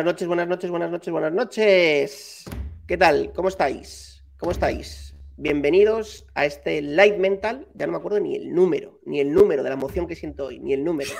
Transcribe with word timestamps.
Buenas 0.00 0.14
noches, 0.14 0.28
buenas 0.28 0.48
noches, 0.48 0.70
buenas 0.70 0.90
noches, 0.90 1.12
buenas 1.12 1.32
noches. 1.34 2.44
¿Qué 2.86 2.96
tal? 2.96 3.34
¿Cómo 3.34 3.48
estáis? 3.48 4.24
¿Cómo 4.38 4.50
estáis? 4.50 5.14
Bienvenidos 5.36 6.24
a 6.34 6.46
este 6.46 6.80
Light 6.80 7.18
Mental. 7.18 7.66
Ya 7.74 7.84
no 7.84 7.92
me 7.92 7.98
acuerdo 7.98 8.18
ni 8.18 8.34
el 8.34 8.54
número, 8.54 8.98
ni 9.04 9.20
el 9.20 9.30
número 9.30 9.62
de 9.62 9.68
la 9.68 9.74
emoción 9.74 10.06
que 10.06 10.16
siento 10.16 10.46
hoy, 10.46 10.58
ni 10.58 10.72
el 10.72 10.82
número. 10.82 11.10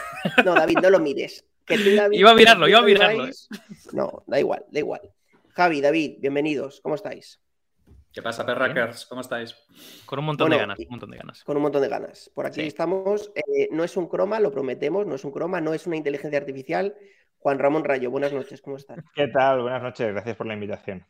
No, 0.46 0.54
David, 0.54 0.78
no 0.82 0.88
lo 0.88 0.98
mires. 0.98 1.44
iba 1.68 2.30
a 2.30 2.34
mirarlo, 2.34 2.68
iba 2.68 2.78
a 2.78 2.82
mirarlo. 2.82 3.26
¿eh? 3.26 3.32
No, 3.92 4.24
da 4.26 4.40
igual, 4.40 4.64
da 4.70 4.78
igual. 4.78 5.02
Javi, 5.50 5.82
David, 5.82 6.16
bienvenidos. 6.20 6.80
¿Cómo 6.80 6.94
estáis? 6.94 7.38
¿Qué 8.12 8.22
pasa, 8.22 8.46
perrackers? 8.46 9.04
¿Cómo 9.04 9.20
estáis? 9.20 9.54
Con 10.06 10.20
un 10.20 10.24
montón 10.24 10.48
de 10.48 10.56
ganas, 10.56 10.78
un 10.78 10.86
montón 10.88 11.10
de 11.10 11.18
ganas. 11.18 11.44
Con 11.44 11.56
un 11.58 11.62
montón 11.62 11.82
de 11.82 11.88
ganas. 11.88 12.30
Por 12.34 12.46
aquí 12.46 12.62
estamos. 12.62 13.30
Eh, 13.34 13.68
no 13.72 13.84
es 13.84 13.94
un 13.98 14.08
croma, 14.08 14.40
lo 14.40 14.50
prometemos, 14.50 15.06
no 15.06 15.16
es 15.16 15.24
un 15.24 15.32
croma, 15.32 15.60
no 15.60 15.74
es 15.74 15.86
una 15.86 15.96
inteligencia 15.96 16.38
artificial. 16.38 16.96
Juan 17.40 17.58
Ramón 17.58 17.84
Rayo, 17.84 18.10
buenas 18.10 18.32
noches, 18.32 18.60
¿cómo 18.60 18.76
estás? 18.76 18.98
¿Qué 19.14 19.28
tal? 19.28 19.62
Buenas 19.62 19.82
noches, 19.82 20.12
gracias 20.12 20.36
por 20.36 20.46
la 20.46 20.54
invitación. 20.54 21.06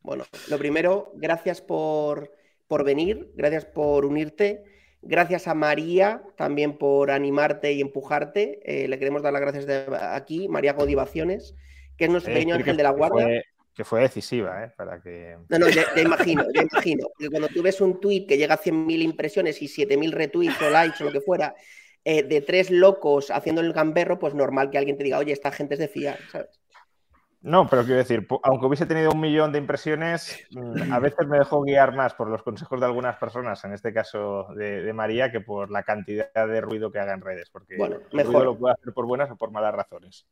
Bueno, 0.00 0.24
lo 0.48 0.58
primero, 0.58 1.12
gracias 1.14 1.60
por, 1.60 2.32
por 2.66 2.84
venir, 2.84 3.30
gracias 3.34 3.66
por 3.66 4.06
unirte. 4.06 4.64
Gracias 5.02 5.46
a 5.46 5.54
María 5.54 6.22
también 6.36 6.78
por 6.78 7.10
animarte 7.10 7.72
y 7.72 7.82
empujarte. 7.82 8.60
Eh, 8.64 8.88
le 8.88 8.98
queremos 8.98 9.22
dar 9.22 9.32
las 9.32 9.42
gracias 9.42 9.66
de 9.66 9.84
aquí, 10.10 10.48
María 10.48 10.72
Godivaciones, 10.72 11.54
que 11.96 12.06
es 12.06 12.10
nuestro 12.10 12.32
pequeño 12.32 12.54
ángel 12.54 12.76
de 12.76 12.82
la 12.82 12.90
guardia 12.90 13.42
que 13.78 13.84
fue 13.84 14.00
decisiva, 14.00 14.64
¿eh? 14.64 14.72
Para 14.76 15.00
que... 15.00 15.36
No, 15.48 15.56
no, 15.56 15.68
ya, 15.68 15.84
imagino, 16.02 16.44
ya 16.52 16.62
imagino. 16.62 17.06
cuando 17.30 17.46
tú 17.46 17.62
ves 17.62 17.80
un 17.80 18.00
tweet 18.00 18.26
que 18.26 18.36
llega 18.36 18.54
a 18.54 18.60
100.000 18.60 19.02
impresiones 19.02 19.62
y 19.62 19.66
7.000 19.66 20.10
retweets 20.10 20.60
o 20.62 20.68
likes 20.68 21.00
o 21.00 21.04
lo 21.04 21.12
que 21.12 21.20
fuera, 21.20 21.54
eh, 22.10 22.22
de 22.22 22.40
tres 22.40 22.70
locos 22.70 23.30
haciendo 23.30 23.60
el 23.60 23.74
gamberro, 23.74 24.18
pues 24.18 24.32
normal 24.32 24.70
que 24.70 24.78
alguien 24.78 24.96
te 24.96 25.04
diga, 25.04 25.18
oye, 25.18 25.30
esta 25.30 25.52
gente 25.52 25.74
es 25.74 25.80
de 25.80 25.88
fiar, 25.88 26.18
¿sabes? 26.32 26.58
No, 27.42 27.68
pero 27.68 27.82
quiero 27.84 27.98
decir, 27.98 28.26
aunque 28.44 28.64
hubiese 28.64 28.86
tenido 28.86 29.10
un 29.10 29.20
millón 29.20 29.52
de 29.52 29.58
impresiones, 29.58 30.42
mm, 30.50 30.90
a 30.90 30.98
veces 31.00 31.26
me 31.28 31.36
dejo 31.36 31.60
guiar 31.60 31.94
más 31.94 32.14
por 32.14 32.30
los 32.30 32.42
consejos 32.42 32.80
de 32.80 32.86
algunas 32.86 33.16
personas, 33.16 33.62
en 33.66 33.74
este 33.74 33.92
caso 33.92 34.46
de, 34.54 34.90
María, 34.94 35.30
que 35.30 35.42
por 35.42 35.70
la 35.70 35.82
cantidad 35.82 36.32
de 36.32 36.60
ruido 36.62 36.90
que 36.90 36.98
haga 36.98 37.12
en 37.12 37.20
redes, 37.20 37.50
porque 37.50 37.76
bueno, 37.76 37.98
mejor. 38.14 38.42
lo 38.42 38.56
puede 38.56 38.72
hacer 38.72 38.94
por 38.94 39.04
buenas 39.04 39.30
o 39.30 39.36
por 39.36 39.50
malas 39.50 39.74
razones. 39.74 40.26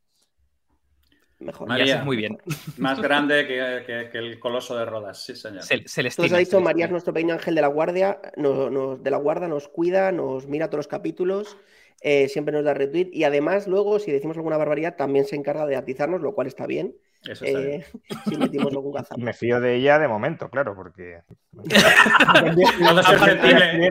Mejor. 1.39 1.67
María, 1.67 2.03
muy 2.03 2.17
bien. 2.17 2.37
Más 2.77 2.99
grande 2.99 3.45
que, 3.45 4.17
el 4.17 4.39
coloso 4.39 4.75
de 4.75 4.85
Rodas, 4.85 5.23
sí, 5.23 5.35
señor. 5.35 5.63
Se, 5.63 5.87
se 5.87 6.03
le 6.03 6.09
ha 6.09 6.37
dicho, 6.39 6.59
María 6.59 6.85
es 6.85 6.91
nuestro 6.91 7.13
pequeño 7.13 7.35
ángel 7.35 7.55
de 7.55 7.61
la 7.61 7.67
guardia, 7.67 8.19
de 8.35 9.11
la 9.11 9.17
guarda, 9.17 9.47
nos 9.47 9.67
cuida, 9.67 10.11
nos 10.11 10.47
mira 10.47 10.67
todos 10.67 10.79
los 10.79 10.87
capítulos, 10.87 11.57
eh, 12.01 12.27
siempre 12.29 12.53
nos 12.53 12.63
da 12.63 12.73
retweet 12.73 13.09
y 13.11 13.23
además 13.23 13.67
luego, 13.67 13.99
si 13.99 14.11
decimos 14.11 14.37
alguna 14.37 14.57
barbaridad, 14.57 14.95
también 14.95 15.25
se 15.25 15.35
encarga 15.35 15.65
de 15.65 15.75
atizarnos, 15.75 16.21
lo 16.21 16.33
cual 16.33 16.47
está 16.47 16.65
bien. 16.65 16.95
Eso 17.27 17.45
eh, 17.45 17.85
si 18.27 18.37
metimos 18.37 18.71
algún 18.71 18.93
Me 19.17 19.33
fío 19.33 19.59
de 19.59 19.75
ella 19.75 19.99
de 19.99 20.07
momento, 20.07 20.49
claro, 20.49 20.75
porque. 20.75 21.21
Todo 21.51 22.99
es 22.99 23.05
susceptible. 23.05 23.89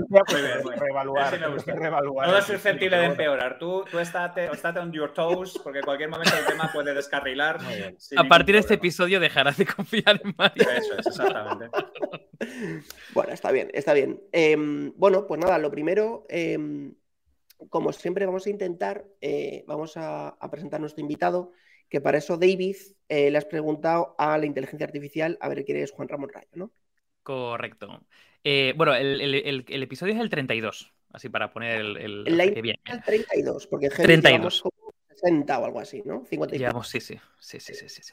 Todo 2.25 2.39
es 2.39 2.45
susceptible 2.45 2.97
de 2.97 3.05
empeorar. 3.05 3.59
Tú, 3.59 3.85
tú 3.91 3.99
estate, 3.99 4.47
estate 4.51 4.79
on 4.81 4.93
your 4.93 5.13
toes, 5.13 5.59
porque 5.63 5.81
en 5.81 5.85
cualquier 5.85 6.09
momento 6.09 6.33
el 6.39 6.47
tema 6.47 6.71
puede 6.73 6.95
descarrilar. 6.95 7.59
A 8.17 8.25
partir 8.25 8.55
de 8.55 8.61
este 8.61 8.75
episodio 8.75 9.21
dejarás 9.21 9.57
de 9.57 9.67
confiar 9.67 10.21
en 10.23 10.35
María. 10.37 10.77
Eso 10.77 10.99
es, 10.99 11.07
exactamente. 11.07 11.67
Bueno, 13.15 13.33
está 13.33 13.51
bien, 13.51 13.71
está 13.73 13.93
bien. 13.93 14.21
Em, 14.33 14.93
bueno, 14.97 15.27
pues 15.27 15.41
nada, 15.41 15.59
lo 15.59 15.71
primero. 15.71 16.25
Em, 16.29 16.95
como 17.71 17.93
siempre, 17.93 18.27
vamos 18.27 18.47
a 18.47 18.51
intentar, 18.51 19.05
eh, 19.21 19.65
vamos 19.67 19.97
a, 19.97 20.29
a 20.29 20.51
presentar 20.51 20.79
a 20.79 20.81
nuestro 20.83 21.01
invitado 21.01 21.53
que 21.89 22.01
para 22.01 22.19
eso 22.19 22.37
David 22.37 22.77
eh, 23.09 23.31
le 23.31 23.39
has 23.39 23.45
preguntado 23.45 24.15
a 24.19 24.37
la 24.39 24.47
inteligencia 24.47 24.87
artificial 24.87 25.39
a 25.41 25.49
ver 25.49 25.65
quién 25.65 25.79
es 25.79 25.93
Juan 25.93 26.09
Ramón 26.09 26.31
Rayo, 26.33 26.49
¿no? 26.55 26.73
Correcto. 27.23 28.01
Eh, 28.45 28.75
bueno, 28.77 28.95
el, 28.95 29.65
episodio 29.69 30.15
es 30.15 30.21
el 30.21 30.31
32, 30.31 30.93
así 31.13 31.29
para 31.29 31.53
poner 31.53 31.81
el... 31.81 31.97
el, 31.97 32.41
el, 32.41 33.03
32, 33.05 33.67
porque 33.67 33.89
32. 33.89 34.63
60 35.09 35.59
o 35.59 35.65
algo 35.65 35.81
así, 35.81 36.03
¿no? 36.05 36.25
55. 36.29 36.85
sí, 36.85 37.01
sí, 37.01 37.19
sí, 37.39 37.59
sí, 37.59 37.75
sí, 37.75 37.89
sí. 37.89 38.13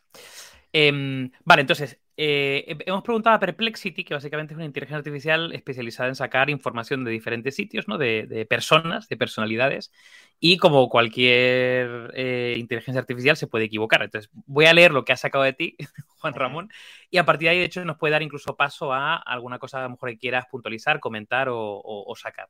Em, 0.71 1.29
vale, 1.43 1.61
entonces, 1.61 1.99
eh, 2.15 2.77
hemos 2.85 3.03
preguntado 3.03 3.35
a 3.35 3.39
Perplexity, 3.39 4.03
que 4.03 4.13
básicamente 4.13 4.53
es 4.53 4.57
una 4.57 4.65
inteligencia 4.65 4.97
artificial 4.97 5.51
especializada 5.53 6.09
en 6.09 6.15
sacar 6.15 6.49
información 6.49 7.03
de 7.03 7.11
diferentes 7.11 7.55
sitios, 7.55 7.87
¿no? 7.87 7.97
De, 7.97 8.45
personas, 8.47 9.07
de 9.07 9.17
personalidades, 9.17 9.91
y 10.39 10.57
como 10.57 10.89
cualquier 10.89 12.11
eh, 12.15 12.55
inteligencia 12.59 12.99
artificial 12.99 13.35
se 13.35 13.47
puede 13.47 13.65
equivocar. 13.65 14.03
Entonces, 14.03 14.29
voy 14.45 14.65
a 14.65 14.73
leer 14.73 14.91
lo 14.91 15.05
que 15.05 15.13
ha 15.13 15.17
sacado 15.17 15.43
de 15.43 15.53
ti, 15.53 15.75
Juan 16.19 16.35
Ramón, 16.35 16.69
y 17.09 17.17
a 17.17 17.25
partir 17.25 17.47
de 17.47 17.49
ahí, 17.51 17.59
de 17.59 17.65
hecho, 17.65 17.83
nos 17.83 17.97
puede 17.97 18.11
dar 18.11 18.21
incluso 18.21 18.55
paso 18.55 18.93
a 18.93 19.15
alguna 19.15 19.57
cosa 19.57 19.79
a 19.79 19.83
lo 19.83 19.91
mejor 19.91 20.09
que 20.09 20.17
quieras 20.19 20.45
puntualizar, 20.51 20.99
comentar 20.99 21.47
o, 21.49 22.13
sacar. 22.15 22.47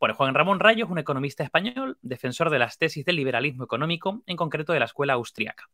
Bueno, 0.00 0.14
Juan 0.14 0.34
Ramón 0.34 0.60
Rayo 0.60 0.84
es 0.86 0.90
un 0.90 0.98
economista 0.98 1.44
español, 1.44 1.98
defensor 2.00 2.50
de 2.50 2.58
las 2.58 2.78
tesis 2.78 3.04
del 3.04 3.16
liberalismo 3.16 3.64
económico, 3.64 4.22
en 4.26 4.36
concreto 4.36 4.72
de 4.72 4.78
la 4.78 4.86
escuela 4.86 5.14
austríaca. 5.14 5.68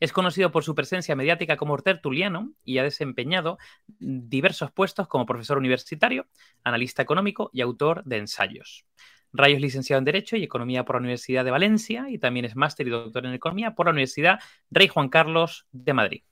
Es 0.00 0.12
conocido 0.12 0.50
por 0.50 0.64
su 0.64 0.74
presencia 0.74 1.16
mediática 1.16 1.56
como 1.56 1.76
tertuliano 1.78 2.52
y 2.64 2.78
ha 2.78 2.82
desempeñado 2.82 3.58
diversos 3.98 4.70
puestos 4.72 5.08
como 5.08 5.26
profesor 5.26 5.58
universitario, 5.58 6.26
analista 6.64 7.02
económico 7.02 7.50
y 7.52 7.60
autor 7.60 8.04
de 8.04 8.18
ensayos. 8.18 8.86
Rayo 9.32 9.56
es 9.56 9.62
licenciado 9.62 9.98
en 9.98 10.04
Derecho 10.04 10.36
y 10.36 10.44
Economía 10.44 10.84
por 10.84 10.96
la 10.96 11.00
Universidad 11.00 11.44
de 11.44 11.50
Valencia 11.50 12.06
y 12.08 12.18
también 12.18 12.46
es 12.46 12.56
máster 12.56 12.86
y 12.86 12.90
doctor 12.90 13.26
en 13.26 13.34
Economía 13.34 13.74
por 13.74 13.86
la 13.86 13.92
Universidad 13.92 14.38
Rey 14.70 14.88
Juan 14.88 15.08
Carlos 15.08 15.66
de 15.72 15.92
Madrid. 15.92 16.22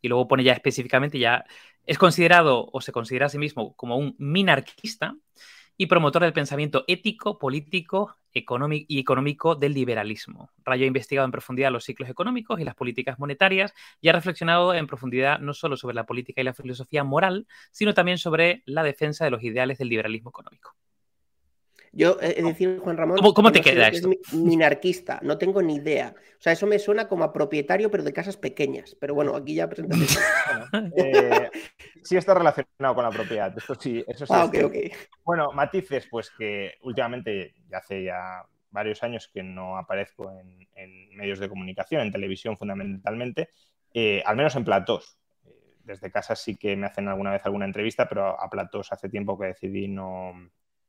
Y 0.00 0.08
luego 0.08 0.28
pone 0.28 0.44
ya 0.44 0.52
específicamente, 0.52 1.18
ya 1.18 1.44
es 1.86 1.98
considerado 1.98 2.68
o 2.72 2.80
se 2.80 2.92
considera 2.92 3.26
a 3.26 3.30
sí 3.30 3.38
mismo 3.38 3.74
como 3.74 3.96
un 3.96 4.14
minarquista 4.18 5.16
y 5.76 5.86
promotor 5.86 6.22
del 6.22 6.32
pensamiento 6.32 6.84
ético, 6.86 7.38
político 7.38 8.16
y 8.32 8.98
económico 8.98 9.54
del 9.54 9.74
liberalismo. 9.74 10.50
Rayo 10.64 10.84
ha 10.84 10.88
investigado 10.88 11.24
en 11.24 11.32
profundidad 11.32 11.70
los 11.70 11.84
ciclos 11.84 12.08
económicos 12.08 12.60
y 12.60 12.64
las 12.64 12.74
políticas 12.74 13.18
monetarias 13.18 13.74
y 14.00 14.08
ha 14.08 14.12
reflexionado 14.12 14.74
en 14.74 14.86
profundidad 14.86 15.38
no 15.38 15.54
solo 15.54 15.76
sobre 15.76 15.94
la 15.94 16.06
política 16.06 16.40
y 16.40 16.44
la 16.44 16.54
filosofía 16.54 17.04
moral, 17.04 17.46
sino 17.70 17.94
también 17.94 18.18
sobre 18.18 18.62
la 18.66 18.82
defensa 18.82 19.24
de 19.24 19.30
los 19.30 19.42
ideales 19.42 19.78
del 19.78 19.88
liberalismo 19.88 20.30
económico. 20.30 20.74
Yo, 21.96 22.18
eh, 22.20 22.34
es 22.38 22.44
decir, 22.44 22.80
Juan 22.80 22.96
Ramón. 22.96 23.18
¿Cómo, 23.18 23.52
te 23.52 23.60
queda 23.60 23.88
esto? 23.88 24.10
Es 24.10 24.34
minarquista, 24.34 25.20
no 25.22 25.38
tengo 25.38 25.62
ni 25.62 25.76
idea. 25.76 26.14
O 26.16 26.42
sea, 26.42 26.52
eso 26.52 26.66
me 26.66 26.78
suena 26.78 27.06
como 27.06 27.22
a 27.22 27.32
propietario, 27.32 27.90
pero 27.90 28.02
de 28.02 28.12
casas 28.12 28.36
pequeñas. 28.36 28.96
Pero 29.00 29.14
bueno, 29.14 29.36
aquí 29.36 29.54
ya 29.54 29.68
presentaste. 29.68 30.18
eh, 30.96 31.50
sí 32.02 32.16
está 32.16 32.34
relacionado 32.34 32.94
con 32.94 33.04
la 33.04 33.10
propiedad. 33.10 33.56
Eso 33.56 33.76
sí, 33.76 34.04
eso 34.08 34.26
sí. 34.26 34.32
Ah, 34.34 34.44
ok, 34.44 34.56
ok. 34.64 34.74
Bueno, 35.24 35.52
matices, 35.52 36.08
pues 36.10 36.30
que 36.30 36.74
últimamente, 36.82 37.54
ya 37.68 37.78
hace 37.78 38.02
ya 38.02 38.44
varios 38.70 39.02
años 39.04 39.30
que 39.32 39.44
no 39.44 39.78
aparezco 39.78 40.32
en, 40.32 41.16
medios 41.16 41.38
de 41.38 41.48
comunicación, 41.48 42.02
en 42.02 42.10
televisión 42.10 42.56
fundamentalmente, 42.56 43.50
eh, 43.94 44.20
al 44.26 44.36
menos 44.36 44.56
en 44.56 44.64
platós. 44.64 45.16
Eh, 45.44 45.54
desde 45.84 46.10
casa 46.10 46.34
sí 46.34 46.56
que 46.56 46.74
me 46.74 46.86
hacen 46.86 47.06
alguna 47.06 47.30
vez 47.30 47.46
alguna 47.46 47.66
entrevista, 47.66 48.08
pero 48.08 48.38
a 48.38 48.50
platós 48.50 48.92
hace 48.92 49.08
tiempo 49.08 49.38
que 49.38 49.46
decidí 49.46 49.86
no, 49.86 50.34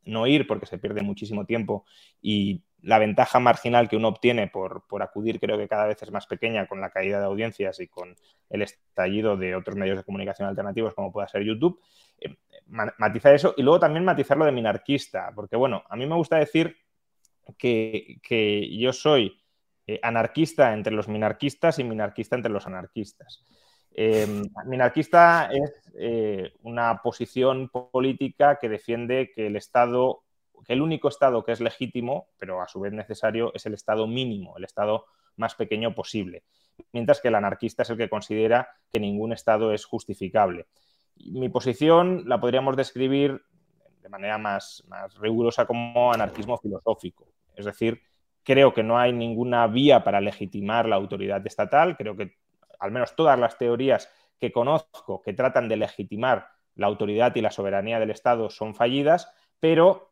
no 0.06 0.28
ir 0.28 0.48
porque 0.48 0.66
se 0.66 0.78
pierde 0.78 1.02
muchísimo 1.02 1.46
tiempo 1.46 1.86
y 2.22 2.64
la 2.82 3.00
ventaja 3.00 3.40
marginal 3.40 3.90
que 3.90 3.98
uno 3.98 4.10
obtiene 4.10 4.48
por, 4.48 4.84
acudir 5.02 5.40
creo 5.40 5.58
que 5.58 5.68
cada 5.68 5.88
vez 5.88 6.02
es 6.04 6.12
más 6.12 6.28
pequeña 6.28 6.68
con 6.68 6.80
la 6.80 6.92
caída 6.92 7.20
de 7.20 7.26
audiencias 7.26 7.80
y 7.80 7.88
con 7.88 8.16
el 8.50 8.62
estallido 8.62 9.36
de 9.38 9.56
otros 9.56 9.76
medios 9.76 9.98
de 9.98 10.04
comunicación 10.04 10.48
alternativos 10.48 10.94
como 10.94 11.12
pueda 11.12 11.28
ser 11.28 11.44
YouTube. 11.44 11.82
Eh, 12.20 12.36
matizar 12.68 13.34
eso 13.34 13.56
y 13.58 13.64
luego 13.64 13.80
también 13.80 14.06
matizarlo 14.06 14.46
de 14.46 14.52
minarquista, 14.52 15.32
porque 15.36 15.56
bueno, 15.56 15.84
a 15.90 15.96
mí 15.96 16.06
me 16.06 16.16
gusta 16.16 16.38
decir 16.38 16.78
que, 17.58 18.70
yo 18.78 18.94
soy 18.94 19.40
eh, 19.88 20.00
anarquista 20.04 20.74
entre 20.74 20.94
los 20.94 21.08
minarquistas 21.08 21.80
y 21.80 21.84
minarquista 21.84 22.36
entre 22.36 22.52
los 22.52 22.68
anarquistas. 22.68 23.44
Eh, 23.98 24.28
minarquista 24.66 25.50
es 25.52 26.52
una 26.64 27.02
posición 27.02 27.70
política 27.70 28.60
que 28.60 28.68
defiende 28.68 29.32
que 29.34 29.48
el 29.48 29.56
Estado, 29.56 30.24
que 30.66 30.74
el 30.74 30.82
único 30.82 31.08
Estado 31.08 31.46
que 31.46 31.54
es 31.54 31.62
legítimo, 31.62 32.28
pero 32.38 32.62
a 32.62 32.68
su 32.68 32.82
vez 32.82 32.92
necesario, 32.92 33.54
es 33.54 33.66
el 33.66 33.74
Estado 33.74 34.06
mínimo, 34.06 34.58
el 34.58 34.66
Estado 34.66 35.06
más 35.38 35.56
pequeño 35.56 35.96
posible. 35.96 36.44
Mientras 36.92 37.22
que 37.22 37.30
el 37.30 37.36
anarquista 37.36 37.84
es 37.84 37.90
el 37.90 37.98
que 37.98 38.10
considera 38.10 38.68
que 38.92 39.00
ningún 39.00 39.32
Estado 39.32 39.72
es 39.72 39.86
justificable. 39.86 40.66
Mi 41.16 41.48
posición 41.48 42.24
la 42.28 42.42
podríamos 42.42 42.76
describir 42.76 43.42
de 44.02 44.10
manera 44.10 44.38
más, 44.38 44.84
más 44.90 45.18
rigurosa 45.18 45.66
como 45.66 46.12
anarquismo 46.12 46.58
filosófico. 46.58 47.28
Es 47.56 47.64
decir, 47.64 48.02
creo 48.44 48.74
que 48.74 48.84
no 48.84 49.00
hay 49.00 49.14
ninguna 49.14 49.66
vía 49.68 50.04
para 50.04 50.20
legitimar 50.20 50.88
la 50.88 50.98
autoridad 50.98 51.46
estatal, 51.48 51.96
creo 51.96 52.18
que 52.18 52.36
al 52.80 52.92
menos 52.92 53.16
todas 53.16 53.40
las 53.40 53.58
teorías 53.58 54.12
que 54.40 54.52
conozco 54.52 55.22
que 55.22 55.34
tratan 55.34 55.70
de 55.70 55.78
legitimar 55.78 56.50
la 56.76 56.88
autoridad 56.88 57.36
y 57.36 57.42
la 57.42 57.52
soberanía 57.52 58.00
del 58.00 58.12
Estado 58.12 58.50
son 58.50 58.76
fallidas, 58.76 59.32
pero 59.60 60.12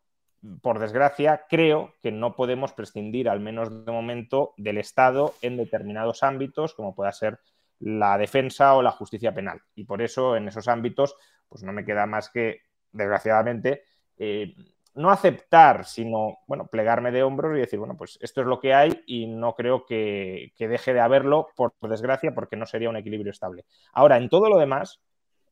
por 0.62 0.80
desgracia, 0.80 1.46
creo 1.50 1.94
que 2.02 2.12
no 2.12 2.36
podemos 2.36 2.74
prescindir, 2.74 3.30
al 3.30 3.40
menos 3.40 3.86
de 3.86 3.92
momento, 3.92 4.54
del 4.58 4.78
Estado 4.78 5.34
en 5.42 5.56
determinados 5.56 6.22
ámbitos, 6.22 6.74
como 6.74 6.96
pueda 6.96 7.12
ser 7.14 7.40
la 7.80 8.18
defensa 8.18 8.76
o 8.76 8.82
la 8.82 8.92
justicia 8.92 9.34
penal. 9.34 9.62
Y 9.76 9.86
por 9.86 10.02
eso, 10.02 10.36
en 10.36 10.48
esos 10.48 10.68
ámbitos, 10.68 11.16
pues 11.48 11.64
no 11.64 11.72
me 11.72 11.86
queda 11.86 12.06
más 12.06 12.30
que, 12.30 12.62
desgraciadamente, 12.92 13.84
eh, 14.18 14.54
no 14.96 15.10
aceptar, 15.10 15.86
sino, 15.86 16.40
bueno, 16.48 16.68
plegarme 16.68 17.12
de 17.12 17.24
hombros 17.24 17.58
y 17.58 17.62
decir, 17.62 17.80
bueno, 17.80 17.98
pues 17.98 18.20
esto 18.22 18.42
es 18.42 18.48
lo 18.48 18.60
que 18.60 18.74
hay 18.74 19.04
y 19.08 19.28
no 19.28 19.56
creo 19.56 19.86
que, 19.86 20.54
deje 20.58 20.94
de 20.94 21.00
haberlo, 21.00 21.48
por 21.56 21.74
desgracia, 21.82 22.34
porque 22.34 22.56
no 22.56 22.66
sería 22.66 22.90
un 22.90 22.98
equilibrio 22.98 23.32
estable. 23.32 23.66
Ahora, 23.94 24.18
en 24.18 24.30
todo 24.30 24.50
lo 24.50 24.58
demás, 24.58 25.02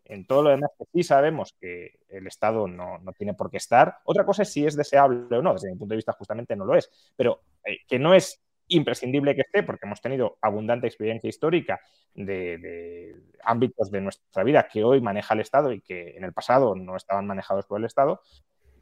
en 0.06 0.26
todo 0.26 0.44
lo 0.44 0.50
demás 0.50 0.72
que 0.78 0.86
sí 0.94 1.04
sabemos 1.04 1.56
que 1.60 2.00
el 2.10 2.28
Estado 2.28 2.68
no, 2.68 3.00
tiene 3.18 3.34
por 3.34 3.50
qué 3.50 3.58
estar. 3.58 4.00
Otra 4.04 4.26
cosa 4.26 4.44
es 4.44 4.52
si 4.52 4.66
es 4.66 4.76
deseable 4.76 5.38
o 5.38 5.42
no, 5.42 5.54
desde 5.54 5.72
mi 5.72 5.78
punto 5.78 5.94
de 5.94 5.98
vista 5.98 6.14
justamente 6.14 6.56
no 6.56 6.66
lo 6.66 6.76
es, 6.76 6.92
pero 7.16 7.42
eh, 7.64 7.78
que 7.88 7.98
no 7.98 8.14
es 8.14 8.42
imprescindible 8.68 9.36
que 9.36 9.42
esté, 9.42 9.64
porque 9.64 9.86
hemos 9.86 10.02
tenido 10.02 10.38
abundante 10.42 10.88
experiencia 10.88 11.30
histórica 11.30 11.82
de, 12.14 13.16
ámbitos 13.44 13.92
de 13.92 14.02
nuestra 14.02 14.44
vida 14.44 14.68
que 14.72 14.84
hoy 14.84 15.02
maneja 15.02 15.34
el 15.34 15.42
Estado 15.42 15.72
y 15.72 15.82
que 15.82 16.18
en 16.18 16.24
el 16.24 16.34
pasado 16.34 16.76
no 16.76 16.96
estaban 16.96 17.28
manejados 17.28 17.66
por 17.66 17.80
el 17.80 17.86
Estado. 17.86 18.22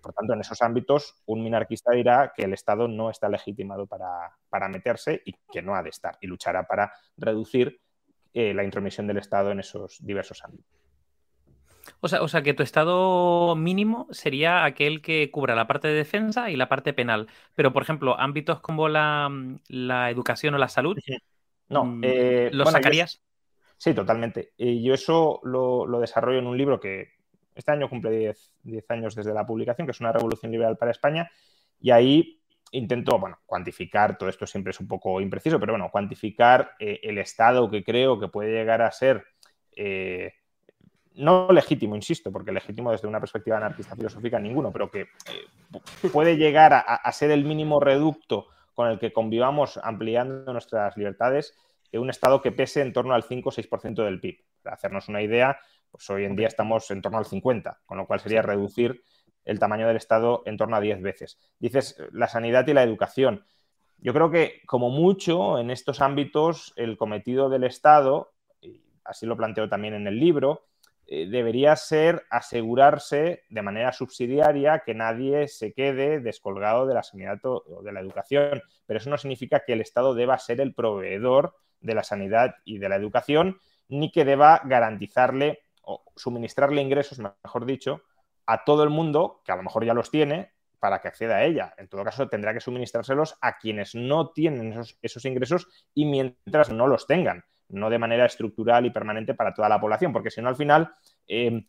Por 0.01 0.13
tanto, 0.13 0.33
en 0.33 0.41
esos 0.41 0.61
ámbitos, 0.61 1.21
un 1.25 1.43
minarquista 1.43 1.91
dirá 1.91 2.33
que 2.35 2.43
el 2.43 2.53
Estado 2.53 2.87
no 2.87 3.09
está 3.09 3.29
legitimado 3.29 3.87
para, 3.87 4.69
meterse 4.69 5.21
y 5.25 5.33
que 5.51 5.61
no 5.61 5.75
ha 5.75 5.83
de 5.83 5.89
estar, 5.89 6.17
y 6.21 6.27
luchará 6.27 6.67
para 6.67 6.93
reducir 7.17 7.81
eh, 8.33 8.53
la 8.53 8.63
intromisión 8.63 9.07
del 9.07 9.17
Estado 9.17 9.51
en 9.51 9.59
esos 9.59 9.97
diversos 10.05 10.43
ámbitos. 10.43 10.79
O 12.01 12.07
sea, 12.07 12.21
o 12.21 12.27
sea, 12.27 12.41
que 12.41 12.53
tu 12.53 12.63
estado 12.63 13.55
mínimo 13.55 14.07
sería 14.11 14.63
aquel 14.63 15.01
que 15.01 15.29
cubra 15.31 15.55
la 15.55 15.67
parte 15.67 15.87
de 15.87 15.95
defensa 15.95 16.49
y 16.49 16.55
la 16.55 16.69
parte 16.69 16.93
penal. 16.93 17.27
Pero, 17.55 17.73
por 17.73 17.83
ejemplo, 17.83 18.19
ámbitos 18.19 18.59
como 18.61 18.89
la, 18.89 19.29
educación 20.09 20.53
o 20.53 20.57
la 20.57 20.69
salud, 20.69 20.97
no, 21.67 21.85
mm, 21.85 22.01
eh, 22.03 22.49
¿los 22.53 22.71
sacarías? 22.71 23.21
sí, 23.77 23.93
totalmente. 23.93 24.53
Y 24.57 24.83
yo 24.83 24.93
eso 24.93 25.39
lo, 25.43 25.99
desarrollo 25.99 26.39
en 26.39 26.47
un 26.47 26.57
libro 26.57 26.79
que 26.79 27.18
este 27.59 27.71
año 27.71 27.89
cumple 27.89 28.33
10 28.63 28.91
años 28.91 29.15
desde 29.15 29.33
la 29.33 29.45
publicación, 29.45 29.85
que 29.87 29.91
es 29.91 29.99
una 29.99 30.11
revolución 30.11 30.51
liberal 30.51 30.77
para 30.77 30.91
España. 30.91 31.29
Y 31.79 31.91
ahí 31.91 32.39
intento, 32.71 33.17
bueno, 33.17 33.39
cuantificar, 33.45 34.17
todo 34.17 34.29
esto 34.29 34.45
siempre 34.45 34.71
es 34.71 34.79
un 34.79 34.87
poco 34.87 35.21
impreciso, 35.21 35.59
pero 35.59 35.73
bueno, 35.73 35.89
cuantificar 35.91 36.73
eh, 36.79 36.99
el 37.03 37.17
estado 37.17 37.69
que 37.69 37.83
creo 37.83 38.19
que 38.19 38.27
puede 38.27 38.51
llegar 38.51 38.81
a 38.81 38.91
ser 38.91 39.25
eh, 39.75 40.33
no 41.15 41.51
legítimo, 41.51 41.95
insisto, 41.95 42.31
porque 42.31 42.51
legítimo 42.51 42.91
desde 42.91 43.07
una 43.07 43.19
perspectiva 43.19 43.57
anarquista 43.57 43.95
filosófica 43.95 44.39
ninguno, 44.39 44.71
pero 44.71 44.89
que 44.89 45.01
eh, 45.01 46.09
puede 46.11 46.37
llegar 46.37 46.73
a, 46.73 47.11
ser 47.11 47.31
el 47.31 47.43
mínimo 47.43 47.79
reducto 47.79 48.47
con 48.73 48.87
el 48.87 48.99
que 48.99 49.11
convivamos 49.11 49.79
ampliando 49.83 50.51
nuestras 50.53 50.95
libertades, 50.95 51.57
de 51.91 51.99
un 51.99 52.09
Estado 52.09 52.41
que 52.41 52.51
pese 52.51 52.81
en 52.81 52.93
torno 52.93 53.15
al 53.15 53.23
5 53.23 53.49
o 53.49 53.51
6% 53.51 54.03
del 54.03 54.21
PIB. 54.21 54.37
Para 54.61 54.75
hacernos 54.75 55.09
una 55.09 55.21
idea, 55.23 55.59
pues 55.91 56.09
hoy 56.09 56.25
en 56.25 56.35
día 56.35 56.47
estamos 56.47 56.89
en 56.91 57.01
torno 57.01 57.17
al 57.17 57.25
50, 57.25 57.81
con 57.85 57.97
lo 57.97 58.07
cual 58.07 58.19
sería 58.19 58.41
reducir 58.41 59.03
el 59.45 59.59
tamaño 59.59 59.87
del 59.87 59.97
Estado 59.97 60.43
en 60.45 60.57
torno 60.57 60.75
a 60.75 60.81
10 60.81 61.01
veces. 61.01 61.39
Dices 61.59 61.97
la 62.11 62.27
sanidad 62.27 62.67
y 62.67 62.73
la 62.73 62.83
educación. 62.83 63.45
Yo 63.97 64.13
creo 64.13 64.31
que, 64.31 64.61
como 64.65 64.89
mucho, 64.89 65.59
en 65.59 65.71
estos 65.71 66.01
ámbitos, 66.01 66.73
el 66.75 66.97
cometido 66.97 67.49
del 67.49 67.63
Estado, 67.63 68.31
y 68.61 68.81
así 69.03 69.25
lo 69.25 69.35
planteo 69.35 69.67
también 69.67 69.93
en 69.93 70.07
el 70.07 70.19
libro, 70.19 70.67
eh, 71.07 71.27
debería 71.27 71.75
ser 71.75 72.23
asegurarse 72.29 73.43
de 73.49 73.61
manera 73.61 73.91
subsidiaria 73.91 74.83
que 74.85 74.93
nadie 74.93 75.47
se 75.47 75.73
quede 75.73 76.19
descolgado 76.19 76.85
de 76.85 76.93
la 76.93 77.03
sanidad 77.03 77.39
o 77.43 77.81
de 77.83 77.91
la 77.91 77.99
educación. 77.99 78.61
Pero 78.85 78.99
eso 78.99 79.09
no 79.09 79.17
significa 79.17 79.63
que 79.65 79.73
el 79.73 79.81
Estado 79.81 80.13
deba 80.13 80.37
ser 80.37 80.61
el 80.61 80.73
proveedor 80.73 81.55
de 81.81 81.95
la 81.95 82.03
sanidad 82.03 82.55
y 82.63 82.77
de 82.77 82.89
la 82.89 82.95
educación, 82.95 83.57
ni 83.87 84.11
que 84.11 84.23
deba 84.23 84.61
garantizarle 84.63 85.59
o 85.89 86.03
suministrarle 86.15 86.81
ingresos, 86.81 87.19
mejor 87.19 87.65
dicho, 87.65 88.01
a 88.45 88.63
todo 88.63 88.83
el 88.83 88.89
mundo, 88.89 89.41
que 89.43 89.51
a 89.51 89.55
lo 89.55 89.63
mejor 89.63 89.85
ya 89.85 89.93
los 89.93 90.11
tiene, 90.11 90.53
para 90.79 91.01
que 91.01 91.09
acceda 91.09 91.37
a 91.37 91.43
ella. 91.43 91.73
En 91.77 91.87
todo 91.89 92.03
caso, 92.03 92.29
tendrá 92.29 92.53
que 92.53 92.61
suministrárselos 92.61 93.37
a 93.41 93.57
quienes 93.57 93.95
no 93.95 94.31
tienen 94.31 94.71
esos, 94.71 94.97
esos 95.01 95.25
ingresos 95.25 95.67
y 95.93 96.05
mientras 96.05 96.69
no 96.69 96.87
los 96.87 97.05
tengan 97.05 97.43
no 97.69 97.89
de 97.89 97.99
manera 97.99 98.25
estructural 98.25 98.85
y 98.85 98.89
permanente 98.89 99.35
para 99.35 99.53
toda 99.53 99.69
la 99.69 99.79
población, 99.79 100.11
porque 100.11 100.31
si 100.31 100.41
no, 100.41 100.49
al 100.49 100.55
final, 100.55 100.91
em, 101.27 101.65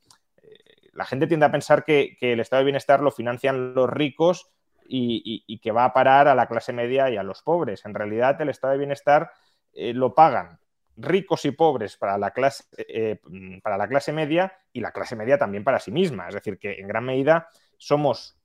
la 0.92 1.04
gente 1.04 1.26
tiende 1.26 1.46
a 1.46 1.52
pensar 1.52 1.84
que, 1.84 2.16
el 2.20 2.40
estado 2.40 2.60
de 2.60 2.64
bienestar 2.64 3.00
lo 3.00 3.10
financian 3.10 3.74
los 3.74 3.88
ricos 3.88 4.50
y, 4.92 5.60
que 5.60 5.70
va 5.72 5.84
a 5.84 5.92
parar 5.92 6.26
a 6.26 6.34
la 6.34 6.48
clase 6.48 6.72
media 6.72 7.10
y 7.10 7.16
a 7.16 7.22
los 7.22 7.42
pobres. 7.42 7.84
En 7.84 7.94
realidad, 7.94 8.40
el 8.40 8.48
estado 8.48 8.72
de 8.72 8.78
bienestar 8.78 9.30
eh, 9.72 9.92
lo 9.94 10.14
pagan 10.14 10.58
ricos 11.00 11.44
y 11.44 11.50
pobres 11.52 11.96
para 11.96 12.18
la, 12.18 12.30
clase, 12.30 12.64
eh, 12.76 13.18
para 13.62 13.76
la 13.76 13.88
clase 13.88 14.12
media 14.12 14.52
y 14.72 14.80
la 14.80 14.92
clase 14.92 15.16
media 15.16 15.38
también 15.38 15.64
para 15.64 15.78
sí 15.78 15.90
misma. 15.90 16.28
Es 16.28 16.34
decir, 16.34 16.58
que 16.58 16.74
en 16.78 16.88
gran 16.88 17.04
medida 17.04 17.48
somos 17.76 18.36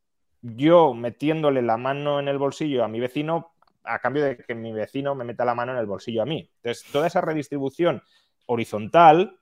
yo 0.42 0.94
metiéndole 0.94 1.62
la 1.62 1.78
mano 1.78 2.20
en 2.20 2.28
el 2.28 2.38
bolsillo 2.38 2.84
a 2.84 2.88
mi 2.88 3.00
vecino 3.00 3.56
a 3.84 4.00
cambio 4.00 4.24
de 4.24 4.38
que 4.38 4.56
mi 4.56 4.74
vecino 4.74 5.16
me 5.16 5.24
meta 5.24 5.46
la 5.46 5.56
mano 5.56 5.72
en 5.72 5.78
el 5.78 5.86
bolsillo 5.86 6.22
a 6.22 6.26
mí. 6.26 6.50
Entonces, 6.58 6.92
toda 6.92 7.08
esa 7.08 7.22
redistribución 7.22 8.02
horizontal 8.48 9.40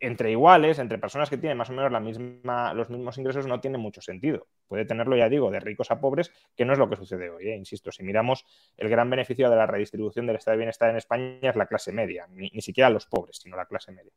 entre 0.00 0.30
iguales, 0.30 0.78
entre 0.78 0.98
personas 0.98 1.30
que 1.30 1.38
tienen 1.38 1.56
más 1.56 1.70
o 1.70 1.72
menos 1.72 1.90
la 1.90 2.00
misma, 2.00 2.74
los 2.74 2.90
mismos 2.90 3.18
ingresos, 3.18 3.46
no 3.46 3.60
tiene 3.60 3.78
mucho 3.78 4.00
sentido. 4.00 4.46
Puede 4.68 4.84
tenerlo, 4.84 5.16
ya 5.16 5.28
digo, 5.28 5.50
de 5.50 5.60
ricos 5.60 5.90
a 5.90 6.00
pobres, 6.00 6.32
que 6.56 6.64
no 6.64 6.72
es 6.72 6.78
lo 6.78 6.88
que 6.88 6.96
sucede 6.96 7.30
hoy. 7.30 7.48
¿eh? 7.48 7.56
Insisto, 7.56 7.90
si 7.92 8.02
miramos 8.02 8.44
el 8.76 8.88
gran 8.88 9.08
beneficio 9.08 9.48
de 9.50 9.56
la 9.56 9.66
redistribución 9.66 10.26
del 10.26 10.36
estado 10.36 10.54
de 10.54 10.58
bienestar 10.58 10.90
en 10.90 10.96
España 10.96 11.50
es 11.50 11.56
la 11.56 11.66
clase 11.66 11.92
media, 11.92 12.26
ni, 12.30 12.50
siquiera 12.60 12.90
los 12.90 13.06
pobres, 13.06 13.38
sino 13.38 13.56
la 13.56 13.66
clase 13.66 13.92
media. 13.92 14.12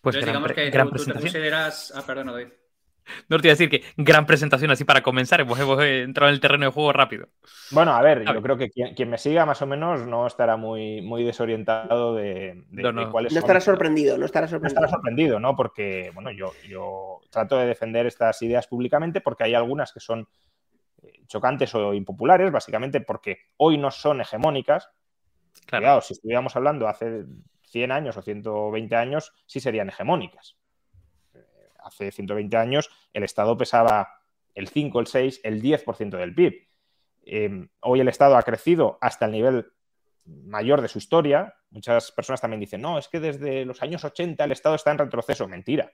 Pues 0.00 0.14
digamos 0.24 0.52
que 0.52 0.70
tú, 0.70 1.04
te 1.04 1.12
consideras... 1.12 1.92
Ah, 1.94 2.04
perdón, 2.06 2.28
David. 2.28 2.48
No 3.28 3.38
te 3.38 3.48
iba 3.48 3.52
a 3.52 3.56
decir 3.56 3.70
que 3.70 3.82
gran 3.96 4.26
presentación 4.26 4.70
así 4.70 4.84
para 4.84 5.02
comenzar, 5.02 5.40
hemos, 5.40 5.58
entrado 5.58 6.28
en 6.28 6.34
el 6.34 6.40
terreno 6.40 6.66
de 6.66 6.72
juego 6.72 6.92
rápido. 6.92 7.28
Bueno, 7.70 7.92
a 7.92 8.02
ver, 8.02 8.24
yo 8.24 8.42
creo 8.42 8.56
que 8.56 8.70
quien, 8.70 9.10
me 9.10 9.18
siga 9.18 9.46
más 9.46 9.62
o 9.62 9.66
menos 9.66 10.06
no 10.06 10.26
estará 10.26 10.56
muy, 10.56 11.02
muy 11.02 11.24
desorientado 11.24 12.14
de, 12.14 12.64
de, 12.70 12.92
no, 12.92 13.10
cuáles 13.10 13.32
no 13.32 13.38
estará 13.38 13.60
sorprendido, 13.60 14.18
no 14.18 14.26
estará 14.26 14.46
sorprendido. 14.46 14.80
No 14.80 14.84
estará 14.84 14.88
sorprendido, 14.88 15.40
¿no? 15.40 15.56
Porque, 15.56 16.10
bueno, 16.14 16.30
yo, 16.30 16.52
yo 16.68 17.20
trato 17.30 17.56
de 17.58 17.66
defender 17.66 18.06
estas 18.06 18.40
ideas 18.42 18.66
públicamente 18.66 19.20
porque 19.20 19.44
hay 19.44 19.54
algunas 19.54 19.92
que 19.92 20.00
son 20.00 20.28
eh, 21.02 21.24
chocantes 21.26 21.74
o 21.74 21.94
impopulares, 21.94 22.50
básicamente 22.50 23.00
porque 23.00 23.38
hoy 23.56 23.78
no 23.78 23.90
son 23.90 24.20
hegemónicas. 24.20 24.90
Claro, 25.66 26.00
si 26.00 26.14
estuviéramos 26.14 26.54
hablando 26.56 26.88
hace 26.88 27.24
100 27.64 27.92
años 27.92 28.16
o 28.16 28.22
120 28.22 28.96
años, 28.96 29.32
sí 29.46 29.60
serían 29.60 29.88
hegemónicas 29.88 30.56
hace 31.88 32.12
120 32.12 32.56
años 32.56 32.90
el 33.12 33.24
Estado 33.24 33.56
pesaba 33.56 34.08
el 34.54 34.68
5, 34.68 35.00
el 35.00 35.06
6, 35.06 35.40
el 35.44 35.62
10% 35.62 36.16
del 36.16 36.34
PIB. 36.34 36.68
Em, 37.24 37.68
hoy 37.80 38.00
el 38.00 38.08
Estado 38.08 38.36
ha 38.36 38.42
crecido 38.42 38.98
hasta 39.00 39.26
el 39.26 39.32
nivel 39.32 39.72
mayor 40.24 40.80
de 40.80 40.88
su 40.88 40.98
historia. 40.98 41.54
Muchas 41.70 42.12
personas 42.12 42.40
también 42.40 42.60
dicen, 42.60 42.80
no, 42.80 42.98
es 42.98 43.08
que 43.08 43.20
desde 43.20 43.64
los 43.64 43.82
años 43.82 44.04
80 44.04 44.44
el 44.44 44.52
Estado 44.52 44.74
está 44.74 44.90
en 44.90 44.98
retroceso. 44.98 45.46
Mentira. 45.46 45.92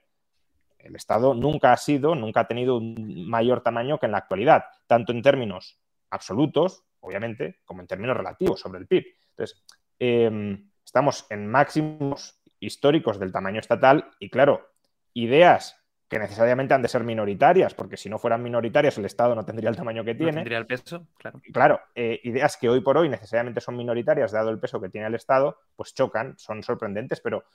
El 0.79 0.95
Estado 0.95 1.33
nunca 1.33 1.73
ha 1.73 1.77
sido, 1.77 2.15
nunca 2.15 2.41
ha 2.41 2.47
tenido 2.47 2.77
un 2.77 3.27
mayor 3.27 3.61
tamaño 3.61 3.99
que 3.99 4.05
en 4.05 4.11
la 4.11 4.19
actualidad, 4.19 4.65
tanto 4.87 5.11
en 5.11 5.21
términos 5.21 5.79
absolutos, 6.09 6.83
obviamente, 6.99 7.59
como 7.65 7.81
en 7.81 7.87
términos 7.87 8.15
relativos 8.15 8.59
sobre 8.59 8.79
el 8.79 8.87
PIB. 8.87 9.05
Entonces, 9.31 9.63
em, 9.99 10.69
estamos 10.85 11.25
en 11.29 11.47
máximos 11.47 12.39
históricos 12.59 13.19
del 13.19 13.31
tamaño 13.31 13.59
estatal 13.59 14.11
y, 14.19 14.29
claro, 14.29 14.69
ideas 15.13 15.84
que 16.07 16.19
necesariamente 16.19 16.73
han 16.73 16.81
de 16.81 16.87
ser 16.87 17.03
minoritarias, 17.03 17.73
porque 17.73 17.97
si 17.97 18.09
no 18.09 18.19
fueran 18.19 18.43
minoritarias 18.43 18.97
el 18.97 19.05
Estado 19.05 19.33
no 19.33 19.43
tendría 19.43 19.69
el 19.69 19.75
tamaño 19.75 20.03
que 20.03 20.13
tiene. 20.13 20.31
No 20.31 20.37
tendría 20.37 20.59
el 20.59 20.67
peso, 20.67 21.07
claro. 21.17 21.41
Claro, 21.51 21.79
eh, 21.95 22.19
ideas 22.23 22.57
que 22.57 22.69
hoy 22.69 22.81
por 22.81 22.97
hoy 22.97 23.09
necesariamente 23.09 23.61
son 23.61 23.75
minoritarias, 23.75 24.31
dado 24.31 24.51
el 24.51 24.59
peso 24.59 24.79
que 24.79 24.89
tiene 24.89 25.07
el 25.07 25.15
Estado, 25.15 25.57
pues 25.75 25.93
chocan, 25.95 26.35
son 26.37 26.61
sorprendentes, 26.61 27.21
pero, 27.21 27.45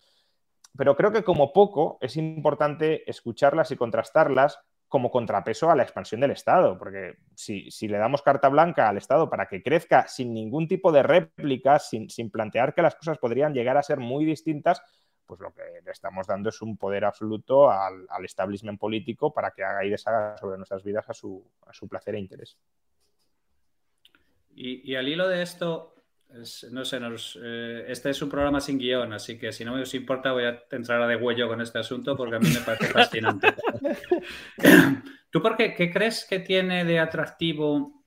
pero 0.76 0.96
creo 0.96 1.12
que 1.12 1.22
como 1.22 1.52
poco 1.52 1.98
es 2.00 2.16
importante 2.16 3.08
escucharlas 3.08 3.70
y 3.70 3.76
contrastarlas 3.76 4.58
como 4.88 5.12
contrapeso 5.12 5.70
a 5.70 5.76
la 5.76 5.84
expansión 5.84 6.20
del 6.20 6.32
Estado, 6.32 6.76
porque 6.76 7.18
si, 7.36 7.70
si 7.70 7.86
le 7.86 7.98
damos 7.98 8.22
carta 8.22 8.48
blanca 8.48 8.88
al 8.88 8.96
Estado 8.96 9.30
para 9.30 9.46
que 9.46 9.62
crezca 9.62 10.08
sin 10.08 10.34
ningún 10.34 10.66
tipo 10.66 10.90
de 10.90 11.04
réplica, 11.04 11.78
sin, 11.78 12.10
sin 12.10 12.28
plantear 12.28 12.74
que 12.74 12.82
las 12.82 12.96
cosas 12.96 13.16
podrían 13.18 13.54
llegar 13.54 13.76
a 13.76 13.84
ser 13.84 13.98
muy 13.98 14.24
distintas, 14.24 14.82
pues 15.30 15.38
lo 15.38 15.54
que 15.54 15.62
le 15.84 15.92
estamos 15.92 16.26
dando 16.26 16.48
es 16.48 16.60
un 16.60 16.76
poder 16.76 17.04
absoluto 17.04 17.70
al, 17.70 18.08
establishment 18.24 18.80
político 18.80 19.32
para 19.32 19.52
que 19.52 19.62
haga 19.62 19.84
y 19.84 19.90
deshaga 19.90 20.36
sobre 20.36 20.56
nuestras 20.56 20.82
vidas 20.82 21.08
a 21.08 21.14
su, 21.14 21.46
placer 21.88 22.16
e 22.16 22.18
interés. 22.18 22.58
Y, 24.56 24.96
al 24.96 25.06
hilo 25.06 25.28
de 25.28 25.42
esto, 25.42 25.94
no 26.72 26.84
sé, 26.84 26.98
eh, 27.44 27.84
este 27.86 28.10
es 28.10 28.20
un 28.22 28.28
programa 28.28 28.60
sin 28.60 28.76
guion, 28.76 29.12
así 29.12 29.38
que 29.38 29.52
si 29.52 29.64
no 29.64 29.72
me 29.72 29.82
os 29.82 29.94
importa 29.94 30.32
voy 30.32 30.46
a 30.46 30.64
entrar 30.72 31.00
a 31.00 31.06
de 31.06 31.14
huello 31.14 31.46
con 31.46 31.60
este 31.60 31.78
asunto 31.78 32.16
porque 32.16 32.34
a 32.34 32.40
mí 32.40 32.48
me 32.52 32.60
parece 32.62 32.86
fascinante. 32.86 33.54
¿Tú 35.30 35.40
por 35.40 35.56
qué, 35.56 35.74
qué 35.74 35.92
crees 35.92 36.26
que 36.28 36.40
tiene 36.40 36.84
de 36.84 36.98
atractivo 36.98 38.02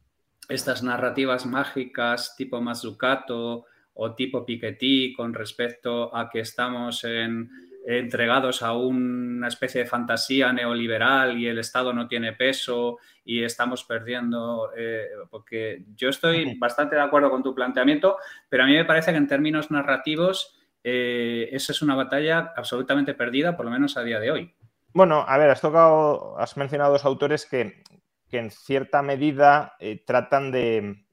estas 0.49 0.83
narrativas 0.83 1.45
mágicas 1.45 2.35
tipo 2.35 2.59
Mazzucato 2.59 3.65
o 3.95 4.13
tipo 4.15 4.45
Piketty 4.45 5.13
con 5.13 5.33
respecto 5.33 6.15
a 6.15 6.29
que 6.29 6.39
estamos 6.39 7.03
en 7.03 7.49
entregados 7.85 8.61
a 8.61 8.73
una 8.73 9.47
especie 9.47 9.81
de 9.81 9.89
fantasía 9.89 10.53
neoliberal 10.53 11.37
y 11.37 11.47
el 11.47 11.59
Estado 11.59 11.93
no 11.93 12.07
tiene 12.07 12.33
peso 12.33 12.97
y 13.25 13.43
estamos 13.43 13.83
perdiendo, 13.83 14.71
eh, 14.75 15.07
porque 15.29 15.83
yo 15.95 16.09
estoy 16.09 16.57
bastante 16.57 16.95
de 16.95 17.01
acuerdo 17.01 17.29
con 17.29 17.43
tu 17.43 17.53
planteamiento, 17.53 18.17
pero 18.49 18.63
a 18.63 18.67
mí 18.67 18.73
me 18.73 18.85
parece 18.85 19.11
que 19.11 19.17
en 19.17 19.27
términos 19.27 19.69
narrativos 19.69 20.57
eh, 20.83 21.49
esa 21.51 21.71
es 21.71 21.81
una 21.81 21.95
batalla 21.95 22.53
absolutamente 22.55 23.13
perdida, 23.13 23.55
por 23.55 23.65
lo 23.65 23.71
menos 23.71 23.97
a 23.97 24.03
día 24.03 24.19
de 24.19 24.31
hoy. 24.31 24.53
Bueno, 24.93 25.25
a 25.27 25.37
ver, 25.37 25.49
has 25.49 25.61
tocado, 25.61 26.37
has 26.37 26.55
mencionado 26.55 26.93
dos 26.93 27.05
autores 27.05 27.45
que, 27.45 27.83
en 28.31 28.49
cierta 28.49 29.03
medida 29.03 29.75
eh, 29.79 30.03
tratan 30.03 30.51
de, 30.51 31.05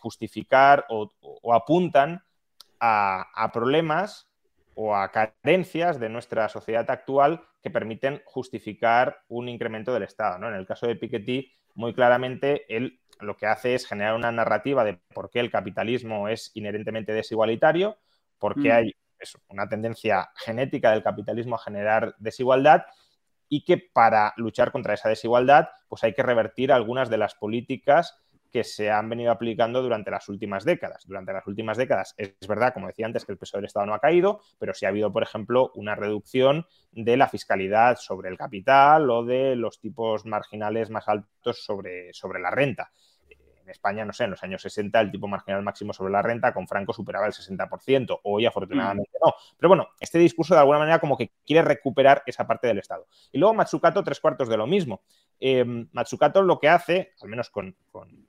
justificar 0.00 0.86
o, 0.88 1.10
apuntan 1.52 2.22
a 2.80 3.50
problemas 3.52 4.28
o 4.74 4.94
a 4.94 5.10
carencias 5.10 5.98
de 6.00 6.08
nuestra 6.08 6.48
sociedad 6.48 6.90
actual 6.90 7.42
que 7.62 7.70
permiten 7.70 8.20
justificar 8.26 9.22
un 9.28 9.48
incremento 9.48 9.92
del 9.94 10.02
Estado. 10.02 10.38
¿no? 10.38 10.48
En 10.48 10.54
el 10.54 10.66
caso 10.66 10.86
de 10.86 10.96
Piketty, 10.96 11.50
muy 11.74 11.94
claramente, 11.94 12.64
él 12.74 13.00
lo 13.20 13.36
que 13.36 13.46
hace 13.46 13.74
es 13.74 13.86
generar 13.86 14.14
una 14.14 14.32
narrativa 14.32 14.84
de 14.84 15.00
por 15.14 15.30
qué 15.30 15.40
el 15.40 15.50
capitalismo 15.50 16.28
es 16.28 16.50
inherentemente 16.54 17.12
desigualitario, 17.12 17.98
por 18.38 18.60
qué 18.60 18.68
mm. 18.68 18.72
hay 18.72 18.96
una 19.48 19.68
tendencia 19.68 20.30
genética 20.36 20.90
del 20.90 21.02
capitalismo 21.02 21.54
a 21.54 21.60
generar 21.60 22.14
desigualdad 22.18 22.84
y 23.48 23.64
que 23.64 23.78
para 23.78 24.34
luchar 24.36 24.72
contra 24.72 24.94
esa 24.94 25.08
desigualdad 25.08 25.68
pues 25.88 26.04
hay 26.04 26.12
que 26.12 26.22
revertir 26.22 26.72
algunas 26.72 27.08
de 27.08 27.18
las 27.18 27.34
políticas 27.34 28.18
que 28.54 28.62
se 28.62 28.88
han 28.88 29.08
venido 29.08 29.32
aplicando 29.32 29.82
durante 29.82 30.12
las 30.12 30.28
últimas 30.28 30.64
décadas. 30.64 31.04
Durante 31.08 31.32
las 31.32 31.44
últimas 31.48 31.76
décadas 31.76 32.14
es 32.16 32.36
verdad, 32.46 32.72
como 32.72 32.86
decía 32.86 33.04
antes, 33.04 33.24
que 33.24 33.32
el 33.32 33.38
peso 33.38 33.58
del 33.58 33.64
Estado 33.64 33.84
no 33.84 33.94
ha 33.94 33.98
caído, 33.98 34.42
pero 34.60 34.72
sí 34.72 34.86
ha 34.86 34.90
habido, 34.90 35.12
por 35.12 35.24
ejemplo, 35.24 35.72
una 35.74 35.96
reducción 35.96 36.64
de 36.92 37.16
la 37.16 37.28
fiscalidad 37.28 37.96
sobre 37.96 38.28
el 38.28 38.38
capital 38.38 39.10
o 39.10 39.24
de 39.24 39.56
los 39.56 39.80
tipos 39.80 40.24
marginales 40.24 40.88
más 40.88 41.08
altos 41.08 41.64
sobre, 41.64 42.12
sobre 42.12 42.38
la 42.38 42.52
renta 42.52 42.92
en 43.64 43.70
España, 43.70 44.04
no 44.04 44.12
sé, 44.12 44.24
en 44.24 44.30
los 44.30 44.42
años 44.42 44.62
60 44.62 45.00
el 45.00 45.10
tipo 45.10 45.26
marginal 45.26 45.62
máximo 45.62 45.92
sobre 45.92 46.12
la 46.12 46.22
renta 46.22 46.52
con 46.52 46.68
Franco 46.68 46.92
superaba 46.92 47.26
el 47.26 47.32
60%, 47.32 48.20
hoy 48.24 48.46
afortunadamente 48.46 49.10
mm. 49.14 49.26
no. 49.26 49.34
Pero 49.58 49.68
bueno, 49.68 49.88
este 49.98 50.18
discurso 50.18 50.54
de 50.54 50.60
alguna 50.60 50.78
manera 50.78 50.98
como 50.98 51.16
que 51.16 51.32
quiere 51.44 51.62
recuperar 51.62 52.22
esa 52.26 52.46
parte 52.46 52.66
del 52.66 52.78
Estado. 52.78 53.06
Y 53.32 53.38
luego 53.38 53.54
Matsukato 53.54 54.04
tres 54.04 54.20
cuartos 54.20 54.48
de 54.48 54.56
lo 54.56 54.66
mismo. 54.66 55.02
Eh, 55.40 55.64
Matsukato 55.92 56.42
lo 56.42 56.58
que 56.58 56.68
hace, 56.68 57.12
al 57.22 57.28
menos 57.28 57.50
con, 57.50 57.76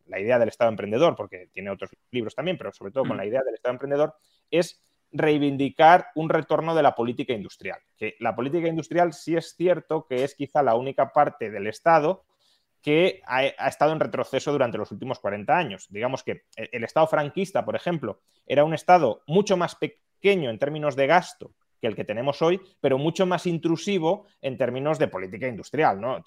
la 0.07 0.19
idea 0.19 0.39
del 0.39 0.49
Estado 0.49 0.69
emprendedor, 0.69 1.15
porque 1.15 1.49
tiene 1.51 1.69
otros 1.69 1.91
libros 2.11 2.35
también, 2.35 2.57
pero 2.57 2.71
sobre 2.71 2.91
todo 2.91 3.03
con 3.03 3.17
mm. 3.17 3.19
la 3.19 3.25
idea 3.25 3.43
del 3.43 3.55
Estado 3.55 3.73
emprendedor, 3.73 4.15
es 4.49 4.81
reivindicar 5.11 6.07
un 6.15 6.29
retorno 6.29 6.75
de 6.75 6.83
la 6.83 6.95
política 6.95 7.33
industrial. 7.33 7.79
Que 7.97 8.15
la 8.19 8.35
política 8.35 8.67
industrial 8.67 9.13
sí 9.13 9.35
es 9.35 9.55
cierto 9.55 10.05
que 10.07 10.23
es 10.23 10.35
quizá 10.35 10.61
la 10.61 10.75
única 10.75 11.11
parte 11.13 11.49
del 11.49 11.67
Estado 11.67 12.23
que 12.85 13.23
ha, 13.25 13.47
estado 13.67 13.93
en 13.93 13.99
retroceso 13.99 14.51
durante 14.51 14.77
los 14.77 14.91
últimos 14.91 15.17
40 15.17 15.57
años. 15.57 15.87
Digamos 15.89 16.21
que 16.21 16.43
el 16.55 16.83
Estado 16.83 17.07
franquista, 17.07 17.65
por 17.65 17.75
ejemplo, 17.75 18.21
era 18.45 18.63
un 18.63 18.75
Estado 18.75 19.23
mucho 19.25 19.57
más 19.57 19.73
pequeño 19.73 20.51
en 20.51 20.59
términos 20.59 20.95
de 20.95 21.07
gasto 21.07 21.55
que 21.81 21.87
el 21.87 21.95
que 21.95 22.03
tenemos 22.03 22.43
hoy, 22.43 22.61
pero 22.79 22.99
mucho 22.99 23.25
más 23.25 23.47
intrusivo 23.47 24.27
en 24.39 24.55
términos 24.55 24.99
de 24.99 25.07
política 25.07 25.47
industrial. 25.47 25.99
¿no? 25.99 26.21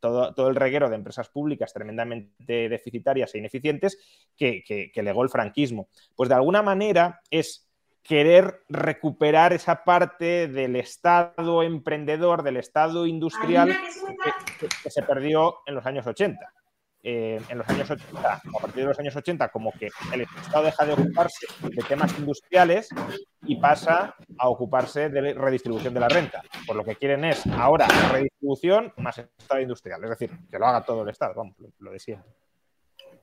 todo, 0.00 0.48
el 0.48 0.56
reguero 0.56 0.88
de 0.88 0.96
empresas 0.96 1.28
públicas 1.28 1.74
tremendamente 1.74 2.70
deficitarias 2.70 3.34
e 3.34 3.38
ineficientes 3.38 3.98
que 4.34 4.90
legó 4.94 5.22
el 5.24 5.28
franquismo. 5.28 5.90
Pues 6.16 6.30
de 6.30 6.36
alguna 6.36 6.62
manera 6.62 7.20
es 7.30 7.67
querer 8.08 8.64
recuperar 8.70 9.52
esa 9.52 9.84
parte 9.84 10.48
del 10.48 10.76
Estado 10.76 11.62
emprendedor, 11.62 12.42
del 12.42 12.56
Estado 12.56 13.06
industrial 13.06 13.76
que, 14.82 14.90
se 14.90 15.02
perdió 15.02 15.58
en 15.66 15.74
los 15.74 15.84
años 15.84 16.06
80. 16.06 16.40
Eh, 17.00 17.40
en 17.48 17.58
los 17.58 17.68
años 17.68 17.88
80, 17.88 18.34
a 18.34 18.60
partir 18.60 18.82
de 18.82 18.88
los 18.88 18.98
años 18.98 19.14
80, 19.14 19.50
como 19.50 19.72
que 19.72 19.90
el 20.12 20.22
Estado 20.22 20.64
deja 20.64 20.86
de 20.86 20.94
ocuparse 20.94 21.46
de 21.62 21.82
temas 21.84 22.18
industriales 22.18 22.88
y 23.42 23.56
pasa 23.56 24.16
a 24.38 24.48
ocuparse 24.48 25.10
de 25.10 25.34
redistribución 25.34 25.92
de 25.92 26.00
la 26.00 26.08
renta. 26.08 26.42
Por 26.66 26.76
lo 26.76 26.84
que 26.84 26.96
quieren 26.96 27.24
es 27.24 27.46
ahora 27.46 27.86
redistribución 28.10 28.92
más 28.96 29.18
Estado 29.18 29.60
industrial, 29.60 30.02
es 30.04 30.10
decir, 30.10 30.30
que 30.50 30.58
lo 30.58 30.66
haga 30.66 30.82
todo 30.82 31.02
el 31.02 31.10
Estado, 31.10 31.34
vamos, 31.34 31.54
lo, 31.78 31.92
de 31.92 31.98
siempre. 31.98 32.32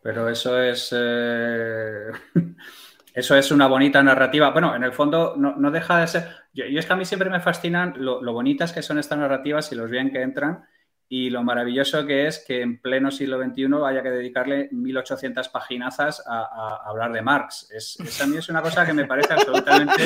Pero 0.01 0.29
eso 0.29 0.61
es... 0.61 0.93
Eh, 0.95 2.11
eso 3.15 3.37
es 3.37 3.49
una 3.49 3.67
bonita 3.67 4.03
narrativa. 4.03 4.51
Bueno, 4.51 4.75
en 4.75 4.83
el 4.83 4.91
fondo 4.91 5.35
no, 5.37 5.71
deja 5.71 5.99
de 5.99 6.07
ser. 6.07 6.27
Yo, 6.53 6.65
es 6.65 6.85
que 6.85 6.93
a 6.93 6.97
mí 6.97 7.05
siempre 7.05 7.29
me 7.29 7.39
fascinan 7.39 7.93
lo, 7.97 8.21
bonitas 8.33 8.73
que 8.73 8.81
son 8.81 8.99
estas 8.99 9.17
narrativas 9.17 9.71
y 9.71 9.75
los 9.75 9.89
bien 9.89 10.11
que 10.11 10.21
entran 10.21 10.65
y 11.07 11.29
lo 11.29 11.41
maravilloso 11.41 12.05
que 12.05 12.27
es 12.27 12.43
que 12.45 12.61
en 12.61 12.81
pleno 12.81 13.11
siglo 13.11 13.41
XXI 13.41 13.67
haya 13.85 14.03
que 14.03 14.09
dedicarle 14.09 14.67
1800 14.71 15.47
paginazas 15.47 16.21
a, 16.27 16.81
hablar 16.85 17.13
de 17.13 17.21
Marx. 17.21 17.71
Es, 17.71 18.21
a 18.21 18.27
mí 18.27 18.35
es 18.35 18.49
una 18.49 18.61
cosa 18.61 18.85
que 18.85 18.93
me 18.93 19.05
parece 19.05 19.33
absolutamente. 19.33 20.03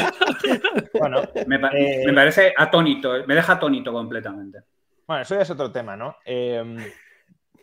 bueno, 1.00 1.24
me, 1.48 1.56
eh, 1.74 2.14
parece 2.14 2.54
atónito, 2.56 3.26
me 3.26 3.34
deja 3.34 3.54
atónito 3.54 3.92
completamente. 3.92 4.60
Bueno, 5.08 5.24
eso 5.24 5.34
ya 5.34 5.42
es 5.42 5.50
otro 5.50 5.72
tema, 5.72 5.98
¿no? 5.98 6.18
Eh, 6.24 6.94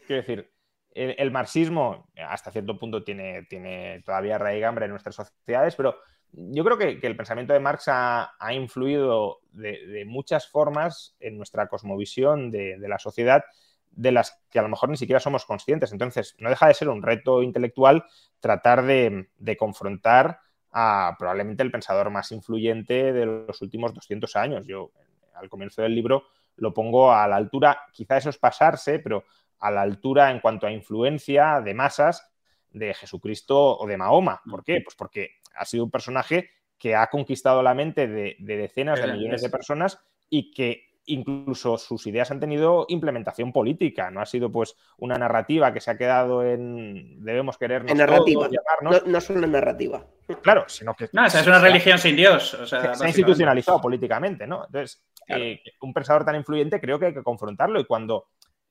quiero 0.09 0.23
decir, 0.23 0.56
el, 0.97 1.31
marxismo 1.31 2.09
hasta 2.29 2.51
cierto 2.51 2.79
punto 2.79 3.05
tiene, 3.05 3.43
tiene 3.45 4.03
todavía 4.05 4.39
raigambre 4.39 4.87
en 4.87 4.93
nuestras 4.93 5.15
sociedades, 5.15 5.77
pero 5.77 5.97
yo 6.33 6.65
creo 6.65 6.79
que, 6.79 6.99
el 7.03 7.17
pensamiento 7.17 7.53
de 7.53 7.61
Marx 7.61 7.85
ha, 7.89 8.31
influido 8.53 9.41
de, 9.53 10.05
muchas 10.07 10.49
formas 10.49 11.17
en 11.21 11.37
nuestra 11.37 11.69
cosmovisión 11.69 12.51
de, 12.51 12.77
la 12.79 12.99
sociedad 12.99 13.45
de 13.91 14.13
las 14.13 14.43
que 14.51 14.59
a 14.59 14.63
lo 14.63 14.69
mejor 14.69 14.91
ni 14.91 14.97
siquiera 14.97 15.21
somos 15.21 15.47
conscientes. 15.47 15.93
Entonces, 15.93 16.35
no 16.39 16.51
deja 16.51 16.69
de 16.69 16.75
ser 16.75 16.89
un 16.89 17.03
reto 17.03 17.43
intelectual 17.43 18.05
tratar 18.41 18.85
de, 18.85 19.29
confrontar 19.59 20.41
a 20.73 21.17
probablemente 21.19 21.63
el 21.63 21.71
pensador 21.71 22.11
más 22.11 22.33
influyente 22.33 23.13
de 23.13 23.27
los 23.27 23.63
últimos 23.63 23.95
200 23.95 24.37
años. 24.37 24.67
Yo, 24.67 24.91
al 25.35 25.49
comienzo 25.49 25.81
del 25.81 25.95
libro, 25.95 26.25
lo 26.57 26.75
pongo 26.75 27.13
a 27.13 27.27
la 27.29 27.37
altura, 27.37 27.81
quizá 27.93 28.17
eso 28.17 28.31
es 28.31 28.39
pasarse, 28.39 28.99
pero 28.99 29.25
a 29.59 29.71
la 29.71 29.83
altura 29.83 30.31
en 30.31 30.41
cuanto 30.41 30.67
a 30.67 30.73
influencia 30.73 31.61
de 31.61 31.75
masas 31.75 32.33
de 32.71 32.95
Jesucristo 32.95 33.79
o 33.79 33.87
de 33.87 33.97
Mahoma. 33.97 34.41
¿Por 34.49 34.65
qué? 34.65 34.81
Pues 34.83 34.95
porque 34.97 35.37
ha 35.55 35.65
sido 35.65 35.85
un 35.85 35.91
personaje 35.91 36.51
que 36.79 36.95
ha 36.95 37.07
conquistado 37.09 37.63
la 37.63 37.75
mente 37.75 38.07
de, 38.07 38.37
decenas 38.39 39.01
de 39.01 39.13
millones 39.13 39.43
de 39.43 39.49
personas 39.49 39.99
y 40.29 40.51
que 40.51 40.87
incluso 41.07 41.79
sus 41.79 42.07
ideas 42.07 42.31
han 42.31 42.41
tenido 42.41 42.85
implementación 42.89 43.53
política, 43.53 44.11
no 44.11 44.21
ha 44.21 44.27
sido 44.27 44.51
pues 44.51 44.75
una 44.99 45.17
narrativa 45.17 45.73
que 45.73 45.81
se 45.81 45.91
ha 45.91 45.97
quedado 45.97 46.45
en 46.45 47.25
debemos 47.25 47.57
querernos 47.57 47.93
en 47.93 47.99
narrativa, 47.99 48.49
no, 48.83 49.21
solo 49.21 49.45
en 49.45 49.53
narrativa. 49.53 50.05
Claro, 50.43 50.65
sino 50.67 50.95
que 50.95 51.09
no, 51.13 51.25
es 51.25 51.47
una 51.47 51.61
religión 51.61 51.99
sin 51.99 52.17
Dios, 52.17 52.59
se, 52.67 52.77
ha 52.77 53.07
institucionalizado 53.07 53.81
políticamente, 53.81 54.47
¿no? 54.47 54.67
Entonces, 54.67 55.07
eh, 55.29 55.61
un 55.81 55.95
pensador 55.95 56.25
tan 56.25 56.35
influyente 56.35 56.81
creo 56.81 56.99
que 56.99 57.07
hay 57.07 57.15
que 57.15 57.23
confrontarlo 57.23 57.81
y 57.81 57.85
cuando 57.85 58.27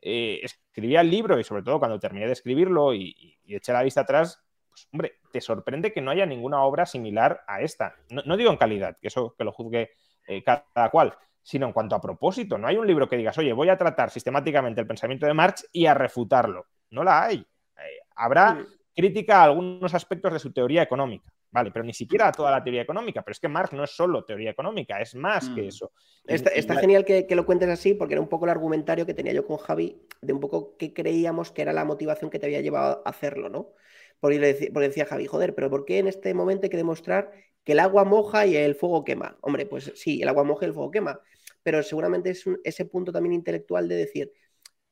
eh, 0.07 0.41
escribía 0.43 1.01
el 1.01 1.09
libro 1.09 1.39
y 1.39 1.43
sobre 1.43 1.63
todo 1.63 1.79
cuando 1.79 1.99
terminé 1.99 2.27
de 2.27 2.33
escribirlo 2.33 2.93
y, 2.93 3.39
eché 3.47 3.73
la 3.73 3.81
vista 3.81 4.01
atrás, 4.01 4.39
pues 4.69 4.87
hombre, 4.93 5.13
te 5.31 5.41
sorprende 5.41 5.91
que 5.91 5.99
no 5.99 6.11
haya 6.11 6.27
ninguna 6.27 6.61
obra 6.61 6.85
similar 6.85 7.41
a 7.47 7.61
esta. 7.61 7.95
No, 8.11 8.37
digo 8.37 8.51
en 8.51 8.57
calidad, 8.57 8.97
que 9.01 9.07
eso 9.07 9.33
que 9.35 9.43
lo 9.43 9.51
juzgue 9.51 9.89
eh, 10.27 10.43
cada 10.43 10.91
cual, 10.91 11.17
sino 11.41 11.65
en 11.65 11.73
cuanto 11.73 11.95
a 11.95 12.01
propósito. 12.01 12.59
No 12.59 12.67
hay 12.67 12.77
un 12.77 12.85
libro 12.85 13.09
que 13.09 13.17
digas, 13.17 13.35
oye, 13.39 13.51
voy 13.51 13.69
a 13.69 13.77
tratar 13.79 14.11
sistemáticamente 14.11 14.79
el 14.79 14.85
pensamiento 14.85 15.25
de 15.25 15.33
Marx 15.33 15.67
y 15.71 15.87
a 15.87 15.95
refutarlo. 15.95 16.67
No 16.91 17.03
la 17.03 17.23
hay. 17.23 17.37
Eh, 17.37 17.99
habrá 18.15 18.63
crítica 18.95 19.41
a 19.41 19.45
algunos 19.45 19.95
aspectos 19.95 20.31
de 20.33 20.39
su 20.39 20.53
teoría 20.53 20.83
económica. 20.83 21.33
Vale, 21.55 21.71
pero 21.71 21.85
ni 21.85 21.93
siquiera 21.93 22.33
toda 22.33 22.51
la 22.51 22.61
teoría 22.61 22.81
económica. 22.81 23.21
Pero 23.21 23.31
es 23.31 23.39
que 23.39 23.47
Marx 23.47 23.71
no 23.71 23.85
es 23.85 23.91
solo 23.91 24.25
teoría 24.25 24.49
económica, 24.51 24.99
es 24.99 25.15
más 25.15 25.47
que 25.51 25.61
mm. 25.61 25.67
eso. 25.67 25.93
Está, 26.25 26.75
genial 26.75 27.05
que, 27.05 27.25
lo 27.33 27.45
cuentes 27.45 27.69
así, 27.69 27.93
porque 27.93 28.15
era 28.15 28.21
un 28.21 28.27
poco 28.27 28.43
el 28.43 28.51
argumentario 28.51 29.05
que 29.05 29.13
tenía 29.13 29.31
yo 29.31 29.47
con 29.47 29.55
Javi, 29.55 30.01
de 30.21 30.33
un 30.33 30.41
poco 30.41 30.75
qué 30.75 30.93
creíamos 30.93 31.51
que 31.51 31.61
era 31.61 31.71
la 31.71 31.85
motivación 31.85 32.29
que 32.29 32.39
te 32.39 32.47
había 32.47 32.59
llevado 32.59 33.01
a 33.05 33.09
hacerlo, 33.09 33.47
¿no? 33.47 33.71
Porque, 34.19 34.37
decía, 34.37 34.69
decía 34.69 35.05
Javi, 35.05 35.27
joder, 35.27 35.55
pero 35.55 35.69
¿por 35.69 35.85
qué 35.85 35.99
en 35.99 36.09
este 36.09 36.33
momento 36.33 36.65
hay 36.65 36.69
que 36.69 36.75
demostrar 36.75 37.31
que 37.63 37.71
el 37.71 37.79
agua 37.79 38.03
moja 38.03 38.45
y 38.45 38.57
el 38.57 38.75
fuego 38.75 39.05
quema? 39.05 39.37
Hombre, 39.39 39.65
pues 39.65 39.93
sí, 39.95 40.21
el 40.21 40.27
agua 40.27 40.43
moja 40.43 40.65
y 40.65 40.67
el 40.67 40.73
fuego 40.73 40.91
quema. 40.91 41.21
Pero 41.63 41.81
seguramente 41.83 42.31
es 42.31 42.43
ese 42.65 42.83
punto 42.83 43.13
también 43.13 43.31
intelectual 43.31 43.87
de 43.87 43.95
decir, 43.95 44.33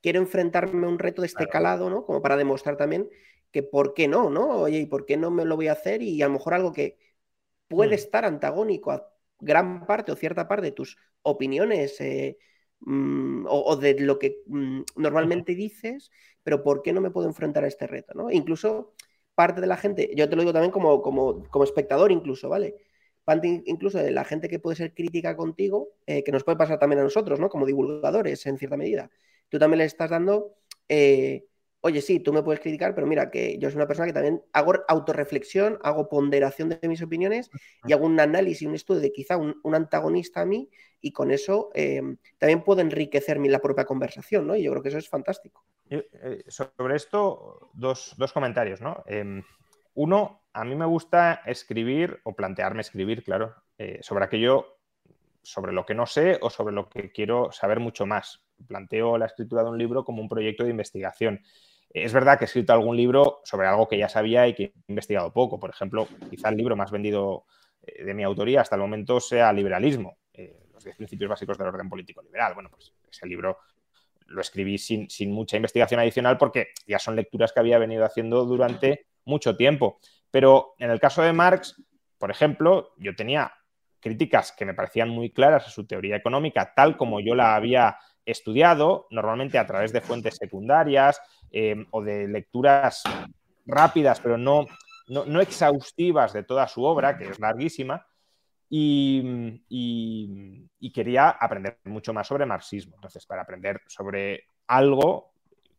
quiero 0.00 0.18
enfrentarme 0.18 0.86
a 0.86 0.88
un 0.88 0.98
reto 0.98 1.20
de 1.20 1.26
este 1.26 1.46
calado, 1.46 1.90
¿no? 1.90 2.06
Como 2.06 2.22
para 2.22 2.38
demostrar 2.38 2.78
también 2.78 3.06
que 3.54 3.64
por 3.64 3.94
qué 3.94 4.08
no, 4.08 4.30
¿no? 4.30 4.48
Oye, 4.62 4.80
¿y 4.80 4.86
por 4.86 5.06
qué 5.06 5.16
no 5.18 5.32
me 5.32 5.46
lo 5.46 5.56
voy 5.56 5.68
a 5.68 5.74
hacer? 5.74 6.02
Y 6.02 6.22
a 6.22 6.28
lo 6.28 6.34
mejor 6.34 6.54
algo 6.54 6.74
que 6.74 6.98
puede 7.68 7.94
Mm. 7.94 7.96
estar 7.96 8.24
antagónico 8.24 8.92
a 8.92 9.08
gran 9.40 9.86
parte 9.86 10.12
o 10.12 10.16
cierta 10.16 10.48
parte 10.48 10.66
de 10.66 10.72
tus 10.72 10.96
opiniones 11.22 12.00
eh, 12.00 12.38
mm, 12.80 13.46
o, 13.46 13.62
o 13.72 13.76
de 13.76 14.00
lo 14.00 14.18
que 14.18 14.42
mm, 14.46 14.82
normalmente 14.96 15.54
dices, 15.54 16.10
pero 16.42 16.62
¿por 16.62 16.82
qué 16.82 16.92
no 16.92 17.00
me 17.00 17.10
puedo 17.10 17.28
enfrentar 17.28 17.64
a 17.64 17.68
este 17.68 17.86
reto? 17.86 18.14
¿no? 18.14 18.30
Incluso 18.30 18.94
parte 19.34 19.60
de 19.60 19.66
la 19.66 19.76
gente, 19.76 20.10
yo 20.16 20.28
te 20.28 20.36
lo 20.36 20.42
digo 20.42 20.52
también 20.52 20.72
como, 20.72 21.02
como, 21.02 21.44
como 21.50 21.64
espectador 21.64 22.12
incluso, 22.12 22.48
¿vale? 22.48 22.76
Parte 23.24 23.62
incluso 23.66 23.98
de 23.98 24.10
la 24.10 24.24
gente 24.24 24.48
que 24.48 24.58
puede 24.58 24.76
ser 24.76 24.94
crítica 24.94 25.36
contigo, 25.36 25.88
eh, 26.06 26.22
que 26.24 26.32
nos 26.32 26.44
puede 26.44 26.58
pasar 26.58 26.78
también 26.78 27.00
a 27.00 27.04
nosotros, 27.04 27.40
¿no? 27.40 27.48
Como 27.48 27.64
divulgadores, 27.66 28.44
en 28.46 28.58
cierta 28.58 28.76
medida. 28.76 29.10
Tú 29.48 29.58
también 29.58 29.78
le 29.78 29.84
estás 29.86 30.10
dando, 30.10 30.56
eh, 30.88 31.46
oye, 31.84 32.00
sí, 32.00 32.18
tú 32.18 32.32
me 32.32 32.42
puedes 32.42 32.60
criticar, 32.60 32.94
pero 32.94 33.06
mira, 33.06 33.30
que 33.30 33.58
yo 33.58 33.68
soy 33.68 33.76
una 33.76 33.86
persona 33.86 34.06
que 34.06 34.14
también 34.14 34.42
hago 34.54 34.72
autorreflexión, 34.88 35.78
hago 35.82 36.08
ponderación 36.08 36.70
de 36.70 36.88
mis 36.88 37.02
opiniones 37.02 37.50
y 37.86 37.92
hago 37.92 38.06
un 38.06 38.18
análisis, 38.18 38.66
un 38.66 38.74
estudio 38.74 39.02
de 39.02 39.12
quizá 39.12 39.36
un, 39.36 39.60
un 39.62 39.74
antagonista 39.74 40.40
a 40.40 40.46
mí 40.46 40.70
y 41.02 41.12
con 41.12 41.30
eso 41.30 41.70
eh, 41.74 42.00
también 42.38 42.62
puedo 42.62 42.80
enriquecer 42.80 43.38
mi, 43.38 43.50
la 43.50 43.58
propia 43.58 43.84
conversación, 43.84 44.46
¿no? 44.46 44.56
Y 44.56 44.62
yo 44.62 44.70
creo 44.70 44.82
que 44.82 44.88
eso 44.88 44.96
es 44.96 45.10
fantástico. 45.10 45.62
Eh, 45.90 46.42
sobre 46.48 46.96
esto, 46.96 47.70
dos, 47.74 48.14
dos 48.16 48.32
comentarios, 48.32 48.80
¿no? 48.80 49.04
Em, 49.06 49.42
uno, 49.92 50.44
a 50.54 50.64
mí 50.64 50.74
me 50.74 50.86
gusta 50.86 51.42
escribir 51.44 52.18
o 52.24 52.34
plantearme 52.34 52.80
escribir, 52.80 53.22
claro, 53.22 53.54
eh, 53.76 53.98
sobre 54.00 54.24
aquello, 54.24 54.78
sobre 55.42 55.74
lo 55.74 55.84
que 55.84 55.94
no 55.94 56.06
sé 56.06 56.38
o 56.40 56.48
sobre 56.48 56.74
lo 56.74 56.88
que 56.88 57.12
quiero 57.12 57.52
saber 57.52 57.78
mucho 57.78 58.06
más. 58.06 58.42
Planteo 58.66 59.18
la 59.18 59.26
escritura 59.26 59.62
de 59.62 59.68
un 59.68 59.76
libro 59.76 60.06
como 60.06 60.22
un 60.22 60.28
proyecto 60.30 60.64
de 60.64 60.70
investigación. 60.70 61.42
Es 61.94 62.12
verdad 62.12 62.36
que 62.36 62.44
he 62.44 62.46
escrito 62.46 62.72
algún 62.72 62.96
libro 62.96 63.40
sobre 63.44 63.68
algo 63.68 63.86
que 63.86 63.96
ya 63.96 64.08
sabía 64.08 64.48
y 64.48 64.54
que 64.54 64.64
he 64.64 64.72
investigado 64.88 65.32
poco. 65.32 65.60
Por 65.60 65.70
ejemplo, 65.70 66.08
quizá 66.28 66.48
el 66.48 66.56
libro 66.56 66.74
más 66.74 66.90
vendido 66.90 67.46
eh, 67.82 68.02
de 68.02 68.14
mi 68.14 68.24
autoría 68.24 68.62
hasta 68.62 68.74
el 68.74 68.82
momento 68.82 69.20
sea 69.20 69.52
Liberalismo, 69.52 70.18
eh, 70.32 70.64
los 70.72 70.82
10 70.82 70.96
principios 70.96 71.30
básicos 71.30 71.56
del 71.56 71.68
orden 71.68 71.88
político 71.88 72.20
liberal. 72.20 72.52
Bueno, 72.54 72.68
pues 72.68 72.92
ese 73.08 73.28
libro 73.28 73.58
lo 74.26 74.40
escribí 74.40 74.76
sin, 74.76 75.08
sin, 75.08 75.30
mucha 75.30 75.56
investigación 75.56 76.00
adicional 76.00 76.36
porque 76.36 76.72
ya 76.84 76.98
son 76.98 77.14
lecturas 77.14 77.52
que 77.52 77.60
había 77.60 77.78
venido 77.78 78.04
haciendo 78.04 78.44
durante 78.44 79.06
mucho 79.24 79.56
tiempo. 79.56 80.00
Pero 80.32 80.74
en 80.80 80.90
el 80.90 80.98
caso 80.98 81.22
de 81.22 81.32
Marx, 81.32 81.80
por 82.18 82.32
ejemplo, 82.32 82.94
yo 82.98 83.14
tenía 83.14 83.52
críticas 84.00 84.50
que 84.50 84.64
me 84.64 84.74
parecían 84.74 85.10
muy 85.10 85.30
claras 85.30 85.68
a 85.68 85.70
su 85.70 85.86
teoría 85.86 86.16
económica, 86.16 86.74
tal 86.74 86.96
como 86.96 87.20
yo 87.20 87.36
la 87.36 87.54
había 87.54 87.98
estudiado, 88.24 89.06
normalmente 89.10 89.58
a 89.58 89.66
través 89.66 89.92
de 89.92 90.00
fuentes 90.00 90.36
secundarias 90.36 91.20
eh, 91.50 91.86
o 91.90 92.02
de 92.02 92.28
lecturas 92.28 93.02
rápidas, 93.66 94.20
pero 94.20 94.36
no, 94.36 94.66
no, 95.08 95.24
no, 95.24 95.40
exhaustivas 95.40 96.32
de 96.32 96.42
toda 96.42 96.66
su 96.68 96.84
obra, 96.84 97.16
que 97.16 97.28
es 97.28 97.38
larguísima, 97.38 98.06
y, 98.68 99.60
y, 99.68 100.66
y, 100.80 100.92
quería 100.92 101.28
aprender 101.28 101.78
mucho 101.84 102.12
más 102.12 102.26
sobre 102.26 102.46
marxismo. 102.46 102.96
Entonces, 102.96 103.24
para 103.26 103.42
aprender 103.42 103.82
sobre 103.86 104.48
algo, 104.66 105.32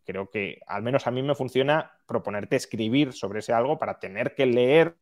creo 0.05 0.29
que 0.29 0.61
al 0.67 0.83
menos 0.83 1.05
a 1.07 1.11
mí 1.11 1.21
me 1.21 1.35
funciona 1.35 1.91
proponerte 2.05 2.55
escribir 2.55 3.11
sobre 3.11 3.39
ese 3.39 3.51
algo 3.51 3.77
para 3.77 3.99
tener 3.99 4.35
que 4.35 4.45
leer 4.45 4.95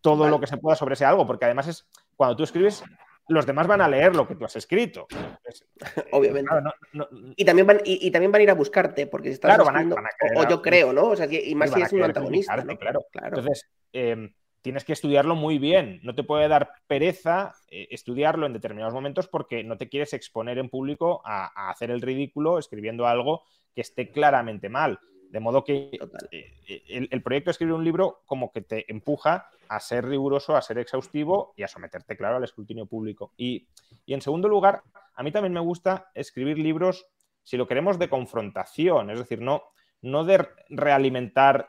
todo 0.00 0.18
vale. 0.18 0.30
lo 0.30 0.40
que 0.40 0.46
se 0.46 0.56
pueda 0.56 0.76
sobre 0.76 0.94
ese 0.94 1.04
algo, 1.04 1.26
porque 1.26 1.44
además 1.44 1.68
es 1.68 1.88
cuando 2.16 2.36
tú 2.36 2.42
escribes, 2.42 2.84
los 3.28 3.46
demás 3.46 3.66
van 3.66 3.80
a 3.80 3.88
leer 3.88 4.14
lo 4.14 4.26
que 4.26 4.34
tú 4.34 4.44
has 4.44 4.56
escrito. 4.56 5.06
Entonces, 5.10 5.66
Obviamente. 6.12 6.48
Claro, 6.48 6.74
no, 6.92 7.08
no, 7.10 7.32
y, 7.36 7.44
también 7.44 7.66
van, 7.66 7.80
y, 7.84 8.06
y, 8.06 8.10
también 8.10 8.32
van 8.32 8.40
a 8.40 8.42
ir 8.44 8.50
a 8.50 8.54
buscarte, 8.54 9.06
porque 9.06 9.28
si 9.28 9.34
estás 9.34 9.50
claro, 9.50 9.64
van 9.64 9.76
a, 9.76 9.94
van 9.94 10.06
a 10.06 10.10
querer, 10.18 10.38
o, 10.38 10.48
yo 10.48 10.62
creo, 10.62 10.92
¿no? 10.92 11.08
O 11.10 11.16
sea, 11.16 11.26
y 11.30 11.54
más 11.54 11.72
si 11.72 11.80
es 11.80 11.92
un 11.92 12.02
antagonista. 12.02 12.56
¿no? 12.56 12.76
Claro. 12.76 13.06
claro. 13.10 13.28
Entonces, 13.28 13.68
eh, 13.92 14.30
tienes 14.60 14.84
que 14.84 14.92
estudiarlo 14.92 15.34
muy 15.34 15.58
bien. 15.58 16.00
No 16.02 16.14
te 16.14 16.24
puede 16.24 16.48
dar 16.48 16.70
pereza 16.86 17.52
eh, 17.70 17.88
estudiarlo 17.90 18.46
en 18.46 18.52
determinados 18.52 18.94
momentos 18.94 19.28
porque 19.28 19.64
no 19.64 19.76
te 19.76 19.88
quieres 19.88 20.12
exponer 20.12 20.58
en 20.58 20.68
público 20.68 21.22
a, 21.24 21.50
a, 21.54 21.70
hacer 21.70 21.90
el 21.90 22.02
ridículo 22.02 22.58
escribiendo 22.58 23.06
algo 23.06 23.42
que 23.74 23.80
esté 23.80 24.10
claramente 24.10 24.68
mal. 24.68 24.98
De 25.34 25.40
modo 25.40 25.64
que 25.64 25.90
eh, 26.30 26.84
el, 26.86 27.08
el, 27.10 27.20
proyecto 27.20 27.48
de 27.48 27.50
escribir 27.50 27.74
un 27.74 27.82
libro 27.82 28.22
como 28.24 28.52
que 28.52 28.60
te 28.60 28.88
empuja 28.88 29.48
a 29.66 29.80
ser 29.80 30.06
riguroso, 30.06 30.54
a 30.54 30.62
ser 30.62 30.78
exhaustivo 30.78 31.54
y 31.56 31.64
a 31.64 31.66
someterte, 31.66 32.16
claro, 32.16 32.36
al 32.36 32.44
escrutinio 32.44 32.86
público. 32.86 33.32
Y, 33.36 33.66
y 34.06 34.14
en 34.14 34.20
segundo 34.20 34.48
lugar, 34.48 34.84
a 35.12 35.24
mí 35.24 35.32
también 35.32 35.52
me 35.52 35.58
gusta 35.58 36.08
escribir 36.14 36.56
libros, 36.56 37.08
si 37.42 37.56
lo 37.56 37.66
queremos, 37.66 37.98
de 37.98 38.08
confrontación, 38.08 39.10
es 39.10 39.18
decir, 39.18 39.40
no, 39.40 39.64
no 40.02 40.22
de 40.22 40.48
realimentar 40.68 41.68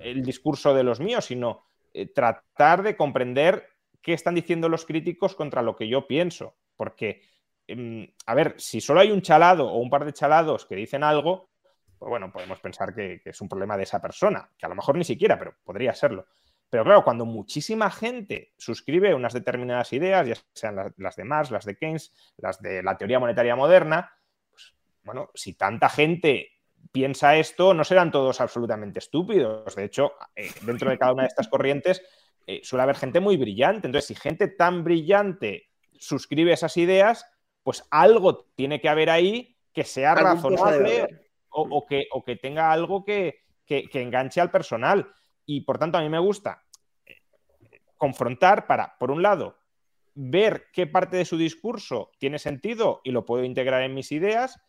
el 0.00 0.24
discurso 0.24 0.74
de 0.74 0.82
los 0.82 0.98
míos, 0.98 1.26
sino 1.26 1.66
eh, 1.94 2.12
tratar 2.12 2.82
de 2.82 2.96
comprender 2.96 3.64
qué 4.02 4.12
están 4.12 4.34
diciendo 4.34 4.68
los 4.68 4.84
críticos 4.84 5.36
contra 5.36 5.62
lo 5.62 5.76
que 5.76 5.86
yo 5.86 6.08
pienso. 6.08 6.56
Porque, 6.74 7.22
eh, 7.68 8.12
a 8.26 8.34
ver, 8.34 8.56
si 8.58 8.80
solo 8.80 8.98
hay 8.98 9.12
un 9.12 9.22
chalado 9.22 9.68
o 9.68 9.78
un 9.78 9.88
par 9.88 10.04
de 10.04 10.12
chalados 10.12 10.66
que 10.66 10.74
dicen 10.74 11.04
algo, 11.04 11.47
pues 11.98 12.08
bueno, 12.08 12.30
podemos 12.32 12.60
pensar 12.60 12.94
que, 12.94 13.20
que, 13.22 13.30
es 13.30 13.40
un 13.40 13.48
problema 13.48 13.76
de 13.76 13.82
esa 13.82 14.00
persona, 14.00 14.50
que 14.56 14.66
a 14.66 14.68
lo 14.68 14.74
mejor 14.74 14.96
ni 14.96 15.04
siquiera, 15.04 15.38
pero 15.38 15.54
podría 15.64 15.94
serlo. 15.94 16.26
Pero 16.70 16.84
claro, 16.84 17.02
cuando 17.02 17.24
muchísima 17.24 17.90
gente 17.90 18.52
suscribe 18.58 19.14
unas 19.14 19.32
determinadas 19.32 19.92
ideas, 19.92 20.26
ya 20.26 20.34
sean 20.52 20.76
las, 20.76 20.92
las 20.98 21.16
de 21.16 21.24
Marx, 21.24 21.50
las 21.50 21.64
de 21.64 21.76
Keynes, 21.76 22.12
las 22.36 22.60
de 22.60 22.82
la 22.82 22.96
teoría 22.96 23.18
monetaria 23.18 23.56
moderna, 23.56 24.12
pues 24.50 24.74
bueno, 25.02 25.30
si 25.34 25.54
tanta 25.54 25.88
gente 25.88 26.52
piensa 26.92 27.36
esto, 27.36 27.72
no 27.72 27.84
serán 27.84 28.10
todos 28.10 28.40
absolutamente 28.40 28.98
estúpidos. 28.98 29.74
De 29.74 29.84
hecho, 29.84 30.12
eh, 30.36 30.50
dentro 30.62 30.90
de 30.90 30.98
cada 30.98 31.12
una 31.12 31.22
de 31.22 31.28
estas 31.28 31.48
corrientes 31.48 32.02
eh, 32.46 32.60
suele 32.62 32.82
haber 32.82 32.96
gente 32.96 33.20
muy 33.20 33.36
brillante. 33.36 33.88
Entonces, 33.88 34.08
si 34.08 34.14
gente 34.14 34.48
tan 34.48 34.84
brillante 34.84 35.70
suscribe 35.98 36.52
esas 36.52 36.76
ideas, 36.76 37.26
pues 37.62 37.82
algo 37.90 38.44
tiene 38.54 38.80
que 38.80 38.88
haber 38.88 39.10
ahí 39.10 39.56
que 39.72 39.84
sea 39.84 40.14
razonable 40.14 41.27
o, 41.60 41.86
que, 41.86 42.06
o, 42.12 42.24
que, 42.24 42.36
tenga 42.36 42.72
algo 42.72 43.04
que, 43.04 43.40
que, 43.66 43.88
que, 43.88 44.02
enganche 44.02 44.40
al 44.40 44.50
personal. 44.50 45.10
Y 45.46 45.62
por 45.62 45.78
tanto, 45.78 45.98
a 45.98 46.02
mí 46.02 46.08
me 46.08 46.18
gusta 46.18 46.62
eh, 47.06 47.16
confrontar 47.96 48.66
para, 48.66 48.96
por 48.98 49.10
un 49.10 49.22
lado, 49.22 49.58
ver 50.14 50.66
qué 50.72 50.86
parte 50.86 51.16
de 51.16 51.24
su 51.24 51.36
discurso 51.36 52.10
tiene 52.18 52.38
sentido 52.38 53.00
y 53.04 53.12
lo 53.12 53.24
puedo 53.24 53.44
integrar 53.44 53.82
en 53.82 53.94
mis 53.94 54.10
ideas, 54.10 54.60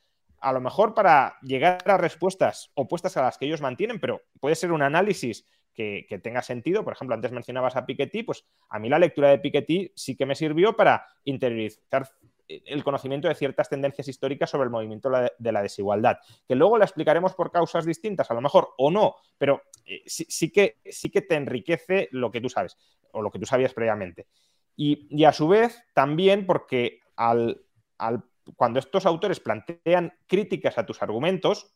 a 0.42 0.54
lo 0.54 0.62
mejor 0.62 0.94
para 0.94 1.38
llegar 1.42 1.82
a 1.86 1.98
respuestas 1.98 2.72
opuestas 2.76 3.18
a 3.18 3.24
las 3.24 3.38
que 3.38 3.46
ellos 3.46 3.62
mantienen, 3.62 4.00
pero 4.00 4.22
puede 4.40 4.56
ser 4.56 4.72
un 4.72 4.84
análisis 4.84 5.48
que, 5.74 6.06
que, 6.08 6.20
tenga 6.20 6.42
sentido. 6.42 6.84
Por 6.84 6.94
ejemplo, 6.94 7.16
antes 7.16 7.32
mencionabas 7.32 7.76
a 7.76 7.86
Piketty, 7.86 8.24
pues 8.24 8.46
a 8.70 8.80
mí 8.80 8.90
la 8.90 9.00
lectura 9.00 9.30
de 9.30 9.40
Piketty 9.40 9.92
sí 9.96 10.16
que 10.16 10.26
me 10.26 10.36
sirvió 10.36 10.76
para 10.76 11.08
interiorizar 11.24 12.08
el 12.50 12.84
conocimiento 12.84 13.28
de 13.28 13.36
ciertas 13.36 13.70
tendencias 13.70 14.08
históricas 14.08 14.50
sobre 14.50 14.66
el 14.66 14.72
movimiento 14.72 15.10
de 15.38 15.52
la 15.52 15.62
desigualdad, 15.62 16.18
que 16.48 16.56
luego 16.56 16.78
la 16.78 16.86
explicaremos 16.86 17.36
por 17.36 17.52
causas 17.52 17.86
distintas, 17.86 18.30
a 18.32 18.34
lo 18.34 18.42
mejor, 18.42 18.70
o 18.78 18.90
no, 18.90 19.16
pero 19.38 19.62
eh, 19.86 20.02
sí, 20.08 20.52
que, 20.52 20.78
sí 20.86 21.12
que 21.12 21.22
te 21.22 21.36
enriquece 21.36 22.10
lo 22.12 22.32
que 22.32 22.42
tú 22.42 22.50
sabes, 22.50 22.76
o 23.12 23.22
lo 23.22 23.30
que 23.30 23.40
tú 23.40 23.46
sabías 23.46 23.74
previamente. 23.74 24.28
Y, 24.76 25.08
y 25.12 25.26
a 25.26 25.32
su 25.32 25.48
vez, 25.48 25.84
también 25.94 26.48
porque 26.48 27.02
al, 27.16 27.62
al, 28.00 28.24
cuando 28.56 28.80
estos 28.80 29.06
autores 29.06 29.40
plantean 29.40 30.14
críticas 30.26 30.78
a 30.78 30.86
tus 30.86 31.04
argumentos, 31.04 31.76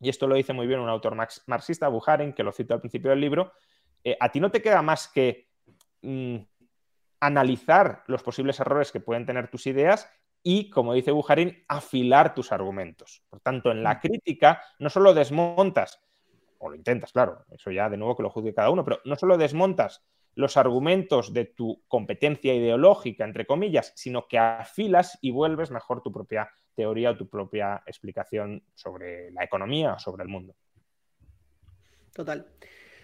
y 0.00 0.08
esto 0.08 0.26
lo 0.26 0.34
dice 0.34 0.52
muy 0.52 0.66
bien 0.66 0.80
un 0.80 0.88
autor 0.88 1.16
marxista, 1.46 1.88
Buharin, 1.88 2.32
que 2.34 2.42
lo 2.42 2.52
cito 2.52 2.74
al 2.74 2.80
principio 2.80 3.10
del 3.10 3.20
libro, 3.20 3.52
eh, 4.04 4.16
a 4.18 4.30
ti 4.30 4.40
no 4.40 4.50
te 4.50 4.60
queda 4.62 4.82
más 4.82 5.08
que 5.08 5.48
mmm, 6.02 6.36
analizar 7.20 8.02
los 8.06 8.22
posibles 8.22 8.58
errores 8.60 8.92
que 8.92 9.00
pueden 9.00 9.26
tener 9.26 9.48
tus 9.48 9.66
ideas 9.66 10.10
y, 10.42 10.70
como 10.70 10.94
dice 10.94 11.12
Bujarin, 11.12 11.64
afilar 11.68 12.34
tus 12.34 12.50
argumentos. 12.52 13.22
Por 13.28 13.40
tanto, 13.40 13.70
en 13.70 13.82
la 13.82 14.00
crítica 14.00 14.62
no 14.78 14.88
solo 14.88 15.12
desmontas, 15.12 16.00
o 16.58 16.70
lo 16.70 16.76
intentas, 16.76 17.12
claro, 17.12 17.44
eso 17.50 17.70
ya 17.70 17.88
de 17.88 17.96
nuevo 17.96 18.16
que 18.16 18.22
lo 18.22 18.30
juzgue 18.30 18.54
cada 18.54 18.70
uno, 18.70 18.84
pero 18.84 19.00
no 19.04 19.16
solo 19.16 19.36
desmontas 19.36 20.02
los 20.34 20.56
argumentos 20.56 21.32
de 21.32 21.44
tu 21.44 21.82
competencia 21.88 22.54
ideológica, 22.54 23.24
entre 23.24 23.46
comillas, 23.46 23.92
sino 23.96 24.26
que 24.28 24.38
afilas 24.38 25.18
y 25.20 25.30
vuelves 25.30 25.70
mejor 25.70 26.02
tu 26.02 26.12
propia 26.12 26.50
teoría 26.74 27.10
o 27.10 27.16
tu 27.16 27.28
propia 27.28 27.82
explicación 27.86 28.62
sobre 28.74 29.30
la 29.32 29.44
economía 29.44 29.94
o 29.94 29.98
sobre 29.98 30.22
el 30.22 30.28
mundo. 30.28 30.54
Total. 32.12 32.46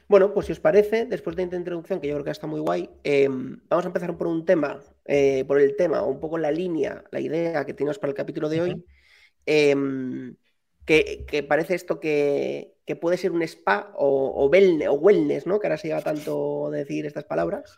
Bueno, 0.08 0.32
pues 0.32 0.46
si 0.46 0.52
os 0.52 0.60
parece, 0.60 1.04
después 1.06 1.34
de 1.34 1.42
esta 1.42 1.56
introducción, 1.56 2.00
que 2.00 2.06
yo 2.06 2.14
creo 2.14 2.24
que 2.24 2.30
está 2.30 2.46
muy 2.46 2.60
guay, 2.60 2.88
eh, 3.02 3.28
vamos 3.28 3.84
a 3.84 3.88
empezar 3.88 4.16
por 4.16 4.28
un 4.28 4.44
tema, 4.44 4.80
eh, 5.04 5.44
por 5.46 5.60
el 5.60 5.74
tema, 5.76 6.02
o 6.02 6.08
un 6.08 6.20
poco 6.20 6.38
la 6.38 6.52
línea, 6.52 7.02
la 7.10 7.20
idea 7.20 7.64
que 7.66 7.74
tenemos 7.74 7.98
para 7.98 8.10
el 8.10 8.16
capítulo 8.16 8.48
de 8.48 8.60
hoy, 8.60 8.84
eh, 9.46 9.74
que, 10.84 11.24
que, 11.26 11.42
parece 11.42 11.74
esto 11.74 11.98
que, 11.98 12.76
que, 12.86 12.94
puede 12.94 13.16
ser 13.16 13.32
un 13.32 13.42
spa 13.42 13.92
o, 13.96 14.28
o, 14.28 14.46
wellness, 14.46 14.88
o, 14.88 14.94
wellness, 14.94 15.46
¿no? 15.46 15.58
Que 15.58 15.66
ahora 15.66 15.76
se 15.76 15.88
lleva 15.88 16.02
tanto 16.02 16.70
decir 16.70 17.04
estas 17.04 17.24
palabras. 17.24 17.76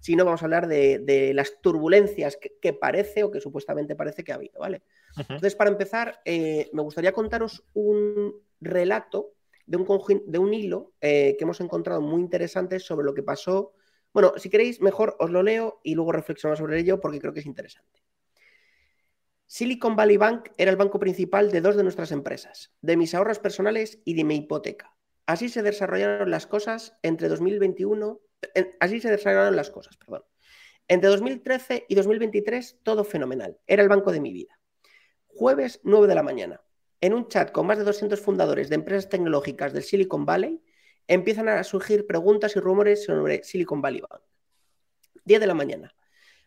Si 0.00 0.16
no, 0.16 0.24
vamos 0.24 0.42
a 0.42 0.46
hablar 0.46 0.66
de, 0.66 0.98
de 0.98 1.32
las 1.34 1.60
turbulencias 1.60 2.36
que, 2.36 2.58
que, 2.60 2.72
parece 2.72 3.22
o 3.22 3.30
que 3.30 3.40
supuestamente 3.40 3.94
parece 3.94 4.24
que 4.24 4.32
ha 4.32 4.36
habido, 4.36 4.58
¿vale? 4.58 4.82
Uh 5.16 5.20
-huh. 5.20 5.26
Entonces, 5.28 5.54
para 5.54 5.70
empezar, 5.70 6.20
eh, 6.24 6.68
me 6.72 6.82
gustaría 6.82 7.12
contaros 7.12 7.62
un 7.74 8.34
relato 8.60 9.34
de 9.70 9.76
un, 9.76 10.22
de 10.26 10.38
un 10.38 10.52
hilo 10.52 10.92
eh, 11.00 11.36
que 11.38 11.44
hemos 11.44 11.60
encontrado 11.60 12.00
muy 12.00 12.20
interesante 12.20 12.80
sobre 12.80 13.06
lo 13.06 13.14
que 13.14 13.22
pasó. 13.22 13.72
Bueno, 14.12 14.32
si 14.36 14.50
queréis, 14.50 14.80
mejor 14.80 15.16
os 15.20 15.30
lo 15.30 15.44
leo 15.44 15.80
y 15.84 15.94
luego 15.94 16.10
reflexionamos 16.10 16.58
sobre 16.58 16.80
ello 16.80 16.98
porque 16.98 17.20
creo 17.20 17.32
que 17.32 17.38
es 17.38 17.46
interesante. 17.46 18.02
Silicon 19.46 19.94
Valley 19.94 20.16
Bank 20.16 20.48
era 20.58 20.72
el 20.72 20.76
banco 20.76 20.98
principal 20.98 21.52
de 21.52 21.60
dos 21.60 21.76
de 21.76 21.84
nuestras 21.84 22.10
empresas, 22.10 22.72
de 22.80 22.96
mis 22.96 23.14
ahorros 23.14 23.38
personales 23.38 24.00
y 24.04 24.14
de 24.14 24.24
mi 24.24 24.36
hipoteca. 24.36 24.96
Así 25.26 25.48
se 25.48 25.62
desarrollaron 25.62 26.32
las 26.32 26.48
cosas 26.48 26.98
entre 27.02 27.28
2021, 27.28 28.20
así 28.80 29.00
se 29.00 29.10
desarrollaron 29.10 29.54
las 29.54 29.70
cosas, 29.70 29.96
perdón. 29.96 30.24
Entre 30.88 31.08
2013 31.08 31.86
y 31.88 31.94
2023 31.94 32.80
todo 32.82 33.04
fenomenal, 33.04 33.56
era 33.68 33.84
el 33.84 33.88
banco 33.88 34.10
de 34.10 34.20
mi 34.20 34.32
vida. 34.32 34.58
Jueves 35.28 35.80
9 35.84 36.08
de 36.08 36.14
la 36.16 36.24
mañana, 36.24 36.60
en 37.00 37.14
un 37.14 37.28
chat 37.28 37.50
con 37.50 37.66
más 37.66 37.78
de 37.78 37.84
200 37.84 38.20
fundadores 38.20 38.68
de 38.68 38.74
empresas 38.74 39.08
tecnológicas 39.08 39.72
del 39.72 39.82
Silicon 39.82 40.26
Valley, 40.26 40.62
empiezan 41.08 41.48
a 41.48 41.64
surgir 41.64 42.06
preguntas 42.06 42.56
y 42.56 42.60
rumores 42.60 43.04
sobre 43.04 43.42
Silicon 43.42 43.80
Valley 43.80 44.02
Bank. 44.02 44.22
10 45.24 45.40
de 45.40 45.46
la 45.46 45.54
mañana. 45.54 45.94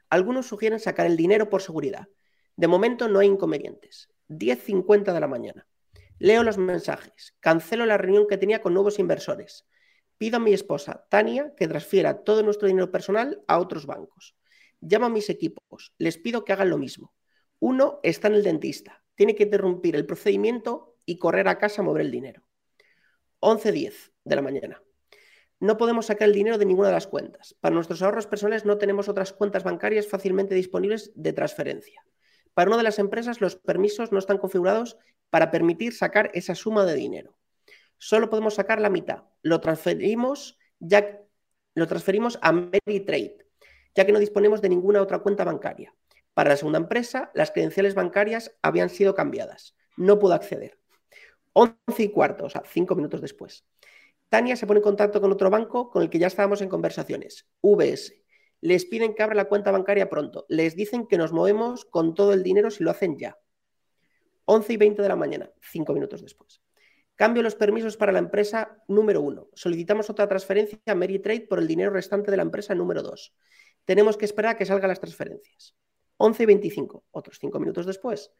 Algunos 0.10 0.48
sugieren 0.48 0.80
sacar 0.80 1.08
el 1.08 1.18
dinero 1.18 1.50
por 1.50 1.62
seguridad. 1.62 2.08
De 2.56 2.68
momento 2.68 3.08
no 3.08 3.20
hay 3.20 3.28
inconvenientes. 3.28 4.10
10.50 4.30 5.12
de 5.12 5.20
la 5.20 5.28
mañana. 5.28 5.68
Leo 6.20 6.44
los 6.44 6.58
mensajes. 6.58 7.36
Cancelo 7.40 7.86
la 7.86 7.98
reunión 7.98 8.28
que 8.28 8.38
tenía 8.38 8.62
con 8.62 8.74
nuevos 8.74 9.00
inversores. 9.00 9.66
Pido 10.20 10.38
a 10.38 10.40
mi 10.40 10.54
esposa, 10.54 11.08
Tania, 11.10 11.54
que 11.58 11.68
transfiera 11.68 12.24
todo 12.24 12.44
nuestro 12.44 12.68
dinero 12.68 12.92
personal 12.92 13.44
a 13.48 13.58
otros 13.58 13.88
bancos. 13.88 14.36
Llamo 14.82 15.08
a 15.08 15.10
mis 15.10 15.30
equipos. 15.30 15.94
Les 15.98 16.18
pido 16.18 16.46
que 16.46 16.54
hagan 16.54 16.70
lo 16.70 16.78
mismo. 16.78 17.14
Uno 17.60 18.00
está 18.04 18.28
en 18.28 18.36
el 18.36 18.44
dentista 18.44 19.03
tiene 19.16 19.36
que 19.36 19.44
interrumpir 19.44 19.96
el 19.96 20.06
procedimiento 20.06 20.98
y 21.06 21.18
correr 21.18 21.48
a 21.48 21.58
casa 21.58 21.82
a 21.82 21.86
mover 21.86 22.02
el 22.02 22.12
dinero. 22.12 22.44
11.10 23.40 24.12
de 24.24 24.36
la 24.36 24.42
mañana. 24.42 24.82
No 25.60 25.78
podemos 25.78 26.08
sacar 26.08 26.28
el 26.28 26.34
dinero 26.34 26.58
de 26.58 26.66
ninguna 26.66 26.90
de 26.90 26.94
las 26.94 27.08
cuentas. 27.08 27.56
Para 27.62 27.76
nuestros 27.76 28.02
ahorros 28.02 28.28
personales 28.28 28.66
no 28.66 28.78
tenemos 28.78 29.08
otras 29.10 29.34
cuentas 29.34 29.64
bancarias 29.64 30.08
fácilmente 30.08 30.56
disponibles 30.56 31.12
de 31.16 31.34
transferencia. 31.34 32.06
Para 32.54 32.70
una 32.70 32.78
de 32.78 32.84
las 32.84 33.00
empresas 33.00 33.42
los 33.42 33.56
permisos 33.56 34.12
no 34.12 34.20
están 34.20 34.38
configurados 34.38 34.98
para 35.30 35.52
permitir 35.52 35.94
sacar 35.94 36.32
esa 36.34 36.56
suma 36.56 36.86
de 36.86 36.96
dinero. 36.96 37.38
Solo 37.98 38.30
podemos 38.30 38.56
sacar 38.56 38.82
la 38.82 38.90
mitad. 38.90 39.24
Lo 39.42 39.62
transferimos 39.62 40.58
ya 40.80 41.20
lo 41.76 41.88
transferimos 41.88 42.38
a 42.42 42.52
Meritrade, 42.52 43.38
ya 43.96 44.06
que 44.06 44.12
no 44.12 44.20
disponemos 44.20 44.62
de 44.62 44.70
ninguna 44.70 45.02
otra 45.02 45.20
cuenta 45.20 45.44
bancaria. 45.44 45.94
Para 46.34 46.50
la 46.50 46.58
segunda 46.58 46.80
empresa, 46.80 47.32
las 47.34 47.52
credenciales 47.52 47.96
bancarias 47.96 48.56
habían 48.62 48.90
sido 48.90 49.14
cambiadas. 49.14 49.76
No 49.98 50.20
pudo 50.20 50.34
acceder. 50.34 50.80
11 51.54 51.76
y 52.00 52.10
cuarto, 52.10 52.46
o 52.46 52.50
sea, 52.50 52.64
cinco 52.66 52.96
minutos 52.96 53.22
después. 53.22 53.66
Tania 54.30 54.56
se 54.56 54.66
pone 54.66 54.80
en 54.80 54.84
contacto 54.84 55.22
con 55.22 55.32
otro 55.32 55.52
banco 55.52 55.92
con 55.92 56.02
el 56.02 56.10
que 56.10 56.18
ya 56.18 56.26
estábamos 56.28 56.62
en 56.62 56.70
conversaciones, 56.70 57.48
VS. 57.62 58.24
Les 58.62 58.86
piden 58.86 59.14
que 59.14 59.22
abra 59.22 59.36
la 59.36 59.46
cuenta 59.46 59.72
bancaria 59.72 60.10
pronto. 60.10 60.46
Les 60.50 60.76
dicen 60.76 61.06
que 61.06 61.20
nos 61.20 61.32
movemos 61.32 61.86
con 61.86 62.16
todo 62.16 62.34
el 62.34 62.42
dinero 62.42 62.72
si 62.72 62.84
lo 62.84 62.90
hacen 62.90 63.20
ya. 63.20 63.38
11 64.46 64.74
y 64.74 64.78
20 64.78 65.02
de 65.04 65.08
la 65.08 65.16
mañana, 65.16 65.52
cinco 65.62 65.94
minutos 65.94 66.22
después. 66.22 66.62
Cambio 67.16 67.44
los 67.44 67.56
permisos 67.56 67.96
para 67.96 68.12
la 68.12 68.20
empresa 68.20 68.82
número 68.88 69.22
uno. 69.22 69.50
Solicitamos 69.54 70.10
otra 70.10 70.28
transferencia 70.28 70.80
a 70.88 70.96
Meritrade 70.96 71.42
por 71.42 71.60
el 71.60 71.68
dinero 71.68 71.92
restante 71.92 72.32
de 72.32 72.38
la 72.38 72.44
empresa 72.44 72.74
número 72.74 73.04
dos. 73.04 73.36
Tenemos 73.86 74.18
que 74.18 74.26
esperar 74.26 74.56
a 74.56 74.58
que 74.58 74.66
salgan 74.66 74.90
las 74.90 75.00
transferencias. 75.00 75.76
11 76.26 76.44
y 76.44 76.46
25, 76.46 77.04
otros 77.12 77.38
5 77.38 77.60
minutos 77.60 77.86
después. 77.86 78.32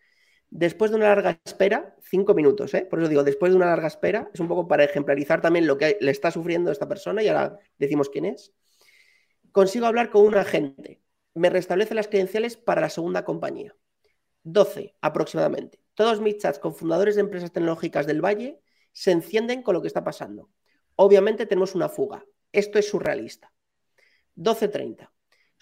Después 0.50 0.90
de 0.90 0.96
una 0.96 1.10
larga 1.10 1.38
espera, 1.44 1.98
5 2.04 2.34
minutos, 2.34 2.74
¿eh? 2.76 2.88
por 2.90 3.00
eso 3.00 3.10
digo, 3.10 3.26
después 3.26 3.52
de 3.52 3.58
una 3.58 3.66
larga 3.66 3.88
espera, 3.88 4.32
es 4.34 4.40
un 4.40 4.48
poco 4.48 4.70
para 4.70 4.86
ejemplarizar 4.86 5.42
también 5.42 5.68
lo 5.68 5.78
que 5.78 5.98
le 6.00 6.12
está 6.12 6.32
sufriendo 6.32 6.72
esta 6.72 6.88
persona 6.88 7.22
y 7.22 7.28
ahora 7.28 7.60
decimos 7.78 8.10
quién 8.10 8.24
es. 8.24 8.54
Consigo 9.52 9.86
hablar 9.86 10.12
con 10.12 10.26
un 10.26 10.36
agente. 10.36 11.02
Me 11.34 11.50
restablece 11.50 11.94
las 11.94 12.08
credenciales 12.08 12.56
para 12.56 12.80
la 12.80 12.90
segunda 12.90 13.26
compañía. 13.26 13.76
12 14.44 14.96
aproximadamente. 15.02 15.82
Todos 15.94 16.22
mis 16.22 16.38
chats 16.38 16.60
con 16.60 16.76
fundadores 16.76 17.16
de 17.16 17.22
empresas 17.22 17.52
tecnológicas 17.52 18.08
del 18.08 18.24
Valle 18.24 18.62
se 18.94 19.12
encienden 19.12 19.62
con 19.62 19.74
lo 19.74 19.82
que 19.82 19.88
está 19.88 20.06
pasando. 20.06 20.50
Obviamente 20.96 21.46
tenemos 21.48 21.76
una 21.76 21.90
fuga. 21.90 22.24
Esto 22.54 22.80
es 22.80 22.88
surrealista. 22.88 23.52
12.30. 24.38 25.13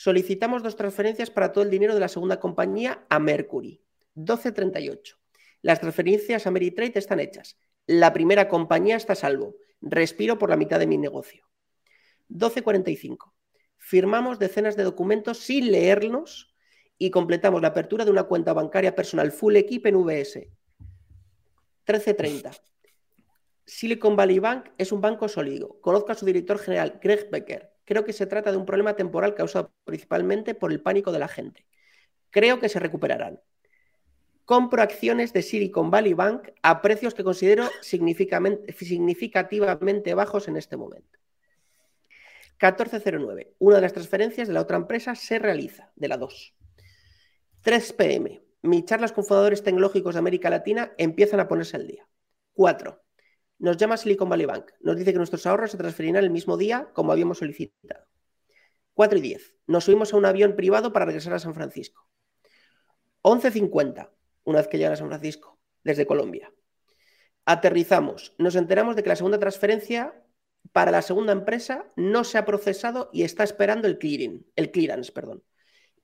Solicitamos 0.04 0.64
dos 0.64 0.76
transferencias 0.76 1.30
para 1.30 1.52
todo 1.52 1.64
el 1.64 1.70
dinero 1.70 1.94
de 1.94 2.00
la 2.00 2.08
segunda 2.08 2.40
compañía 2.40 3.06
a 3.08 3.20
Mercury. 3.20 3.84
1238. 4.16 5.16
Las 5.62 5.80
transferencias 5.80 6.48
a 6.48 6.50
Meritrade 6.50 6.94
están 6.96 7.20
hechas. 7.20 7.60
La 7.86 8.12
primera 8.12 8.48
compañía 8.48 8.96
está 8.96 9.14
a 9.14 9.16
salvo. 9.16 9.58
Respiro 9.80 10.40
por 10.40 10.50
la 10.50 10.58
mitad 10.58 10.80
de 10.80 10.88
mi 10.88 10.98
negocio. 10.98 11.46
1245. 12.30 13.32
Firmamos 13.78 14.40
decenas 14.40 14.76
de 14.76 14.86
documentos 14.86 15.38
sin 15.38 15.72
leerlos 15.72 16.52
y 16.98 17.12
completamos 17.12 17.62
la 17.62 17.68
apertura 17.68 18.04
de 18.04 18.10
una 18.10 18.24
cuenta 18.24 18.54
bancaria 18.54 18.96
personal 18.96 19.32
full 19.32 19.56
equip 19.56 19.86
en 19.86 19.98
VS. 19.98 20.50
1330. 21.86 22.50
Silicon 23.66 24.16
Valley 24.16 24.40
Bank 24.40 24.70
es 24.80 24.92
un 24.92 25.00
banco 25.00 25.28
sólido. 25.28 25.80
Conozco 25.80 26.12
a 26.12 26.16
su 26.16 26.26
director 26.26 26.58
general, 26.58 27.00
Greg 27.00 27.30
Becker. 27.30 27.71
Creo 27.92 28.06
que 28.06 28.14
se 28.14 28.26
trata 28.26 28.52
de 28.52 28.58
un 28.58 28.66
problema 28.66 28.96
temporal 28.96 29.36
causado 29.36 29.74
principalmente 29.84 30.56
por 30.56 30.72
el 30.72 30.80
pánico 30.80 31.12
de 31.12 31.20
la 31.20 31.28
gente. 31.28 31.66
Creo 32.30 32.58
que 32.58 32.70
se 32.70 32.80
recuperarán. 32.80 33.42
Compro 34.46 34.82
acciones 34.82 35.34
de 35.34 35.42
Silicon 35.42 35.92
Valley 35.92 36.14
Bank 36.14 36.52
a 36.64 36.82
precios 36.82 37.14
que 37.14 37.26
considero 37.26 37.68
significativamente 37.82 40.14
bajos 40.14 40.48
en 40.48 40.56
este 40.56 40.78
momento. 40.78 41.20
1409. 42.62 43.56
Una 43.60 43.76
de 43.76 43.82
las 43.82 43.92
transferencias 43.92 44.48
de 44.48 44.54
la 44.54 44.62
otra 44.62 44.78
empresa 44.78 45.14
se 45.14 45.38
realiza, 45.38 45.92
de 45.98 46.08
la 46.08 46.16
2. 46.16 46.56
3 47.60 47.92
pm. 47.92 48.42
Mis 48.62 48.86
charlas 48.86 49.12
con 49.12 49.26
fundadores 49.26 49.64
tecnológicos 49.64 50.16
de 50.16 50.20
América 50.20 50.50
Latina 50.50 50.94
empiezan 50.98 51.42
a 51.42 51.50
ponerse 51.50 51.76
al 51.76 51.88
día. 51.88 52.08
4. 52.54 53.01
Nos 53.62 53.78
llama 53.78 53.96
Silicon 53.96 54.28
Valley 54.28 54.48
Bank. 54.48 54.72
Nos 54.80 54.98
dice 54.98 55.12
que 55.12 55.20
nuestros 55.20 55.46
ahorros 55.46 55.70
se 55.70 55.78
transferirán 55.78 56.24
el 56.24 56.32
mismo 56.32 56.58
día 56.58 56.90
como 56.94 57.12
habíamos 57.12 57.38
solicitado. 57.38 58.08
4 58.96 59.20
y 59.20 59.22
10. 59.22 59.56
Nos 59.68 59.84
subimos 59.84 60.12
a 60.12 60.18
un 60.18 60.26
avión 60.26 60.56
privado 60.56 60.92
para 60.92 61.06
regresar 61.06 61.34
a 61.34 61.40
San 61.40 61.54
Francisco. 61.54 62.08
11.50, 63.22 64.10
una 64.46 64.58
vez 64.58 64.68
que 64.68 64.80
llegan 64.80 64.94
a 64.94 64.96
San 64.96 65.10
Francisco, 65.10 65.60
desde 65.84 66.08
Colombia. 66.08 66.52
Aterrizamos. 67.46 68.34
Nos 68.40 68.56
enteramos 68.56 68.96
de 68.96 69.04
que 69.04 69.10
la 69.10 69.16
segunda 69.16 69.38
transferencia 69.38 70.20
para 70.72 70.90
la 70.90 71.04
segunda 71.04 71.32
empresa 71.32 71.86
no 71.96 72.24
se 72.24 72.40
ha 72.40 72.46
procesado 72.46 73.12
y 73.14 73.22
está 73.22 73.44
esperando 73.44 73.88
el 73.88 74.00
clearing, 74.00 74.44
el 74.56 74.72
clearance, 74.72 75.12
perdón. 75.12 75.44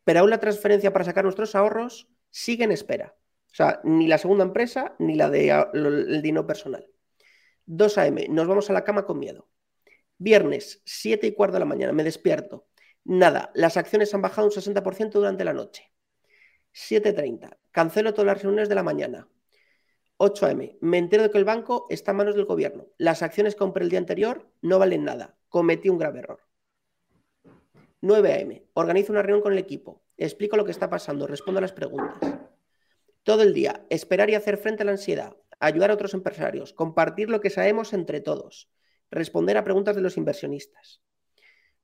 Pero 0.04 0.20
aún 0.20 0.30
la 0.30 0.40
transferencia 0.40 0.94
para 0.94 1.06
sacar 1.06 1.24
nuestros 1.24 1.56
ahorros 1.56 2.08
sigue 2.30 2.66
en 2.66 2.72
espera. 2.72 3.16
O 3.52 3.56
sea, 3.56 3.82
ni 3.84 4.06
la 4.06 4.20
segunda 4.20 4.44
empresa 4.44 4.96
ni 5.00 5.16
la 5.16 5.32
de 5.32 5.50
el 5.74 6.22
dinero 6.22 6.46
personal. 6.46 6.88
2 7.68 7.98
a.m., 7.98 8.28
nos 8.30 8.48
vamos 8.48 8.70
a 8.70 8.74
la 8.74 8.84
cama 8.84 9.06
con 9.06 9.20
miedo. 9.20 9.48
Viernes, 10.18 10.82
7 10.86 11.28
y 11.28 11.34
cuarto 11.34 11.54
de 11.54 11.60
la 11.60 11.66
mañana, 11.66 11.94
me 11.94 12.04
despierto. 12.04 12.68
Nada, 13.04 13.52
las 13.54 13.78
acciones 13.78 14.14
han 14.14 14.22
bajado 14.22 14.48
un 14.48 14.54
60% 14.54 15.12
durante 15.12 15.44
la 15.44 15.54
noche. 15.54 15.92
7.30, 16.74 17.58
cancelo 17.72 18.14
todas 18.14 18.28
las 18.28 18.42
reuniones 18.42 18.70
de 18.70 18.76
la 18.76 18.84
mañana. 18.84 19.28
8 20.18 20.46
a.m., 20.48 20.78
me 20.82 20.98
entero 20.98 21.24
de 21.24 21.30
que 21.30 21.38
el 21.38 21.46
banco 21.46 21.86
está 21.90 22.12
en 22.12 22.18
manos 22.18 22.36
del 22.36 22.46
gobierno. 22.46 22.88
Las 22.98 23.22
acciones 23.22 23.54
que 23.54 23.60
compré 23.60 23.84
el 23.84 23.90
día 23.90 24.00
anterior 24.00 24.50
no 24.62 24.80
valen 24.80 25.04
nada. 25.04 25.38
Cometí 25.50 25.90
un 25.90 25.98
grave 25.98 26.20
error. 26.20 26.42
9 28.02 28.34
a.m., 28.34 28.66
organizo 28.74 29.12
una 29.12 29.22
reunión 29.22 29.42
con 29.42 29.54
el 29.54 29.60
equipo. 29.60 30.04
Explico 30.18 30.56
lo 30.56 30.66
que 30.66 30.72
está 30.72 30.90
pasando, 30.90 31.28
respondo 31.28 31.60
a 31.60 31.62
las 31.62 31.74
preguntas. 31.74 32.18
Todo 33.24 33.44
el 33.44 33.54
día, 33.54 33.86
esperar 33.90 34.30
y 34.30 34.36
hacer 34.36 34.58
frente 34.58 34.84
a 34.84 34.86
la 34.86 34.94
ansiedad, 34.94 35.36
ayudar 35.60 35.92
a 35.92 35.94
otros 35.94 36.14
empresarios, 36.14 36.74
compartir 36.74 37.30
lo 37.30 37.42
que 37.42 37.50
sabemos 37.50 37.94
entre 37.94 38.22
todos, 38.22 38.70
responder 39.12 39.58
a 39.58 39.64
preguntas 39.64 39.96
de 39.96 40.02
los 40.02 40.18
inversionistas. 40.18 41.02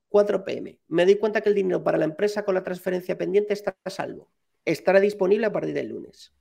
4 0.08 0.44
pm. 0.44 0.78
Me 0.86 1.04
doy 1.04 1.16
cuenta 1.16 1.40
que 1.40 1.48
el 1.48 1.54
dinero 1.54 1.82
para 1.82 1.98
la 1.98 2.04
empresa 2.04 2.44
con 2.44 2.54
la 2.54 2.62
transferencia 2.62 3.18
pendiente 3.18 3.52
está 3.52 3.76
a 3.84 3.90
salvo. 3.90 4.30
Estará 4.64 5.00
disponible 5.00 5.46
a 5.46 5.52
partir 5.52 5.74
del 5.74 5.88
lunes. 5.88 6.32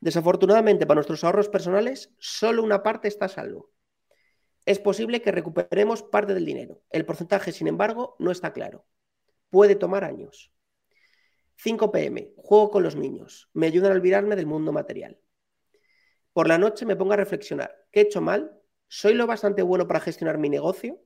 Desafortunadamente, 0.00 0.86
para 0.86 0.96
nuestros 0.96 1.24
ahorros 1.24 1.48
personales, 1.48 2.14
solo 2.18 2.62
una 2.62 2.82
parte 2.82 3.08
está 3.08 3.26
a 3.26 3.28
salvo. 3.28 3.70
Es 4.66 4.78
posible 4.78 5.22
que 5.22 5.32
recuperemos 5.32 6.02
parte 6.02 6.34
del 6.34 6.44
dinero. 6.44 6.82
El 6.90 7.06
porcentaje, 7.06 7.52
sin 7.52 7.68
embargo, 7.68 8.16
no 8.18 8.30
está 8.30 8.52
claro. 8.52 8.86
Puede 9.48 9.74
tomar 9.74 10.04
años. 10.04 10.52
5 11.56 11.90
pm. 11.90 12.32
Juego 12.36 12.70
con 12.70 12.82
los 12.82 12.96
niños. 12.96 13.48
Me 13.52 13.66
ayudan 13.66 13.92
a 13.92 13.94
olvidarme 13.94 14.36
del 14.36 14.46
mundo 14.46 14.72
material. 14.72 15.18
Por 16.32 16.48
la 16.48 16.58
noche 16.58 16.86
me 16.86 16.96
pongo 16.96 17.12
a 17.12 17.16
reflexionar. 17.16 17.74
¿Qué 17.90 18.00
he 18.00 18.02
hecho 18.04 18.20
mal? 18.20 18.52
¿Soy 18.88 19.14
lo 19.14 19.26
bastante 19.26 19.62
bueno 19.62 19.86
para 19.86 20.00
gestionar 20.00 20.38
mi 20.38 20.48
negocio? 20.48 21.00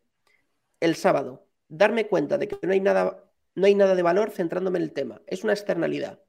El 0.80 0.96
sábado, 0.96 1.48
darme 1.68 2.06
cuenta 2.06 2.38
de 2.38 2.48
que 2.48 2.58
no 2.62 2.72
hay 2.72 2.80
nada, 2.80 3.24
no 3.54 3.66
hay 3.66 3.74
nada 3.74 3.94
de 3.94 4.02
valor 4.02 4.30
centrándome 4.30 4.78
en 4.78 4.84
el 4.84 4.92
tema. 4.92 5.22
Es 5.26 5.44
una 5.44 5.52
externalidad. 5.52 6.20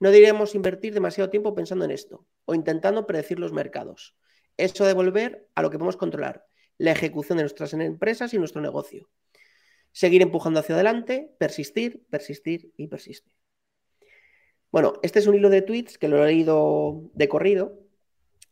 No 0.00 0.10
deberíamos 0.10 0.54
invertir 0.54 0.92
demasiado 0.92 1.30
tiempo 1.30 1.54
pensando 1.54 1.84
en 1.84 1.90
esto 1.90 2.26
o 2.44 2.54
intentando 2.54 3.06
predecir 3.06 3.38
los 3.38 3.52
mercados. 3.52 4.16
eso 4.56 4.84
de 4.84 4.92
volver 4.92 5.48
a 5.54 5.62
lo 5.62 5.70
que 5.70 5.78
podemos 5.78 5.96
controlar, 5.96 6.46
la 6.78 6.92
ejecución 6.92 7.38
de 7.38 7.44
nuestras 7.44 7.72
empresas 7.74 8.34
y 8.34 8.38
nuestro 8.38 8.60
negocio. 8.60 9.08
Seguir 9.92 10.22
empujando 10.22 10.60
hacia 10.60 10.74
adelante, 10.74 11.34
persistir, 11.38 12.04
persistir 12.10 12.72
y 12.76 12.88
persistir. 12.88 13.32
Bueno, 14.70 14.94
este 15.02 15.20
es 15.20 15.26
un 15.26 15.36
hilo 15.36 15.50
de 15.50 15.62
tweets 15.62 15.98
que 15.98 16.08
lo 16.08 16.24
he 16.24 16.26
leído 16.26 17.10
de 17.14 17.28
corrido. 17.28 17.78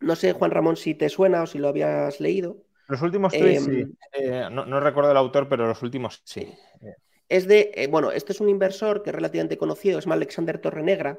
No 0.03 0.17
sé, 0.17 0.33
Juan 0.33 0.51
Ramón, 0.51 0.77
si 0.77 0.95
te 0.95 1.09
suena 1.09 1.43
o 1.43 1.47
si 1.47 1.59
lo 1.59 1.69
habías 1.69 2.21
leído. 2.21 2.65
Los 2.89 3.01
últimos 3.03 3.33
sí. 3.33 3.39
Em, 3.41 3.93
eh, 4.13 4.49
no, 4.51 4.81
recuerdo 4.81 5.11
el 5.11 5.17
autor, 5.17 5.49
pero 5.49 5.67
los 5.67 5.83
últimos 5.83 6.21
sí. 6.25 6.53
Es 7.29 7.47
de, 7.47 7.71
eh, 7.75 7.87
bueno, 7.87 8.11
este 8.11 8.33
es 8.33 8.41
un 8.41 8.49
inversor 8.49 9.03
que 9.03 9.11
es 9.11 9.17
relativamente 9.17 9.57
conocido, 9.57 9.99
es 9.99 10.07
Alexander 10.07 10.59
Torrenegra, 10.59 11.19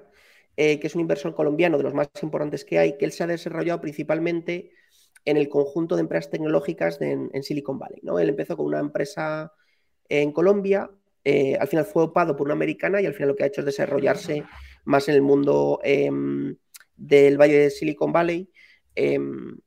eh, 0.56 0.80
que 0.80 0.88
es 0.88 0.94
un 0.94 1.02
inversor 1.02 1.34
colombiano 1.34 1.78
de 1.78 1.84
los 1.84 1.94
más 1.94 2.10
importantes 2.22 2.64
que 2.66 2.78
hay, 2.78 2.98
que 2.98 3.06
él 3.06 3.12
se 3.12 3.24
ha 3.24 3.28
desarrollado 3.28 3.82
principalmente 3.82 4.72
en 5.26 5.38
el 5.38 5.50
conjunto 5.50 5.96
de 5.96 6.02
empresas 6.02 6.30
tecnológicas 6.30 7.02
en, 7.02 7.32
Silicon 7.42 7.80
Valley. 7.80 8.02
¿no? 8.04 8.20
Él 8.20 8.30
empezó 8.30 8.56
con 8.56 8.68
una 8.68 8.80
empresa 8.80 9.52
en 10.10 10.32
Colombia, 10.32 10.92
al 11.60 11.68
final 11.68 11.86
fue 11.86 12.04
opado 12.04 12.36
por 12.36 12.46
una 12.46 12.54
americana 12.54 13.02
y 13.02 13.06
al 13.06 13.14
final 13.14 13.30
lo 13.30 13.36
que 13.36 13.46
ha 13.46 13.48
hecho 13.48 13.62
es 13.62 13.66
desarrollarse 13.66 14.44
más 14.84 15.08
en 15.08 15.16
el 15.16 15.22
mundo 15.22 15.80
em, 15.84 16.56
del 16.96 17.40
Valle 17.40 17.58
de 17.58 17.70
Silicon 17.70 18.12
Valley. 18.12 18.50
Em, 18.96 19.58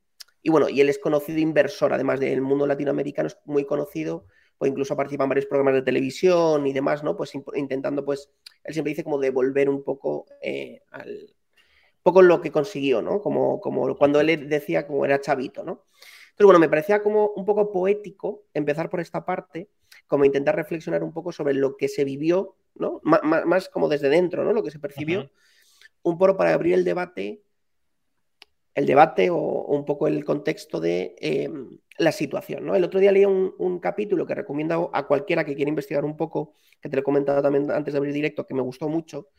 y 0.43 0.51
bueno, 0.51 0.69
y 0.69 0.81
él 0.81 0.89
es 0.89 0.99
conocido 0.99 1.39
inversor, 1.39 1.93
además 1.93 2.21
del 2.21 2.41
mundo 2.41 2.67
latinoamericano, 2.67 3.29
es 3.29 3.39
muy 3.45 3.65
conocido, 3.65 4.27
pues 4.59 4.71
incluso 4.71 4.97
participa 4.97 5.25
en 5.25 5.31
varios 5.31 5.47
programas 5.47 5.75
de 5.75 5.83
televisión 5.83 6.67
y 6.67 6.73
demás, 6.73 7.03
¿no? 7.03 7.17
Pues 7.17 7.33
intentando, 7.55 8.05
pues, 8.05 8.31
él 8.65 8.73
siempre 8.73 8.91
dice 8.91 9.05
como 9.05 9.19
devolver 9.19 9.69
un 9.69 9.83
poco 9.83 10.27
eh, 10.41 10.83
al 10.91 11.35
poco 12.03 12.23
lo 12.23 12.41
que 12.41 12.53
consiguió, 12.53 13.03
¿no? 13.03 13.21
Como, 13.21 13.61
como 13.61 13.97
cuando 13.97 14.21
él 14.21 14.49
decía 14.49 14.87
como 14.87 15.05
era 15.05 15.21
chavito, 15.21 15.65
¿no? 15.65 15.87
Entonces, 16.37 16.45
bueno, 16.45 16.61
me 16.61 16.69
parecía 16.69 17.03
como 17.03 17.31
un 17.31 17.45
poco 17.45 17.73
poético 17.73 18.45
empezar 18.55 18.89
por 18.89 19.01
esta 19.01 19.25
parte, 19.25 19.71
como 20.07 20.25
intentar 20.25 20.55
reflexionar 20.55 21.03
un 21.03 21.13
poco 21.13 21.33
sobre 21.33 21.55
lo 21.55 21.77
que 21.77 21.89
se 21.89 22.05
vivió 22.05 22.57
¿no? 22.79 23.01
más 23.03 23.69
como 23.69 23.89
desde 23.89 24.09
dentro, 24.09 24.45
¿no? 24.45 24.53
Lo 24.53 24.63
que 24.63 24.71
se 24.71 24.79
percibió. 24.79 25.31
Un 26.03 26.19
poco 26.19 26.37
para 26.37 26.55
abrir 26.55 26.75
el 26.75 26.85
debate, 26.85 27.43
el 28.77 28.85
debate 28.85 29.31
o, 29.31 29.37
un 29.37 29.85
poco 29.87 30.07
el 30.07 30.23
contexto 30.25 30.79
de 30.81 31.17
em, 31.19 31.79
la 31.99 32.13
situación, 32.13 32.67
¿no? 32.67 32.77
El 32.77 32.85
otro 32.85 33.01
día 33.01 33.11
leí 33.11 33.25
un, 33.25 33.81
capítulo 33.81 34.27
que 34.27 34.35
recomiendo 34.35 34.91
a 34.93 35.07
cualquiera 35.07 35.45
que 35.45 35.57
quiera 35.57 35.71
investigar 35.71 36.05
un 36.05 36.17
poco, 36.17 36.55
que 36.81 36.91
te 36.91 36.97
lo 36.97 37.01
he 37.01 37.03
comentado 37.03 37.41
también 37.41 37.71
antes 37.71 37.95
de 37.95 37.99
abrir 37.99 38.13
directo, 38.13 38.47
que 38.47 38.53
me 38.53 38.61
gustó 38.61 38.89
mucho, 38.89 39.31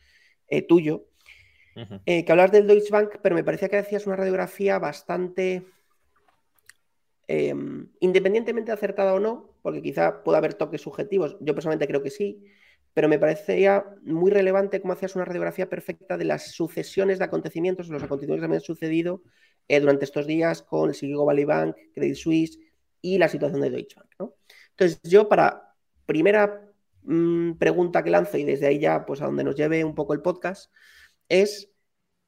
eh, 0.48 0.62
tuyo, 0.62 1.06
eh, 2.04 2.24
que 2.24 2.32
hablas 2.32 2.50
del 2.50 2.66
Deutsche 2.66 2.90
Bank, 2.90 3.20
pero 3.22 3.36
me 3.36 3.44
parecía 3.44 3.68
que 3.68 3.76
hacías 3.76 4.08
una 4.08 4.16
radiografía 4.16 4.80
bastante 4.80 5.64
em, 7.28 7.88
independientemente 8.00 8.72
acertada 8.72 9.14
o 9.14 9.20
no, 9.20 9.54
porque 9.62 9.82
quizá 9.82 10.24
pueda 10.24 10.38
haber 10.38 10.54
toques 10.54 10.80
subjetivos, 10.80 11.36
yo 11.40 11.54
personalmente 11.54 11.86
creo 11.86 12.02
que 12.02 12.10
sí, 12.10 12.44
pero 12.94 13.08
me 13.08 13.18
parecía 13.18 13.84
muy 14.02 14.30
relevante 14.30 14.80
cómo 14.80 14.92
hacías 14.92 15.14
una 15.16 15.24
radiografía 15.24 15.68
perfecta 15.68 16.16
de 16.16 16.24
las 16.24 16.52
sucesiones 16.52 17.18
de 17.18 17.24
acontecimientos, 17.24 17.88
los 17.88 18.02
acontecimientos 18.02 18.44
que 18.44 18.48
me 18.48 18.56
han 18.56 18.60
sucedido 18.60 19.22
eh, 19.68 19.80
durante 19.80 20.04
estos 20.04 20.26
días 20.26 20.62
con 20.62 20.88
el 20.88 20.94
Silicon 20.94 21.26
Valley 21.26 21.44
Bank, 21.44 21.76
Credit 21.94 22.16
Suisse 22.16 22.58
y 23.00 23.18
la 23.18 23.28
situación 23.28 23.60
de 23.60 23.70
Deutsche 23.70 23.96
Bank. 23.96 24.32
Entonces, 24.70 25.00
yo 25.02 25.28
para 25.28 25.74
primera 26.06 26.72
mm, 27.02 27.52
pregunta 27.52 28.02
que 28.02 28.10
lanzo 28.10 28.38
y 28.38 28.44
desde 28.44 28.66
ahí 28.66 28.78
ya 28.78 29.04
pues 29.04 29.20
a 29.20 29.26
donde 29.26 29.44
nos 29.44 29.56
lleve 29.56 29.84
un 29.84 29.94
poco 29.94 30.14
el 30.14 30.22
podcast 30.22 30.72
es 31.28 31.70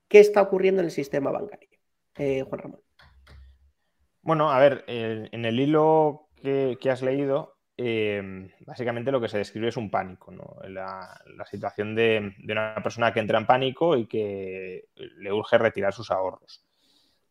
¿qué 0.08 0.20
está 0.20 0.42
ocurriendo 0.42 0.80
en 0.80 0.86
el 0.86 0.92
sistema 0.92 1.30
bancario? 1.30 1.78
Eh, 2.16 2.42
Juan 2.42 2.60
Ramón. 2.60 2.80
Bueno, 4.22 4.50
a 4.50 4.58
ver, 4.58 4.84
en 4.86 5.44
el 5.44 5.58
hilo 5.58 6.28
que 6.36 6.90
has 6.90 7.00
leído, 7.00 7.59
Em, 7.82 8.50
básicamente 8.66 9.10
lo 9.10 9.22
que 9.22 9.28
se 9.30 9.38
describe 9.38 9.68
es 9.68 9.76
un 9.78 9.90
pánico, 9.90 10.30
la, 10.68 11.18
situación 11.50 11.94
de, 11.94 12.34
una 12.46 12.74
persona 12.82 13.10
que 13.10 13.20
entra 13.20 13.38
en 13.38 13.46
pánico 13.46 13.96
y 13.96 14.06
que 14.06 14.84
le 14.96 15.32
urge 15.32 15.56
retirar 15.56 15.94
sus 15.94 16.10
ahorros. 16.10 16.62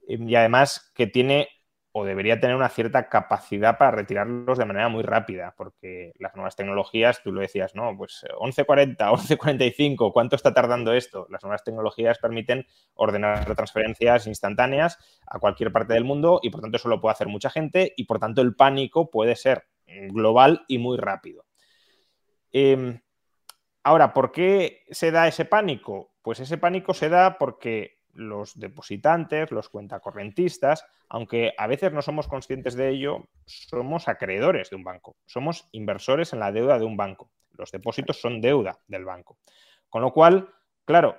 Em, 0.07 0.27
y 0.27 0.35
además 0.35 0.91
que 0.95 1.05
tiene 1.05 1.49
o 1.91 2.03
debería 2.03 2.39
tener 2.39 2.55
una 2.55 2.69
cierta 2.69 3.09
capacidad 3.09 3.77
para 3.77 3.91
retirarlos 3.91 4.57
de 4.57 4.65
manera 4.65 4.89
muy 4.89 5.03
rápida, 5.03 5.53
porque 5.55 6.13
las 6.17 6.33
nuevas 6.33 6.55
tecnologías, 6.55 7.21
tú 7.21 7.31
lo 7.31 7.41
decías, 7.41 7.75
no, 7.75 7.95
pues 7.95 8.25
11.40, 8.39 8.97
11.45, 8.97 10.12
¿cuánto 10.13 10.35
está 10.35 10.51
tardando 10.51 10.93
esto? 10.93 11.27
Las 11.29 11.43
nuevas 11.43 11.63
tecnologías 11.63 12.17
permiten 12.17 12.65
ordenar 12.95 13.55
transferencias 13.55 14.25
instantáneas 14.25 14.97
a 15.27 15.38
cualquier 15.38 15.71
parte 15.71 15.93
del 15.93 16.05
mundo 16.05 16.39
y 16.41 16.49
por 16.49 16.62
tanto 16.62 16.77
eso 16.77 16.89
lo 16.89 16.99
puede 16.99 17.13
hacer 17.13 17.27
mucha 17.27 17.51
gente 17.51 17.93
y 17.95 18.05
por 18.05 18.17
tanto 18.17 18.41
el 18.41 18.55
pánico 18.55 19.12
puede 19.12 19.35
ser 19.35 19.65
global 20.12 20.65
y 20.67 20.78
muy 20.78 20.97
rápido. 20.97 21.45
Em, 22.52 22.99
ahora, 23.84 24.13
¿por 24.13 24.32
qué 24.32 24.84
se 24.89 25.12
da 25.12 25.28
ese 25.28 25.45
pánico? 25.45 26.13
Pues 26.21 26.39
ese 26.39 26.58
pánico 26.58 26.93
se 26.93 27.10
da 27.10 27.38
porque 27.38 27.99
los 28.13 28.60
depositantes, 28.60 29.52
los 29.52 29.69
cuentacorrentistas, 29.69 30.86
aunque 31.08 31.54
a 31.58 31.67
veces 31.67 31.93
no 31.93 32.02
somos 32.02 32.28
conscientes 32.28 32.75
de 32.75 32.89
ello, 32.89 33.28
somos 33.45 34.08
acreedores 34.08 34.69
de 34.69 34.75
un 34.75 34.84
banco, 34.84 35.15
somos 35.25 35.67
inversores 35.71 36.34
en 36.34 36.39
la 36.39 36.52
deuda 36.52 36.80
de 36.80 36.86
un 36.86 36.97
banco. 36.97 37.32
Los 37.52 37.71
depósitos 37.71 38.19
son 38.19 38.41
deuda 38.41 38.80
del 38.88 39.06
banco. 39.06 39.38
Con 39.89 40.02
lo 40.02 40.13
cual, 40.13 40.49
claro, 40.86 41.17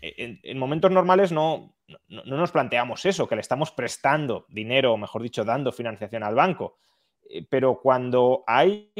en, 0.00 0.58
momentos 0.58 0.90
normales 0.90 1.32
no, 1.32 1.74
no, 2.08 2.24
nos 2.24 2.52
planteamos 2.52 3.04
eso, 3.06 3.28
que 3.28 3.34
le 3.34 3.40
estamos 3.40 3.72
prestando 3.72 4.46
dinero, 4.48 4.92
o 4.92 4.96
mejor 4.96 5.22
dicho, 5.22 5.44
dando 5.44 5.72
financiación 5.72 6.22
al 6.22 6.34
banco. 6.34 6.78
Eh, 7.30 7.46
pero 7.48 7.80
cuando 7.80 8.42
hay 8.46 8.92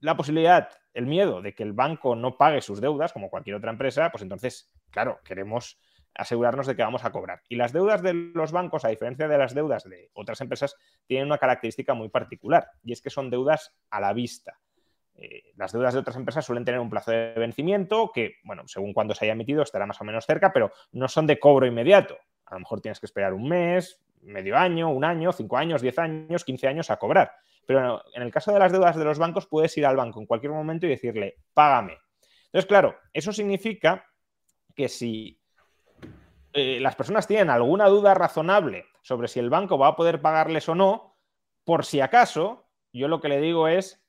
la 0.00 0.16
posibilidad, 0.16 0.70
el 0.94 1.06
miedo 1.06 1.42
de 1.42 1.54
que 1.54 1.62
el 1.62 1.72
banco 1.72 2.16
no 2.16 2.36
pague 2.38 2.62
sus 2.62 2.80
deudas, 2.80 3.12
como 3.12 3.28
cualquier 3.28 3.56
otra 3.56 3.70
empresa, 3.70 4.10
pues 4.10 4.22
entonces, 4.22 4.72
claro, 4.90 5.20
queremos 5.24 5.78
asegurarnos 6.14 6.66
de 6.66 6.74
que 6.74 6.82
vamos 6.82 7.04
a 7.04 7.12
cobrar. 7.12 7.42
Y 7.48 7.56
las 7.56 7.72
deudas 7.72 8.02
de 8.02 8.14
los 8.14 8.50
bancos, 8.50 8.86
a 8.86 8.88
diferencia 8.88 9.28
de 9.28 9.36
las 9.36 9.54
deudas 9.54 9.84
de 9.84 10.10
otras 10.14 10.40
empresas, 10.40 10.76
tienen 11.06 11.26
una 11.26 11.36
característica 11.36 11.92
muy 11.92 12.08
particular, 12.08 12.70
y 12.82 12.92
es 12.92 13.02
que 13.02 13.10
son 13.10 13.28
deudas 13.28 13.76
a 13.90 14.00
la 14.00 14.14
vista. 14.14 14.58
Eh, 15.14 15.52
las 15.56 15.72
deudas 15.72 15.92
de 15.92 16.00
otras 16.00 16.16
empresas 16.16 16.44
suelen 16.44 16.64
tener 16.64 16.80
un 16.80 16.90
plazo 16.90 17.10
de 17.10 17.34
vencimiento 17.34 18.10
que, 18.14 18.36
bueno, 18.44 18.62
según 18.66 18.94
cuando 18.94 19.14
se 19.14 19.26
haya 19.26 19.32
emitido 19.32 19.62
estará 19.62 19.86
más 19.86 20.00
o 20.00 20.04
menos 20.04 20.24
cerca, 20.24 20.52
pero 20.52 20.72
no 20.92 21.08
son 21.08 21.26
de 21.26 21.38
cobro 21.38 21.66
inmediato. 21.66 22.16
A 22.46 22.54
lo 22.54 22.60
mejor 22.60 22.80
tienes 22.80 23.00
que 23.00 23.06
esperar 23.06 23.34
un 23.34 23.48
mes, 23.48 24.00
medio 24.22 24.56
año, 24.56 24.90
un 24.90 25.04
año, 25.04 25.32
cinco 25.32 25.56
años, 25.56 25.82
diez 25.82 25.98
años, 25.98 26.44
quince 26.44 26.68
años 26.68 26.90
a 26.90 26.98
cobrar. 26.98 27.32
Pero 27.66 28.02
en 28.14 28.22
el 28.22 28.30
caso 28.30 28.52
de 28.52 28.58
las 28.58 28.72
deudas 28.72 28.96
de 28.96 29.04
los 29.04 29.18
bancos, 29.18 29.46
puedes 29.46 29.76
ir 29.76 29.86
al 29.86 29.96
banco 29.96 30.20
en 30.20 30.26
cualquier 30.26 30.52
momento 30.52 30.86
y 30.86 30.90
decirle, 30.90 31.36
págame. 31.52 31.98
Entonces, 32.46 32.66
claro, 32.66 32.96
eso 33.12 33.32
significa 33.32 34.06
que 34.74 34.88
si 34.88 35.40
eh, 36.52 36.78
las 36.80 36.94
personas 36.94 37.26
tienen 37.26 37.50
alguna 37.50 37.86
duda 37.88 38.14
razonable 38.14 38.86
sobre 39.02 39.28
si 39.28 39.40
el 39.40 39.50
banco 39.50 39.78
va 39.78 39.88
a 39.88 39.96
poder 39.96 40.20
pagarles 40.20 40.68
o 40.68 40.74
no, 40.74 41.16
por 41.64 41.84
si 41.84 42.00
acaso, 42.00 42.68
yo 42.92 43.08
lo 43.08 43.20
que 43.20 43.28
le 43.28 43.40
digo 43.40 43.68
es, 43.68 44.02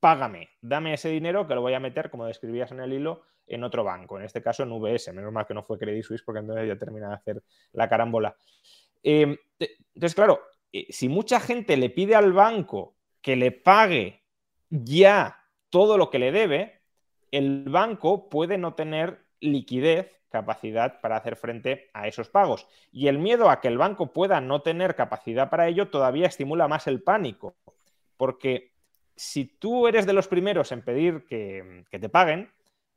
págame, 0.00 0.50
dame 0.60 0.94
ese 0.94 1.08
dinero 1.08 1.46
que 1.46 1.54
lo 1.54 1.60
voy 1.60 1.74
a 1.74 1.80
meter, 1.80 2.10
como 2.10 2.26
describías 2.26 2.72
en 2.72 2.80
el 2.80 2.92
hilo, 2.92 3.22
en 3.46 3.62
otro 3.62 3.84
banco, 3.84 4.18
en 4.18 4.24
este 4.24 4.42
caso 4.42 4.62
en 4.62 4.70
VS. 4.70 5.12
Menos 5.12 5.32
mal 5.32 5.46
que 5.46 5.54
no 5.54 5.62
fue 5.62 5.78
Credit 5.78 6.02
Suisse 6.02 6.22
porque 6.22 6.40
entonces 6.40 6.66
ya 6.66 6.76
termina 6.76 7.08
de 7.08 7.14
hacer 7.14 7.42
la 7.72 7.88
carambola. 7.88 8.36
Eh, 9.04 9.38
entonces, 9.94 10.14
claro, 10.14 10.40
eh, 10.72 10.86
si 10.90 11.08
mucha 11.08 11.38
gente 11.38 11.76
le 11.76 11.90
pide 11.90 12.16
al 12.16 12.32
banco 12.32 12.96
que 13.20 13.36
le 13.36 13.52
pague 13.52 14.24
ya 14.70 15.40
todo 15.70 15.96
lo 15.96 16.10
que 16.10 16.18
le 16.18 16.32
debe, 16.32 16.82
el 17.30 17.64
banco 17.68 18.28
puede 18.28 18.58
no 18.58 18.74
tener 18.74 19.24
liquidez, 19.40 20.10
capacidad 20.30 21.00
para 21.00 21.16
hacer 21.16 21.36
frente 21.36 21.90
a 21.92 22.08
esos 22.08 22.28
pagos. 22.28 22.66
Y 22.90 23.06
el 23.06 23.18
miedo 23.18 23.50
a 23.50 23.60
que 23.60 23.68
el 23.68 23.78
banco 23.78 24.12
pueda 24.12 24.40
no 24.40 24.62
tener 24.62 24.96
capacidad 24.96 25.48
para 25.48 25.68
ello 25.68 25.90
todavía 25.90 26.26
estimula 26.26 26.66
más 26.66 26.88
el 26.88 27.02
pánico. 27.02 27.56
Porque 28.16 28.72
si 29.14 29.44
tú 29.44 29.86
eres 29.86 30.06
de 30.06 30.12
los 30.12 30.26
primeros 30.26 30.72
en 30.72 30.82
pedir 30.82 31.24
que, 31.24 31.84
que 31.88 32.00
te 32.00 32.08
paguen, 32.08 32.52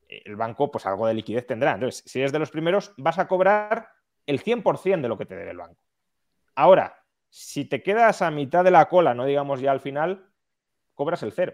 el 0.07 0.35
banco 0.35 0.71
pues 0.71 0.85
algo 0.85 1.05
de 1.05 1.13
liquidez 1.13 1.45
tendrá. 1.45 1.73
Entonces, 1.73 2.03
si 2.05 2.19
eres 2.19 2.31
de 2.31 2.39
los 2.39 2.49
primeros, 2.49 2.93
vas 2.97 3.19
a 3.19 3.27
cobrar 3.27 3.89
el 4.25 4.41
100% 4.41 5.01
de 5.01 5.07
lo 5.07 5.17
que 5.17 5.25
te 5.25 5.35
debe 5.35 5.51
el 5.51 5.57
banco. 5.57 5.86
Ahora, 6.57 7.05
si 7.29 7.65
te 7.65 7.83
quedas 7.83 8.23
a 8.23 8.31
mitad 8.31 8.63
de 8.63 8.71
la 8.71 8.89
cola, 8.89 9.13
no 9.13 9.25
digamos 9.25 9.61
ya 9.61 9.71
al 9.71 9.79
final, 9.79 10.27
cobras 10.95 11.21
el 11.21 11.31
cero. 11.31 11.53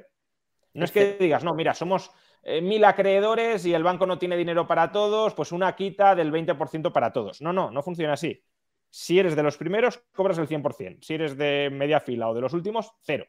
No 0.74 0.86
es 0.86 0.94
que 0.94 1.18
digas, 1.20 1.44
no, 1.44 1.54
mira, 1.54 1.74
somos 1.74 2.10
eh, 2.42 2.62
mil 2.62 2.86
acreedores 2.86 3.66
y 3.66 3.74
el 3.74 3.84
banco 3.84 4.06
no 4.06 4.18
tiene 4.18 4.38
dinero 4.38 4.66
para 4.66 4.94
todos, 4.94 5.34
pues 5.34 5.52
una 5.52 5.76
quita 5.76 6.16
del 6.16 6.32
20% 6.32 6.94
para 6.94 7.12
todos. 7.12 7.42
No, 7.42 7.52
no, 7.52 7.70
no 7.70 7.84
funciona 7.84 8.14
así. 8.14 8.42
Si 8.90 9.20
eres 9.20 9.36
de 9.36 9.44
los 9.44 9.58
primeros, 9.58 10.02
cobras 10.14 10.38
el 10.38 10.48
100%. 10.48 11.00
Si 11.02 11.16
eres 11.16 11.38
de 11.38 11.70
media 11.70 12.00
fila 12.00 12.30
o 12.30 12.34
de 12.34 12.40
los 12.40 12.54
últimos, 12.54 12.94
cero. 13.02 13.26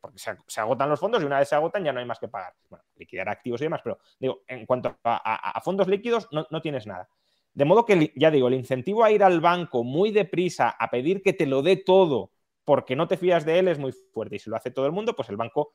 Porque 0.00 0.20
se, 0.20 0.60
agotan 0.60 0.88
los 0.88 1.00
fondos 1.00 1.24
y 1.24 1.26
una 1.26 1.40
vez 1.40 1.48
se 1.48 1.56
agotan 1.56 1.82
ya 1.82 1.92
no 1.92 1.98
hay 1.98 2.06
más 2.06 2.20
que 2.20 2.28
pagar. 2.28 2.54
Bueno, 2.70 2.84
liquidar 2.94 3.28
activos 3.28 3.60
y 3.60 3.64
demás, 3.64 3.80
pero 3.82 3.98
digo, 4.20 4.42
en 4.46 4.64
cuanto 4.64 4.96
a, 5.02 5.60
fondos 5.64 5.88
líquidos, 5.88 6.28
no, 6.30 6.46
no 6.50 6.62
tienes 6.62 6.86
nada. 6.86 7.08
De 7.54 7.64
modo 7.64 7.86
que, 7.86 8.12
ya 8.16 8.30
digo, 8.30 8.48
el 8.48 8.54
incentivo 8.54 9.04
a 9.04 9.12
ir 9.12 9.22
al 9.22 9.40
banco 9.40 9.84
muy 9.84 10.10
deprisa, 10.10 10.68
a 10.68 10.90
pedir 10.90 11.22
que 11.22 11.32
te 11.32 11.46
lo 11.46 11.62
dé 11.62 11.76
todo 11.76 12.32
porque 12.64 12.96
no 12.96 13.06
te 13.06 13.16
fías 13.16 13.44
de 13.44 13.58
él 13.58 13.68
es 13.68 13.78
muy 13.78 13.92
fuerte. 13.92 14.36
Y 14.36 14.38
si 14.38 14.50
lo 14.50 14.56
hace 14.56 14.70
todo 14.70 14.86
el 14.86 14.92
mundo, 14.92 15.14
pues 15.14 15.28
el 15.28 15.36
banco, 15.36 15.74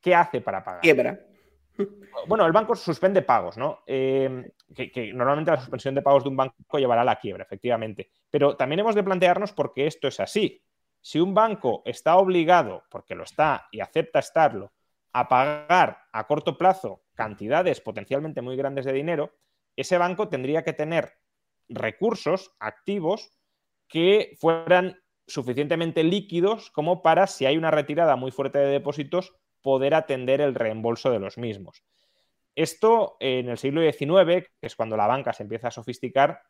¿qué 0.00 0.14
hace 0.14 0.40
para 0.40 0.64
pagar? 0.64 0.80
Quiebra. 0.80 1.20
Bueno, 2.28 2.46
el 2.46 2.52
banco 2.52 2.76
suspende 2.76 3.22
pagos, 3.22 3.58
¿no? 3.58 3.80
Eh, 3.84 4.52
que, 4.72 5.12
normalmente 5.12 5.50
la 5.50 5.56
suspensión 5.56 5.92
de 5.96 6.02
pagos 6.02 6.22
de 6.22 6.28
un 6.28 6.36
banco 6.36 6.78
llevará 6.78 7.02
a 7.02 7.04
la 7.04 7.16
quiebra, 7.16 7.42
efectivamente. 7.42 8.12
Pero 8.30 8.56
también 8.56 8.78
hemos 8.78 8.94
de 8.94 9.02
plantearnos 9.02 9.52
por 9.52 9.72
qué 9.72 9.88
esto 9.88 10.06
es 10.06 10.20
así. 10.20 10.62
Si 11.00 11.18
un 11.18 11.34
banco 11.34 11.82
está 11.84 12.16
obligado, 12.16 12.84
porque 12.88 13.16
lo 13.16 13.24
está 13.24 13.66
y 13.72 13.80
acepta 13.80 14.20
estarlo, 14.20 14.72
a 15.12 15.28
pagar 15.28 15.98
a 16.12 16.26
corto 16.28 16.56
plazo 16.56 17.02
cantidades 17.14 17.80
potencialmente 17.80 18.40
muy 18.40 18.56
grandes 18.56 18.84
de 18.84 18.92
dinero, 18.92 19.34
ese 19.76 19.98
banco 19.98 20.28
tendría 20.28 20.62
que 20.64 20.72
tener 20.72 21.14
recursos 21.68 22.54
activos 22.60 23.30
que 23.88 24.36
fueran 24.40 25.00
suficientemente 25.26 26.04
líquidos 26.04 26.70
como 26.70 27.02
para, 27.02 27.26
si 27.26 27.46
hay 27.46 27.56
una 27.56 27.70
retirada 27.70 28.16
muy 28.16 28.30
fuerte 28.30 28.58
de 28.58 28.66
depósitos, 28.66 29.34
poder 29.62 29.94
atender 29.94 30.40
el 30.40 30.54
reembolso 30.54 31.10
de 31.10 31.18
los 31.18 31.38
mismos. 31.38 31.82
Esto 32.54 33.16
en 33.20 33.48
el 33.48 33.58
siglo 33.58 33.80
XIX, 33.80 34.46
que 34.60 34.66
es 34.66 34.76
cuando 34.76 34.96
la 34.96 35.06
banca 35.06 35.32
se 35.32 35.42
empieza 35.42 35.68
a 35.68 35.72
sofisticar, 35.72 36.42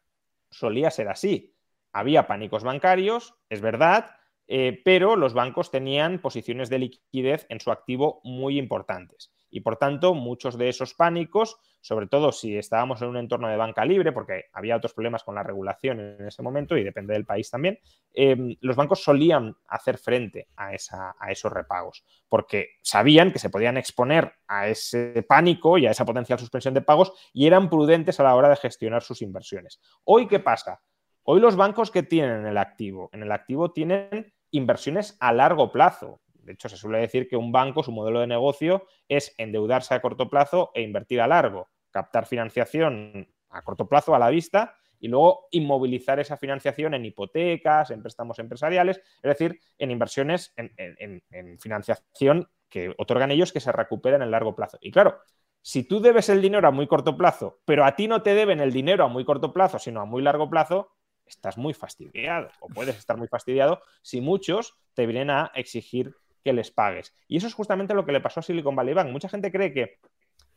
solía 0.51 0.91
ser 0.91 1.09
así. 1.09 1.55
Había 1.93 2.27
pánicos 2.27 2.65
bancarios, 2.65 3.35
es 3.49 3.61
verdad, 3.61 4.11
eh, 4.47 4.83
pero 4.85 5.17
los 5.17 5.33
bancos 5.33 5.71
tenían 5.71 6.21
posiciones 6.21 6.69
de 6.69 6.81
liquidez 6.81 7.47
en 7.49 7.61
su 7.61 7.71
activo 7.71 8.21
muy 8.25 8.59
importantes. 8.59 9.33
Y 9.55 9.61
por 9.61 9.77
tanto, 9.77 10.15
muchos 10.15 10.59
de 10.59 10.69
esos 10.69 10.95
pánicos, 10.95 11.61
sobre 11.81 12.09
todo 12.09 12.33
si 12.33 12.59
estábamos 12.59 13.01
en 13.01 13.09
un 13.11 13.19
entorno 13.19 13.47
de 13.49 13.57
banca 13.57 13.85
libre, 13.85 14.11
porque 14.11 14.47
había 14.53 14.75
otros 14.75 14.95
problemas 14.95 15.23
con 15.23 15.37
la 15.37 15.45
regulación 15.45 16.01
en 16.01 16.27
ese 16.27 16.43
momento 16.43 16.77
y 16.77 16.83
depende 16.83 17.13
del 17.13 17.25
país 17.25 17.53
también, 17.53 17.79
em, 18.13 18.57
los 18.63 18.75
bancos 18.75 19.05
solían 19.05 19.57
hacer 19.69 19.97
frente 19.99 20.49
a, 20.57 20.73
a 21.21 21.31
esos 21.31 21.53
repagos, 21.53 22.05
porque 22.29 22.71
sabían 22.83 23.31
que 23.31 23.39
se 23.39 23.49
podían 23.49 23.77
exponer 23.77 24.33
a 24.49 24.67
ese 24.67 25.25
pánico 25.29 25.79
y 25.79 25.87
a 25.87 25.93
esa 25.93 26.05
potencial 26.05 26.41
suspensión 26.41 26.75
de 26.75 26.83
pagos 26.83 27.13
y 27.33 27.47
eran 27.47 27.71
prudentes 27.71 28.19
a 28.19 28.25
la 28.25 28.35
hora 28.35 28.49
de 28.49 28.57
gestionar 28.57 29.05
sus 29.05 29.23
inversiones. 29.23 29.81
Hoy, 30.03 30.27
¿qué 30.27 30.41
pasa? 30.41 30.81
Hoy 31.23 31.39
los 31.39 31.55
bancos 31.55 31.93
que 31.93 32.03
tienen 32.03 32.41
en 32.41 32.47
el 32.47 32.59
activo, 32.59 33.09
en 33.13 33.23
el 33.23 33.31
activo 33.31 33.71
tienen 33.71 34.35
inversiones 34.51 35.17
a 35.21 35.33
largo 35.33 35.71
plazo. 35.71 36.21
De 36.45 36.53
hecho, 36.53 36.69
se 36.69 36.77
suele 36.77 36.99
decir 36.99 37.29
que 37.29 37.37
un 37.37 37.53
banco, 37.53 37.83
su 37.83 37.93
modelo 37.93 38.21
de 38.21 38.27
negocio 38.27 38.87
es 39.09 39.35
endeudarse 39.39 39.95
a 39.95 40.01
corto 40.01 40.29
plazo 40.29 40.71
e 40.75 40.83
invertir 40.83 41.21
a 41.21 41.27
largo, 41.27 41.69
captar 41.91 42.27
financiación 42.27 43.29
a 43.51 43.63
corto 43.63 43.89
plazo 43.89 44.15
a 44.15 44.19
la 44.19 44.31
vista 44.31 44.77
y 44.99 45.09
luego 45.09 45.49
inmovilizar 45.51 46.19
esa 46.19 46.37
financiación 46.37 46.95
en 46.95 47.05
hipotecas, 47.05 47.91
en 47.91 48.03
préstamos 48.03 48.39
empresariales, 48.39 48.99
es 48.99 49.23
decir, 49.23 49.61
en 49.79 49.91
inversiones, 49.91 50.55
en, 50.57 51.59
financiación 51.61 52.49
que 52.69 52.95
otorgan 52.97 53.31
ellos 53.31 53.53
que 53.53 53.61
se 53.61 53.71
recuperen 53.71 54.23
en 54.23 54.31
largo 54.31 54.55
plazo. 54.55 54.79
Y 54.81 54.91
claro, 54.91 55.21
si 55.61 55.85
tú 55.85 56.01
debes 56.01 56.29
el 56.29 56.41
dinero 56.41 56.69
a 56.69 56.71
muy 56.71 56.87
corto 56.87 57.17
plazo, 57.17 57.61
pero 57.65 57.85
a 57.85 57.97
ti 57.97 58.09
no 58.09 58.23
te 58.23 58.35
deben 58.35 58.61
el 58.61 58.73
dinero 58.73 59.05
a 59.05 59.09
muy 59.09 59.25
corto 59.25 59.53
plazo, 59.53 59.79
sino 59.79 60.01
a 60.01 60.05
muy 60.05 60.23
largo 60.23 60.49
plazo, 60.49 60.91
estás 61.27 61.57
muy 61.59 61.75
fastidiado 61.75 62.49
o 62.61 62.69
puedes 62.69 62.97
estar 62.97 63.17
muy 63.17 63.29
fastidiado 63.29 63.81
si 64.03 64.21
muchos 64.21 64.75
te 64.95 65.07
vienen 65.07 65.31
a 65.31 65.53
exigir 65.55 66.15
que 66.45 66.53
les 66.53 66.71
pagues. 66.71 67.15
Y 67.27 67.39
eso 67.39 67.47
es 67.47 67.55
justamente 67.55 67.95
lo 67.95 68.05
que 68.05 68.13
le 68.13 68.21
pasó 68.21 68.41
a 68.41 68.43
Silicon 68.43 68.77
Valley 68.77 68.95
Bank. 68.95 69.11
Mucha 69.11 69.29
gente 69.29 69.51
cree 69.51 69.73
que 69.73 69.99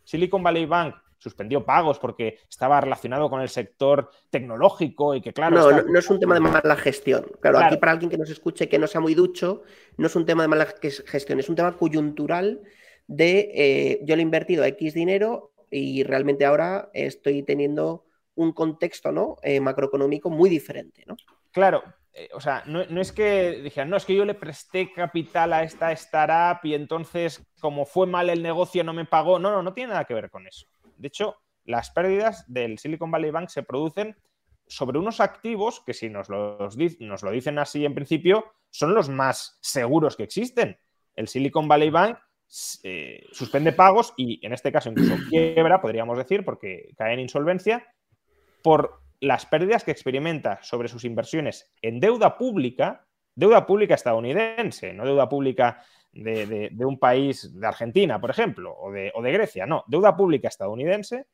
Silicon 0.04 0.44
Valley 0.44 0.66
Bank 0.66 0.96
suspendió 1.18 1.66
pagos 1.66 1.98
porque 1.98 2.40
estaba 2.50 2.80
relacionado 2.80 3.30
con 3.30 3.42
el 3.42 3.50
sector 3.50 4.12
tecnológico 4.30 5.16
y 5.16 5.22
que 5.22 5.34
claro... 5.34 5.72
No, 5.72 5.82
no, 5.82 6.00
es 6.00 6.10
un 6.10 6.20
tema 6.20 6.36
de 6.36 6.42
mala 6.42 6.76
gestión. 6.76 7.26
Claro, 7.42 7.60
aquí 7.60 7.78
para 7.78 7.94
alguien 7.94 8.12
que 8.12 8.18
nos 8.18 8.30
escuche 8.30 8.70
que 8.70 8.78
no 8.78 8.88
sea 8.88 9.02
muy 9.02 9.16
ducho, 9.16 9.64
no 9.98 10.08
es 10.08 10.16
un 10.16 10.26
tema 10.26 10.44
de 10.44 10.50
mala 10.50 10.68
gestión, 11.06 11.40
es 11.40 11.50
un 11.50 11.56
tema 11.56 11.76
coyuntural 11.76 12.62
de 13.08 13.52
eh, 13.56 14.00
yo 14.04 14.16
le 14.16 14.22
he 14.22 14.24
invertido 14.24 14.64
X 14.66 14.94
dinero 14.94 15.54
y 15.72 16.04
realmente 16.04 16.46
ahora 16.46 16.90
estoy 16.94 17.42
teniendo 17.44 18.06
un 18.36 18.52
contexto 18.52 19.12
¿no? 19.12 19.38
Eh, 19.42 19.60
macroeconómico 19.60 20.30
muy 20.30 20.50
diferente. 20.50 21.04
¿no? 21.08 21.18
Claro, 21.52 21.84
eh, 22.20 22.30
o 22.34 22.42
sea, 22.42 22.64
no, 22.66 22.82
es 22.82 23.12
que 23.12 23.62
dijeran, 23.62 23.92
no, 23.92 23.98
es 23.98 24.04
que 24.04 24.16
yo 24.16 24.26
le 24.26 24.34
presté 24.34 24.92
capital 24.92 25.54
a 25.54 25.62
esta 25.62 25.92
startup 25.92 26.66
y 26.66 26.74
entonces, 26.74 27.46
como 27.60 27.86
fue 27.86 28.08
mal 28.08 28.32
el 28.32 28.42
negocio, 28.42 28.84
no 28.84 28.92
me 28.92 29.06
pagó. 29.06 29.38
No, 29.38 29.52
no, 29.52 29.62
no 29.62 29.74
tiene 29.74 29.92
nada 29.94 30.06
que 30.06 30.16
ver 30.16 30.32
con 30.32 30.48
eso. 30.48 30.66
De 30.98 31.10
hecho, 31.10 31.36
las 31.64 31.92
pérdidas 31.92 32.44
del 32.52 32.80
Silicon 32.80 33.12
Valley 33.12 33.30
Bank 33.30 33.50
se 33.50 33.62
producen 33.62 34.18
sobre 34.66 34.98
unos 34.98 35.20
activos 35.20 35.84
que, 35.86 35.94
si 35.94 36.10
nos, 36.10 36.28
los, 36.28 36.76
nos 37.00 37.22
lo 37.22 37.32
dicen 37.32 37.60
así 37.60 37.86
en 37.86 37.94
principio, 37.94 38.46
son 38.72 38.96
los 38.96 39.10
más 39.10 39.60
seguros 39.62 40.18
que 40.18 40.24
existen. 40.24 40.80
El 41.16 41.28
Silicon 41.28 41.68
Valley 41.68 41.92
Bank 41.92 42.18
eh, 42.82 43.28
suspende 43.32 43.74
pagos 43.74 44.16
y, 44.18 44.44
en 44.44 44.54
este 44.54 44.72
caso, 44.72 44.90
incluso 44.90 45.18
quiebra, 45.30 45.82
podríamos 45.82 46.18
decir, 46.18 46.44
porque 46.44 46.90
cae 46.98 47.14
en 47.14 47.20
insolvencia, 47.20 47.86
por 48.64 49.02
las 49.20 49.46
pérdidas 49.46 49.84
que 49.84 49.92
experimenta 49.92 50.60
sobre 50.62 50.88
sus 50.88 51.04
inversiones 51.04 51.72
en 51.82 52.00
deuda 52.00 52.38
pública, 52.38 53.06
deuda 53.36 53.66
pública 53.66 53.96
estadounidense, 53.96 54.94
no 54.94 55.06
deuda 55.06 55.28
pública 55.28 55.84
de, 56.12 56.72
un 56.80 57.00
país 57.00 57.60
de 57.60 57.68
Argentina, 57.68 58.20
por 58.20 58.30
ejemplo, 58.30 58.76
o 58.78 58.92
de, 58.92 59.32
Grecia, 59.32 59.66
no, 59.66 59.84
deuda 59.88 60.16
pública 60.16 60.48
estadounidense 60.48 61.28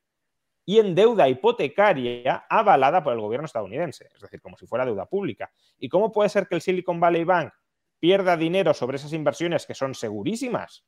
y 0.65 0.79
en 0.79 0.95
deuda 0.95 1.27
hipotecaria 1.27 2.45
avalada 2.49 3.03
por 3.03 3.13
el 3.13 3.19
gobierno 3.19 3.45
estadounidense, 3.45 4.09
es 4.13 4.21
decir, 4.21 4.41
como 4.41 4.57
si 4.57 4.65
fuera 4.65 4.85
deuda 4.85 5.05
pública. 5.05 5.51
¿Y 5.77 5.89
cómo 5.89 6.11
puede 6.11 6.29
ser 6.29 6.47
que 6.47 6.55
el 6.55 6.61
Silicon 6.61 6.99
Valley 6.99 7.25
Bank 7.25 7.53
pierda 7.99 8.37
dinero 8.37 8.73
sobre 8.73 8.97
esas 8.97 9.11
inversiones 9.11 9.65
que 9.65 9.75
son 9.75 9.93
segurísimas? 9.93 10.85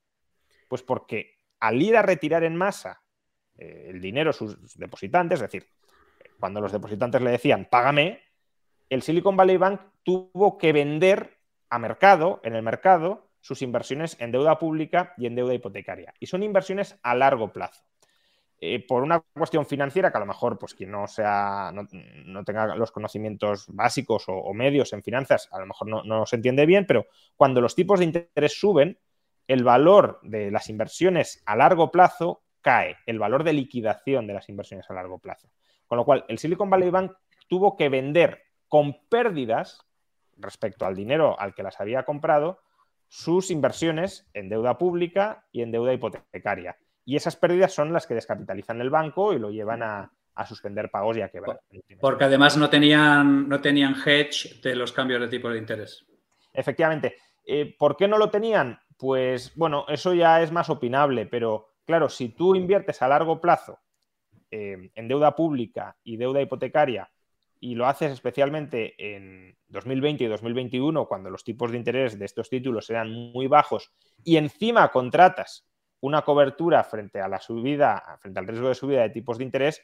Pues 0.70 0.82
porque 0.82 1.36
al 1.60 1.82
ir 1.82 1.98
a 1.98 2.02
retirar 2.02 2.44
en 2.44 2.56
masa 2.56 3.02
eh, 3.58 3.88
el 3.90 4.02
dinero 4.02 4.32
sus 4.32 4.78
depositantes, 4.78 5.42
es 5.42 5.52
decir, 5.52 5.68
cuando 6.40 6.62
los 6.62 6.72
depositantes 6.72 7.22
le 7.22 7.32
decían, 7.32 7.68
págame, 7.70 8.22
el 8.90 9.02
Silicon 9.02 9.36
Valley 9.36 9.58
Bank 9.58 9.82
tuvo 10.04 10.58
que 10.58 10.74
vender 10.74 11.38
a 11.70 11.80
mercado, 11.80 12.42
en 12.44 12.56
el 12.56 12.62
mercado, 12.62 13.30
sus 13.42 13.62
inversiones 13.62 14.18
en 14.20 14.32
deuda 14.32 14.58
pública 14.58 15.14
y 15.18 15.28
en 15.28 15.36
deuda 15.36 15.54
hipotecaria. 15.54 16.14
Y 16.20 16.26
son 16.26 16.44
inversiones 16.44 16.98
a 17.04 17.16
largo 17.16 17.52
plazo. 17.52 17.84
Eh, 18.58 18.86
por 18.88 19.04
una 19.04 19.20
cuestión 19.20 19.66
financiera, 19.66 20.12
que 20.12 20.18
a 20.18 20.22
lo 20.22 20.26
mejor 20.26 20.58
pues, 20.58 20.74
quien 20.74 20.90
no, 20.90 21.08
sea, 21.08 21.72
no, 21.74 22.44
tenga 22.44 22.76
los 22.76 22.92
conocimientos 22.92 23.66
básicos 23.68 24.26
o, 24.28 24.54
medios 24.54 24.94
en 24.94 25.04
finanzas, 25.04 25.50
a 25.52 25.60
lo 25.60 25.68
mejor 25.68 25.90
no, 25.90 26.04
no 26.04 26.26
se 26.26 26.38
entiende 26.38 26.66
bien, 26.66 26.86
pero 26.88 27.06
cuando 27.36 27.60
los 27.60 27.76
tipos 27.76 28.00
de 28.00 28.06
interés 28.06 28.58
suben, 28.58 28.98
el 29.48 29.64
valor 29.64 30.20
de 30.24 30.52
las 30.52 30.70
inversiones 30.70 31.44
a 31.46 31.56
largo 31.56 31.92
plazo 31.92 32.44
cae, 32.62 32.98
el 33.06 33.20
valor 33.20 33.44
de 33.44 33.54
liquidación 33.54 34.26
de 34.26 34.34
las 34.34 34.50
inversiones 34.50 34.90
a 34.90 34.94
largo 34.94 35.20
plazo. 35.20 35.50
Con 35.88 35.98
lo 35.98 36.06
cual, 36.06 36.26
el 36.28 36.38
Silicon 36.38 36.70
Valley 36.70 36.90
Bank 36.90 37.12
tuvo 37.48 37.76
que 37.76 37.90
vender 37.90 38.44
con 38.68 38.98
pérdidas 39.08 39.86
respecto 40.38 40.86
al 40.86 40.96
dinero 40.96 41.40
al 41.40 41.54
que 41.54 41.64
las 41.64 41.80
había 41.80 42.04
comprado 42.04 42.60
sus 43.08 43.52
inversiones 43.52 44.28
en 44.34 44.50
deuda 44.50 44.78
pública 44.78 45.46
y 45.52 45.62
en 45.62 45.72
deuda 45.72 45.94
hipotecaria. 45.94 46.78
Y 47.06 47.16
esas 47.16 47.36
pérdidas 47.36 47.72
son 47.72 47.94
las 47.94 48.08
que 48.08 48.16
descapitalizan 48.16 48.82
el 48.82 48.90
banco 48.90 49.32
y 49.34 49.40
lo 49.40 49.52
llevan 49.52 49.84
a, 49.84 50.12
suspender 50.46 50.90
pagos 50.90 51.16
y 51.16 51.22
a 51.22 51.30
quebrar. 51.30 51.62
Porque 52.02 52.26
además 52.26 52.58
no 52.58 52.70
tenían, 52.70 53.48
no 53.48 53.62
tenían 53.62 53.96
hedge 53.96 54.60
de 54.62 54.76
los 54.76 54.92
cambios 54.92 55.22
de 55.22 55.30
tipo 55.30 55.50
de 55.50 55.60
interés. 55.60 56.06
Efectivamente. 56.52 57.16
Eh, 57.46 57.76
¿Por 57.78 57.96
qué 57.96 58.08
no 58.08 58.18
lo 58.18 58.30
tenían? 58.30 58.80
Pues 58.98 59.56
bueno, 59.56 59.86
eso 59.88 60.14
ya 60.14 60.42
es 60.42 60.52
más 60.52 60.70
opinable, 60.70 61.26
pero 61.28 61.76
claro, 61.86 62.10
si 62.10 62.30
tú 62.30 62.56
inviertes 62.56 63.02
a 63.02 63.08
largo 63.08 63.40
plazo 63.40 63.80
eh, 64.52 64.90
en 64.94 65.08
deuda 65.08 65.36
pública 65.36 65.98
y 66.04 66.18
deuda 66.18 66.42
hipotecaria 66.42 67.10
y 67.60 67.76
lo 67.76 67.88
haces 67.88 68.12
especialmente 68.12 68.94
en 68.98 69.58
2020 69.70 70.24
y 70.24 70.28
2021, 70.28 71.08
cuando 71.08 71.30
los 71.30 71.44
tipos 71.44 71.72
de 71.72 71.78
interés 71.78 72.20
de 72.20 72.26
estos 72.26 72.50
títulos 72.50 72.90
eran 72.90 73.12
muy 73.12 73.48
bajos, 73.48 73.92
y 74.24 74.38
encima 74.38 74.90
contratas 74.92 75.66
una 76.00 76.22
cobertura 76.22 76.84
frente 76.84 77.20
a 77.22 77.28
la 77.28 77.40
subida, 77.40 78.20
frente 78.20 78.40
al 78.40 78.48
riesgo 78.48 78.68
de 78.68 78.76
subida 78.76 79.02
de 79.02 79.10
tipos 79.10 79.38
de 79.38 79.46
interés, 79.46 79.82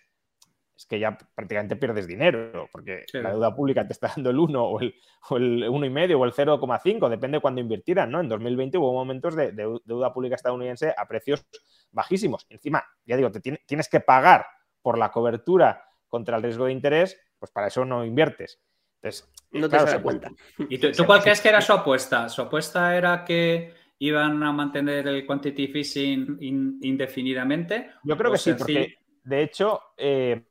es 0.82 0.88
que 0.88 1.00
ya 1.00 1.16
prácticamente 1.36 1.76
pierdes 1.76 2.08
dinero, 2.08 2.68
porque 2.72 3.06
la 3.14 3.30
deuda 3.30 3.56
pública 3.56 3.86
te 3.86 3.94
está 3.94 4.08
dando 4.16 4.32
el 4.32 4.40
1 4.40 4.64
o 4.64 4.80
el, 4.80 4.96
o 5.30 5.38
el 5.38 5.64
1,5 5.66 6.16
o 6.16 6.26
el 6.26 6.34
0,5, 6.34 7.10
depende 7.10 7.38
de 7.38 7.42
cuándo 7.42 7.62
invirtieran, 7.62 8.10
¿no? 8.10 8.20
En 8.20 8.28
2020 8.28 8.80
hubo 8.80 8.92
momentos 8.92 9.36
de, 9.36 9.52
deuda 9.52 10.12
pública 10.12 10.36
estadounidense 10.36 10.94
a 10.98 11.08
precios 11.08 11.46
bajísimos. 11.92 12.48
Encima, 12.50 12.84
ya 13.06 13.16
digo, 13.16 13.32
te 13.32 13.42
tienes 13.42 13.90
que 13.90 14.00
pagar 14.00 14.48
por 14.82 14.98
la 14.98 15.12
cobertura 15.12 15.84
contra 16.08 16.38
el 16.38 16.44
riesgo 16.44 16.66
de 16.66 16.72
interés, 16.72 17.16
pues 17.38 17.52
para 17.52 17.68
eso 17.68 17.86
no 17.86 18.04
inviertes. 18.04 18.60
Entonces, 19.04 19.32
no 19.52 19.70
te 19.70 19.78
das 19.78 20.00
cuenta. 20.00 20.32
¿Y 20.68 20.80
tú, 20.80 21.06
cuál 21.06 21.22
crees 21.22 21.42
que 21.42 21.50
era 21.50 21.62
su 21.62 21.74
apuesta? 21.74 22.28
¿Su 22.28 22.42
apuesta 22.42 22.96
era 22.98 23.24
que 23.24 23.74
iban 24.00 24.42
a 24.42 24.52
mantener 24.52 25.08
el 25.08 25.28
quantitative 25.28 25.80
easing 25.80 26.38
indefinidamente? 26.40 27.92
Yo 28.04 28.18
creo 28.18 28.32
que 28.32 28.40
sí, 28.40 28.54
porque 28.54 28.96
de 29.24 29.43
hecho, 29.43 29.82
eh, 29.97 30.45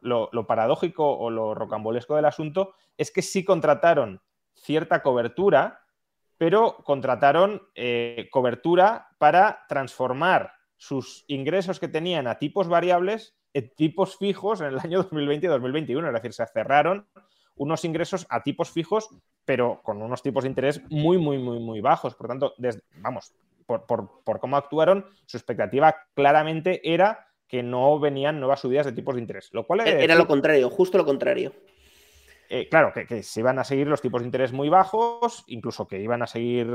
lo, 0.00 0.46
paradójico 0.46 1.18
o 1.18 1.30
lo 1.30 1.54
rocambolesco 1.54 2.16
del 2.16 2.24
asunto 2.24 2.74
es 2.96 3.10
que 3.10 3.22
sí 3.22 3.44
contrataron 3.44 4.20
cierta 4.54 5.02
cobertura, 5.02 5.80
pero 6.38 6.78
contrataron 6.84 7.62
eh, 7.74 8.28
cobertura 8.30 9.08
para 9.18 9.64
transformar 9.68 10.52
sus 10.76 11.24
ingresos 11.28 11.80
que 11.80 11.88
tenían 11.88 12.26
a 12.26 12.38
tipos 12.38 12.68
variables 12.68 13.36
en 13.54 13.70
tipos 13.74 14.18
fijos 14.18 14.60
en 14.60 14.66
el 14.68 14.78
año 14.78 15.02
2020 15.02 15.46
y 15.46 15.48
2021. 15.48 16.06
Es 16.08 16.14
decir, 16.14 16.32
se 16.32 16.46
cerraron 16.46 17.08
unos 17.54 17.84
ingresos 17.84 18.26
a 18.28 18.42
tipos 18.42 18.70
fijos, 18.70 19.08
pero 19.44 19.80
con 19.82 20.02
unos 20.02 20.22
tipos 20.22 20.44
de 20.44 20.50
interés 20.50 20.82
muy, 20.90 21.16
muy, 21.16 21.38
muy, 21.38 21.58
muy 21.58 21.80
bajos. 21.80 22.14
Por 22.14 22.28
tanto, 22.28 22.54
vamos, 22.96 23.32
por, 23.64 23.86
por, 23.86 24.40
cómo 24.40 24.56
actuaron, 24.56 25.06
su 25.24 25.36
expectativa 25.36 25.96
claramente 26.14 26.80
era 26.84 27.26
que 27.48 27.62
no 27.62 27.98
venían 27.98 28.40
nuevas 28.40 28.60
subidas 28.60 28.86
de 28.86 28.92
tipos 28.92 29.14
de 29.14 29.20
interés. 29.20 29.50
Lo 29.52 29.66
cual 29.66 29.80
era 29.86 30.14
lo 30.14 30.26
contrario, 30.26 30.70
justo 30.70 30.98
lo 30.98 31.04
contrario. 31.04 31.52
Eh, 32.48 32.68
claro, 32.68 32.92
que, 32.92 33.22
se 33.22 33.40
iban 33.40 33.58
a 33.58 33.64
seguir 33.64 33.88
los 33.88 34.00
tipos 34.00 34.20
de 34.20 34.26
interés 34.26 34.52
muy 34.52 34.68
bajos, 34.68 35.42
incluso 35.48 35.86
que 35.86 36.00
iban 36.00 36.22
a 36.22 36.26
seguir, 36.26 36.68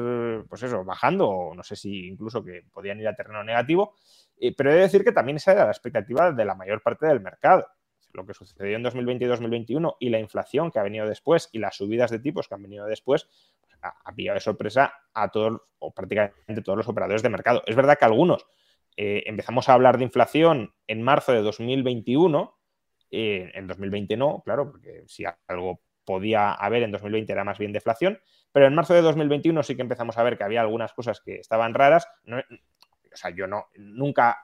pues 0.49 0.63
eso, 0.63 0.83
bajando, 0.83 1.29
o 1.29 1.55
no 1.55 1.63
sé 1.63 1.75
si 1.75 2.07
incluso 2.07 2.43
que 2.43 2.63
podían 2.73 2.99
ir 2.99 3.07
a 3.07 3.15
terreno 3.15 3.43
negativo. 3.43 3.95
Eh, 4.37 4.53
pero 4.55 4.71
he 4.71 4.75
de 4.75 4.81
decir 4.81 5.03
que 5.03 5.11
también 5.11 5.37
esa 5.37 5.53
era 5.53 5.65
la 5.65 5.71
expectativa 5.71 6.31
de 6.31 6.45
la 6.45 6.55
mayor 6.55 6.81
parte 6.81 7.05
del 7.07 7.21
mercado. 7.21 7.67
Lo 8.13 8.25
que 8.25 8.33
sucedió 8.33 8.75
en 8.75 8.83
2020 8.83 9.23
y 9.23 9.27
2021 9.27 9.95
y 9.99 10.09
la 10.09 10.19
inflación 10.19 10.71
que 10.71 10.79
ha 10.79 10.83
venido 10.83 11.07
después 11.07 11.47
y 11.53 11.59
las 11.59 11.77
subidas 11.77 12.11
de 12.11 12.19
tipos 12.19 12.49
que 12.49 12.55
han 12.55 12.63
venido 12.63 12.85
después, 12.85 13.29
pues, 13.61 13.77
ha, 13.81 14.13
pillado 14.13 14.35
de 14.35 14.41
sorpresa 14.41 14.93
a 15.13 15.29
todos 15.29 15.61
o 15.79 15.93
prácticamente 15.93 16.61
todos 16.61 16.77
los 16.77 16.87
operadores 16.89 17.23
de 17.23 17.29
mercado. 17.29 17.63
Es 17.65 17.75
verdad 17.75 17.97
que 17.97 18.05
algunos 18.05 18.45
eh, 18.97 19.23
empezamos 19.25 19.69
a 19.69 19.73
hablar 19.73 19.97
de 19.97 20.03
inflación 20.03 20.73
en 20.87 21.01
marzo 21.01 21.31
de 21.31 21.41
2021 21.41 22.57
eh, 23.11 23.51
en 23.53 23.67
2020 23.67 24.15
no, 24.15 24.41
claro, 24.43 24.71
porque 24.71 25.03
si 25.05 25.25
algo 25.47 25.81
podía 26.05 26.53
haber 26.53 26.83
en 26.83 26.91
2020 26.91 27.31
era 27.31 27.43
más 27.43 27.59
bien 27.59 27.73
deflación, 27.73 28.19
pero 28.51 28.67
en 28.67 28.73
marzo 28.73 28.93
de 28.93 29.01
2021 29.01 29.63
sí 29.63 29.75
que 29.75 29.81
empezamos 29.81 30.17
a 30.17 30.23
ver 30.23 30.37
que 30.37 30.45
había 30.45 30.61
algunas 30.61 30.93
cosas 30.93 31.21
que 31.21 31.35
estaban 31.35 31.73
raras. 31.73 32.07
o 32.25 33.15
sea, 33.15 33.31
yo 33.31 33.47
no, 33.47 33.67
nunca 33.75 34.43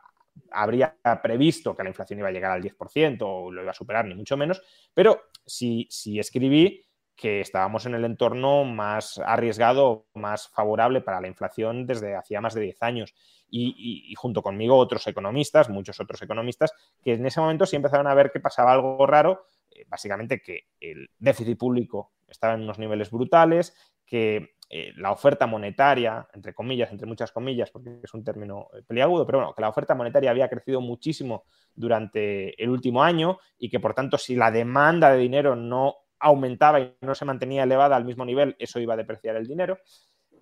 habría 0.51 0.97
previsto 1.23 1.75
que 1.75 1.83
la 1.83 1.89
inflación 1.89 2.19
iba 2.19 2.27
a 2.27 2.31
llegar 2.31 2.51
al 2.51 2.61
10% 2.61 3.17
o 3.21 3.51
lo 3.51 3.61
iba 3.61 3.71
a 3.71 3.73
superar, 3.73 4.05
ni 4.05 4.15
mucho 4.15 4.37
menos, 4.37 4.61
pero 4.93 5.29
sí, 5.45 5.87
sí 5.89 6.19
escribí 6.19 6.85
que 7.17 7.41
estábamos 7.41 7.87
en 7.87 7.95
el 7.95 8.05
entorno 8.05 8.63
más 8.63 9.17
arriesgado, 9.17 10.05
más 10.13 10.49
favorable 10.49 11.01
para 11.01 11.19
la 11.19 11.27
inflación 11.27 11.87
desde 11.87 12.15
hacía 12.15 12.41
más 12.41 12.53
de 12.53 12.61
10 12.61 12.83
años. 12.83 13.15
Y, 13.49 14.13
junto 14.15 14.43
conmigo 14.43 14.77
otros 14.77 15.07
economistas, 15.07 15.69
muchos 15.69 15.99
otros 15.99 16.21
economistas, 16.21 16.73
que 17.03 17.13
en 17.13 17.25
ese 17.25 17.41
momento 17.41 17.65
sí 17.65 17.75
empezaron 17.75 18.05
a 18.05 18.13
ver 18.13 18.31
que 18.31 18.39
pasaba 18.39 18.71
algo 18.71 19.07
raro, 19.07 19.45
eh, 19.71 19.85
básicamente 19.87 20.41
que 20.41 20.67
el 20.79 21.09
déficit 21.17 21.57
público 21.57 22.11
estaba 22.27 22.53
en 22.53 22.61
unos 22.61 22.77
niveles 22.77 23.09
brutales, 23.09 23.73
que 24.05 24.57
eh, 24.69 24.91
la 24.97 25.11
oferta 25.11 25.47
monetaria, 25.47 26.27
entre 26.33 26.53
comillas, 26.53 26.91
entre 26.91 27.07
muchas 27.07 27.31
comillas, 27.31 27.71
porque 27.71 27.99
es 28.03 28.13
un 28.13 28.23
término 28.23 28.67
eh, 28.73 28.83
peliagudo, 28.85 29.25
pero 29.25 29.39
bueno, 29.39 29.53
que 29.55 29.61
la 29.61 29.69
oferta 29.69 29.95
monetaria 29.95 30.29
había 30.29 30.49
crecido 30.49 30.81
muchísimo 30.81 31.45
durante 31.73 32.61
el 32.61 32.69
último 32.69 33.01
año 33.01 33.39
y 33.57 33.69
que 33.69 33.79
por 33.79 33.93
tanto 33.93 34.17
si 34.17 34.35
la 34.35 34.51
demanda 34.51 35.09
de 35.09 35.19
dinero 35.19 35.55
no 35.55 35.95
aumentaba 36.19 36.79
y 36.79 36.95
no 37.01 37.15
se 37.15 37.25
mantenía 37.25 37.63
elevada 37.63 37.95
al 37.95 38.05
mismo 38.05 38.25
nivel, 38.25 38.55
eso 38.59 38.79
iba 38.79 38.93
a 38.93 38.97
depreciar 38.97 39.35
el 39.35 39.47
dinero. 39.47 39.77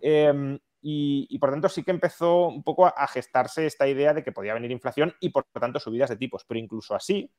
Em, 0.01 0.59
y, 0.81 1.39
por 1.39 1.49
tanto 1.49 1.67
sí 1.67 1.83
que 1.83 1.91
empezó 1.91 2.47
un 2.47 2.63
poco 2.63 2.85
a, 2.85 3.07
gestarse 3.07 3.65
esta 3.65 3.87
idea 3.87 4.13
de 4.13 4.23
que 4.23 4.31
podía 4.31 4.53
venir 4.53 4.69
inflación 4.71 5.15
y 5.19 5.29
por 5.29 5.45
tanto 5.45 5.79
subidas 5.79 6.09
de 6.09 6.17
tipos. 6.17 6.45
Pero 6.45 6.59
incluso 6.59 6.93
así, 6.93 7.31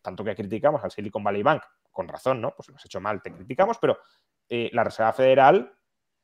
tanto 0.00 0.24
que 0.24 0.34
criticamos 0.34 0.82
al 0.82 0.90
Silicon 0.90 1.22
Valley 1.22 1.42
Bank, 1.42 1.62
con 1.90 2.08
razón, 2.08 2.40
¿no? 2.40 2.54
Pues 2.56 2.68
lo 2.68 2.76
has 2.76 2.84
hecho 2.86 3.00
mal, 3.00 3.20
te 3.20 3.32
criticamos, 3.32 3.76
pero 3.78 3.98
eh, 4.48 4.70
la 4.72 4.84
Reserva 4.84 5.12
Federal 5.12 5.76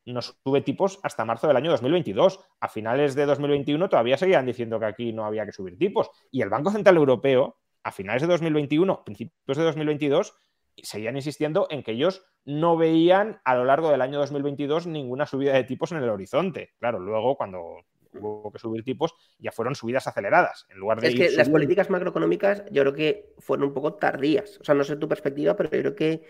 no 0.06 0.22
sube 0.22 0.62
tipos 0.62 0.98
hasta 1.02 1.24
marzo 1.24 1.46
del 1.46 1.56
año 1.56 1.70
2022. 1.70 2.40
A 2.60 2.68
finales 2.68 3.14
de 3.14 3.26
2021 3.26 3.88
todavía 3.88 4.16
seguían 4.16 4.46
diciendo 4.46 4.80
que 4.80 4.86
aquí 4.86 5.12
no 5.12 5.24
había 5.24 5.44
que 5.44 5.52
subir 5.52 5.78
tipos. 5.78 6.10
Y 6.30 6.42
el 6.42 6.48
Banco 6.48 6.70
Central 6.70 6.96
Europeo, 6.96 7.58
a 7.82 7.92
finales 7.92 8.22
de 8.22 8.28
2021, 8.28 9.04
principios 9.04 9.58
de 9.58 9.64
2022, 9.64 10.34
seguían 10.76 11.16
insistiendo 11.16 11.66
en 11.70 11.82
que 11.82 11.92
ellos 11.92 12.24
no 12.44 12.76
veían 12.76 13.40
a 13.44 13.54
lo 13.54 13.64
largo 13.64 13.90
del 13.90 14.00
año 14.00 14.18
2022 14.18 14.86
ninguna 14.86 15.26
subida 15.26 15.52
de 15.52 15.64
tipos 15.64 15.92
en 15.92 15.98
el 15.98 16.08
horizonte. 16.08 16.72
Claro, 16.78 16.98
luego 16.98 17.36
cuando 17.36 17.84
hubo 18.14 18.52
que 18.52 18.58
subir 18.58 18.84
tipos 18.84 19.14
ya 19.38 19.52
fueron 19.52 19.74
subidas 19.74 20.06
aceleradas. 20.06 20.66
En 20.70 20.78
lugar 20.78 21.00
de 21.00 21.08
es 21.08 21.14
que 21.14 21.30
las 21.30 21.48
políticas 21.48 21.90
macroeconómicas 21.90 22.64
yo 22.70 22.82
creo 22.82 22.94
que 22.94 23.34
fueron 23.38 23.68
un 23.68 23.74
poco 23.74 23.94
tardías. 23.94 24.58
O 24.60 24.64
sea, 24.64 24.74
no 24.74 24.84
sé 24.84 24.96
tu 24.96 25.08
perspectiva, 25.08 25.56
pero 25.56 25.70
yo 25.70 25.80
creo 25.80 25.94
que 25.94 26.22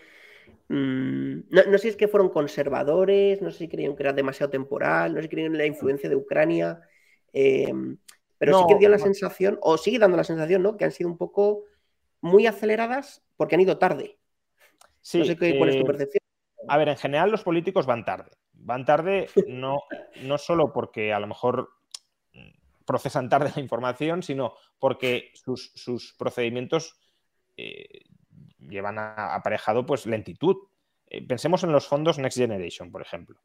mm, 0.69 1.39
no, 1.49 1.63
sé 1.73 1.79
si 1.79 1.87
es 1.89 1.95
que 1.95 2.07
fueron 2.07 2.29
conservadores, 2.29 3.41
no 3.41 3.51
sé 3.51 3.59
si 3.59 3.67
creían 3.67 3.95
que 3.95 4.03
era 4.03 4.13
demasiado 4.13 4.49
temporal, 4.49 5.13
no 5.13 5.17
sé 5.17 5.23
si 5.23 5.29
creían 5.29 5.53
en 5.53 5.57
la 5.57 5.65
influencia 5.65 6.09
de 6.09 6.15
Ucrania, 6.15 6.79
em, 7.33 7.97
pero 8.37 8.59
sí 8.59 8.65
que 8.67 8.79
dio 8.79 8.89
la 8.89 8.99
sensación, 8.99 9.57
o 9.61 9.77
sigue 9.77 9.99
dando 9.99 10.17
la 10.17 10.23
sensación, 10.23 10.63
¿no? 10.63 10.77
Que 10.77 10.85
han 10.85 10.91
sido 10.91 11.09
un 11.09 11.17
poco 11.17 11.63
muy 12.21 12.45
aceleradas 12.45 13.23
porque 13.35 13.55
han 13.55 13.61
ido 13.61 13.77
tarde. 13.77 14.17
Sí, 15.03 15.19
no 15.19 15.25
sé 15.25 15.37
cuál 15.37 15.69
es 15.69 15.75
tu 15.75 15.83
eh, 15.83 15.85
percepción. 15.85 16.23
A 16.67 16.77
ver, 16.77 16.89
en 16.89 16.97
general 16.97 17.29
los 17.29 17.43
políticos 17.43 17.85
van 17.85 18.05
tarde. 18.05 18.31
Van 18.53 18.85
tarde 18.85 19.29
no, 19.47 19.83
no 20.23 20.37
solo 20.39 20.73
porque 20.73 21.13
a 21.13 21.19
lo 21.19 21.27
mejor 21.27 21.69
procesan 22.85 23.29
tarde 23.29 23.51
la 23.55 23.61
información, 23.61 24.23
sino 24.23 24.55
porque 24.79 25.31
sus, 25.33 26.15
procedimientos 26.17 26.99
eh, 27.57 28.05
llevan 28.59 28.97
aparejado 28.97 29.85
pues 29.85 30.05
lentitud. 30.05 30.57
Eh, 31.07 31.25
pensemos 31.25 31.63
en 31.63 31.71
los 31.71 31.87
fondos 31.87 32.19
Next 32.19 32.37
Generation, 32.37 32.91
por 32.91 33.01
ejemplo. 33.01 33.39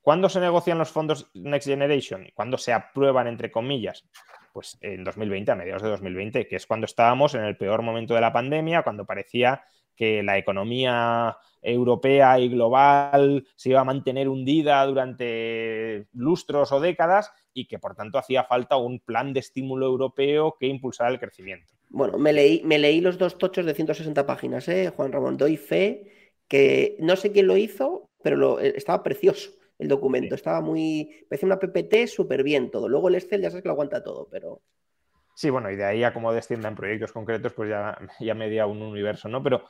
¿Cuándo 0.00 0.28
se 0.28 0.40
negocian 0.40 0.78
los 0.78 0.90
fondos 0.90 1.30
Next 1.34 1.68
Generation? 1.68 2.28
¿Cuándo 2.34 2.58
se 2.58 2.72
aprueban, 2.72 3.28
entre 3.28 3.52
comillas? 3.52 4.04
Pues 4.52 4.76
en 4.80 5.04
2020, 5.04 5.52
a 5.52 5.54
mediados 5.54 5.82
de 5.82 5.90
2020, 5.90 6.48
que 6.48 6.56
es 6.56 6.66
cuando 6.66 6.86
estábamos 6.86 7.34
en 7.34 7.44
el 7.44 7.56
peor 7.56 7.82
momento 7.82 8.14
de 8.14 8.20
la 8.20 8.32
pandemia, 8.32 8.82
cuando 8.82 9.06
parecía 9.06 9.62
que 9.96 10.22
la 10.22 10.38
economía 10.38 11.36
europea 11.62 12.40
y 12.40 12.48
global 12.48 13.46
se 13.54 13.70
iba 13.70 13.80
a 13.80 13.84
mantener 13.84 14.28
hundida 14.28 14.84
durante 14.84 16.06
lustros 16.12 16.72
o 16.72 16.80
décadas 16.80 17.32
y 17.54 17.66
que 17.66 17.78
por 17.78 17.94
tanto 17.94 18.18
hacía 18.18 18.44
falta 18.44 18.76
un 18.76 18.98
plan 19.00 19.32
de 19.32 19.40
estímulo 19.40 19.86
europeo 19.86 20.56
que 20.58 20.66
impulsara 20.66 21.10
el 21.10 21.20
crecimiento. 21.20 21.72
Bueno, 21.88 22.18
me 22.18 22.32
leí, 22.32 22.62
me 22.64 22.78
leí 22.78 23.00
los 23.00 23.18
dos 23.18 23.38
tochos 23.38 23.66
de 23.66 23.74
160 23.74 24.26
páginas, 24.26 24.66
¿eh? 24.68 24.92
Juan 24.96 25.12
Ramón, 25.12 25.36
doy 25.36 25.56
fe 25.56 26.10
que 26.48 26.96
no 26.98 27.16
sé 27.16 27.32
quién 27.32 27.46
lo 27.46 27.56
hizo, 27.56 28.10
pero 28.22 28.36
lo, 28.36 28.60
eh, 28.60 28.72
estaba 28.76 29.02
precioso 29.02 29.52
el 29.78 29.88
documento, 29.88 30.34
estaba 30.34 30.60
muy, 30.60 31.26
parecía 31.28 31.46
una 31.46 31.58
PPT 31.58 32.06
súper 32.06 32.42
bien 32.42 32.70
todo. 32.70 32.88
Luego 32.88 33.08
el 33.08 33.16
Excel 33.16 33.42
ya 33.42 33.50
sabes 33.50 33.62
que 33.62 33.68
lo 33.68 33.72
aguanta 33.72 34.02
todo, 34.02 34.28
pero... 34.30 34.62
Sí, 35.34 35.50
bueno, 35.50 35.70
y 35.70 35.76
de 35.76 35.84
ahí 35.84 36.04
a 36.04 36.12
cómo 36.12 36.32
descienda 36.32 36.74
proyectos 36.74 37.12
concretos, 37.12 37.52
pues 37.52 37.70
ya, 37.70 37.98
ya 38.20 38.34
media 38.34 38.66
un 38.66 38.82
universo, 38.82 39.28
¿no? 39.28 39.42
Pero 39.42 39.64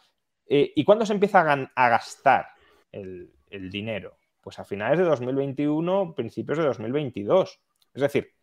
eh, 0.54 0.72
¿Y 0.74 0.84
cuándo 0.84 1.06
se 1.06 1.12
empieza 1.14 1.40
a, 1.74 1.88
gastar 1.88 2.48
el, 2.90 3.30
dinero? 3.70 4.18
Pues 4.40 4.58
a 4.58 4.64
finales 4.64 4.98
de 4.98 5.04
2021, 5.04 6.14
principios 6.14 6.58
de 6.58 6.64
2022. 6.64 7.60
Es 7.94 8.02
decir, 8.02 8.34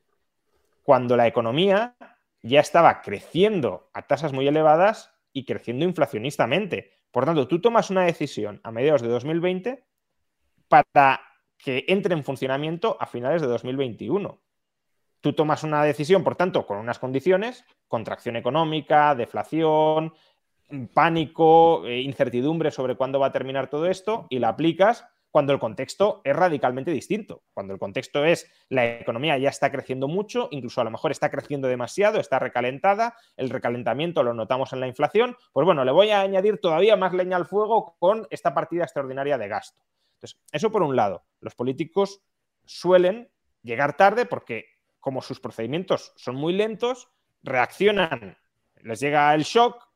cuando 0.83 1.15
la 1.15 1.27
economía 1.27 1.95
ya 2.41 2.61
estaba 2.61 3.01
creciendo 3.01 3.91
a 3.93 4.07
tasas 4.07 4.33
muy 4.33 4.47
elevadas 4.47 5.13
y 5.33 5.45
creciendo 5.45 5.85
inflacionistamente. 5.85 6.93
Por 7.11 7.25
tanto, 7.25 7.47
tú 7.47 7.61
tomas 7.61 7.89
una 7.89 8.05
decisión 8.05 8.61
a 8.63 8.71
mediados 8.71 9.01
de 9.01 9.09
2020 9.09 9.85
para 10.67 11.21
que 11.57 11.85
entre 11.89 12.15
en 12.15 12.23
funcionamiento 12.23 12.97
a 12.99 13.05
finales 13.05 13.41
de 13.41 13.47
2021. 13.47 14.41
Tú 15.21 15.33
tomas 15.33 15.63
una 15.63 15.83
decisión, 15.83 16.23
por 16.23 16.35
tanto, 16.35 16.65
con 16.65 16.77
unas 16.77 16.99
condiciones, 16.99 17.65
contracción 17.87 18.35
económica, 18.35 19.15
deflación, 19.15 20.13
pánico, 20.93 21.85
eh, 21.85 22.01
incertidumbre 22.01 22.71
sobre 22.71 22.95
cuándo 22.95 23.19
va 23.19 23.27
a 23.27 23.31
terminar 23.31 23.69
todo 23.69 23.87
esto 23.87 24.27
y 24.29 24.39
la 24.39 24.49
aplicas 24.49 25.05
cuando 25.31 25.53
el 25.53 25.59
contexto 25.59 26.21
es 26.23 26.35
radicalmente 26.35 26.91
distinto. 26.91 27.43
Cuando 27.53 27.73
el 27.73 27.79
contexto 27.79 28.25
es 28.25 28.49
la 28.69 28.85
economía 28.85 29.37
ya 29.37 29.49
está 29.49 29.71
creciendo 29.71 30.07
mucho, 30.07 30.47
incluso 30.51 30.81
a 30.81 30.83
lo 30.83 30.91
mejor 30.91 31.11
está 31.11 31.29
creciendo 31.29 31.67
demasiado, 31.67 32.19
está 32.19 32.39
recalentada, 32.39 33.15
el 33.37 33.49
recalentamiento 33.49 34.23
lo 34.23 34.33
notamos 34.33 34.73
en 34.73 34.79
la 34.79 34.87
inflación, 34.87 35.35
pues 35.53 35.65
bueno, 35.65 35.85
le 35.85 35.91
voy 35.91 36.09
a 36.09 36.21
añadir 36.21 36.59
todavía 36.59 36.95
más 36.95 37.13
leña 37.13 37.37
al 37.37 37.45
fuego 37.45 37.95
con 37.99 38.27
esta 38.31 38.53
partida 38.53 38.83
extraordinaria 38.83 39.37
de 39.37 39.47
gasto. 39.47 39.83
Entonces, 40.15 40.39
eso 40.51 40.71
por 40.71 40.81
un 40.81 40.95
lado, 40.95 41.23
los 41.39 41.55
políticos 41.55 42.21
suelen 42.65 43.29
llegar 43.61 43.95
tarde 43.97 44.25
porque 44.25 44.78
como 44.99 45.21
sus 45.21 45.39
procedimientos 45.39 46.13
son 46.15 46.35
muy 46.35 46.53
lentos, 46.53 47.09
reaccionan, 47.43 48.37
les 48.81 48.99
llega 48.99 49.33
el 49.33 49.43
shock, 49.43 49.89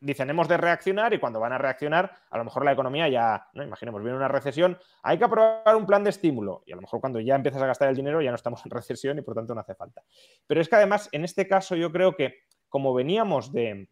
dicen 0.00 0.30
hemos 0.30 0.48
de 0.48 0.56
reaccionar 0.56 1.12
y 1.12 1.18
cuando 1.18 1.40
van 1.40 1.52
a 1.52 1.58
reaccionar, 1.58 2.12
a 2.30 2.38
lo 2.38 2.44
mejor 2.44 2.64
la 2.64 2.72
economía 2.72 3.08
ya, 3.08 3.48
¿no? 3.54 3.62
imaginemos, 3.62 4.02
viene 4.02 4.16
una 4.16 4.28
recesión, 4.28 4.78
hay 5.02 5.18
que 5.18 5.24
aprobar 5.24 5.76
un 5.76 5.86
plan 5.86 6.04
de 6.04 6.10
estímulo 6.10 6.62
y 6.66 6.72
a 6.72 6.76
lo 6.76 6.82
mejor 6.82 7.00
cuando 7.00 7.20
ya 7.20 7.34
empiezas 7.34 7.62
a 7.62 7.66
gastar 7.66 7.88
el 7.88 7.96
dinero 7.96 8.20
ya 8.20 8.30
no 8.30 8.36
estamos 8.36 8.64
en 8.64 8.70
recesión 8.70 9.18
y 9.18 9.22
por 9.22 9.34
tanto 9.34 9.54
no 9.54 9.60
hace 9.60 9.74
falta. 9.74 10.02
Pero 10.46 10.60
es 10.60 10.68
que 10.68 10.76
además 10.76 11.08
en 11.12 11.24
este 11.24 11.48
caso 11.48 11.76
yo 11.76 11.90
creo 11.92 12.14
que 12.14 12.36
como 12.68 12.94
veníamos 12.94 13.52
de, 13.52 13.88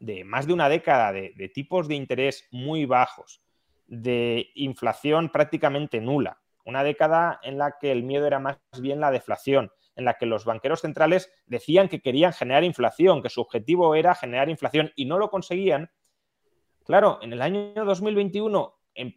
de 0.00 0.24
más 0.24 0.46
de 0.46 0.52
una 0.52 0.68
década 0.68 1.12
de, 1.12 1.32
de 1.36 1.48
tipos 1.48 1.88
de 1.88 1.94
interés 1.94 2.48
muy 2.50 2.86
bajos, 2.86 3.42
de 3.86 4.50
inflación 4.54 5.30
prácticamente 5.30 6.00
nula, 6.00 6.40
una 6.66 6.82
década 6.82 7.40
en 7.42 7.56
la 7.56 7.78
que 7.80 7.92
el 7.92 8.02
miedo 8.02 8.26
era 8.26 8.38
más 8.38 8.58
bien 8.78 9.00
la 9.00 9.10
deflación, 9.10 9.70
en 9.94 10.04
la 10.04 10.14
que 10.14 10.26
los 10.26 10.44
banqueros 10.44 10.82
centrales 10.82 11.30
decían 11.46 11.88
que 11.88 12.02
querían 12.02 12.32
generar 12.32 12.64
inflación, 12.64 13.22
que 13.22 13.30
su 13.30 13.40
objetivo 13.40 13.94
era 13.94 14.14
generar 14.14 14.50
inflación 14.50 14.92
y 14.96 15.06
no 15.06 15.16
lo 15.16 15.30
conseguían. 15.30 15.90
Claro, 16.84 17.20
en 17.22 17.32
el 17.32 17.40
año 17.40 17.72
2021 17.84 18.74
em, 18.94 19.14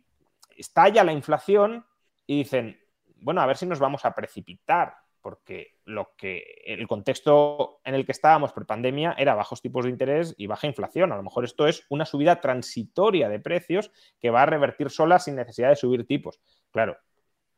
estalla 0.55 1.03
la 1.03 1.11
inflación 1.11 1.85
y 2.25 2.37
dicen, 2.37 2.79
bueno, 3.15 3.41
a 3.41 3.47
ver 3.47 3.57
si 3.57 3.65
nos 3.65 3.79
vamos 3.79 4.05
a 4.05 4.13
precipitar, 4.13 4.93
porque 5.19 5.79
lo 5.85 6.15
que 6.15 6.61
el 6.65 6.87
contexto 6.87 7.81
en 7.83 7.95
el 7.95 8.05
que 8.05 8.11
estábamos 8.11 8.53
por 8.53 8.67
pandemia 8.67 9.15
era 9.17 9.33
bajos 9.33 9.61
tipos 9.61 9.85
de 9.85 9.91
interés 9.91 10.35
y 10.37 10.47
baja 10.47 10.67
inflación. 10.67 11.11
A 11.11 11.17
lo 11.17 11.23
mejor 11.23 11.43
esto 11.43 11.67
es 11.67 11.83
una 11.89 12.05
subida 12.05 12.39
transitoria 12.39 13.27
de 13.27 13.39
precios 13.39 13.91
que 14.19 14.29
va 14.29 14.43
a 14.43 14.45
revertir 14.45 14.89
sola 14.91 15.19
sin 15.19 15.35
necesidad 15.35 15.69
de 15.69 15.75
subir 15.75 16.05
tipos. 16.05 16.39
Claro, 16.71 16.97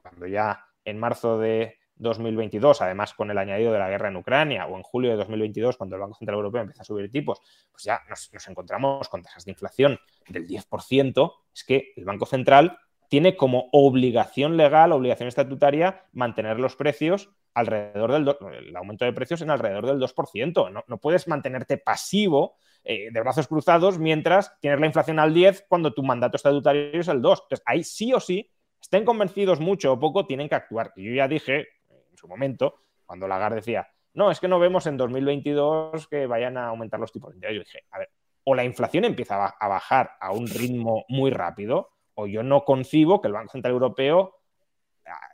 cuando 0.02 0.28
ya 0.28 0.66
en 0.84 1.00
marzo 1.00 1.40
de 1.40 1.78
2022, 1.96 2.82
además 2.82 3.14
con 3.14 3.30
el 3.30 3.38
añadido 3.38 3.72
de 3.72 3.80
la 3.80 3.90
guerra 3.90 4.10
en 4.10 4.16
Ucrania, 4.18 4.66
o 4.66 4.76
en 4.76 4.84
julio 4.84 5.12
de 5.12 5.18
2022, 5.18 5.78
cuando 5.78 5.96
el 5.96 6.02
Banco 6.02 6.16
Central 6.16 6.38
Europeo 6.38 6.62
empieza 6.62 6.82
a 6.82 6.86
subir 6.86 7.12
tipos, 7.12 7.40
pues 7.72 7.84
ya 7.84 8.02
nos, 8.10 8.30
encontramos 8.48 9.08
con 9.08 9.22
tasas 9.22 9.46
de 9.46 9.52
inflación 9.52 10.00
del 10.28 10.48
10%. 10.48 11.34
Es 11.54 11.64
que 11.64 11.94
el 11.96 12.06
Banco 12.06 12.26
Central 12.26 12.80
tiene 13.08 13.36
como 13.36 13.70
obligación 13.72 14.58
legal, 14.58 14.92
obligación 14.92 15.28
estatutaria, 15.28 16.06
mantener 16.12 16.60
los 16.60 16.76
precios 16.76 17.30
alrededor 17.54 18.14
del 18.14 18.36
el 18.54 18.76
aumento 18.76 19.06
de 19.06 19.14
precios 19.14 19.42
en 19.42 19.52
alrededor 19.52 19.86
del 19.86 20.00
2%. 20.00 20.72
No, 20.72 20.84
no 20.88 20.98
puedes 20.98 21.28
mantenerte 21.28 21.78
pasivo 21.78 22.56
eh, 22.84 23.10
de 23.12 23.20
brazos 23.20 23.48
cruzados 23.48 24.00
mientras 24.00 24.58
tienes 24.60 24.80
la 24.80 24.88
inflación 24.88 25.20
al 25.20 25.34
10 25.34 25.66
cuando 25.68 25.94
tu 25.94 26.02
mandato 26.02 26.38
estatutario 26.38 27.00
es 27.00 27.08
el 27.10 27.22
2. 27.22 27.42
Entonces, 27.44 27.64
ahí 27.68 27.84
sí 27.84 28.14
o 28.14 28.20
sí, 28.20 28.50
estén 28.82 29.06
convencidos 29.06 29.60
mucho 29.60 29.94
o 29.94 30.00
poco, 30.00 30.26
tienen 30.26 30.50
que 30.50 30.56
actuar. 30.56 30.92
Y 30.96 31.06
yo 31.06 31.14
ya 31.14 31.28
dije 31.28 31.68
en 31.90 32.18
su 32.18 32.28
momento, 32.28 32.82
cuando 33.06 33.28
Lagarde 33.28 33.58
decía, 33.58 33.88
no, 34.14 34.32
es 34.32 34.40
que 34.40 34.48
no 34.48 34.60
vemos 34.60 34.86
en 34.88 34.98
2022 34.98 36.08
que 36.08 36.28
vayan 36.28 36.58
a 36.58 36.68
aumentar 36.68 37.00
los 37.00 37.12
tipos 37.12 37.32
de 37.32 37.38
interés. 37.38 37.56
Yo 37.56 37.64
dije, 37.64 37.86
a 37.92 38.00
ver, 38.00 38.10
o 38.44 38.56
la 38.56 38.64
inflación 38.64 39.06
empieza 39.06 39.46
a 39.46 39.68
bajar 39.68 40.12
a 40.20 40.32
un 40.32 40.48
ritmo 40.48 41.06
muy 41.08 41.32
rápido, 41.32 41.92
o 42.16 42.28
yo 42.28 42.44
no 42.44 42.66
concibo 42.66 43.22
que 43.22 43.28
el 43.28 43.34
Banco 43.34 43.52
Central 43.52 43.74
Europeo 43.74 44.36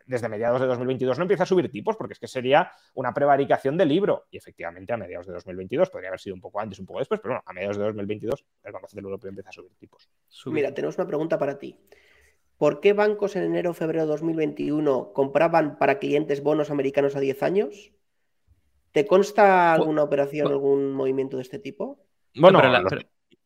desde 0.06 0.30
mediados 0.30 0.62
de 0.62 0.68
2022 0.68 1.18
no 1.18 1.24
empieza 1.24 1.44
a 1.44 1.46
subir 1.46 1.70
tipos, 1.70 1.96
porque 1.96 2.14
es 2.14 2.20
que 2.20 2.28
sería 2.28 2.72
una 2.96 3.14
prevaricación 3.14 3.78
del 3.78 3.90
libro. 3.90 4.26
Y 4.32 4.38
efectivamente, 4.38 4.94
a 4.94 4.98
mediados 4.98 5.28
de 5.28 5.34
2022, 5.34 5.90
podría 5.90 6.10
haber 6.10 6.20
sido 6.20 6.36
un 6.36 6.42
poco 6.42 6.60
antes, 6.60 6.80
un 6.80 6.86
poco 6.86 7.00
después, 7.00 7.20
pero 7.20 7.34
bueno, 7.34 7.44
a 7.46 7.54
mediados 7.54 7.78
de 7.78 7.84
2022 7.84 8.46
el 8.64 8.72
Banco 8.72 8.88
Central 8.88 9.06
Europeo 9.06 9.30
empieza 9.30 9.50
a 9.50 9.54
subir 9.54 9.76
tipos. 9.76 10.10
Mira, 10.48 10.74
tenemos 10.74 10.98
una 10.98 11.08
pregunta 11.08 11.38
para 11.38 11.58
ti. 11.58 11.78
¿Por 12.58 12.80
qué 12.80 12.94
bancos 12.94 13.36
en 13.36 13.44
enero 13.44 13.72
o 13.72 13.74
febrero 13.74 14.06
de 14.06 14.12
2021 14.12 15.14
compraban 15.14 15.78
para 15.78 16.00
clientes 16.00 16.42
bonos 16.42 16.72
americanos 16.72 17.16
a 17.16 17.20
10 17.20 17.44
años? 17.44 17.92
¿Te 18.92 19.06
consta 19.06 19.74
alguna 19.74 20.02
operación, 20.04 20.48
algún 20.48 20.94
movimiento 20.94 21.38
de 21.38 21.44
este 21.44 21.60
tipo? 21.60 22.00
Bueno, 22.34 22.60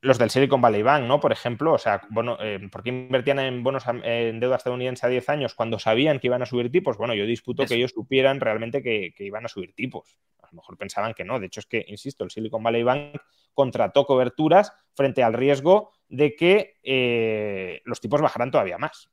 los 0.02 0.18
del 0.18 0.30
Silicon 0.30 0.62
Valley 0.62 0.82
Bank, 0.82 1.06
¿no? 1.06 1.20
Por 1.20 1.32
ejemplo, 1.32 1.74
o 1.74 1.78
sea, 1.78 2.02
bueno, 2.10 2.38
eh, 2.40 2.60
¿por 2.72 2.82
qué 2.84 2.90
invertían 2.90 3.40
en 3.40 3.64
bonos 3.64 3.84
en 3.88 4.40
deuda 4.40 4.56
estadounidense 4.56 5.06
a 5.06 5.10
10 5.10 5.30
años 5.30 5.54
cuando 5.54 5.78
sabían 5.78 6.20
que 6.20 6.28
iban 6.28 6.42
a 6.42 6.46
subir 6.46 6.72
tipos? 6.72 6.98
Bueno, 6.98 7.14
yo 7.14 7.26
disputo 7.26 7.66
que 7.66 7.76
ellos 7.76 7.92
supieran 7.92 8.40
realmente 8.40 8.82
que, 8.82 9.14
iban 9.20 9.46
a 9.46 9.48
subir 9.48 9.74
tipos. 9.76 10.18
A 10.42 10.48
lo 10.48 10.54
mejor 10.54 10.78
pensaban 10.78 11.14
que 11.14 11.24
no. 11.24 11.40
De 11.40 11.46
hecho, 11.46 11.60
es 11.60 11.68
que, 11.68 11.86
insisto, 11.88 12.24
el 12.24 12.32
Silicon 12.32 12.64
Valley 12.64 12.84
Bank 12.84 13.22
contrató 13.54 14.06
coberturas 14.06 14.74
frente 14.96 15.22
al 15.22 15.34
riesgo 15.34 15.92
de 16.12 16.36
que 16.36 16.76
eh, 16.84 17.82
los 17.86 18.02
tipos 18.02 18.22
bajaran 18.22 18.52
todavía 18.52 18.78
más. 18.78 19.10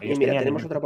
Ellos 0.00 0.18
mira, 0.18 0.30
tenían, 0.30 0.44
tenemos 0.44 0.64
otra 0.64 0.80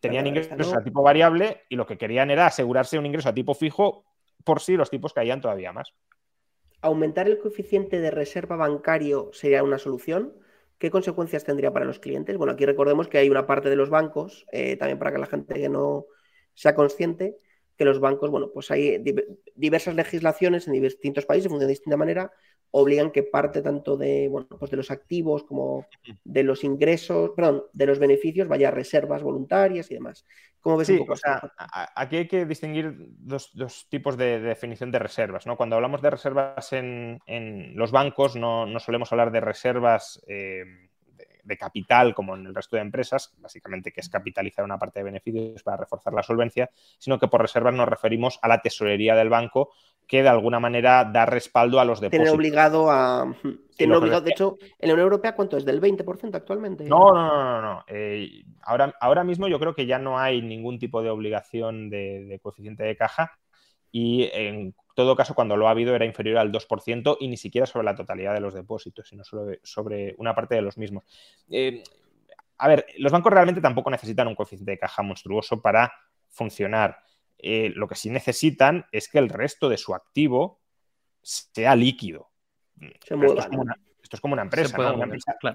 tenían 0.00 0.26
ingresos 0.26 0.74
a 0.74 0.82
tipo 0.82 1.02
variable 1.02 1.62
y 1.68 1.76
lo 1.76 1.86
que 1.86 1.98
querían 1.98 2.30
era 2.30 2.46
asegurarse 2.46 2.98
un 2.98 3.06
ingreso 3.06 3.28
a 3.28 3.34
tipo 3.34 3.54
fijo 3.54 4.04
por 4.44 4.60
si 4.60 4.76
los 4.76 4.90
tipos 4.90 5.12
caían 5.12 5.40
todavía 5.40 5.72
más. 5.72 5.92
¿Aumentar 6.82 7.26
el 7.26 7.38
coeficiente 7.38 8.00
de 8.00 8.10
reserva 8.10 8.56
bancario 8.56 9.30
sería 9.32 9.62
una 9.64 9.78
solución? 9.78 10.34
¿Qué 10.78 10.90
consecuencias 10.90 11.44
tendría 11.44 11.72
para 11.72 11.86
los 11.86 11.98
clientes? 11.98 12.36
Bueno, 12.36 12.52
aquí 12.52 12.64
recordemos 12.64 13.08
que 13.08 13.18
hay 13.18 13.30
una 13.30 13.46
parte 13.46 13.70
de 13.70 13.76
los 13.76 13.90
bancos, 13.90 14.46
eh, 14.52 14.76
también 14.76 14.98
para 14.98 15.12
que 15.12 15.18
la 15.18 15.26
gente 15.26 15.54
que 15.54 15.68
no 15.68 16.06
sea 16.52 16.74
consciente, 16.74 17.38
que 17.76 17.84
los 17.84 17.98
bancos, 17.98 18.30
bueno, 18.30 18.50
pues 18.52 18.70
hay 18.70 19.02
diversas 19.56 19.96
legislaciones 19.96 20.68
en 20.68 20.74
distintos 20.74 21.26
países, 21.26 21.48
funcionan 21.48 21.68
de 21.68 21.72
distinta 21.72 21.96
manera, 21.96 22.32
obligan 22.76 23.12
que 23.12 23.22
parte 23.22 23.62
tanto 23.62 23.96
de, 23.96 24.26
bueno, 24.28 24.48
pues 24.58 24.68
de 24.68 24.76
los 24.76 24.90
activos 24.90 25.44
como 25.44 25.86
de 26.24 26.42
los 26.42 26.64
ingresos, 26.64 27.30
perdón, 27.36 27.62
de 27.72 27.86
los 27.86 28.00
beneficios 28.00 28.48
vaya 28.48 28.66
a 28.66 28.72
reservas 28.72 29.22
voluntarias 29.22 29.88
y 29.92 29.94
demás. 29.94 30.26
¿Cómo 30.60 30.78
ves 30.78 30.88
un 30.88 30.98
poco 30.98 31.12
o 31.12 31.16
sea, 31.16 31.40
aquí 31.94 32.16
hay 32.16 32.26
que 32.26 32.46
distinguir 32.46 32.96
dos, 32.98 33.52
tipos 33.88 34.16
de, 34.16 34.40
definición 34.40 34.90
de 34.90 34.98
reservas. 34.98 35.46
¿no? 35.46 35.56
Cuando 35.56 35.76
hablamos 35.76 36.02
de 36.02 36.10
reservas 36.10 36.72
en, 36.72 37.20
los 37.76 37.92
bancos, 37.92 38.34
no, 38.34 38.66
solemos 38.80 39.12
hablar 39.12 39.30
de 39.30 39.40
reservas 39.40 40.20
eh, 40.26 40.64
de, 41.44 41.56
capital 41.56 42.14
como 42.14 42.34
en 42.34 42.46
el 42.46 42.54
resto 42.54 42.76
de 42.76 42.82
empresas, 42.82 43.34
básicamente 43.38 43.92
que 43.92 44.00
es 44.00 44.08
capitalizar 44.08 44.64
una 44.64 44.78
parte 44.78 45.00
de 45.00 45.04
beneficios 45.04 45.62
para 45.62 45.78
reforzar 45.78 46.12
la 46.12 46.22
solvencia, 46.22 46.70
sino 46.98 47.18
que 47.18 47.28
por 47.28 47.42
reservas 47.42 47.74
nos 47.74 47.88
referimos 47.88 48.38
a 48.42 48.48
la 48.48 48.60
tesorería 48.60 49.14
del 49.14 49.28
banco 49.28 49.70
que 50.06 50.22
de 50.22 50.28
alguna 50.28 50.60
manera 50.60 51.04
da 51.04 51.26
respaldo 51.26 51.80
a 51.80 51.84
los 51.84 52.00
depósitos. 52.00 52.24
Tiene 52.24 52.36
obligado 52.36 52.90
a. 52.90 53.22
Obligado, 53.22 54.20
de 54.20 54.30
hecho, 54.30 54.56
en 54.78 54.88
la 54.88 54.94
Unión 54.94 55.06
Europea, 55.06 55.34
¿cuánto 55.34 55.56
es? 55.56 55.64
¿Del 55.64 55.80
20% 55.80 56.34
actualmente? 56.34 56.84
No, 56.84 57.12
no, 57.12 57.28
no, 57.28 57.60
no. 57.60 57.84
Eh, 57.88 58.44
ahora, 58.62 58.94
ahora 59.00 59.24
mismo 59.24 59.48
yo 59.48 59.58
creo 59.58 59.74
que 59.74 59.86
ya 59.86 59.98
no 59.98 60.18
hay 60.18 60.42
ningún 60.42 60.78
tipo 60.78 61.02
de 61.02 61.10
obligación 61.10 61.90
de, 61.90 62.38
coeficiente 62.42 62.84
de 62.84 62.96
caja 62.96 63.32
y 63.90 64.28
en 64.32 64.74
todo 64.94 65.16
caso, 65.16 65.34
cuando 65.34 65.56
lo 65.56 65.68
ha 65.68 65.72
habido, 65.72 65.94
era 65.94 66.04
inferior 66.04 66.38
al 66.38 66.52
2% 66.52 67.16
y 67.20 67.28
ni 67.28 67.36
siquiera 67.36 67.66
sobre 67.66 67.84
la 67.84 67.96
totalidad 67.96 68.32
de 68.32 68.40
los 68.40 68.54
depósitos, 68.54 69.08
sino 69.08 69.24
sobre, 69.24 69.60
sobre 69.62 70.14
una 70.18 70.34
parte 70.34 70.54
de 70.54 70.62
los 70.62 70.78
mismos. 70.78 71.04
Eh, 71.50 71.82
a 72.58 72.68
ver, 72.68 72.86
los 72.98 73.12
bancos 73.12 73.32
realmente 73.32 73.60
tampoco 73.60 73.90
necesitan 73.90 74.28
un 74.28 74.34
coeficiente 74.34 74.72
de 74.72 74.78
caja 74.78 75.02
monstruoso 75.02 75.60
para 75.60 75.92
funcionar. 76.28 76.98
Eh, 77.38 77.72
lo 77.74 77.88
que 77.88 77.96
sí 77.96 78.10
necesitan 78.10 78.86
es 78.92 79.08
que 79.08 79.18
el 79.18 79.28
resto 79.28 79.68
de 79.68 79.76
su 79.76 79.94
activo 79.94 80.60
sea 81.20 81.74
líquido. 81.74 82.30
esto, 82.80 83.34
es 83.36 84.20
como 84.20 84.34
una, 84.34 84.42
empresa, 84.42 84.76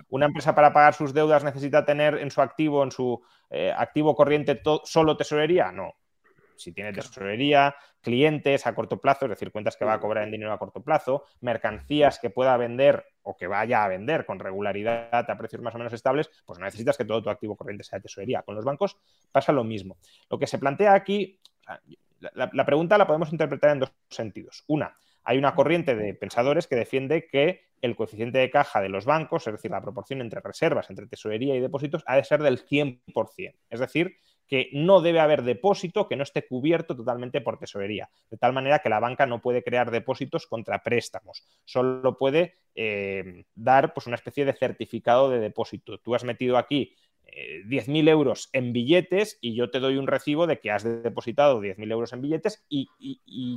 una, 0.10 0.26
empresa 0.26 0.56
para 0.56 0.74
pagar 0.74 0.94
sus 0.94 1.14
deudas 1.14 1.44
necesita 1.44 1.86
tener 1.86 2.16
en 2.18 2.32
su 2.32 2.42
activo, 2.42 2.84
en 2.84 2.92
su 2.92 3.22
eh, 3.50 3.72
activo 3.76 4.16
corriente, 4.16 4.62
solo 4.84 5.16
tesorería. 5.16 5.72
No. 5.72 5.94
Si 6.60 6.72
tiene 6.72 6.94
tesorería, 6.94 7.76
clientes 8.02 8.68
a 8.68 8.76
corto 8.76 9.00
plazo, 9.00 9.26
es 9.26 9.30
decir, 9.30 9.52
cuentas 9.52 9.78
que 9.78 9.86
va 9.86 9.94
a 9.94 10.00
cobrar 10.00 10.26
en 10.26 10.32
dinero 10.32 10.52
a 10.52 10.60
corto 10.60 10.84
plazo, 10.84 11.26
mercancías 11.42 12.20
que 12.20 12.30
pueda 12.30 12.56
vender 12.58 13.06
o 13.24 13.38
que 13.38 13.48
vaya 13.48 13.84
a 13.84 13.88
vender 13.88 14.26
con 14.26 14.40
regularidad 14.40 15.30
a 15.30 15.38
precios 15.38 15.62
más 15.62 15.76
o 15.76 15.78
menos 15.78 15.94
estables, 15.94 16.30
pues 16.46 16.60
no 16.60 16.66
necesitas 16.66 16.98
que 16.98 17.06
todo 17.06 17.24
tu 17.24 17.30
activo 17.30 17.56
corriente 17.56 17.84
sea 17.84 18.00
tesorería. 18.00 18.44
Con 18.44 18.56
los 18.56 18.66
bancos 18.66 18.98
pasa 19.32 19.52
lo 19.52 19.64
mismo. 19.64 19.98
Lo 20.30 20.38
que 20.38 20.48
se 20.48 20.58
plantea 20.58 20.94
aquí 20.94 21.40
la, 22.34 22.66
pregunta 22.66 22.98
la 22.98 23.08
podemos 23.08 23.32
interpretar 23.32 23.72
en 23.72 23.80
dos 23.80 23.94
sentidos. 24.10 24.64
Una, 24.68 24.98
hay 25.24 25.38
una 25.38 25.56
corriente 25.56 25.96
de 25.96 26.14
pensadores 26.14 26.68
que 26.68 26.76
defiende 26.76 27.28
que 27.28 27.70
el 27.82 27.96
coeficiente 27.96 28.40
de 28.40 28.50
caja 28.50 28.82
de 28.82 28.90
los 28.90 29.06
bancos, 29.06 29.48
es 29.48 29.54
decir, 29.54 29.72
la 29.72 29.82
proporción 29.82 30.22
entre 30.22 30.42
reservas, 30.42 30.90
entre 30.90 31.08
tesorería 31.08 31.56
y 31.56 31.62
depósitos, 31.62 32.04
ha 32.08 32.18
de 32.18 32.24
ser 32.24 32.44
del 32.44 32.66
100%. 32.66 33.56
Es 33.70 33.80
decir, 33.80 34.18
que 34.50 34.70
no 34.74 35.00
debe 35.00 35.20
haber 35.20 35.44
depósito 35.44 36.08
que 36.08 36.16
no 36.16 36.24
esté 36.24 36.48
cubierto 36.48 36.96
totalmente 36.96 37.40
por 37.40 37.60
tesorería, 37.60 38.10
de 38.30 38.38
tal 38.38 38.52
manera 38.52 38.80
que 38.80 38.90
la 38.90 39.00
banca 39.00 39.28
no 39.28 39.42
puede 39.42 39.64
crear 39.64 39.92
depósitos 39.92 40.48
contra 40.48 40.84
préstamos, 40.84 41.46
solo 41.64 42.18
puede 42.18 42.56
eh, 42.76 43.46
dar 43.54 43.94
pues, 43.94 44.08
una 44.08 44.16
especie 44.16 44.46
de 44.46 44.54
certificado 44.54 45.30
de 45.30 45.40
depósito. 45.40 46.00
Tú 46.00 46.16
has 46.16 46.24
metido 46.24 46.58
aquí 46.58 46.96
10.000 47.30 48.08
eh, 48.08 48.12
euros 48.12 48.50
en 48.54 48.74
billetes 48.74 49.38
y 49.40 49.56
yo 49.56 49.70
te 49.70 49.80
doy 49.80 49.98
un 49.98 50.08
recibo 50.08 50.48
de 50.48 50.60
que 50.60 50.72
has 50.72 50.84
depositado 50.84 51.62
10.000 51.62 51.92
euros 51.92 52.14
en 52.14 52.22
billetes 52.22 52.66
y, 52.68 52.90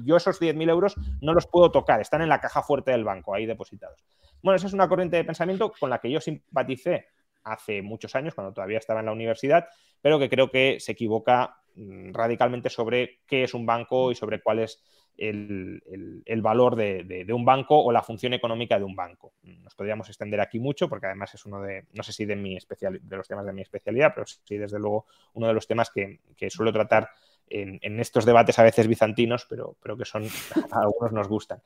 yo 0.04 0.16
esos 0.16 0.40
10.000 0.40 0.68
euros 0.68 0.96
no 1.22 1.32
los 1.32 1.46
puedo 1.46 1.70
tocar, 1.70 2.00
están 2.00 2.20
en 2.20 2.28
la 2.28 2.40
caja 2.40 2.62
fuerte 2.62 2.90
del 2.90 3.04
banco 3.04 3.34
ahí 3.34 3.46
depositados. 3.46 4.04
Bueno, 4.42 4.56
esa 4.56 4.66
es 4.66 4.72
una 4.72 4.88
corriente 4.88 5.16
de 5.16 5.24
pensamiento 5.24 5.72
con 5.78 5.88
la 5.88 5.98
que 5.98 6.10
yo 6.10 6.20
simpaticé 6.20 7.06
hace 7.44 7.82
muchos 7.82 8.14
años, 8.14 8.34
cuando 8.34 8.52
todavía 8.52 8.78
estaba 8.78 9.00
en 9.00 9.06
la 9.06 9.12
universidad, 9.12 9.68
pero 10.00 10.18
que 10.18 10.28
creo 10.28 10.50
que 10.50 10.78
se 10.80 10.92
equivoca 10.92 11.56
mm, 11.74 12.12
radicalmente 12.12 12.70
sobre 12.70 13.20
qué 13.26 13.44
es 13.44 13.54
un 13.54 13.66
banco 13.66 14.10
y 14.10 14.14
sobre 14.14 14.40
cuál 14.40 14.60
es 14.60 14.82
el, 15.16 16.40
valor 16.42 16.76
de, 16.76 17.26
un 17.32 17.44
banco 17.44 17.78
o 17.78 17.92
la 17.92 18.02
función 18.02 18.32
económica 18.32 18.78
de 18.78 18.84
un 18.84 18.96
banco. 18.96 19.34
Nos 19.42 19.74
podríamos 19.74 20.08
extender 20.08 20.40
aquí 20.40 20.58
mucho 20.58 20.88
porque 20.88 21.06
además 21.06 21.34
es 21.34 21.44
uno 21.46 21.60
de, 21.62 21.86
no 21.92 22.02
sé 22.02 22.12
si 22.12 22.24
de, 22.24 22.36
mi 22.36 22.56
especial, 22.56 23.00
de 23.02 23.16
los 23.16 23.28
temas 23.28 23.46
de 23.46 23.52
mi 23.52 23.62
especialidad, 23.62 24.12
pero 24.14 24.26
sí 24.26 24.56
desde 24.56 24.78
luego 24.78 25.06
uno 25.34 25.48
de 25.48 25.54
los 25.54 25.66
temas 25.66 25.90
que, 25.90 26.20
suelo 26.50 26.72
tratar 26.72 27.08
en, 27.52 28.00
estos 28.00 28.24
debates 28.24 28.58
a 28.58 28.62
veces 28.62 28.88
bizantinos, 28.88 29.46
pero, 29.48 29.76
pero 29.82 29.96
que 29.96 30.04
son, 30.04 30.24
a 30.70 30.80
algunos 30.80 31.12
nos 31.12 31.28
gustan. 31.28 31.62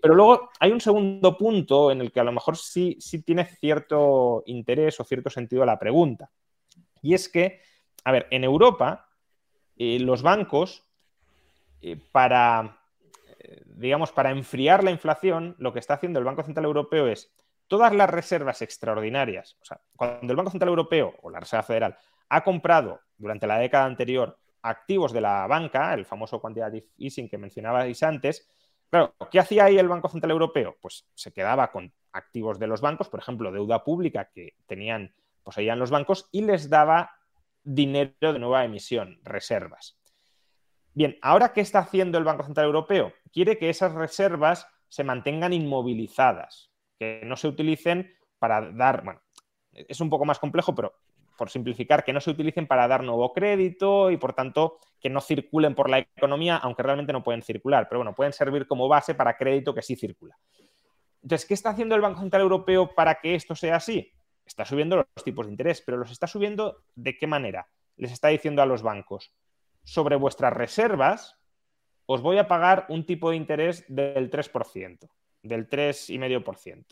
pero 0.00 0.14
luego 0.14 0.50
hay 0.60 0.70
un 0.70 0.80
segundo 0.80 1.36
punto 1.36 1.90
en 1.90 2.00
el 2.00 2.12
que 2.12 2.20
a 2.20 2.24
lo 2.24 2.32
mejor 2.32 2.56
sí, 2.56 2.96
sí 3.00 3.22
tiene 3.22 3.44
cierto 3.44 4.42
interés 4.46 5.00
o 5.00 5.04
cierto 5.04 5.30
sentido 5.30 5.64
la 5.64 5.78
pregunta. 5.78 6.30
Y 7.02 7.14
es 7.14 7.28
que, 7.28 7.60
a 8.04 8.12
ver, 8.12 8.26
en 8.30 8.44
Europa, 8.44 9.08
eh, 9.76 9.98
los 10.00 10.22
bancos, 10.22 10.84
eh, 11.80 11.96
para, 12.12 12.80
eh, 13.38 13.62
digamos, 13.66 14.12
para 14.12 14.30
enfriar 14.30 14.82
la 14.82 14.90
inflación, 14.90 15.54
lo 15.58 15.72
que 15.72 15.78
está 15.78 15.94
haciendo 15.94 16.18
el 16.18 16.24
Banco 16.24 16.42
Central 16.42 16.64
Europeo 16.64 17.06
es 17.06 17.32
todas 17.68 17.92
las 17.94 18.08
reservas 18.08 18.62
extraordinarias, 18.62 19.56
o 19.60 19.64
sea, 19.64 19.80
cuando 19.96 20.32
el 20.32 20.36
Banco 20.36 20.50
Central 20.50 20.68
Europeo 20.68 21.14
o 21.22 21.30
la 21.30 21.40
Reserva 21.40 21.64
Federal 21.64 21.96
ha 22.28 22.44
comprado 22.44 23.00
durante 23.18 23.46
la 23.46 23.58
década 23.58 23.84
anterior 23.84 24.38
activos 24.68 25.12
de 25.12 25.20
la 25.20 25.46
banca, 25.46 25.94
el 25.94 26.04
famoso 26.04 26.40
quantitative 26.40 26.88
easing 26.98 27.28
que 27.28 27.38
mencionabais 27.38 28.02
antes, 28.02 28.48
claro, 28.90 29.14
¿qué 29.30 29.38
hacía 29.38 29.64
ahí 29.64 29.78
el 29.78 29.88
Banco 29.88 30.08
Central 30.08 30.32
Europeo? 30.32 30.76
Pues 30.80 31.06
se 31.14 31.32
quedaba 31.32 31.70
con 31.70 31.92
activos 32.12 32.58
de 32.58 32.66
los 32.66 32.80
bancos, 32.80 33.08
por 33.08 33.20
ejemplo, 33.20 33.52
deuda 33.52 33.84
pública 33.84 34.30
que 34.32 34.56
tenían, 34.66 35.14
poseían 35.42 35.78
los 35.78 35.90
bancos 35.90 36.28
y 36.32 36.42
les 36.42 36.68
daba 36.68 37.12
dinero 37.62 38.32
de 38.32 38.38
nueva 38.38 38.64
emisión, 38.64 39.20
reservas. 39.22 39.98
Bien, 40.94 41.18
ahora 41.20 41.52
¿qué 41.52 41.60
está 41.60 41.80
haciendo 41.80 42.18
el 42.18 42.24
Banco 42.24 42.44
Central 42.44 42.66
Europeo? 42.66 43.12
Quiere 43.32 43.58
que 43.58 43.68
esas 43.68 43.92
reservas 43.92 44.66
se 44.88 45.04
mantengan 45.04 45.52
inmovilizadas, 45.52 46.70
que 46.98 47.20
no 47.24 47.36
se 47.36 47.48
utilicen 47.48 48.16
para 48.38 48.72
dar, 48.72 49.04
bueno, 49.04 49.20
es 49.72 50.00
un 50.00 50.08
poco 50.08 50.24
más 50.24 50.38
complejo, 50.38 50.74
pero 50.74 50.94
por 51.36 51.50
simplificar, 51.50 52.04
que 52.04 52.12
no 52.12 52.20
se 52.20 52.30
utilicen 52.30 52.66
para 52.66 52.88
dar 52.88 53.02
nuevo 53.02 53.32
crédito 53.32 54.10
y 54.10 54.16
por 54.16 54.32
tanto 54.32 54.78
que 55.00 55.10
no 55.10 55.20
circulen 55.20 55.74
por 55.74 55.90
la 55.90 55.98
economía, 55.98 56.56
aunque 56.56 56.82
realmente 56.82 57.12
no 57.12 57.22
pueden 57.22 57.42
circular, 57.42 57.88
pero 57.88 58.00
bueno, 58.00 58.14
pueden 58.14 58.32
servir 58.32 58.66
como 58.66 58.88
base 58.88 59.14
para 59.14 59.36
crédito 59.36 59.74
que 59.74 59.82
sí 59.82 59.96
circula. 59.96 60.36
Entonces, 61.22 61.46
¿qué 61.46 61.54
está 61.54 61.70
haciendo 61.70 61.94
el 61.94 62.00
Banco 62.00 62.20
Central 62.20 62.42
Europeo 62.42 62.94
para 62.94 63.16
que 63.16 63.34
esto 63.34 63.54
sea 63.54 63.76
así? 63.76 64.12
Está 64.44 64.64
subiendo 64.64 64.96
los 64.96 65.24
tipos 65.24 65.46
de 65.46 65.52
interés, 65.52 65.82
pero 65.84 65.98
los 65.98 66.10
está 66.10 66.26
subiendo 66.26 66.84
de 66.94 67.16
qué 67.18 67.26
manera? 67.26 67.68
Les 67.96 68.12
está 68.12 68.28
diciendo 68.28 68.62
a 68.62 68.66
los 68.66 68.82
bancos, 68.82 69.32
sobre 69.82 70.16
vuestras 70.16 70.52
reservas 70.52 71.38
os 72.06 72.22
voy 72.22 72.38
a 72.38 72.46
pagar 72.46 72.86
un 72.88 73.04
tipo 73.04 73.30
de 73.30 73.36
interés 73.36 73.84
del 73.88 74.30
3%, 74.30 75.08
del 75.42 75.68
3,5%. 75.68 76.86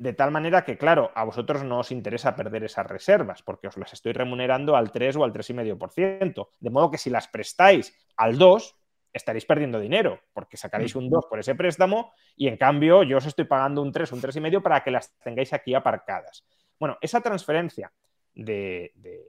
De 0.00 0.14
tal 0.14 0.30
manera 0.30 0.64
que, 0.64 0.78
claro, 0.78 1.12
a 1.14 1.24
vosotros 1.24 1.62
no 1.62 1.80
os 1.80 1.92
interesa 1.92 2.34
perder 2.34 2.64
esas 2.64 2.86
reservas, 2.86 3.42
porque 3.42 3.68
os 3.68 3.76
las 3.76 3.92
estoy 3.92 4.14
remunerando 4.14 4.74
al 4.74 4.92
3 4.92 5.16
o 5.16 5.24
al 5.24 5.32
3,5%. 5.34 6.48
De 6.58 6.70
modo 6.70 6.90
que 6.90 6.96
si 6.96 7.10
las 7.10 7.28
prestáis 7.28 7.94
al 8.16 8.38
2, 8.38 8.78
estaréis 9.12 9.44
perdiendo 9.44 9.78
dinero, 9.78 10.18
porque 10.32 10.56
sacaréis 10.56 10.96
un 10.96 11.10
2 11.10 11.26
por 11.28 11.38
ese 11.38 11.54
préstamo 11.54 12.14
y 12.34 12.48
en 12.48 12.56
cambio 12.56 13.02
yo 13.02 13.18
os 13.18 13.26
estoy 13.26 13.44
pagando 13.44 13.82
un 13.82 13.92
3, 13.92 14.10
un 14.12 14.22
3,5 14.22 14.62
para 14.62 14.82
que 14.82 14.90
las 14.90 15.18
tengáis 15.18 15.52
aquí 15.52 15.74
aparcadas. 15.74 16.46
Bueno, 16.78 16.96
esa 17.02 17.20
transferencia 17.20 17.92
de, 18.34 18.92
de 18.94 19.20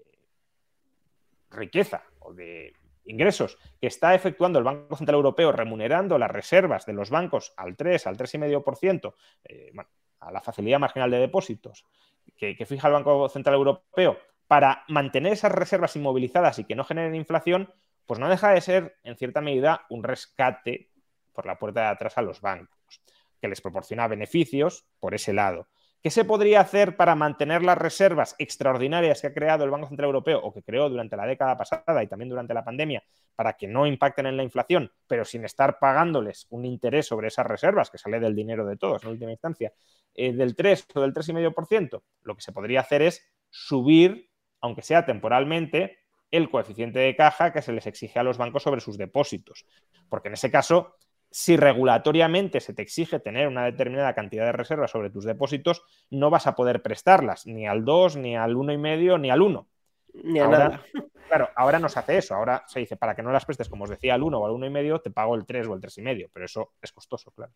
riqueza 1.49 2.03
o 2.19 2.33
de 2.33 2.73
ingresos 3.03 3.57
que 3.81 3.87
está 3.87 4.15
efectuando 4.15 4.57
el 4.57 4.63
Banco 4.63 4.95
Central 4.95 5.15
Europeo 5.15 5.51
remunerando 5.51 6.17
las 6.17 6.31
reservas 6.31 6.85
de 6.85 6.93
los 6.93 7.09
bancos 7.09 7.53
al 7.57 7.75
3, 7.75 8.07
al 8.07 8.15
3,5%, 8.15 9.13
eh, 9.43 9.71
bueno, 9.73 9.89
a 10.21 10.31
la 10.31 10.41
facilidad 10.41 10.79
marginal 10.79 11.11
de 11.11 11.19
depósitos 11.19 11.85
que, 12.37 12.65
fija 12.65 12.87
el 12.87 12.93
Banco 12.93 13.29
Central 13.29 13.55
Europeo 13.55 14.17
para 14.47 14.83
mantener 14.87 15.33
esas 15.33 15.51
reservas 15.51 15.95
inmovilizadas 15.95 16.59
y 16.59 16.63
que 16.63 16.75
no 16.75 16.83
generen 16.83 17.15
inflación, 17.15 17.71
pues 18.05 18.19
no 18.19 18.29
deja 18.29 18.49
de 18.49 18.61
ser, 18.61 18.97
en 19.03 19.15
cierta 19.15 19.41
medida, 19.41 19.85
un 19.89 20.03
rescate 20.03 20.89
por 21.33 21.45
la 21.45 21.57
puerta 21.57 21.81
de 21.81 21.87
atrás 21.87 22.17
a 22.17 22.21
los 22.21 22.41
bancos, 22.41 23.01
que 23.39 23.47
les 23.47 23.61
proporciona 23.61 24.07
beneficios 24.07 24.85
por 24.99 25.13
ese 25.13 25.33
lado. 25.33 25.67
¿Qué 26.01 26.09
se 26.09 26.25
podría 26.25 26.61
hacer 26.61 26.95
para 26.95 27.13
mantener 27.13 27.61
las 27.61 27.77
reservas 27.77 28.35
extraordinarias 28.39 29.21
que 29.21 29.27
ha 29.27 29.33
creado 29.33 29.65
el 29.65 29.69
Banco 29.69 29.87
Central 29.87 30.07
Europeo 30.07 30.39
o 30.41 30.51
que 30.51 30.63
creó 30.63 30.89
durante 30.89 31.15
la 31.15 31.27
década 31.27 31.55
pasada 31.55 32.01
y 32.01 32.07
también 32.07 32.29
durante 32.29 32.55
la 32.55 32.63
pandemia 32.63 33.03
para 33.35 33.53
que 33.53 33.67
no 33.67 33.85
impacten 33.85 34.25
en 34.25 34.35
la 34.35 34.41
inflación, 34.41 34.91
pero 35.05 35.25
sin 35.25 35.45
estar 35.45 35.77
pagándoles 35.77 36.47
un 36.49 36.65
interés 36.65 37.05
sobre 37.05 37.27
esas 37.27 37.45
reservas 37.45 37.91
que 37.91 37.99
sale 37.99 38.19
del 38.19 38.35
dinero 38.35 38.65
de 38.65 38.77
todos 38.77 39.03
en 39.03 39.09
última 39.11 39.29
instancia, 39.29 39.73
eh, 40.15 40.33
del 40.33 40.55
3 40.55 40.87
o 40.95 41.01
del 41.01 41.13
3,5%? 41.13 42.01
Lo 42.23 42.35
que 42.35 42.41
se 42.41 42.51
podría 42.51 42.79
hacer 42.79 43.03
es 43.03 43.23
subir, 43.51 44.31
aunque 44.59 44.81
sea 44.81 45.05
temporalmente, 45.05 45.99
el 46.31 46.49
coeficiente 46.49 46.97
de 46.97 47.15
caja 47.15 47.53
que 47.53 47.61
se 47.61 47.73
les 47.73 47.85
exige 47.85 48.17
a 48.17 48.23
los 48.23 48.39
bancos 48.39 48.63
sobre 48.63 48.81
sus 48.81 48.97
depósitos. 48.97 49.65
Porque 50.09 50.29
en 50.29 50.33
ese 50.33 50.49
caso 50.49 50.95
si 51.31 51.55
regulatoriamente 51.55 52.59
se 52.59 52.73
te 52.73 52.81
exige 52.81 53.19
tener 53.19 53.47
una 53.47 53.65
determinada 53.65 54.13
cantidad 54.13 54.45
de 54.45 54.51
reservas 54.51 54.91
sobre 54.91 55.09
tus 55.09 55.23
depósitos, 55.23 55.83
no 56.09 56.29
vas 56.29 56.45
a 56.45 56.55
poder 56.55 56.81
prestarlas 56.81 57.47
ni 57.47 57.65
al 57.65 57.85
2, 57.85 58.17
ni 58.17 58.35
al 58.35 58.55
1,5, 58.55 59.19
ni 59.19 59.31
al 59.31 59.41
1. 59.41 59.67
Ni 60.23 60.39
a 60.39 60.47
nada. 60.47 60.81
Claro, 61.31 61.47
ahora 61.55 61.79
no 61.79 61.87
se 61.87 61.97
hace 61.97 62.17
eso. 62.17 62.35
Ahora 62.35 62.65
se 62.67 62.81
dice, 62.81 62.97
para 62.97 63.15
que 63.15 63.23
no 63.23 63.31
las 63.31 63.45
prestes, 63.45 63.69
como 63.69 63.85
os 63.85 63.89
decía, 63.89 64.15
al 64.15 64.21
1 64.21 64.37
o 64.37 64.45
al 64.45 64.51
1,5, 64.51 65.01
te 65.01 65.11
pago 65.11 65.33
el 65.33 65.45
3 65.45 65.65
o 65.67 65.73
el 65.75 65.79
3,5. 65.79 66.29
Pero 66.33 66.45
eso 66.45 66.73
es 66.81 66.91
costoso, 66.91 67.31
claro. 67.31 67.53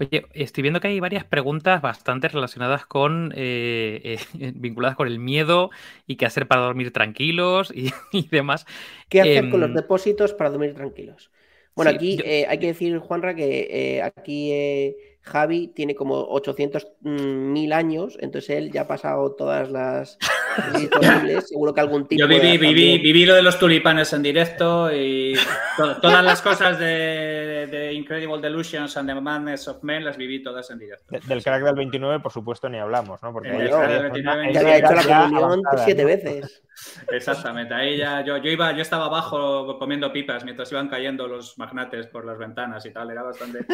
Oye, 0.00 0.26
estoy 0.32 0.62
viendo 0.62 0.80
que 0.80 0.88
hay 0.88 0.98
varias 0.98 1.24
preguntas 1.24 1.80
bastante 1.80 2.26
relacionadas 2.26 2.84
con, 2.84 3.32
eh, 3.36 4.18
eh, 4.34 4.52
vinculadas 4.56 4.96
con 4.96 5.06
el 5.06 5.20
miedo 5.20 5.70
y 6.08 6.16
qué 6.16 6.26
hacer 6.26 6.48
para 6.48 6.62
dormir 6.62 6.92
tranquilos 6.92 7.72
y, 7.72 7.92
demás. 8.30 8.66
¿Qué 9.08 9.20
hacer 9.20 9.50
con 9.50 9.60
los 9.60 9.70
em, 9.70 9.76
depósitos 9.76 10.34
para 10.34 10.50
dormir 10.50 10.74
tranquilos? 10.74 11.30
Bueno, 11.78 11.92
aquí 11.92 12.18
eh, 12.24 12.44
hay 12.48 12.58
que 12.58 12.66
decir, 12.66 12.98
Juanra, 12.98 13.36
que 13.36 13.68
eh, 13.70 14.02
aquí 14.02 14.50
eh, 14.50 14.96
Javi 15.22 15.68
tiene 15.68 15.94
como 15.94 16.16
800 16.16 16.88
mm, 17.02 17.52
mil 17.52 17.72
años, 17.72 18.18
entonces 18.20 18.56
él 18.56 18.72
ya 18.72 18.80
ha 18.80 18.88
pasado 18.88 19.36
todas 19.36 19.70
las 19.70 20.18
disponibles. 20.78 21.48
Seguro 21.48 21.74
que 21.74 21.80
algún 21.80 22.06
tipo. 22.06 22.20
Yo 22.20 22.28
viví, 22.28 22.58
viví, 22.58 22.98
viví, 22.98 23.26
lo 23.26 23.34
de 23.34 23.42
los 23.42 23.58
tulipanes 23.58 24.12
en 24.12 24.22
directo 24.22 24.92
y 24.92 25.34
todas 26.00 26.24
las 26.24 26.42
cosas 26.42 26.78
de, 26.78 27.92
Incredible 27.92 28.40
Delusions 28.40 28.96
and 28.96 29.08
the 29.08 29.20
Madness 29.20 29.68
of 29.68 29.82
Men 29.82 30.04
las 30.04 30.16
viví 30.16 30.42
todas 30.42 30.70
en 30.70 30.78
directo. 30.78 31.04
del 31.26 31.42
crack 31.42 31.62
del 31.62 31.74
29, 31.74 32.20
por 32.20 32.32
supuesto, 32.32 32.68
ni 32.68 32.78
hablamos, 32.78 33.22
¿no? 33.22 33.32
Porque 33.32 33.68
ya 33.68 34.32
había 34.32 34.78
hecho 34.78 34.94
la 34.94 35.26
comunión 35.28 35.62
siete 35.84 36.04
veces. 36.04 36.62
Exactamente, 37.10 37.74
ahí 37.74 37.96
ya 37.96 38.24
yo, 38.24 38.36
yo, 38.36 38.50
iba, 38.50 38.72
yo 38.72 38.82
estaba 38.82 39.06
abajo 39.06 39.78
comiendo 39.78 40.12
pipas 40.12 40.44
mientras 40.44 40.70
iban 40.70 40.88
cayendo 40.88 41.26
los 41.26 41.58
magnates 41.58 42.06
por 42.06 42.24
las 42.24 42.38
ventanas 42.38 42.84
y 42.86 42.92
tal, 42.92 43.10
era 43.10 43.22
bastante... 43.22 43.64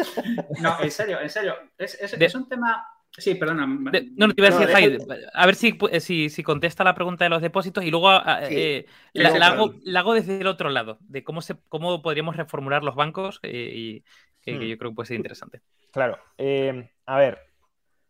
No, 0.61 0.77
en 0.81 0.91
serio, 0.91 1.19
en 1.21 1.29
serio, 1.29 1.55
es, 1.77 1.95
es, 2.01 2.35
un 2.35 2.47
tema... 2.47 2.87
Sí, 3.17 3.35
perdona. 3.35 3.65
no, 3.65 4.27
no 4.27 4.33
te 4.33 4.41
iba 4.41 4.49
a 4.49 4.59
decir, 4.59 4.97
a 5.33 5.45
ver 5.45 5.55
si, 5.55 5.77
si, 5.99 6.29
si, 6.29 6.43
contesta 6.43 6.83
la 6.83 6.95
pregunta 6.95 7.23
de 7.23 7.29
los 7.29 7.41
depósitos 7.41 7.85
y 7.85 7.91
luego 7.91 8.11
eh, 8.49 8.85
la, 9.13 9.29
hago, 9.47 9.75
la, 9.83 10.01
hago, 10.01 10.13
desde 10.13 10.41
el 10.41 10.47
otro 10.47 10.69
lado, 10.69 10.97
de 11.01 11.23
cómo, 11.23 11.41
se, 11.41 11.55
cómo 11.69 12.01
podríamos 12.01 12.35
reformular 12.35 12.83
los 12.83 12.95
bancos 12.95 13.39
eh, 13.43 13.71
y 13.73 14.03
que, 14.41 14.53
hmm. 14.53 14.61
yo 14.61 14.77
creo 14.77 14.91
que 14.91 14.95
puede 14.95 15.07
ser 15.07 15.17
interesante. 15.17 15.61
Claro, 15.91 16.19
eh, 16.37 16.89
a 17.05 17.17
ver, 17.17 17.39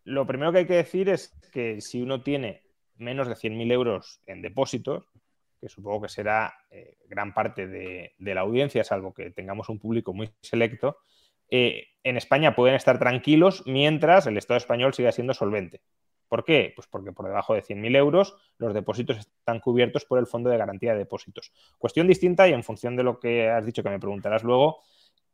lo 0.05 0.25
primero 0.25 0.51
que 0.51 0.59
hay 0.59 0.65
que 0.65 0.75
decir 0.75 1.09
es 1.09 1.35
que 1.51 1.81
si 1.81 2.01
uno 2.01 2.21
tiene 2.21 2.63
menos 2.97 3.27
de 3.27 3.35
100.000 3.35 3.71
euros 3.71 4.21
en 4.25 4.41
depósitos, 4.41 5.05
que 5.59 5.69
supongo 5.69 6.03
que 6.03 6.09
será 6.09 6.53
eh, 6.69 6.97
gran 7.07 7.33
parte 7.33 7.67
de, 7.67 8.13
la 8.19 8.41
audiencia, 8.41 8.83
salvo 8.83 9.13
que 9.13 9.31
tengamos 9.31 9.69
un 9.69 9.79
público 9.79 10.13
muy 10.13 10.29
selecto, 10.41 10.97
eh, 11.49 11.87
en 12.03 12.17
España 12.17 12.55
pueden 12.55 12.75
estar 12.75 12.99
tranquilos 12.99 13.63
mientras 13.65 14.27
el 14.27 14.37
Estado 14.37 14.57
español 14.57 14.93
siga 14.93 15.11
siendo 15.11 15.33
solvente. 15.33 15.81
¿Por 16.27 16.43
qué? 16.43 16.73
Pues 16.75 16.87
porque 16.87 17.11
por 17.11 17.27
debajo 17.27 17.53
de 17.53 17.61
100.000 17.63 17.95
euros 17.95 18.35
los 18.57 18.73
depósitos 18.73 19.17
están 19.17 19.59
cubiertos 19.59 20.05
por 20.05 20.19
el 20.19 20.27
Fondo 20.27 20.49
de 20.49 20.57
Garantía 20.57 20.93
de 20.93 20.99
Depósitos. 20.99 21.51
Cuestión 21.77 22.07
distinta 22.07 22.47
y 22.47 22.53
en 22.53 22.63
función 22.63 22.95
de 22.95 23.03
lo 23.03 23.19
que 23.19 23.49
has 23.49 23.65
dicho 23.65 23.83
que 23.83 23.89
me 23.89 23.99
preguntarás 23.99 24.43
luego, 24.43 24.81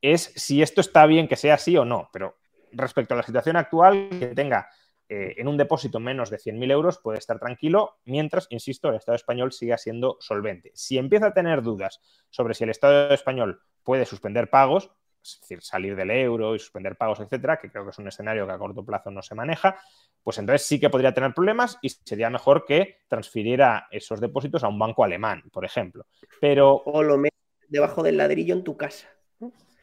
es 0.01 0.33
si 0.35 0.61
esto 0.61 0.81
está 0.81 1.05
bien 1.05 1.27
que 1.27 1.35
sea 1.35 1.55
así 1.55 1.77
o 1.77 1.85
no. 1.85 2.09
Pero 2.11 2.37
respecto 2.71 3.13
a 3.13 3.17
la 3.17 3.23
situación 3.23 3.55
actual, 3.55 4.09
que 4.09 4.27
tenga 4.27 4.69
eh, 5.07 5.35
en 5.37 5.47
un 5.47 5.57
depósito 5.57 5.99
menos 5.99 6.29
de 6.29 6.37
100.000 6.37 6.71
euros 6.71 6.97
puede 6.97 7.19
estar 7.19 7.39
tranquilo, 7.39 7.99
mientras, 8.05 8.47
insisto, 8.49 8.89
el 8.89 8.95
Estado 8.95 9.15
español 9.15 9.51
siga 9.51 9.77
siendo 9.77 10.17
solvente. 10.19 10.71
Si 10.73 10.97
empieza 10.97 11.27
a 11.27 11.33
tener 11.33 11.61
dudas 11.61 12.01
sobre 12.29 12.53
si 12.53 12.63
el 12.63 12.69
Estado 12.69 13.13
español 13.13 13.61
puede 13.83 14.05
suspender 14.05 14.49
pagos, 14.49 14.91
es 15.23 15.39
decir, 15.41 15.61
salir 15.61 15.95
del 15.95 16.11
euro 16.11 16.55
y 16.55 16.59
suspender 16.59 16.95
pagos, 16.95 17.19
etcétera, 17.19 17.57
que 17.57 17.69
creo 17.69 17.83
que 17.83 17.91
es 17.91 17.99
un 17.99 18.07
escenario 18.07 18.45
que 18.45 18.53
a 18.53 18.57
corto 18.57 18.83
plazo 18.83 19.11
no 19.11 19.21
se 19.21 19.35
maneja, 19.35 19.77
pues 20.23 20.37
entonces 20.37 20.65
sí 20.65 20.79
que 20.79 20.89
podría 20.89 21.13
tener 21.13 21.33
problemas 21.33 21.77
y 21.81 21.89
sería 21.89 22.29
mejor 22.29 22.65
que 22.65 22.99
transfiriera 23.07 23.87
esos 23.91 24.19
depósitos 24.19 24.63
a 24.63 24.67
un 24.67 24.79
banco 24.79 25.03
alemán, 25.03 25.43
por 25.51 25.65
ejemplo. 25.65 26.07
Pero... 26.39 26.81
O 26.85 27.03
lo 27.03 27.17
metes 27.17 27.39
debajo 27.67 28.03
del 28.03 28.17
ladrillo 28.17 28.55
en 28.55 28.63
tu 28.63 28.75
casa. 28.77 29.07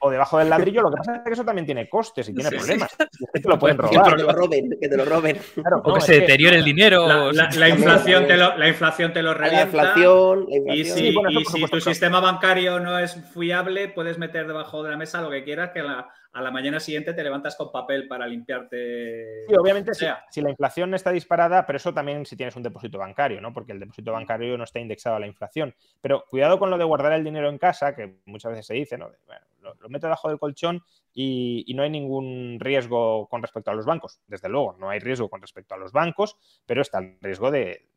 O 0.01 0.11
debajo 0.11 0.39
del 0.39 0.49
ladrillo. 0.51 0.83
Lo 0.83 0.91
que 0.91 0.97
pasa 0.99 1.17
es 1.17 1.23
que 1.25 1.33
eso 1.33 1.45
también 1.45 1.67
tiene 1.67 1.89
costes 1.89 2.29
y 2.29 2.35
tiene 2.35 2.51
Sí, 2.51 2.57
problemas. 2.57 2.91
sí. 2.91 2.97
Y 3.21 3.25
es 3.25 3.31
que 3.35 3.41
te 3.41 3.49
lo 3.49 3.59
pueden 3.59 3.77
Que 3.77 3.83
robar. 3.97 4.17
te 4.17 4.23
lo 4.23 4.33
roben, 4.33 4.71
que 4.81 4.89
te 4.89 4.97
lo 4.97 5.05
roben. 5.05 5.39
Claro, 5.55 5.83
O 5.85 5.89
no, 5.89 5.95
que 5.97 6.01
se 6.03 6.13
que- 6.15 6.21
deteriore 6.21 6.57
el 6.59 6.65
dinero. 6.65 7.07
La, 7.09 7.25
o- 7.25 7.33
la- 7.33 7.49
la 7.51 7.69
inflación 7.69 8.27
te 8.27 8.37
lo, 8.37 8.57
la 8.57 8.69
inflación 8.69 9.13
te 9.13 9.23
lo 9.23 9.33
La 9.33 9.39
revienta. 9.39 9.65
inflación, 9.65 10.47
la 10.49 10.55
Y 10.55 10.57
inflación. 10.81 10.97
si, 10.99 11.09
Sí, 11.09 11.15
bueno, 11.15 11.29
eso 11.31 11.41
y 11.41 11.45
si 11.63 11.67
tu 11.67 11.81
sistema 11.81 12.21
bancario 12.21 12.79
no 12.81 12.99
es 12.99 13.17
fiable, 13.35 13.89
puedes 13.89 14.19
meter 14.19 14.47
debajo 14.47 14.83
de 14.83 14.91
la 14.91 14.97
mesa 14.97 15.21
lo 15.21 15.31
que 15.31 15.43
quieras, 15.45 15.71
que 15.75 15.83
la- 15.83 16.09
a 16.33 16.43
la 16.43 16.51
mañana 16.51 16.79
siguiente 16.79 17.14
te 17.14 17.22
levantas 17.22 17.57
con 17.57 17.72
papel 17.72 18.07
para 18.07 18.26
limpiarte. 18.26 19.47
Sí, 19.49 19.55
obviamente, 19.57 19.91
O 19.93 19.95
sea. 19.95 20.24
si 20.31 20.41
la 20.41 20.51
inflación 20.51 20.95
está 20.95 21.11
disparada, 21.11 21.64
pero 21.66 21.79
eso 21.79 21.93
también 21.93 22.26
si 22.26 22.37
tienes 22.37 22.55
un 22.55 22.62
depósito 22.62 22.99
bancario, 22.99 23.41
¿no? 23.41 23.53
Porque 23.53 23.72
el 23.72 23.81
depósito 23.81 24.12
bancario 24.12 24.57
no 24.59 24.64
está 24.64 24.79
indexado 24.79 25.16
a 25.16 25.20
la 25.20 25.26
inflación. 25.26 25.74
Pero 26.01 26.24
cuidado 26.29 26.59
con 26.59 26.70
lo 26.70 26.79
de 26.79 26.85
guardar 26.85 27.12
el 27.12 27.24
dinero 27.24 27.49
en 27.49 27.59
casa, 27.59 27.95
que 27.95 28.18
muchas 28.26 28.53
veces 28.53 28.66
se 28.66 28.74
dice, 28.74 28.99
¿no? 28.99 29.11
Bueno, 29.26 29.45
lo, 29.61 29.74
lo 29.74 29.89
meto 29.89 30.07
debajo 30.07 30.29
del 30.29 30.39
colchón 30.39 30.83
y, 31.12 31.64
y 31.66 31.74
no 31.74 31.83
hay 31.83 31.91
ningún 31.91 32.59
riesgo 32.61 33.26
con 33.29 33.43
respecto 33.43 33.70
a 33.70 33.74
los 33.74 33.87
bancos. 33.87 34.20
Desde 34.26 34.49
luego, 34.49 34.76
no 34.79 34.91
hay 34.91 35.01
riesgo 35.01 35.29
con 35.29 35.41
respecto 35.41 35.74
a 35.74 35.79
los 35.79 35.93
bancos, 35.93 36.37
pero 36.66 36.83
está 36.83 36.99
el 36.99 37.18
riesgo 37.20 37.51
de, 37.51 37.89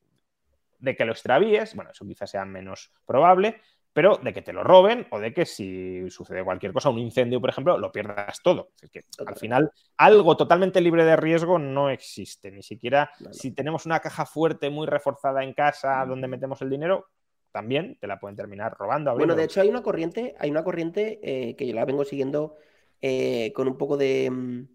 de 0.80 0.96
que 0.96 1.06
lo 1.06 1.12
extravíes. 1.12 1.76
Bueno, 1.76 1.92
eso 1.92 2.06
quizás 2.06 2.30
sea 2.32 2.46
menos 2.46 2.92
probable, 3.06 3.62
pero 3.94 4.18
de 4.24 4.34
que 4.34 4.42
te 4.42 4.54
lo 4.54 4.64
roben 4.64 5.08
o 5.12 5.20
de 5.20 5.34
que 5.34 5.46
si 5.46 6.10
sucede 6.10 6.44
cualquier 6.44 6.72
cosa, 6.72 6.90
un 6.90 7.00
incendio, 7.00 7.42
por 7.42 7.50
ejemplo, 7.50 7.78
lo 7.78 7.92
pierdas 7.92 8.42
todo. 8.42 8.70
Es 8.82 8.90
que 8.90 9.04
al 9.26 9.36
final, 9.36 9.72
algo 9.98 10.38
totalmente 10.38 10.80
libre 10.80 11.04
de 11.04 11.18
riesgo 11.18 11.60
no 11.60 11.90
existe. 11.90 12.52
Ni 12.52 12.64
siquiera 12.64 13.12
No, 13.20 13.28
no. 13.28 13.34
si 13.34 13.52
tenemos 13.52 13.86
una 13.86 14.00
caja 14.00 14.26
fuerte 14.26 14.70
muy 14.70 14.88
reforzada 14.88 15.44
en 15.44 15.54
casa 15.54 16.06
donde 16.06 16.28
metemos 16.28 16.62
el 16.62 16.70
dinero, 16.70 17.08
también 17.52 17.98
te 18.00 18.08
la 18.08 18.20
pueden 18.20 18.38
terminar 18.38 18.76
robando. 18.78 19.14
Bueno, 19.14 19.36
de 19.36 19.44
hecho 19.44 19.62
hay 19.62 19.70
una 19.70 19.84
corriente, 19.84 20.36
hay 20.40 20.50
una 20.50 20.64
corriente 20.64 21.20
eh, 21.22 21.56
que 21.56 21.68
yo 21.68 21.76
la 21.76 21.84
vengo 21.84 22.06
siguiendo 22.06 22.56
eh, 23.02 23.52
con 23.54 23.68
un 23.68 23.78
poco 23.78 23.98
de 23.98 24.30
mm, 24.32 24.68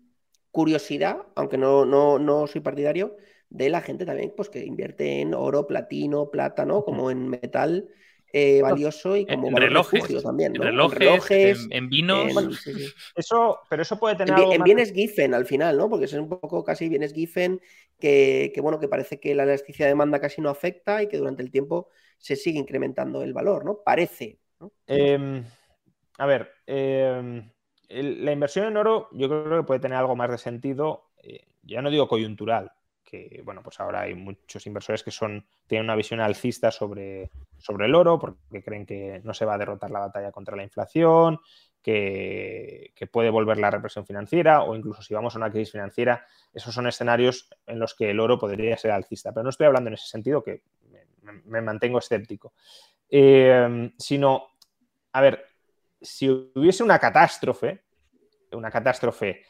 curiosidad, 0.50 1.22
aunque 1.34 1.56
no, 1.56 1.86
no, 1.86 2.18
no 2.18 2.46
soy 2.46 2.60
partidario, 2.60 3.16
de 3.48 3.70
la 3.70 3.80
gente 3.80 4.04
también 4.04 4.34
pues, 4.36 4.50
que 4.50 4.64
invierte 4.64 5.20
en 5.20 5.32
oro, 5.32 5.66
platino, 5.66 6.30
plátano, 6.30 6.84
como 6.84 7.10
en 7.10 7.28
metal 7.28 7.88
eh, 8.39 8.62
valioso 8.62 9.16
y 9.16 9.26
como 9.26 9.49
en 9.49 9.57
relojes, 9.57 9.70
refugio 9.72 10.22
también, 10.22 10.55
en 10.55 10.61
¿no? 10.61 10.76
En 10.80 10.91
relojes, 10.91 10.91
relojes, 10.91 11.68
en, 11.70 11.72
en 11.72 11.89
vinos. 11.89 12.37
en- 12.39 12.59
sí, 12.59 12.74
sí. 12.74 12.95
Eso, 13.14 13.61
pero 13.70 13.82
eso 13.82 13.99
puede 13.99 14.16
tener 14.16 14.32
En, 14.32 14.34
bi- 14.34 14.47
algo 14.47 14.55
en 14.55 14.62
más- 14.62 14.64
bienes 14.64 14.93
Giffen 14.93 15.34
al 15.34 15.47
final, 15.47 15.76
¿no? 15.78 15.89
Porque 15.89 16.07
es 16.07 16.12
un 16.14 16.28
poco 16.28 16.64
casi 16.64 16.89
bienes 16.89 17.12
Giffen 17.14 17.61
que, 17.99 18.51
que, 18.55 18.61
bueno, 18.61 18.78
que 18.80 18.89
parece 18.89 19.20
que 19.20 19.34
la 19.34 19.45
elasticidad 19.45 19.87
de 19.87 19.91
demanda 19.93 20.20
casi 20.20 20.41
no 20.43 20.51
afecta 20.51 21.03
y 21.03 21.09
que 21.09 21.16
durante 21.18 21.43
el 21.43 21.51
tiempo 21.51 21.89
se 22.18 22.37
sigue 22.37 22.59
incrementando 22.59 23.22
el 23.22 23.32
valor, 23.32 23.64
¿no? 23.64 23.82
Parece. 23.84 24.41
¿no? 24.61 24.72
Eh, 24.87 25.43
a 26.18 26.26
ver, 26.26 26.51
eh, 26.66 27.43
el- 27.89 28.24
la 28.24 28.32
inversión 28.32 28.66
en 28.66 28.76
oro 28.76 29.09
yo 29.12 29.28
creo 29.28 29.62
que 29.62 29.66
puede 29.66 29.80
tener 29.80 29.99
algo 29.99 30.16
más 30.16 30.30
de 30.30 30.39
sentido, 30.39 31.11
eh, 31.22 31.47
ya 31.62 31.82
no 31.82 31.91
digo 31.91 32.09
coyuntural, 32.09 32.72
que 33.07 33.40
bueno, 33.44 33.62
pues 33.62 33.78
ahora 33.80 34.02
hay 34.02 34.14
muchos 34.14 34.66
inversores 34.66 35.02
que 35.02 35.12
son, 35.12 35.46
tienen 35.66 35.86
una 35.86 35.94
visión 35.94 36.20
alcista 36.20 36.70
sobre, 36.70 37.30
sobre 37.57 37.86
el 37.86 37.94
oro, 37.94 38.18
porque 38.18 38.62
creen 38.62 38.84
que 38.84 39.20
no 39.24 39.32
se 39.32 39.44
va 39.44 39.54
a 39.54 39.59
derrotar 39.59 39.90
la 39.90 40.00
batalla 40.00 40.32
contra 40.32 40.57
la 40.57 40.64
inflación, 40.64 41.38
que, 41.80 42.92
que 42.96 43.07
puede 43.07 43.30
volver 43.30 43.59
la 43.59 43.70
represión 43.70 44.04
financiera, 44.04 44.64
o 44.64 44.74
incluso 44.74 45.02
si 45.02 45.14
vamos 45.14 45.34
a 45.34 45.38
una 45.38 45.50
crisis 45.52 45.70
financiera, 45.70 46.26
esos 46.52 46.74
son 46.74 46.88
escenarios 46.88 47.48
en 47.66 47.78
los 47.78 47.94
que 47.94 48.11
el 48.11 48.18
oro 48.18 48.38
podría 48.38 48.76
ser 48.76 48.90
alcista. 48.90 49.32
Pero 49.32 49.44
no 49.44 49.50
estoy 49.50 49.66
hablando 49.66 49.88
en 49.88 49.94
ese 49.94 50.09
sentido, 50.09 50.42
que 50.42 50.62
me, 51.22 51.61
mantengo 51.61 52.00
escéptico. 52.00 52.54
Eh, 53.09 53.92
sino, 53.96 54.48
a 55.12 55.20
ver, 55.20 55.46
si 56.00 56.28
hubiese 56.28 56.82
una 56.82 56.98
catástrofe, 56.98 57.84
una 58.50 58.70
catástrofe, 58.70 59.44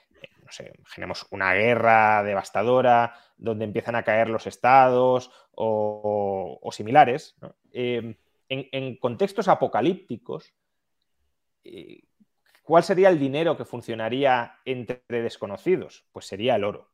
no 0.46 0.52
sé, 0.52 0.72
imaginemos 0.78 1.26
una 1.30 1.54
guerra 1.54 2.22
devastadora 2.22 3.14
donde 3.36 3.64
empiezan 3.64 3.96
a 3.96 4.04
caer 4.04 4.28
los 4.28 4.46
estados 4.46 5.32
o, 5.56 6.70
similares, 6.70 7.36
eh, 7.72 8.16
en, 8.48 8.68
en, 8.70 8.96
contextos 8.96 9.48
apocalípticos, 9.48 10.54
eh, 11.64 12.04
¿cuál 12.62 12.84
sería 12.84 13.08
el 13.08 13.18
dinero 13.18 13.56
que 13.56 13.64
funcionaría 13.64 14.60
entre 14.64 15.02
desconocidos? 15.08 16.04
Pues 16.12 16.26
sería 16.26 16.54
el 16.54 16.64
oro, 16.64 16.92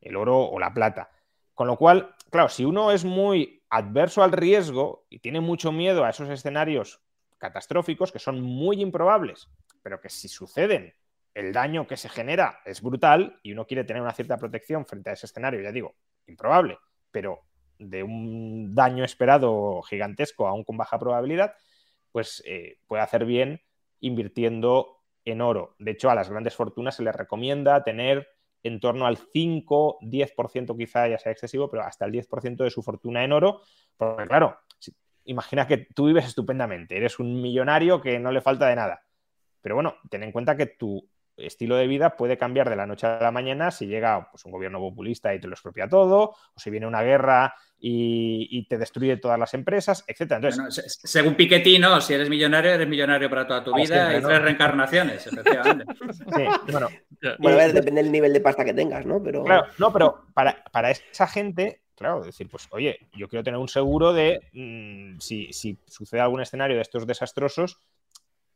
el 0.00 0.16
oro 0.16 0.38
o 0.38 0.58
la 0.58 0.74
plata. 0.74 1.10
Con 1.54 1.66
lo 1.66 1.76
cual, 1.76 2.14
claro, 2.30 2.50
si 2.50 2.64
uno 2.64 2.92
es 2.92 3.04
muy 3.04 3.62
adverso 3.70 4.22
al 4.22 4.32
riesgo 4.32 5.06
y 5.08 5.20
tiene 5.20 5.40
mucho 5.40 5.72
miedo 5.72 6.04
a 6.04 6.10
esos 6.10 6.28
escenarios 6.28 7.00
catastróficos 7.38 8.12
que 8.12 8.18
son 8.18 8.42
muy 8.42 8.82
improbables, 8.82 9.48
pero 9.82 10.00
que 10.00 10.10
si 10.10 10.28
suceden, 10.28 10.94
el 11.34 11.52
daño 11.52 11.86
que 11.86 11.96
se 11.96 12.08
genera 12.08 12.60
es 12.64 12.82
brutal 12.82 13.38
y 13.42 13.52
uno 13.52 13.66
quiere 13.66 13.84
tener 13.84 14.02
una 14.02 14.12
cierta 14.12 14.36
protección 14.36 14.86
frente 14.86 15.10
a 15.10 15.12
ese 15.12 15.26
escenario, 15.26 15.60
ya 15.60 15.72
digo, 15.72 15.94
improbable, 16.26 16.78
pero 17.10 17.42
de 17.78 18.02
un 18.02 18.74
daño 18.74 19.04
esperado 19.04 19.82
gigantesco, 19.82 20.46
aún 20.46 20.64
con 20.64 20.76
baja 20.76 20.98
probabilidad, 20.98 21.54
pues 22.12 22.42
eh, 22.46 22.78
puede 22.86 23.02
hacer 23.02 23.24
bien 23.24 23.60
invirtiendo 24.00 24.98
en 25.24 25.40
oro. 25.40 25.76
De 25.78 25.92
hecho, 25.92 26.10
a 26.10 26.14
las 26.14 26.30
grandes 26.30 26.54
fortunas 26.54 26.96
se 26.96 27.02
les 27.02 27.14
recomienda 27.14 27.82
tener 27.82 28.28
en 28.62 28.80
torno 28.80 29.06
al 29.06 29.16
5, 29.16 29.98
10% 30.02 30.76
quizá 30.76 31.08
ya 31.08 31.18
sea 31.18 31.32
excesivo, 31.32 31.70
pero 31.70 31.82
hasta 31.84 32.04
el 32.04 32.12
10% 32.12 32.64
de 32.64 32.70
su 32.70 32.82
fortuna 32.82 33.24
en 33.24 33.32
oro, 33.32 33.62
porque 33.96 34.26
claro, 34.26 34.58
imagina 35.24 35.66
que 35.66 35.86
tú 35.94 36.06
vives 36.06 36.26
estupendamente, 36.26 36.96
eres 36.96 37.18
un 37.18 37.40
millonario 37.40 38.00
que 38.00 38.18
no 38.18 38.32
le 38.32 38.42
falta 38.42 38.68
de 38.68 38.76
nada, 38.76 39.02
pero 39.62 39.76
bueno, 39.76 39.94
ten 40.10 40.22
en 40.22 40.32
cuenta 40.32 40.56
que 40.56 40.66
tu 40.66 41.08
estilo 41.42 41.76
de 41.76 41.86
vida 41.86 42.16
puede 42.16 42.38
cambiar 42.38 42.68
de 42.68 42.76
la 42.76 42.86
noche 42.86 43.06
a 43.06 43.20
la 43.20 43.30
mañana 43.30 43.70
si 43.70 43.86
llega 43.86 44.30
pues, 44.30 44.44
un 44.44 44.52
gobierno 44.52 44.78
populista 44.78 45.34
y 45.34 45.40
te 45.40 45.46
lo 45.46 45.54
expropia 45.54 45.88
todo, 45.88 46.34
o 46.54 46.58
si 46.58 46.70
viene 46.70 46.86
una 46.86 47.02
guerra 47.02 47.54
y, 47.78 48.46
y 48.50 48.66
te 48.66 48.76
destruye 48.76 49.16
todas 49.16 49.38
las 49.38 49.54
empresas, 49.54 50.04
etc. 50.06 50.32
Entonces, 50.32 50.56
bueno, 50.56 50.70
según 50.70 51.34
Piketty, 51.34 51.78
no, 51.78 52.00
si 52.00 52.14
eres 52.14 52.28
millonario, 52.28 52.72
eres 52.72 52.86
millonario 52.86 53.30
para 53.30 53.46
toda 53.46 53.64
tu 53.64 53.74
vida 53.74 54.10
siempre, 54.10 54.18
y 54.18 54.22
tres 54.22 54.42
reencarnaciones, 54.42 55.26
efectivamente. 55.26 55.84
Sí, 56.10 56.44
bueno, 56.70 56.88
bueno, 57.38 57.58
a 57.58 57.60
ver, 57.60 57.72
depende 57.72 58.02
del 58.02 58.12
nivel 58.12 58.32
de 58.32 58.40
pasta 58.40 58.64
que 58.64 58.74
tengas, 58.74 59.06
¿no? 59.06 59.22
Pero... 59.22 59.44
Claro, 59.44 59.66
no, 59.78 59.92
pero 59.92 60.26
para, 60.34 60.62
para 60.70 60.90
esa 60.90 61.26
gente, 61.26 61.82
claro, 61.96 62.22
decir, 62.22 62.48
pues, 62.48 62.68
oye, 62.70 63.08
yo 63.12 63.28
quiero 63.28 63.42
tener 63.42 63.58
un 63.58 63.68
seguro 63.68 64.12
de 64.12 64.40
mmm, 64.52 65.18
si, 65.18 65.52
si 65.52 65.78
sucede 65.86 66.20
algún 66.20 66.40
escenario 66.40 66.76
de 66.76 66.82
estos 66.82 67.06
desastrosos, 67.06 67.78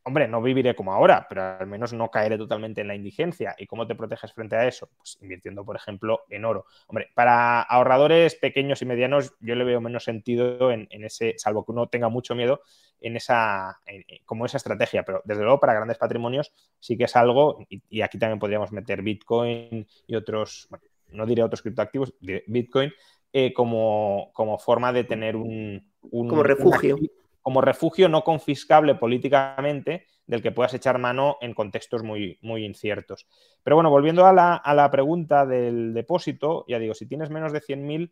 hombre, 0.05 0.27
no 0.27 0.41
viviré 0.41 0.75
como 0.75 0.93
ahora, 0.93 1.25
pero 1.27 1.57
al 1.59 1.67
menos 1.67 1.91
no 1.91 2.11
caeré 2.11 2.37
totalmente 2.37 2.81
en 2.81 2.87
la 2.87 2.95
indigencia. 2.95 3.55
¿Y 3.57 3.65
cómo 3.65 3.87
te 3.87 3.95
proteges 3.95 4.31
frente 4.33 4.55
a 4.55 4.67
eso? 4.67 4.89
Pues 4.97 5.17
invirtiendo, 5.19 5.65
por 5.65 5.75
ejemplo, 5.75 6.21
en 6.29 6.45
oro. 6.45 6.67
Hombre, 6.87 7.09
para 7.15 7.61
ahorradores 7.61 8.35
pequeños 8.35 8.81
y 8.83 8.85
medianos, 8.85 9.33
yo 9.39 9.55
le 9.55 9.63
veo 9.63 9.81
menos 9.81 10.03
sentido 10.03 10.71
en, 10.71 10.87
en 10.91 11.05
ese, 11.05 11.33
salvo 11.37 11.65
que 11.65 11.71
uno 11.71 11.87
tenga 11.87 12.07
mucho 12.07 12.35
miedo, 12.35 12.61
en 13.01 13.17
esa, 13.17 13.81
en, 13.87 14.05
como 14.25 14.45
esa 14.45 14.57
estrategia. 14.57 15.03
Pero 15.03 15.21
desde 15.25 15.41
luego, 15.41 15.59
para 15.59 15.73
grandes 15.73 15.97
patrimonios, 15.97 16.53
sí 16.79 16.97
que 16.97 17.05
es 17.05 17.15
algo, 17.15 17.65
y, 17.67 17.81
y 17.89 18.01
aquí 18.01 18.19
también 18.19 18.39
podríamos 18.39 18.71
meter 18.71 19.01
Bitcoin 19.01 19.87
y 20.05 20.15
otros, 20.15 20.67
bueno, 20.69 20.85
no 21.09 21.25
diré 21.25 21.41
otros 21.41 21.63
criptoactivos, 21.63 22.13
diré 22.19 22.43
Bitcoin, 22.45 22.93
eh, 23.33 23.51
como, 23.53 24.29
como 24.33 24.59
forma 24.59 24.93
de 24.93 25.03
tener 25.03 25.35
un, 25.35 25.91
un 26.03 26.29
como 26.29 26.43
refugio. 26.43 26.95
Un, 26.95 27.09
como 27.45 27.61
refugio 27.61 28.09
no 28.09 28.23
confiscable 28.23 28.95
políticamente 28.95 30.07
del 30.25 30.41
que 30.41 30.51
puedas 30.51 30.73
echar 30.73 30.97
mano 30.97 31.37
en 31.41 31.53
contextos 31.53 32.01
muy, 32.01 32.39
muy 32.41 32.65
inciertos. 32.65 33.27
Pero 33.61 33.75
bueno, 33.75 33.91
volviendo 33.91 34.25
a 34.25 34.33
la, 34.33 34.55
a 34.55 34.73
la 34.73 34.89
pregunta 34.89 35.45
del 35.45 35.93
depósito, 35.93 36.65
ya 36.67 36.79
digo, 36.79 36.95
si 36.95 37.05
tienes 37.05 37.29
menos 37.29 37.53
de 37.53 37.61
100.000, 37.61 38.11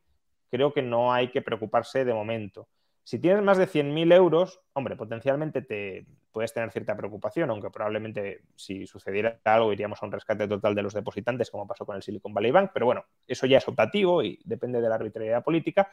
creo 0.52 0.72
que 0.72 0.84
no 0.84 1.12
hay 1.12 1.32
que 1.32 1.42
preocuparse 1.42 2.06
de 2.06 2.14
momento. 2.14 2.68
Si 3.02 3.18
tienes 3.18 3.42
más 3.42 3.58
de 3.58 3.68
100.000 3.68 4.14
euros, 4.14 4.62
hombre, 4.74 4.96
potencialmente 4.96 5.64
te 5.64 6.06
puedes 6.32 6.54
tener 6.54 6.70
cierta 6.72 6.96
preocupación, 6.96 7.50
aunque 7.50 7.72
probablemente 7.72 8.44
si 8.56 8.86
sucediera 8.86 9.40
algo 9.46 9.74
iríamos 9.74 10.04
a 10.04 10.06
un 10.06 10.12
rescate 10.12 10.48
total 10.48 10.76
de 10.76 10.84
los 10.84 10.94
depositantes, 10.94 11.50
como 11.50 11.66
pasó 11.66 11.88
con 11.88 11.96
el 11.96 12.04
Silicon 12.04 12.36
Valley 12.36 12.52
Bank, 12.52 12.70
pero 12.72 12.86
bueno, 12.86 13.04
eso 13.26 13.48
ya 13.48 13.58
es 13.58 13.68
optativo 13.68 14.22
y 14.22 14.40
depende 14.46 14.80
de 14.80 14.90
la 14.90 14.94
arbitrariedad 14.94 15.44
política. 15.44 15.92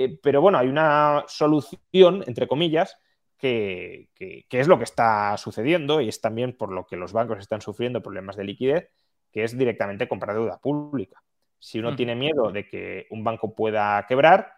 Eh, 0.00 0.16
pero 0.22 0.40
bueno, 0.40 0.58
hay 0.58 0.68
una 0.68 1.24
solución, 1.26 2.22
entre 2.28 2.46
comillas, 2.46 2.96
que, 3.36 4.10
que, 4.14 4.46
que, 4.48 4.60
es 4.60 4.68
lo 4.68 4.78
que 4.78 4.84
está 4.84 5.36
sucediendo 5.36 6.00
y 6.00 6.08
es 6.08 6.20
también 6.20 6.56
por 6.56 6.70
lo 6.70 6.86
que 6.86 6.96
los 6.96 7.12
bancos 7.12 7.40
están 7.40 7.60
sufriendo 7.60 8.00
problemas 8.00 8.36
de 8.36 8.44
liquidez, 8.44 8.92
que 9.32 9.42
es 9.42 9.58
directamente 9.58 10.06
comprar 10.06 10.36
deuda 10.36 10.60
pública. 10.60 11.20
Si 11.58 11.80
uno 11.80 11.90
mm. 11.90 11.96
tiene 11.96 12.14
miedo 12.14 12.52
de 12.52 12.68
que 12.68 13.08
un 13.10 13.24
banco 13.24 13.56
pueda 13.56 14.06
quebrar, 14.06 14.52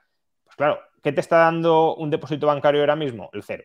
pues 0.45 0.57
claro, 0.57 0.79
¿qué 1.03 1.11
te 1.11 1.23
está 1.23 1.39
dando 1.39 1.97
un 1.97 2.11
depósito 2.11 2.47
bancario 2.47 2.83
ahora 2.83 2.97
mismo? 2.97 3.31
El 3.33 3.43
cero. 3.43 3.65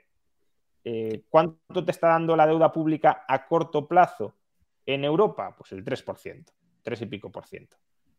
Eh, 0.85 1.23
¿Cuánto 1.29 1.83
te 1.83 1.91
está 1.91 2.07
dando 2.07 2.37
la 2.37 2.47
deuda 2.47 2.71
pública 2.71 3.25
a 3.27 3.47
corto 3.47 3.85
plazo 3.85 4.37
en 4.85 5.03
Europa? 5.03 5.53
Pues 5.57 5.73
el 5.73 5.83
3%, 5.83 6.45
3 6.83 7.01
y 7.01 7.05
pico 7.07 7.29
por 7.29 7.45
ciento. 7.45 7.75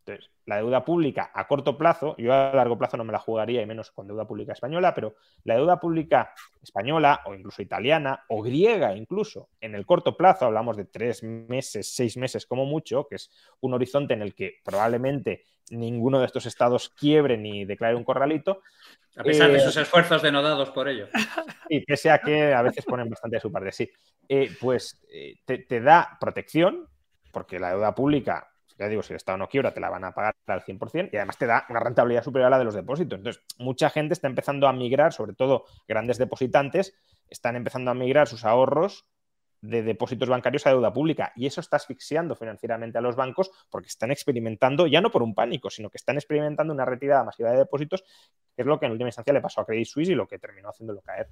Entonces, 0.07 0.30
la 0.44 0.59
deuda 0.59 0.84
pública 0.84 1.32
a 1.34 1.48
corto 1.48 1.76
plazo, 1.76 2.14
yo 2.16 2.32
a 2.32 2.52
largo 2.54 2.78
plazo 2.78 2.96
no 2.96 3.02
me 3.02 3.12
la 3.12 3.18
jugaría 3.18 3.61
y 3.61 3.66
menos 3.66 3.90
con 3.90 4.07
deuda 4.07 4.24
pública 4.24 4.52
española, 4.52 4.94
pero 4.94 5.16
la 5.42 5.57
deuda 5.57 5.80
pública 5.80 6.32
española 6.62 7.22
o 7.24 7.34
incluso 7.34 7.62
italiana 7.62 8.24
o 8.28 8.40
griega 8.42 8.94
incluso, 8.94 9.48
en 9.61 9.74
el 9.74 9.84
corto 9.84 10.16
plazo, 10.16 10.46
hablamos 10.46 10.76
de 10.76 10.84
tres 10.84 11.24
meses, 11.24 11.92
seis 11.92 12.16
meses 12.16 12.46
como 12.46 12.66
mucho, 12.66 13.09
que 13.09 13.16
es 13.16 13.30
un 13.61 13.74
horizonte 13.74 14.14
en 14.14 14.22
el 14.22 14.34
que 14.34 14.61
probablemente 14.64 15.42
ninguno 15.70 16.20
de 16.20 16.26
estos 16.26 16.46
estados 16.46 16.90
quiebre 16.90 17.36
ni 17.36 17.64
declare 17.64 17.96
un 17.96 18.04
corralito. 18.04 18.62
A 19.16 19.24
pesar 19.24 19.50
de 19.50 19.59
eh, 19.59 19.61
sus 19.61 19.76
esfuerzos 19.76 20.22
denodados 20.22 20.70
por 20.70 20.88
ello. 20.88 21.09
Y 21.68 21.84
pese 21.84 22.12
a 22.12 22.20
que 22.20 22.54
a 22.54 22.62
veces 22.62 22.84
ponen 22.84 23.11
bastante 23.11 23.38
de 23.38 23.40
su 23.40 23.50
parte, 23.50 23.72
sí. 23.72 23.90
Eh, 24.28 24.54
pues 24.61 25.04
eh, 25.12 25.34
te, 25.44 25.59
te 25.59 25.80
da 25.80 26.16
protección, 26.20 26.88
porque 27.32 27.59
la 27.59 27.70
deuda 27.70 27.92
pública 27.92 28.48
ya 28.79 28.89
digo, 28.89 29.03
si 29.03 29.12
el 29.12 29.16
Estado 29.16 29.39
no 29.39 29.49
quiebra, 29.49 29.72
te 29.72 29.81
la 29.81 29.91
van 29.91 30.05
a 30.05 30.12
pagar 30.12 30.37
al 30.47 30.62
100% 30.62 31.11
y 31.12 31.16
además 31.16 31.39
te 31.39 31.47
da 31.47 31.66
una 31.68 31.81
rentabilidad 31.81 32.22
superior 32.22 32.49
a 32.49 32.51
la 32.51 32.59
de 32.59 32.64
los 32.64 32.74
depósitos. 32.74 33.18
Entonces, 33.18 33.43
mucha 33.59 33.91
gente 33.91 34.12
está 34.12 34.27
empezando 34.27 34.68
a 34.68 34.72
migrar, 34.72 35.12
sobre 35.12 35.33
todo 35.33 35.64
grandes 35.89 36.18
depositantes, 36.18 36.95
están 37.29 37.57
empezando 37.57 37.91
a 37.91 37.95
migrar 37.95 38.29
sus 38.29 38.45
ahorros 38.45 39.07
de 39.62 39.83
depósitos 39.83 40.29
bancarios 40.29 40.66
a 40.66 40.70
deuda 40.70 40.93
pública 40.93 41.33
y 41.35 41.47
eso 41.47 41.61
está 41.61 41.77
asfixiando 41.77 42.37
financieramente 42.37 42.99
a 42.99 43.01
los 43.01 43.16
bancos 43.16 43.51
porque 43.70 43.89
están 43.89 44.11
experimentando, 44.11 44.87
ya 44.87 45.01
no 45.01 45.11
por 45.11 45.22
un 45.22 45.35
pánico, 45.35 45.70
sino 45.70 45.91
que 45.91 45.97
están 45.97 46.16
experimentando 46.16 46.72
una 46.72 46.85
retirada 46.85 47.24
masiva 47.24 47.51
de 47.51 47.59
depósitos, 47.59 48.03
que 48.55 48.62
es 48.62 48.66
lo 48.66 48.79
que 48.79 48.87
en 48.87 48.93
última 48.93 49.09
instancia 49.09 49.33
le 49.33 49.41
pasó 49.41 49.62
a 49.62 49.66
Credit 49.66 49.87
Suisse 49.87 50.11
y 50.11 50.14
lo 50.14 50.27
que 50.27 50.39
terminó 50.39 50.68
haciéndolo 50.68 51.01
caer. 51.01 51.29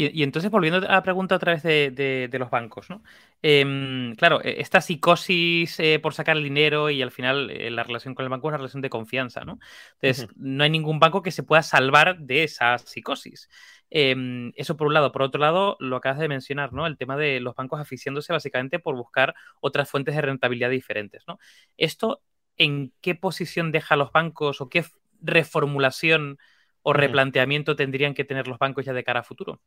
Y, 0.00 0.22
entonces, 0.22 0.48
volviendo 0.48 0.78
a 0.78 0.92
la 0.92 1.02
pregunta 1.02 1.34
otra 1.34 1.54
vez 1.54 1.64
de, 1.64 2.30
los 2.38 2.50
bancos, 2.50 2.88
¿no? 2.88 3.02
Em, 3.42 4.14
claro, 4.14 4.40
e, 4.44 4.60
esta 4.60 4.80
psicosis 4.80 5.80
eh, 5.80 5.98
por 5.98 6.14
sacar 6.14 6.36
el 6.36 6.44
dinero 6.44 6.88
y 6.88 7.02
al 7.02 7.10
final 7.10 7.50
eh, 7.50 7.68
la 7.70 7.82
relación 7.82 8.14
con 8.14 8.22
el 8.24 8.28
banco 8.28 8.46
es 8.46 8.50
una 8.50 8.58
relación 8.58 8.80
de 8.80 8.90
confianza, 8.90 9.44
¿no? 9.44 9.58
Entonces, 10.00 10.28
no 10.36 10.62
hay 10.62 10.70
ningún 10.70 11.00
banco 11.00 11.20
que 11.20 11.32
se 11.32 11.42
pueda 11.42 11.64
salvar 11.64 12.16
de 12.20 12.44
esa 12.44 12.78
psicosis. 12.78 13.48
Em, 13.90 14.52
eso 14.54 14.76
por 14.76 14.86
un 14.86 14.94
lado. 14.94 15.10
Por 15.10 15.22
otro 15.22 15.40
lado, 15.40 15.76
lo 15.80 15.96
acabas 15.96 16.20
de 16.20 16.28
mencionar, 16.28 16.72
¿no? 16.72 16.86
El 16.86 16.96
tema 16.96 17.16
de 17.16 17.40
los 17.40 17.56
bancos 17.56 17.80
asfixiándose 17.80 18.32
básicamente 18.32 18.78
por 18.78 18.94
buscar 18.94 19.34
otras 19.60 19.90
fuentes 19.90 20.14
de 20.14 20.22
rentabilidad 20.22 20.70
diferentes, 20.70 21.24
¿no? 21.26 21.40
¿Esto 21.76 22.22
en 22.56 22.92
qué 23.00 23.16
posición 23.16 23.72
deja 23.72 23.94
a 23.94 23.98
los 23.98 24.12
bancos 24.12 24.60
o 24.60 24.68
qué 24.68 24.84
reformulación 25.20 26.38
o 26.82 26.92
replanteamiento 26.92 27.74
tendrían 27.74 28.14
que 28.14 28.24
tener 28.24 28.46
los 28.46 28.58
bancos 28.58 28.84
ya 28.84 28.92
de 28.92 29.02
cara 29.02 29.20
a 29.20 29.24
futuro? 29.24 29.60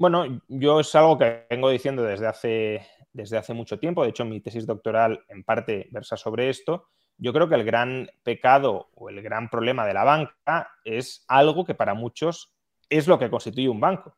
Bueno, 0.00 0.40
yo 0.48 0.80
es 0.80 0.94
algo 0.94 1.18
que 1.18 1.44
vengo 1.50 1.68
diciendo 1.68 2.02
desde 2.02 2.26
hace, 2.26 2.86
desde 3.12 3.36
hace 3.36 3.52
mucho 3.52 3.78
tiempo. 3.78 4.02
De 4.02 4.08
hecho, 4.08 4.24
mi 4.24 4.40
tesis 4.40 4.64
doctoral 4.64 5.26
en 5.28 5.44
parte 5.44 5.88
versa 5.90 6.16
sobre 6.16 6.48
esto. 6.48 6.86
Yo 7.18 7.34
creo 7.34 7.50
que 7.50 7.54
el 7.54 7.64
gran 7.64 8.08
pecado 8.22 8.88
o 8.94 9.10
el 9.10 9.20
gran 9.20 9.50
problema 9.50 9.84
de 9.84 9.92
la 9.92 10.04
banca 10.04 10.70
es 10.84 11.26
algo 11.28 11.66
que 11.66 11.74
para 11.74 11.92
muchos 11.92 12.54
es 12.88 13.08
lo 13.08 13.18
que 13.18 13.28
constituye 13.28 13.68
un 13.68 13.78
banco. 13.78 14.16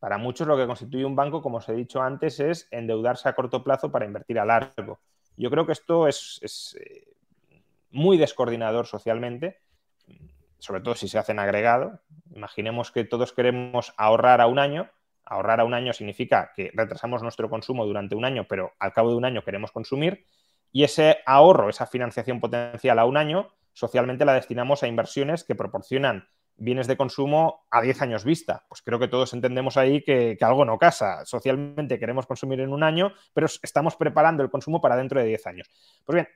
Para 0.00 0.18
muchos 0.18 0.48
lo 0.48 0.56
que 0.56 0.66
constituye 0.66 1.04
un 1.04 1.14
banco, 1.14 1.40
como 1.42 1.58
os 1.58 1.68
he 1.68 1.74
dicho 1.74 2.02
antes, 2.02 2.40
es 2.40 2.66
endeudarse 2.72 3.28
a 3.28 3.36
corto 3.36 3.62
plazo 3.62 3.92
para 3.92 4.06
invertir 4.06 4.40
a 4.40 4.44
largo. 4.44 4.98
Yo 5.36 5.48
creo 5.48 5.64
que 5.64 5.74
esto 5.74 6.08
es, 6.08 6.74
eh, 6.74 7.04
muy 7.92 8.18
descoordinador 8.18 8.88
socialmente, 8.88 9.60
sobre 10.58 10.80
todo 10.80 10.96
si 10.96 11.06
se 11.06 11.18
hace 11.18 11.30
en 11.30 11.38
agregado. 11.38 12.00
Imaginemos 12.34 12.90
que 12.90 13.04
todos 13.04 13.32
queremos 13.32 13.94
ahorrar 13.96 14.40
a 14.40 14.48
un 14.48 14.58
año 14.58 14.90
Ahorrar 15.30 15.60
a 15.60 15.64
un 15.64 15.74
año 15.74 15.92
significa 15.92 16.52
que 16.54 16.70
retrasamos 16.74 17.22
nuestro 17.22 17.48
consumo 17.48 17.86
durante 17.86 18.16
un 18.16 18.24
año, 18.24 18.46
pero 18.48 18.72
al 18.80 18.92
cabo 18.92 19.10
de 19.10 19.16
un 19.16 19.24
año 19.24 19.42
queremos 19.42 19.70
consumir. 19.70 20.24
Y 20.72 20.82
ese 20.84 21.18
ahorro, 21.24 21.70
esa 21.70 21.86
financiación 21.86 22.40
potencial 22.40 22.98
a 22.98 23.04
un 23.04 23.16
año, 23.16 23.48
socialmente 23.72 24.24
la 24.24 24.34
destinamos 24.34 24.82
a 24.82 24.88
inversiones 24.88 25.44
que 25.44 25.54
proporcionan 25.54 26.26
bienes 26.56 26.86
de 26.86 26.96
consumo 26.96 27.66
a 27.70 27.80
10 27.80 28.02
años 28.02 28.24
vista. 28.24 28.66
Pues 28.68 28.82
creo 28.82 28.98
que 28.98 29.08
todos 29.08 29.32
entendemos 29.32 29.76
ahí 29.76 30.02
que, 30.02 30.36
algo 30.40 30.64
no 30.64 30.78
casa. 30.78 31.24
Socialmente 31.24 31.98
queremos 31.98 32.26
consumir 32.26 32.60
en 32.60 32.72
un 32.72 32.82
año, 32.82 33.12
pero 33.32 33.46
estamos 33.62 33.96
preparando 33.96 34.42
el 34.42 34.50
consumo 34.50 34.80
para 34.80 34.96
dentro 34.96 35.20
de 35.20 35.26
10 35.26 35.46
años. 35.46 35.70
Pues 36.04 36.14
bien, 36.14 36.28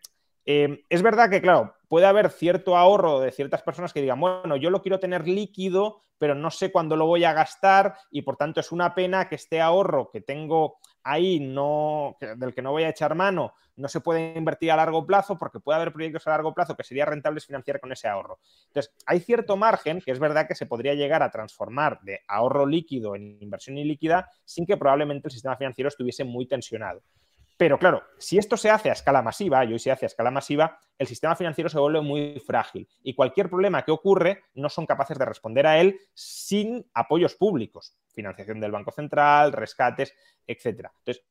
eh, 0.46 0.84
es 0.88 1.02
verdad 1.02 1.30
que, 1.30 1.40
claro, 1.40 1.74
puede 1.88 2.06
haber 2.06 2.30
cierto 2.30 2.76
ahorro 2.76 3.20
de 3.20 3.32
ciertas 3.32 3.62
personas 3.62 3.92
que 3.92 4.02
digan, 4.02 4.20
bueno, 4.20 4.56
yo 4.56 4.70
lo 4.70 4.82
quiero 4.82 4.98
tener 4.98 5.26
líquido, 5.26 6.02
pero 6.18 6.34
no 6.34 6.50
sé 6.50 6.72
cuándo 6.72 6.96
lo 6.96 7.06
voy 7.06 7.24
a 7.24 7.32
gastar 7.32 7.96
y 8.10 8.22
por 8.22 8.36
tanto 8.36 8.60
es 8.60 8.72
una 8.72 8.94
pena 8.94 9.28
que 9.28 9.34
este 9.34 9.60
ahorro 9.60 10.10
que 10.10 10.20
tengo 10.20 10.78
ahí, 11.02 11.40
no, 11.40 12.16
del 12.36 12.54
que 12.54 12.62
no 12.62 12.72
voy 12.72 12.84
a 12.84 12.88
echar 12.88 13.14
mano, 13.14 13.54
no 13.76 13.88
se 13.88 14.00
puede 14.00 14.36
invertir 14.36 14.70
a 14.70 14.76
largo 14.76 15.04
plazo 15.04 15.36
porque 15.38 15.60
puede 15.60 15.76
haber 15.76 15.92
proyectos 15.92 16.26
a 16.26 16.30
largo 16.30 16.54
plazo 16.54 16.76
que 16.76 16.84
sería 16.84 17.04
rentables 17.04 17.46
financiar 17.46 17.80
con 17.80 17.92
ese 17.92 18.08
ahorro. 18.08 18.38
Entonces, 18.68 18.94
hay 19.06 19.20
cierto 19.20 19.56
margen 19.56 20.00
que 20.00 20.12
es 20.12 20.18
verdad 20.18 20.46
que 20.46 20.54
se 20.54 20.66
podría 20.66 20.94
llegar 20.94 21.22
a 21.22 21.30
transformar 21.30 22.00
de 22.02 22.20
ahorro 22.28 22.66
líquido 22.66 23.16
en 23.16 23.36
inversión 23.40 23.76
ilíquida 23.76 24.30
sin 24.44 24.66
que 24.66 24.76
probablemente 24.76 25.28
el 25.28 25.32
sistema 25.32 25.56
financiero 25.56 25.88
estuviese 25.88 26.24
muy 26.24 26.46
tensionado. 26.46 27.02
Pero 27.56 27.78
claro, 27.78 28.02
si 28.18 28.36
esto 28.36 28.56
se 28.56 28.70
hace 28.70 28.90
a 28.90 28.94
escala 28.94 29.22
masiva, 29.22 29.64
y 29.64 29.72
hoy 29.72 29.78
se 29.78 29.92
hace 29.92 30.06
a 30.06 30.08
escala 30.08 30.30
masiva, 30.30 30.78
el 30.98 31.06
sistema 31.06 31.36
financiero 31.36 31.70
se 31.70 31.78
vuelve 31.78 32.00
muy 32.00 32.40
frágil 32.44 32.88
y 33.02 33.14
cualquier 33.14 33.48
problema 33.48 33.84
que 33.84 33.92
ocurre 33.92 34.44
no 34.54 34.68
son 34.68 34.86
capaces 34.86 35.18
de 35.18 35.24
responder 35.24 35.66
a 35.66 35.80
él 35.80 36.00
sin 36.14 36.84
apoyos 36.94 37.36
públicos, 37.36 37.96
financiación 38.12 38.60
del 38.60 38.72
Banco 38.72 38.90
Central, 38.90 39.52
rescates, 39.52 40.14
etc. 40.46 40.90
Entonces, 40.98 41.24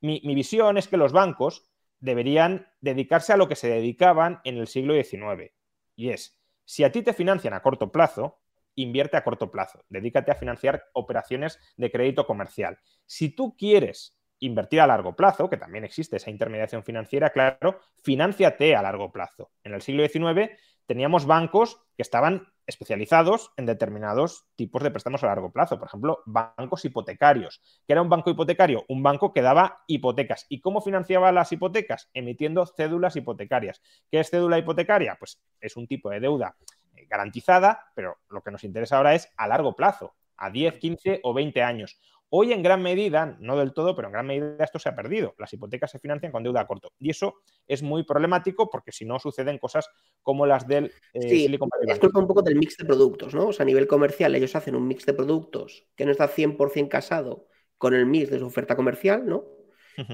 mi, 0.00 0.20
mi 0.24 0.34
visión 0.34 0.78
es 0.78 0.86
que 0.86 0.96
los 0.96 1.12
bancos 1.12 1.68
deberían 1.98 2.68
dedicarse 2.80 3.32
a 3.32 3.36
lo 3.36 3.48
que 3.48 3.56
se 3.56 3.68
dedicaban 3.68 4.40
en 4.44 4.58
el 4.58 4.68
siglo 4.68 4.94
XIX, 4.94 5.52
y 5.96 6.10
es, 6.10 6.38
si 6.64 6.84
a 6.84 6.92
ti 6.92 7.02
te 7.02 7.12
financian 7.12 7.54
a 7.54 7.62
corto 7.62 7.90
plazo, 7.90 8.40
invierte 8.76 9.16
a 9.16 9.24
corto 9.24 9.50
plazo, 9.50 9.84
dedícate 9.88 10.30
a 10.30 10.34
financiar 10.34 10.84
operaciones 10.92 11.58
de 11.76 11.90
crédito 11.90 12.26
comercial. 12.26 12.78
Si 13.06 13.30
tú 13.30 13.56
quieres 13.56 14.18
invertir 14.46 14.80
a 14.80 14.86
largo 14.86 15.14
plazo, 15.16 15.48
que 15.48 15.56
también 15.56 15.84
existe 15.84 16.16
esa 16.16 16.30
intermediación 16.30 16.82
financiera, 16.82 17.30
claro, 17.30 17.80
financiate 18.02 18.76
a 18.76 18.82
largo 18.82 19.10
plazo. 19.12 19.50
En 19.62 19.74
el 19.74 19.82
siglo 19.82 20.06
XIX 20.06 20.50
teníamos 20.86 21.26
bancos 21.26 21.80
que 21.96 22.02
estaban 22.02 22.48
especializados 22.66 23.52
en 23.56 23.66
determinados 23.66 24.46
tipos 24.56 24.82
de 24.82 24.90
préstamos 24.90 25.22
a 25.22 25.26
largo 25.26 25.52
plazo. 25.52 25.78
Por 25.78 25.88
ejemplo, 25.88 26.22
bancos 26.26 26.84
hipotecarios. 26.84 27.60
¿Qué 27.86 27.92
era 27.92 28.02
un 28.02 28.08
banco 28.08 28.30
hipotecario? 28.30 28.84
Un 28.88 29.02
banco 29.02 29.32
que 29.32 29.42
daba 29.42 29.82
hipotecas. 29.86 30.46
¿Y 30.48 30.60
cómo 30.60 30.80
financiaba 30.80 31.32
las 31.32 31.52
hipotecas? 31.52 32.08
Emitiendo 32.14 32.64
cédulas 32.66 33.16
hipotecarias. 33.16 33.82
¿Qué 34.10 34.20
es 34.20 34.30
cédula 34.30 34.58
hipotecaria? 34.58 35.16
Pues 35.18 35.42
es 35.60 35.76
un 35.76 35.86
tipo 35.86 36.10
de 36.10 36.20
deuda 36.20 36.56
eh, 36.94 37.06
garantizada, 37.08 37.92
pero 37.94 38.18
lo 38.28 38.42
que 38.42 38.50
nos 38.50 38.64
interesa 38.64 38.96
ahora 38.96 39.14
es 39.14 39.30
a 39.36 39.46
largo 39.46 39.76
plazo, 39.76 40.14
a 40.36 40.50
10, 40.50 40.78
15 40.78 41.20
o 41.22 41.34
20 41.34 41.62
años. 41.62 42.00
Hoy 42.36 42.52
en 42.52 42.64
gran 42.64 42.82
medida, 42.82 43.36
no 43.38 43.56
del 43.56 43.72
todo, 43.72 43.94
pero 43.94 44.08
en 44.08 44.12
gran 44.12 44.26
medida 44.26 44.56
esto 44.58 44.80
se 44.80 44.88
ha 44.88 44.96
perdido. 44.96 45.36
Las 45.38 45.52
hipotecas 45.52 45.92
se 45.92 46.00
financian 46.00 46.32
con 46.32 46.42
deuda 46.42 46.62
a 46.62 46.66
corto. 46.66 46.92
Y 46.98 47.10
eso 47.10 47.36
es 47.64 47.80
muy 47.80 48.02
problemático 48.02 48.68
porque 48.68 48.90
si 48.90 49.04
no 49.04 49.20
suceden 49.20 49.56
cosas 49.58 49.88
como 50.20 50.44
las 50.44 50.66
del 50.66 50.86
eh, 51.12 51.28
sí, 51.28 51.58
Es 51.86 51.98
culpa 52.00 52.18
un 52.18 52.26
poco 52.26 52.42
del 52.42 52.56
mix 52.56 52.76
de 52.76 52.86
productos, 52.86 53.36
¿no? 53.36 53.46
O 53.46 53.52
sea, 53.52 53.62
a 53.62 53.66
nivel 53.66 53.86
comercial 53.86 54.34
ellos 54.34 54.56
hacen 54.56 54.74
un 54.74 54.88
mix 54.88 55.06
de 55.06 55.14
productos 55.14 55.86
que 55.94 56.04
no 56.04 56.10
está 56.10 56.26
100% 56.26 56.88
casado 56.88 57.46
con 57.78 57.94
el 57.94 58.04
mix 58.04 58.30
de 58.30 58.40
su 58.40 58.46
oferta 58.46 58.74
comercial, 58.74 59.24
¿no? 59.24 59.44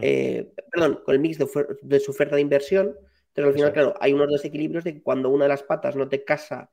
Eh, 0.02 0.52
perdón, 0.70 1.00
con 1.02 1.14
el 1.14 1.22
mix 1.22 1.38
de, 1.38 2.00
su 2.00 2.10
oferta 2.10 2.36
de 2.36 2.42
inversión. 2.42 2.98
Entonces, 3.28 3.46
al 3.46 3.54
final, 3.54 3.72
claro, 3.72 3.94
hay 3.98 4.12
unos 4.12 4.28
desequilibrios 4.30 4.84
de 4.84 4.92
que 4.92 5.02
cuando 5.02 5.30
una 5.30 5.46
de 5.46 5.48
las 5.48 5.62
patas 5.62 5.96
no 5.96 6.06
te 6.06 6.22
casa 6.22 6.70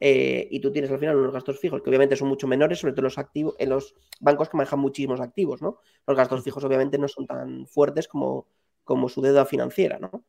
eh, 0.00 0.48
y 0.50 0.60
tú 0.60 0.72
tienes 0.72 0.90
al 0.90 0.98
final 0.98 1.16
unos 1.16 1.32
gastos 1.32 1.58
fijos 1.58 1.82
que 1.82 1.88
obviamente 1.88 2.16
son 2.16 2.28
mucho 2.28 2.46
menores, 2.46 2.78
sobre 2.78 2.92
todo 2.92 3.02
en 3.02 3.04
los, 3.04 3.18
activos, 3.18 3.54
en 3.58 3.68
los 3.70 3.94
bancos 4.20 4.48
que 4.48 4.56
manejan 4.56 4.80
muchísimos 4.80 5.20
activos, 5.20 5.62
¿no? 5.62 5.78
Los 6.06 6.16
gastos 6.16 6.42
fijos 6.42 6.64
obviamente 6.64 6.98
no 6.98 7.08
son 7.08 7.26
tan 7.26 7.66
fuertes 7.66 8.08
como, 8.08 8.48
como 8.82 9.08
su 9.08 9.22
deuda 9.22 9.44
financiera, 9.44 9.98
¿no? 9.98 10.24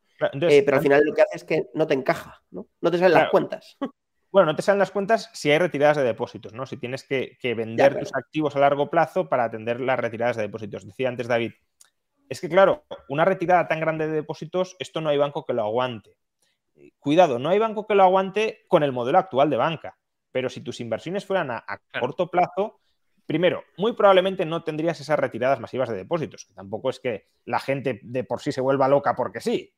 Eh, 0.48 0.62
pero 0.64 0.76
al 0.76 0.82
final 0.82 1.02
lo 1.04 1.12
que 1.12 1.22
hace 1.22 1.36
es 1.36 1.44
que 1.44 1.66
no 1.74 1.86
te 1.86 1.94
encaja, 1.94 2.42
¿no? 2.50 2.68
No 2.80 2.90
te 2.90 2.98
salen 2.98 3.14
las 3.14 3.30
cuentas. 3.30 3.76
Bueno, 4.32 4.52
no 4.52 4.56
te 4.56 4.60
salen 4.60 4.80
las 4.80 4.90
cuentas 4.90 5.30
si 5.32 5.50
hay 5.50 5.58
retiradas 5.58 5.96
de 5.96 6.02
depósitos, 6.02 6.52
¿no? 6.52 6.66
Si 6.66 6.76
tienes 6.76 7.04
que, 7.04 7.38
vender 7.54 7.98
tus 7.98 8.14
activos 8.14 8.54
a 8.54 8.58
largo 8.58 8.90
plazo 8.90 9.30
para 9.30 9.44
atender 9.44 9.80
las 9.80 9.98
retiradas 9.98 10.36
de 10.36 10.42
depósitos. 10.42 10.84
Decía 10.84 11.08
antes 11.08 11.26
David, 11.26 11.52
es 12.28 12.42
que 12.42 12.48
claro, 12.50 12.84
una 13.08 13.24
retirada 13.24 13.66
tan 13.66 13.80
grande 13.80 14.08
de 14.08 14.12
depósitos, 14.12 14.76
esto 14.78 15.00
no 15.00 15.08
hay 15.08 15.16
banco 15.16 15.46
que 15.46 15.54
lo 15.54 15.62
aguante 15.62 16.18
cuidado, 16.98 17.38
no 17.38 17.48
hay 17.48 17.58
banco 17.58 17.86
que 17.86 17.94
lo 17.94 18.02
aguante 18.02 18.64
con 18.68 18.82
el 18.82 18.92
modelo 18.92 19.18
actual 19.18 19.50
de 19.50 19.56
banca, 19.56 19.98
pero 20.32 20.48
si 20.48 20.60
tus 20.60 20.80
inversiones 20.80 21.24
fueran 21.24 21.50
a, 21.50 21.64
corto 22.00 22.30
plazo, 22.30 22.80
primero, 23.24 23.64
muy 23.76 23.94
probablemente 23.94 24.44
no 24.44 24.64
tendrías 24.64 25.00
esas 25.00 25.18
retiradas 25.18 25.60
masivas 25.60 25.88
de 25.88 25.96
depósitos, 25.96 26.44
que 26.44 26.54
tampoco 26.54 26.90
es 26.90 27.00
que 27.00 27.28
la 27.44 27.58
gente 27.58 28.00
de 28.02 28.24
por 28.24 28.40
sí 28.40 28.52
se 28.52 28.60
vuelva 28.60 28.88
loca 28.88 29.14
porque 29.14 29.40
sí. 29.40 29.72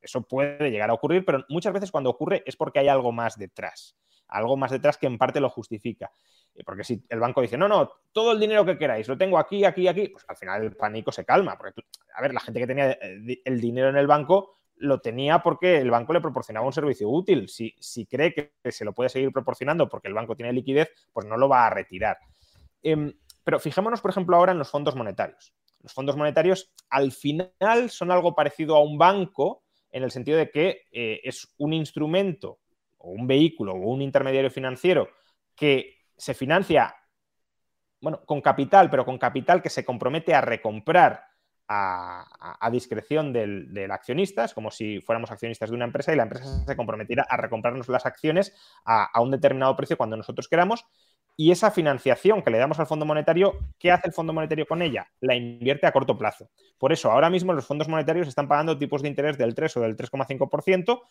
Eso 0.00 0.22
puede 0.22 0.70
llegar 0.70 0.88
a 0.88 0.94
ocurrir, 0.94 1.26
pero 1.26 1.44
muchas 1.50 1.74
veces 1.74 1.90
cuando 1.90 2.08
ocurre 2.08 2.42
es 2.46 2.56
porque 2.56 2.78
hay 2.78 2.88
algo 2.88 3.12
más 3.12 3.36
detrás, 3.36 3.96
algo 4.28 4.56
más 4.56 4.70
detrás 4.70 4.96
que 4.96 5.06
en 5.06 5.18
parte 5.18 5.40
lo 5.40 5.50
justifica. 5.50 6.10
Eh, 6.54 6.62
porque 6.64 6.84
si 6.84 7.04
el 7.08 7.20
banco 7.20 7.42
dice, 7.42 7.58
no, 7.58 7.68
no, 7.68 7.90
todo 8.12 8.32
el 8.32 8.40
dinero 8.40 8.64
que 8.64 8.78
queráis, 8.78 9.08
lo 9.08 9.18
tengo 9.18 9.38
aquí, 9.38 9.64
aquí, 9.64 9.86
aquí, 9.86 10.08
pues 10.08 10.24
al 10.26 10.36
final 10.36 10.62
el 10.62 10.76
pánico 10.76 11.12
se 11.12 11.24
calma. 11.24 11.58
Porque, 11.58 11.82
a 12.14 12.22
ver, 12.22 12.32
la 12.32 12.40
gente 12.40 12.60
que 12.60 12.66
tenía 12.66 12.92
eh, 12.92 13.42
el 13.44 13.60
dinero 13.60 13.90
en 13.90 13.96
el 13.96 14.06
banco 14.06 14.56
lo 14.76 15.00
tenía 15.00 15.40
porque 15.40 15.78
el 15.78 15.90
banco 15.90 16.12
le 16.12 16.20
proporcionaba 16.20 16.66
un 16.66 16.72
servicio 16.72 17.08
útil. 17.08 17.48
Si, 17.48 17.74
si 17.78 18.06
cree 18.06 18.34
que 18.34 18.72
se 18.72 18.84
lo 18.84 18.92
puede 18.92 19.10
seguir 19.10 19.32
proporcionando 19.32 19.88
porque 19.88 20.08
el 20.08 20.14
banco 20.14 20.36
tiene 20.36 20.52
liquidez, 20.52 20.90
pues 21.12 21.26
no 21.26 21.36
lo 21.36 21.48
va 21.48 21.66
a 21.66 21.70
retirar. 21.70 22.18
Em, 22.82 23.12
pero 23.42 23.60
fijémonos, 23.60 24.00
por 24.00 24.10
ejemplo, 24.10 24.36
ahora 24.36 24.52
en 24.52 24.58
los 24.58 24.70
fondos 24.70 24.96
monetarios. 24.96 25.54
Los 25.80 25.92
fondos 25.92 26.16
monetarios 26.16 26.72
al 26.88 27.12
final 27.12 27.90
son 27.90 28.10
algo 28.10 28.34
parecido 28.34 28.76
a 28.76 28.82
un 28.82 28.96
banco 28.96 29.64
en 29.92 30.02
el 30.02 30.10
sentido 30.10 30.38
de 30.38 30.50
que 30.50 30.82
eh, 30.90 31.20
es 31.22 31.54
un 31.58 31.72
instrumento 31.72 32.58
o 32.98 33.10
un 33.10 33.26
vehículo 33.26 33.74
o 33.74 33.90
un 33.90 34.02
intermediario 34.02 34.50
financiero 34.50 35.08
que 35.54 35.98
se 36.16 36.34
financia, 36.34 36.94
bueno, 38.00 38.24
con 38.24 38.40
capital, 38.40 38.90
pero 38.90 39.04
con 39.04 39.18
capital 39.18 39.62
que 39.62 39.70
se 39.70 39.84
compromete 39.84 40.34
a 40.34 40.40
recomprar 40.40 41.22
a, 41.68 42.68
discreción 42.70 43.32
del, 43.32 43.90
accionista, 43.90 44.44
es 44.44 44.54
como 44.54 44.70
si 44.70 45.00
fuéramos 45.00 45.30
accionistas 45.30 45.70
de 45.70 45.76
una 45.76 45.84
empresa 45.84 46.12
y 46.12 46.16
la 46.16 46.24
empresa 46.24 46.64
se 46.64 46.76
comprometiera 46.76 47.26
a 47.28 47.36
recomprarnos 47.36 47.88
las 47.88 48.06
acciones 48.06 48.54
a, 48.84 49.20
un 49.20 49.30
determinado 49.30 49.76
precio 49.76 49.96
cuando 49.96 50.16
nosotros 50.16 50.48
queramos. 50.48 50.84
Y 51.36 51.50
esa 51.50 51.72
financiación 51.72 52.42
que 52.42 52.50
le 52.50 52.58
damos 52.58 52.78
al 52.78 52.86
Fondo 52.86 53.04
Monetario, 53.04 53.58
¿qué 53.78 53.90
hace 53.90 54.06
el 54.06 54.12
Fondo 54.12 54.32
Monetario 54.32 54.66
con 54.66 54.82
ella? 54.82 55.08
La 55.20 55.34
invierte 55.34 55.86
a 55.86 55.92
corto 55.92 56.16
plazo. 56.16 56.48
Por 56.78 56.92
eso, 56.92 57.10
ahora 57.10 57.28
mismo 57.28 57.52
los 57.52 57.66
fondos 57.66 57.88
monetarios 57.88 58.28
están 58.28 58.46
pagando 58.46 58.78
tipos 58.78 59.02
de 59.02 59.08
interés 59.08 59.36
del 59.36 59.52
3 59.52 59.76
o 59.78 59.80
del 59.80 59.96
3,5%, 59.96 61.02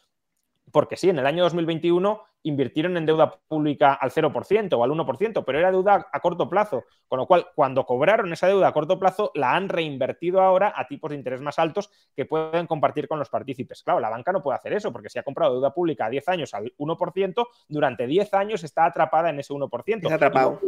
porque 0.72 0.96
sí, 0.96 1.10
en 1.10 1.20
el 1.20 1.26
año 1.26 1.44
2021 1.44 2.24
invirtieron 2.44 2.98
en 2.98 3.06
deuda 3.06 3.32
pública 3.48 3.94
al 3.94 4.12
0% 4.12 4.74
o 4.74 4.84
al 4.84 4.92
1%, 4.92 5.44
pero 5.46 5.60
era 5.60 5.72
deuda 5.72 6.08
a 6.12 6.20
corto 6.20 6.50
plazo, 6.50 6.84
con 7.08 7.20
lo 7.20 7.26
cual 7.26 7.48
cuando 7.56 7.86
cobraron 7.86 8.32
esa 8.34 8.48
deuda 8.48 8.68
a 8.68 8.74
corto 8.74 9.00
plazo 9.00 9.32
la 9.34 9.56
han 9.56 9.70
reinvertido 9.70 10.42
ahora 10.42 10.74
a 10.76 10.88
tipos 10.88 11.12
de 11.12 11.18
interés 11.18 11.42
más 11.42 11.58
altos 11.60 11.90
que 12.16 12.26
pueden 12.26 12.68
compartir 12.68 13.08
con 13.08 13.20
los 13.20 13.30
partícipes. 13.30 13.84
Claro, 13.84 14.00
la 14.00 14.10
banca 14.10 14.32
no 14.32 14.42
puede 14.42 14.58
hacer 14.58 14.74
eso 14.74 14.92
porque 14.92 15.10
si 15.10 15.20
ha 15.20 15.24
comprado 15.24 15.54
deuda 15.54 15.74
pública 15.74 16.06
a 16.06 16.10
10 16.10 16.30
años 16.30 16.54
al 16.54 16.74
1%, 16.78 17.48
durante 17.68 18.08
10 18.08 18.34
años 18.34 18.64
está 18.64 18.86
atrapada 18.86 19.30
en 19.30 19.40
ese 19.40 19.54
1%. 19.54 19.96
Está 20.04 20.16
atrapado. 20.16 20.60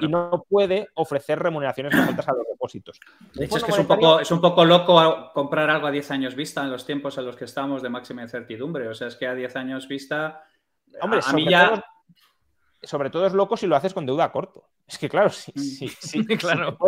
Y 0.00 0.08
no, 0.08 0.44
puede, 0.48 0.88
ofrecer 0.94 1.38
remuneraciones 1.38 1.94
más 1.94 2.08
altas 2.08 2.28
a 2.28 2.32
los 2.32 2.46
depósitos. 2.48 3.00
De 3.34 3.46
hecho, 3.46 3.56
es 3.56 3.64
que 3.64 3.72
es 3.72 3.78
un, 3.78 3.86
poco, 3.86 4.20
es 4.20 4.30
un 4.30 4.40
poco 4.40 4.64
loco 4.64 5.30
comprar 5.32 5.70
algo 5.70 5.86
a 5.86 5.90
10 5.90 6.10
años 6.10 6.34
vista 6.34 6.62
en 6.62 6.70
los 6.70 6.86
tiempos 6.86 7.18
en 7.18 7.26
los 7.26 7.36
que 7.36 7.44
estamos 7.44 7.82
de 7.82 7.88
máxima 7.88 8.22
incertidumbre. 8.22 8.88
O 8.88 8.94
sea, 8.94 9.08
es 9.08 9.16
que 9.16 9.26
a 9.26 9.34
10 9.34 9.56
años 9.56 9.88
vista 9.88 10.44
Hombre, 11.00 11.22
sobre, 11.22 11.44
todo, 11.44 11.84
sobre 12.82 13.10
todo 13.10 13.26
es 13.26 13.32
loco 13.32 13.56
si 13.56 13.66
lo 13.66 13.76
haces 13.76 13.94
con 13.94 14.06
deuda 14.06 14.24
a 14.24 14.32
corto. 14.32 14.68
Es 14.86 14.98
que, 14.98 15.08
claro, 15.08 15.30
si, 15.30 15.52
mm. 15.52 16.24
claro. 16.38 16.78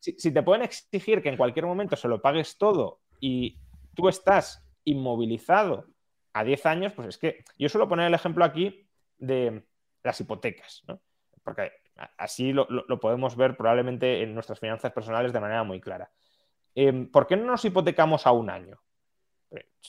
Si, 0.00 0.32
te 0.32 0.42
pueden, 0.42 0.64
exigir 0.64 1.22
que 1.22 1.28
en 1.28 1.36
cualquier 1.36 1.66
momento 1.66 1.96
se 1.96 2.08
lo 2.08 2.20
pagues 2.20 2.58
todo 2.58 3.00
y 3.20 3.58
tú 3.94 4.08
estás 4.08 4.64
inmovilizado 4.84 5.86
a 6.32 6.44
10 6.44 6.66
años, 6.66 6.92
pues 6.92 7.08
es 7.08 7.18
que 7.18 7.44
yo 7.58 7.68
suelo 7.68 7.88
poner 7.88 8.06
el 8.06 8.14
ejemplo 8.14 8.44
aquí 8.44 8.86
de 9.18 9.64
las 10.02 10.20
hipotecas, 10.20 10.84
¿no? 10.86 11.00
porque 11.42 11.72
así 12.18 12.52
lo, 12.52 12.66
podemos 13.00 13.36
ver 13.36 13.56
probablemente 13.56 14.22
en 14.22 14.34
nuestras 14.34 14.58
finanzas 14.58 14.92
personales 14.92 15.32
de 15.32 15.40
manera 15.40 15.62
muy 15.62 15.80
clara. 15.80 16.10
Em, 16.74 17.10
¿Por 17.10 17.26
qué 17.26 17.36
no 17.36 17.46
nos 17.46 17.64
hipotecamos 17.64 18.26
a 18.26 18.32
un 18.32 18.50
año? 18.50 18.80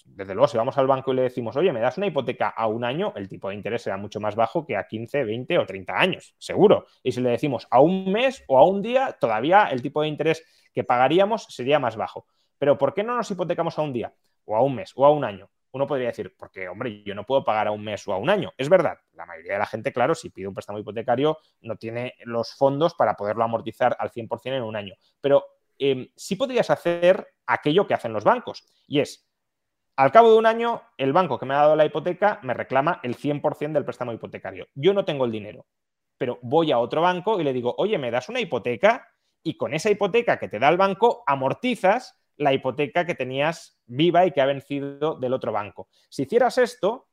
Desde 0.05 0.33
luego, 0.33 0.47
si 0.47 0.57
vamos 0.57 0.77
al 0.77 0.87
banco 0.87 1.11
y 1.11 1.15
le 1.15 1.23
decimos, 1.23 1.55
oye, 1.55 1.71
me 1.73 1.79
das 1.79 1.97
una 1.97 2.07
hipoteca 2.07 2.49
a 2.49 2.67
un 2.67 2.83
año, 2.83 3.13
el 3.15 3.27
tipo 3.27 3.49
de 3.49 3.55
interés 3.55 3.81
será 3.81 3.97
mucho 3.97 4.19
más 4.19 4.35
bajo 4.35 4.65
que 4.65 4.77
a 4.77 4.87
15, 4.87 5.23
20 5.23 5.57
o 5.57 5.65
30 5.65 5.93
años, 5.93 6.35
seguro. 6.37 6.85
Y 7.03 7.11
si 7.11 7.21
le 7.21 7.31
decimos 7.31 7.67
a 7.71 7.81
un 7.81 8.11
mes 8.11 8.43
o 8.47 8.57
a 8.57 8.65
un 8.65 8.81
día, 8.81 9.17
todavía 9.19 9.65
el 9.65 9.81
tipo 9.81 10.01
de 10.01 10.07
interés 10.07 10.43
que 10.73 10.83
pagaríamos 10.83 11.45
sería 11.49 11.79
más 11.79 11.95
bajo. 11.95 12.27
Pero 12.57 12.77
¿por 12.77 12.93
qué 12.93 13.03
no 13.03 13.15
nos 13.15 13.29
hipotecamos 13.31 13.77
a 13.77 13.81
un 13.81 13.93
día, 13.93 14.13
o 14.45 14.55
a 14.55 14.61
un 14.61 14.75
mes, 14.75 14.91
o 14.95 15.05
a 15.05 15.11
un 15.11 15.23
año? 15.23 15.49
Uno 15.71 15.85
podría 15.85 16.07
decir, 16.07 16.33
porque, 16.37 16.69
hombre, 16.69 17.03
yo 17.03 17.13
no 17.13 17.25
puedo 17.25 17.43
pagar 17.43 17.67
a 17.67 17.71
un 17.71 17.83
mes 17.83 18.07
o 18.07 18.13
a 18.13 18.17
un 18.17 18.29
año. 18.29 18.51
Es 18.57 18.69
verdad, 18.69 18.97
la 19.13 19.25
mayoría 19.25 19.53
de 19.53 19.59
la 19.59 19.65
gente, 19.65 19.91
claro, 19.91 20.15
si 20.15 20.29
pide 20.29 20.47
un 20.47 20.53
préstamo 20.53 20.79
hipotecario, 20.79 21.37
no 21.61 21.75
tiene 21.75 22.15
los 22.23 22.55
fondos 22.55 22.95
para 22.95 23.15
poderlo 23.15 23.43
amortizar 23.43 23.95
al 23.99 24.09
100% 24.09 24.55
en 24.55 24.63
un 24.63 24.75
año. 24.75 24.95
Pero 25.21 25.45
eh, 25.77 26.11
sí 26.15 26.35
podrías 26.35 26.69
hacer 26.69 27.27
aquello 27.45 27.85
que 27.85 27.93
hacen 27.93 28.13
los 28.13 28.23
bancos, 28.23 28.65
y 28.87 28.99
es 28.99 29.26
al 29.97 30.11
cabo 30.11 30.31
de 30.31 30.37
un 30.37 30.45
año, 30.45 30.83
el 30.97 31.11
banco 31.11 31.39
que 31.39 31.47
me 31.47 31.55
ha 31.55 31.57
dado 31.57 31.75
la 31.75 31.85
hipoteca 31.85 32.39
me 32.43 32.53
reclama 32.53 32.99
el 33.01 33.17
100% 33.17 33.73
del 33.73 33.83
préstamo 33.83 34.13
hipotecario. 34.13 34.67
Yo 34.75 34.93
no 34.93 35.03
tengo 35.05 35.25
el 35.25 35.31
dinero, 35.31 35.65
pero 36.19 36.37
voy 36.43 36.71
a 36.71 36.77
otro 36.77 37.01
banco 37.01 37.39
y 37.39 37.43
le 37.43 37.51
digo, 37.51 37.73
oye, 37.79 37.97
¿me 37.97 38.11
das 38.11 38.29
una 38.29 38.39
hipoteca? 38.39 39.07
Y 39.41 39.57
con 39.57 39.73
esa 39.73 39.89
hipoteca 39.89 40.37
que 40.37 40.49
te 40.49 40.59
da 40.59 40.69
el 40.69 40.77
banco, 40.77 41.23
amortizas 41.25 42.15
la 42.35 42.53
hipoteca 42.53 43.05
que 43.05 43.15
tenías 43.15 43.79
viva 43.87 44.23
y 44.27 44.31
que 44.31 44.41
ha 44.41 44.45
vencido 44.45 45.15
del 45.15 45.33
otro 45.33 45.51
banco. 45.51 45.89
Si 46.09 46.23
hicieras 46.23 46.59
esto, 46.59 47.07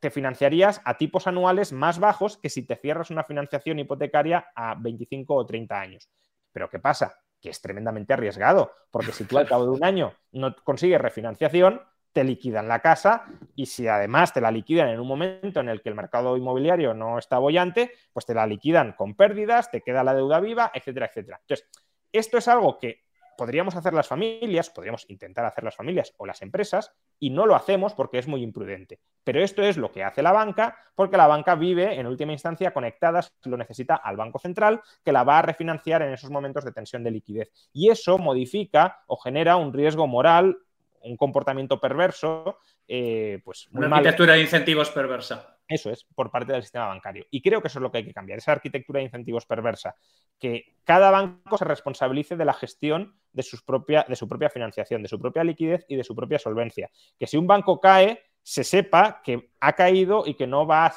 te 0.00 0.10
financiarías 0.10 0.80
a 0.86 0.96
tipos 0.96 1.26
anuales 1.26 1.72
más 1.72 1.98
bajos 1.98 2.38
que 2.38 2.48
si 2.48 2.62
te 2.62 2.76
cierras 2.76 3.10
una 3.10 3.22
financiación 3.22 3.78
hipotecaria 3.78 4.50
a 4.54 4.74
25 4.76 5.34
o 5.34 5.44
30 5.44 5.78
años. 5.78 6.08
Pero 6.52 6.70
¿qué 6.70 6.78
pasa? 6.78 7.18
Que 7.38 7.50
es 7.50 7.60
tremendamente 7.60 8.14
arriesgado, 8.14 8.72
porque 8.90 9.12
si 9.12 9.24
tú 9.24 9.36
al 9.36 9.46
cabo 9.46 9.64
de 9.64 9.70
un 9.72 9.84
año 9.84 10.14
no 10.32 10.56
consigues 10.64 11.00
refinanciación, 11.00 11.82
te 12.12 12.24
liquidan 12.24 12.68
la 12.68 12.80
casa 12.80 13.24
y 13.54 13.66
si 13.66 13.86
además 13.86 14.32
te 14.32 14.40
la 14.40 14.50
liquidan 14.50 14.88
en 14.88 15.00
un 15.00 15.06
momento 15.06 15.60
en 15.60 15.68
el 15.68 15.80
que 15.82 15.88
el 15.88 15.94
mercado 15.94 16.36
inmobiliario 16.36 16.94
no 16.94 17.18
está 17.18 17.38
bollante, 17.38 17.92
pues 18.12 18.26
te 18.26 18.34
la 18.34 18.46
liquidan 18.46 18.92
con 18.92 19.14
pérdidas, 19.14 19.70
te 19.70 19.82
queda 19.82 20.02
la 20.02 20.14
deuda 20.14 20.40
viva, 20.40 20.70
etcétera, 20.74 21.06
etcétera. 21.06 21.38
Entonces, 21.42 21.68
esto 22.12 22.38
es 22.38 22.48
algo 22.48 22.78
que 22.78 23.04
podríamos 23.40 23.74
hacer 23.74 23.94
las 23.94 24.06
familias, 24.06 24.68
podríamos 24.68 25.08
intentar 25.08 25.46
hacer 25.46 25.64
las 25.64 25.74
familias 25.74 26.12
o 26.18 26.26
las 26.26 26.42
empresas 26.42 26.92
y 27.18 27.30
no 27.30 27.46
lo 27.46 27.54
hacemos 27.54 27.94
porque 27.94 28.18
es 28.18 28.28
muy 28.28 28.42
imprudente. 28.42 29.00
Pero 29.24 29.42
esto 29.42 29.62
es 29.62 29.78
lo 29.78 29.90
que 29.90 30.04
hace 30.04 30.22
la 30.22 30.32
banca 30.32 30.76
porque 30.94 31.16
la 31.16 31.26
banca 31.26 31.54
vive 31.54 31.98
en 31.98 32.06
última 32.06 32.32
instancia 32.32 32.74
conectada, 32.74 33.22
si 33.22 33.48
lo 33.48 33.56
necesita, 33.56 33.94
al 33.94 34.18
Banco 34.18 34.38
Central 34.38 34.82
que 35.02 35.12
la 35.12 35.24
va 35.24 35.38
a 35.38 35.42
refinanciar 35.42 36.02
en 36.02 36.12
esos 36.12 36.28
momentos 36.28 36.66
de 36.66 36.72
tensión 36.72 37.02
de 37.02 37.12
liquidez. 37.12 37.50
Y 37.72 37.88
eso 37.88 38.18
modifica 38.18 39.04
o 39.06 39.16
genera 39.16 39.56
un 39.56 39.72
riesgo 39.72 40.06
moral 40.06 40.58
un 41.02 41.16
comportamiento 41.16 41.80
perverso, 41.80 42.58
eh, 42.86 43.40
pues 43.44 43.68
una 43.72 43.86
arquitectura 43.86 44.34
de 44.34 44.42
incentivos 44.42 44.90
perversa. 44.90 45.58
Eso 45.66 45.90
es, 45.90 46.04
por 46.14 46.30
parte 46.30 46.52
del 46.52 46.62
sistema 46.62 46.88
bancario. 46.88 47.26
Y 47.30 47.40
creo 47.42 47.62
que 47.62 47.68
eso 47.68 47.78
es 47.78 47.82
lo 47.82 47.92
que 47.92 47.98
hay 47.98 48.04
que 48.04 48.12
cambiar, 48.12 48.38
esa 48.38 48.52
arquitectura 48.52 48.98
de 48.98 49.04
incentivos 49.04 49.46
perversa, 49.46 49.94
que 50.38 50.76
cada 50.84 51.10
banco 51.12 51.56
se 51.56 51.64
responsabilice 51.64 52.36
de 52.36 52.44
la 52.44 52.54
gestión 52.54 53.14
de, 53.32 53.44
sus 53.44 53.62
propia, 53.62 54.04
de 54.08 54.16
su 54.16 54.28
propia 54.28 54.50
financiación, 54.50 55.02
de 55.02 55.08
su 55.08 55.20
propia 55.20 55.44
liquidez 55.44 55.86
y 55.88 55.96
de 55.96 56.02
su 56.02 56.16
propia 56.16 56.40
solvencia. 56.40 56.90
Que 57.18 57.28
si 57.28 57.36
un 57.36 57.46
banco 57.46 57.80
cae, 57.80 58.20
se 58.42 58.64
sepa 58.64 59.22
que 59.22 59.52
ha 59.60 59.72
caído 59.74 60.24
y 60.26 60.34
que 60.34 60.48
no 60.48 60.66
va 60.66 60.86
a, 60.86 60.94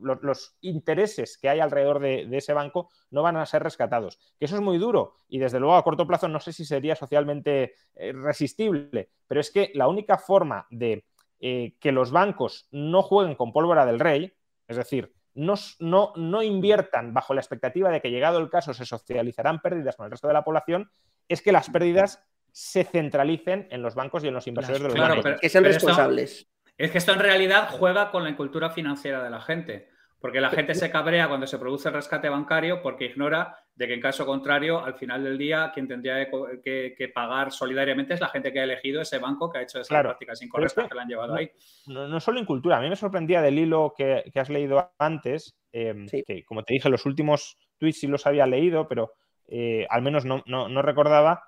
los, 0.00 0.56
intereses 0.60 1.38
que 1.38 1.48
hay 1.48 1.60
alrededor 1.60 2.00
de, 2.00 2.28
ese 2.32 2.52
banco 2.52 2.90
no 3.10 3.22
van 3.22 3.36
a 3.36 3.46
ser 3.46 3.62
rescatados. 3.62 4.18
Que 4.38 4.46
eso 4.46 4.56
es 4.56 4.62
muy 4.62 4.78
duro 4.78 5.14
y 5.28 5.38
desde 5.38 5.60
luego 5.60 5.76
a 5.76 5.84
corto 5.84 6.06
plazo 6.06 6.28
no 6.28 6.40
sé 6.40 6.52
si 6.52 6.64
sería 6.64 6.96
socialmente 6.96 7.74
eh, 7.94 8.12
resistible, 8.12 9.10
pero 9.26 9.40
es 9.40 9.50
que 9.50 9.70
la 9.74 9.88
única 9.88 10.18
forma 10.18 10.66
de 10.70 11.04
eh, 11.40 11.76
que 11.80 11.92
los 11.92 12.10
bancos 12.10 12.68
no 12.70 13.02
jueguen 13.02 13.34
con 13.34 13.52
pólvora 13.52 13.86
del 13.86 14.00
rey, 14.00 14.32
es 14.68 14.76
decir, 14.76 15.12
no, 15.34 15.54
no, 15.78 16.12
no, 16.16 16.42
inviertan 16.42 17.14
bajo 17.14 17.34
la 17.34 17.40
expectativa 17.40 17.90
de 17.90 18.00
que 18.00 18.10
llegado 18.10 18.38
el 18.38 18.50
caso 18.50 18.74
se 18.74 18.84
socializarán 18.84 19.60
pérdidas 19.60 19.96
con 19.96 20.04
el 20.04 20.10
resto 20.10 20.28
de 20.28 20.34
la 20.34 20.44
población, 20.44 20.90
es 21.28 21.40
que 21.40 21.52
las 21.52 21.70
pérdidas 21.70 22.22
se 22.52 22.84
centralicen 22.84 23.68
en 23.70 23.82
los 23.82 23.94
bancos 23.94 24.24
y 24.24 24.28
en 24.28 24.34
los 24.34 24.46
inversores 24.46 24.82
de 24.82 24.88
los 24.88 24.98
bancos. 24.98 25.40
que 25.40 25.48
sean 25.48 25.64
responsables. 25.64 26.48
Es 26.80 26.90
que 26.90 26.96
esto 26.96 27.12
en 27.12 27.18
realidad 27.18 27.68
juega 27.70 28.10
con 28.10 28.24
la 28.24 28.34
cultura 28.34 28.70
financiera 28.70 29.22
de 29.22 29.28
la 29.28 29.42
gente, 29.42 29.90
porque 30.18 30.40
la 30.40 30.48
gente 30.48 30.74
se 30.74 30.90
cabrea 30.90 31.28
cuando 31.28 31.46
se 31.46 31.58
produce 31.58 31.88
el 31.88 31.94
rescate 31.94 32.30
bancario 32.30 32.80
porque 32.80 33.04
ignora 33.04 33.54
de 33.74 33.86
que 33.86 33.92
en 33.92 34.00
caso 34.00 34.24
contrario, 34.24 34.82
al 34.82 34.94
final 34.94 35.22
del 35.22 35.36
día, 35.36 35.72
quien 35.74 35.86
tendría 35.86 36.26
que, 36.30 37.12
pagar 37.14 37.52
solidariamente 37.52 38.14
es 38.14 38.20
la 38.22 38.30
gente 38.30 38.50
que 38.50 38.60
ha 38.60 38.64
elegido 38.64 39.02
ese 39.02 39.18
banco 39.18 39.50
que 39.50 39.58
ha 39.58 39.62
hecho 39.62 39.78
esas 39.78 39.88
prácticas 39.88 40.40
incorrectas 40.40 40.88
que, 40.88 40.94
le 40.94 41.02
han 41.02 41.08
llevado 41.08 41.34
ahí. 41.34 41.50
No, 41.86 42.18
solo 42.18 42.40
en 42.40 42.46
cultura, 42.46 42.78
a 42.78 42.80
mí 42.80 42.88
me 42.88 42.96
sorprendía 42.96 43.42
del 43.42 43.58
hilo 43.58 43.92
que, 43.94 44.24
has 44.34 44.48
leído 44.48 44.90
antes, 44.98 45.58
em, 45.72 46.06
que 46.08 46.44
como 46.46 46.62
te 46.62 46.72
dije, 46.72 46.88
los 46.88 47.04
últimos 47.04 47.58
tweets 47.76 48.00
sí 48.00 48.06
los 48.06 48.26
había 48.26 48.46
leído, 48.46 48.88
pero 48.88 49.12
eh, 49.48 49.86
al 49.90 50.00
menos 50.00 50.24
no, 50.24 50.82
recordaba. 50.82 51.44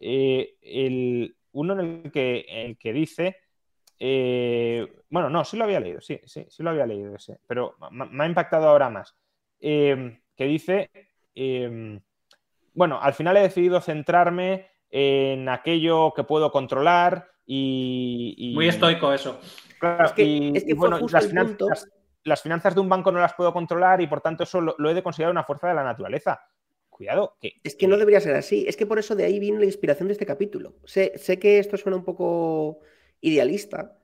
Eh, 0.00 0.56
el, 0.60 1.36
uno 1.52 1.74
en 1.74 2.02
el 2.04 2.10
que, 2.10 2.46
el 2.48 2.76
que 2.76 2.92
dice 2.92 3.36
eh, 4.04 5.04
bueno, 5.10 5.30
no, 5.30 5.44
sí 5.44 5.56
lo 5.56 5.62
había 5.62 5.78
leído, 5.78 6.00
sí, 6.00 6.20
sí, 6.24 6.44
sí 6.48 6.62
lo 6.64 6.70
había 6.70 6.86
leído 6.86 7.14
ese, 7.14 7.38
pero 7.46 7.76
me 7.92 8.24
ha 8.24 8.26
impactado 8.26 8.66
ahora 8.68 8.90
más. 8.90 9.14
Eh, 9.60 10.18
que 10.34 10.44
dice, 10.44 10.90
eh, 11.36 12.00
bueno, 12.74 12.98
al 13.00 13.14
final 13.14 13.36
he 13.36 13.42
decidido 13.42 13.80
centrarme 13.80 14.70
en 14.90 15.48
aquello 15.48 16.12
que 16.14 16.24
puedo 16.24 16.50
controlar 16.50 17.28
y... 17.46 18.50
Muy 18.56 18.66
estoico 18.66 19.12
eso. 19.12 19.38
es 19.40 20.12
que, 20.14 20.74
bueno, 20.74 20.98
las, 22.24 22.42
finanzas, 22.42 22.74
de 22.74 22.80
un 22.80 22.88
banco 22.88 23.12
no 23.12 23.20
las 23.20 23.34
puedo 23.34 23.52
controlar 23.52 24.00
y 24.00 24.08
por 24.08 24.20
tanto 24.20 24.42
eso 24.42 24.60
lo, 24.60 24.90
he 24.90 24.94
de 24.94 25.02
considerar 25.04 25.30
una 25.30 25.44
fuerza 25.44 25.68
de 25.68 25.74
la 25.74 25.84
naturaleza. 25.84 26.40
Cuidado. 26.90 27.36
Que, 27.40 27.52
es 27.62 27.76
que 27.76 27.86
no 27.86 27.96
debería 27.96 28.20
ser 28.20 28.34
así. 28.34 28.64
Es 28.66 28.76
que 28.76 28.86
por 28.86 28.98
eso 28.98 29.14
de 29.14 29.26
ahí 29.26 29.38
viene 29.38 29.60
la 29.60 29.66
inspiración 29.66 30.08
de 30.08 30.14
este 30.14 30.26
capítulo. 30.26 30.74
sé 30.86 31.38
que 31.38 31.60
esto 31.60 31.76
suena 31.76 31.96
un 31.96 32.04
poco 32.04 32.80
idealista, 33.22 33.98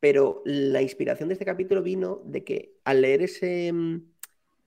pero 0.00 0.42
la 0.44 0.82
inspiración 0.82 1.30
de 1.30 1.34
este 1.34 1.46
capítulo 1.46 1.82
vino 1.82 2.20
de 2.26 2.44
que 2.44 2.74
al 2.84 3.00
leer 3.00 3.22
ese, 3.22 3.72
mm, 3.72 4.02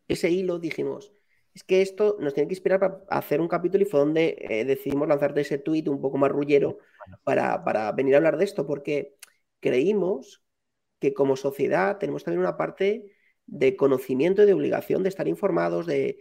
ese 0.08 0.32
hilo 0.32 0.58
dijimos, 0.58 1.14
es 1.54 1.64
que 1.64 1.82
esto 1.82 2.18
nos 2.20 2.34
tiene 2.34 2.48
que 2.48 2.56
inspirar 2.56 2.80
para 2.80 3.02
hacer 3.10 3.42
un 3.42 3.48
capítulo 3.48 3.84
y 3.84 3.86
fue 3.88 4.00
donde 4.00 4.38
eh, 4.40 4.66
decidimos 4.66 5.08
lanzarte 5.08 5.42
ese 5.42 5.60
tuit 5.60 5.88
un 5.88 6.02
poco 6.02 6.18
más 6.18 6.32
rullero 6.32 6.80
para, 7.24 7.64
para 7.64 7.92
venir 7.92 8.16
a 8.16 8.18
hablar 8.18 8.38
de 8.38 8.46
esto, 8.46 8.66
porque 8.66 9.16
creímos 9.60 10.44
que 11.00 11.14
como 11.14 11.36
sociedad 11.36 11.98
tenemos 12.00 12.24
también 12.24 12.42
una 12.42 12.58
parte 12.58 13.14
de 13.46 13.76
conocimiento 13.76 14.44
y 14.44 14.46
de 14.46 14.54
obligación 14.54 15.04
de 15.04 15.10
estar 15.10 15.28
informados, 15.28 15.86
de, 15.86 16.20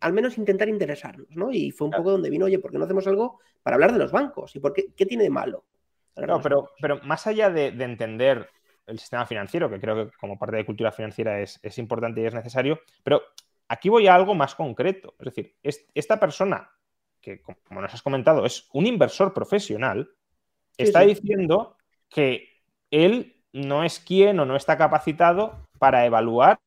al 0.00 0.12
menos 0.12 0.38
intentar 0.38 0.68
interesarnos, 0.68 1.28
¿no? 1.30 1.52
Y 1.52 1.70
fue 1.70 1.86
un 1.86 1.92
poco 1.92 2.10
donde 2.12 2.30
vino, 2.30 2.46
oye, 2.46 2.58
¿por 2.58 2.70
qué 2.70 2.78
no 2.78 2.84
hacemos 2.84 3.06
algo 3.06 3.40
para 3.62 3.76
hablar 3.76 3.92
de 3.92 3.98
los 3.98 4.12
bancos? 4.12 4.54
¿Y 4.56 4.60
por 4.60 4.72
qué, 4.72 4.92
qué 4.96 5.06
tiene 5.06 5.24
de 5.24 5.30
malo? 5.30 5.64
No, 6.16 6.40
pero, 6.40 6.70
pero 6.80 7.00
más 7.02 7.26
allá 7.26 7.50
de, 7.50 7.68
entender 7.68 8.48
el 8.86 8.98
sistema 8.98 9.26
financiero, 9.26 9.68
que 9.68 9.80
creo 9.80 10.06
que 10.10 10.16
como 10.16 10.38
parte 10.38 10.56
de 10.56 10.66
cultura 10.66 10.92
financiera 10.92 11.40
es, 11.40 11.78
importante 11.78 12.20
y 12.20 12.26
es 12.26 12.34
necesario, 12.34 12.80
pero 13.02 13.22
aquí 13.68 13.88
voy 13.88 14.06
a 14.06 14.14
algo 14.14 14.34
más 14.34 14.54
concreto. 14.54 15.14
Es 15.18 15.26
decir, 15.26 15.56
esta 15.62 16.20
persona, 16.20 16.70
que 17.20 17.42
como 17.42 17.80
nos 17.80 17.92
has 17.92 18.02
comentado, 18.02 18.44
es 18.46 18.68
un 18.72 18.86
inversor 18.86 19.32
profesional, 19.32 20.10
está 20.76 21.00
diciendo 21.00 21.76
que 22.08 22.60
él 22.90 23.42
no 23.52 23.84
es 23.84 24.00
quien 24.00 24.38
o 24.40 24.46
no 24.46 24.56
está 24.56 24.76
capacitado 24.76 25.66
para 25.78 26.04
evaluar 26.06 26.60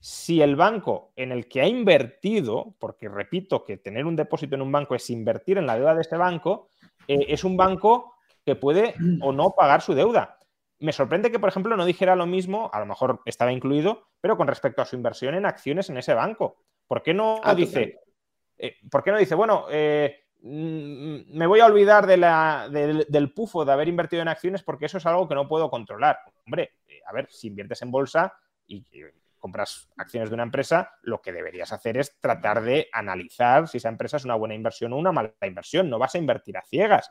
si 0.00 0.40
el 0.40 0.56
banco 0.56 1.12
en 1.14 1.30
el 1.30 1.46
que 1.46 1.60
ha 1.60 1.68
invertido, 1.68 2.74
porque 2.78 3.08
repito 3.08 3.64
que 3.64 3.76
tener 3.76 4.06
un 4.06 4.16
depósito 4.16 4.54
en 4.54 4.62
un 4.62 4.72
banco 4.72 4.94
es 4.94 5.10
invertir 5.10 5.58
en 5.58 5.66
la 5.66 5.76
deuda 5.76 5.94
de 5.94 6.00
ese 6.00 6.16
banco, 6.16 6.68
eh, 7.06 7.26
es 7.28 7.44
un 7.44 7.56
banco 7.56 8.14
que 8.50 8.56
puede 8.60 8.94
o 9.22 9.32
no 9.32 9.54
pagar 9.56 9.82
su 9.82 9.94
deuda. 9.94 10.38
Me 10.80 10.92
sorprende 10.92 11.30
que, 11.30 11.38
por 11.38 11.48
ejemplo, 11.48 11.76
no 11.76 11.84
dijera 11.84 12.16
lo 12.16 12.26
mismo, 12.26 12.70
a 12.72 12.80
lo 12.80 12.86
mejor 12.86 13.20
estaba 13.26 13.52
incluido, 13.52 14.08
pero 14.20 14.36
con 14.36 14.48
respecto 14.48 14.80
a 14.80 14.86
su 14.86 14.96
inversión 14.96 15.34
en 15.34 15.46
acciones 15.46 15.90
en 15.90 15.98
ese 15.98 16.14
banco. 16.14 16.56
¿Por 16.86 17.02
qué 17.02 17.12
no 17.12 17.40
ah, 17.44 17.54
dice, 17.54 18.00
eh, 18.56 18.76
¿por 18.90 19.04
qué 19.04 19.12
no 19.12 19.18
dice, 19.18 19.34
bueno, 19.34 19.66
eh, 19.70 20.24
mm, 20.40 21.36
me 21.36 21.46
voy 21.46 21.60
a 21.60 21.66
olvidar 21.66 22.06
del 22.06 23.32
pufo 23.32 23.64
de 23.64 23.72
haber 23.72 23.88
invertido 23.88 24.22
en 24.22 24.28
acciones 24.28 24.62
porque 24.62 24.86
eso 24.86 24.98
es 24.98 25.06
algo 25.06 25.28
que 25.28 25.34
no 25.34 25.46
puedo 25.46 25.70
controlar? 25.70 26.18
Hombre, 26.46 26.78
a 27.06 27.12
ver, 27.12 27.28
si 27.30 27.48
inviertes 27.48 27.82
en 27.82 27.90
bolsa 27.90 28.32
y 28.66 28.84
compras 29.38 29.88
acciones 29.96 30.30
de 30.30 30.34
una 30.34 30.44
empresa, 30.44 30.92
lo 31.02 31.20
que 31.20 31.32
deberías 31.32 31.72
hacer 31.72 31.96
es 31.96 32.18
tratar 32.20 32.62
de 32.62 32.88
analizar 32.92 33.66
si 33.68 33.78
esa 33.78 33.88
empresa 33.88 34.18
es 34.18 34.24
una 34.24 34.36
buena 34.36 34.54
inversión 34.54 34.92
o 34.92 34.96
una 34.96 35.12
mala 35.12 35.34
inversión. 35.42 35.90
No 35.90 35.98
vas 35.98 36.14
a 36.14 36.18
invertir 36.18 36.56
a 36.56 36.62
ciegas. 36.62 37.10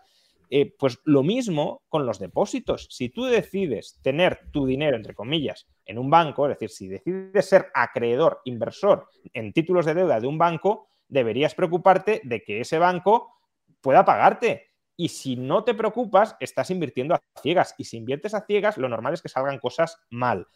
Eh, 0.52 0.76
pues 0.78 1.00
lo 1.06 1.22
mismo 1.22 1.84
con 1.90 2.08
los 2.08 2.18
depósitos. 2.18 2.88
Si 2.90 3.10
tú 3.10 3.26
decides 3.26 4.00
tener 4.02 4.50
tu 4.52 4.66
dinero, 4.66 4.98
entre 4.98 5.14
comillas, 5.14 5.68
en 5.86 6.00
un 6.00 6.10
banco, 6.10 6.48
es 6.48 6.58
decir, 6.58 6.70
si 6.70 6.88
decides 6.88 7.46
ser 7.48 7.68
acreedor, 7.76 8.42
inversor 8.46 9.08
en 9.34 9.54
títulos 9.54 9.86
de 9.86 9.94
deuda 9.94 10.20
de 10.20 10.26
un 10.26 10.40
banco, 10.40 10.88
deberías 11.08 11.54
preocuparte 11.54 12.22
de 12.24 12.42
que 12.42 12.62
ese 12.62 12.80
banco 12.80 13.36
pueda 13.82 14.06
pagarte. 14.06 14.68
Y 14.96 15.10
si 15.10 15.36
no 15.36 15.64
te 15.64 15.76
preocupas, 15.76 16.36
estás 16.40 16.72
invirtiendo 16.72 17.14
a 17.14 17.22
ciegas. 17.42 17.76
Y 17.78 17.84
si 17.84 17.98
inviertes 17.98 18.34
a 18.34 18.46
ciegas, 18.46 18.78
lo 18.78 18.90
normal 18.90 19.14
es 19.14 19.22
que 19.22 19.30
salgan 19.30 19.60
cosas 19.60 20.02
mal. 20.10 20.48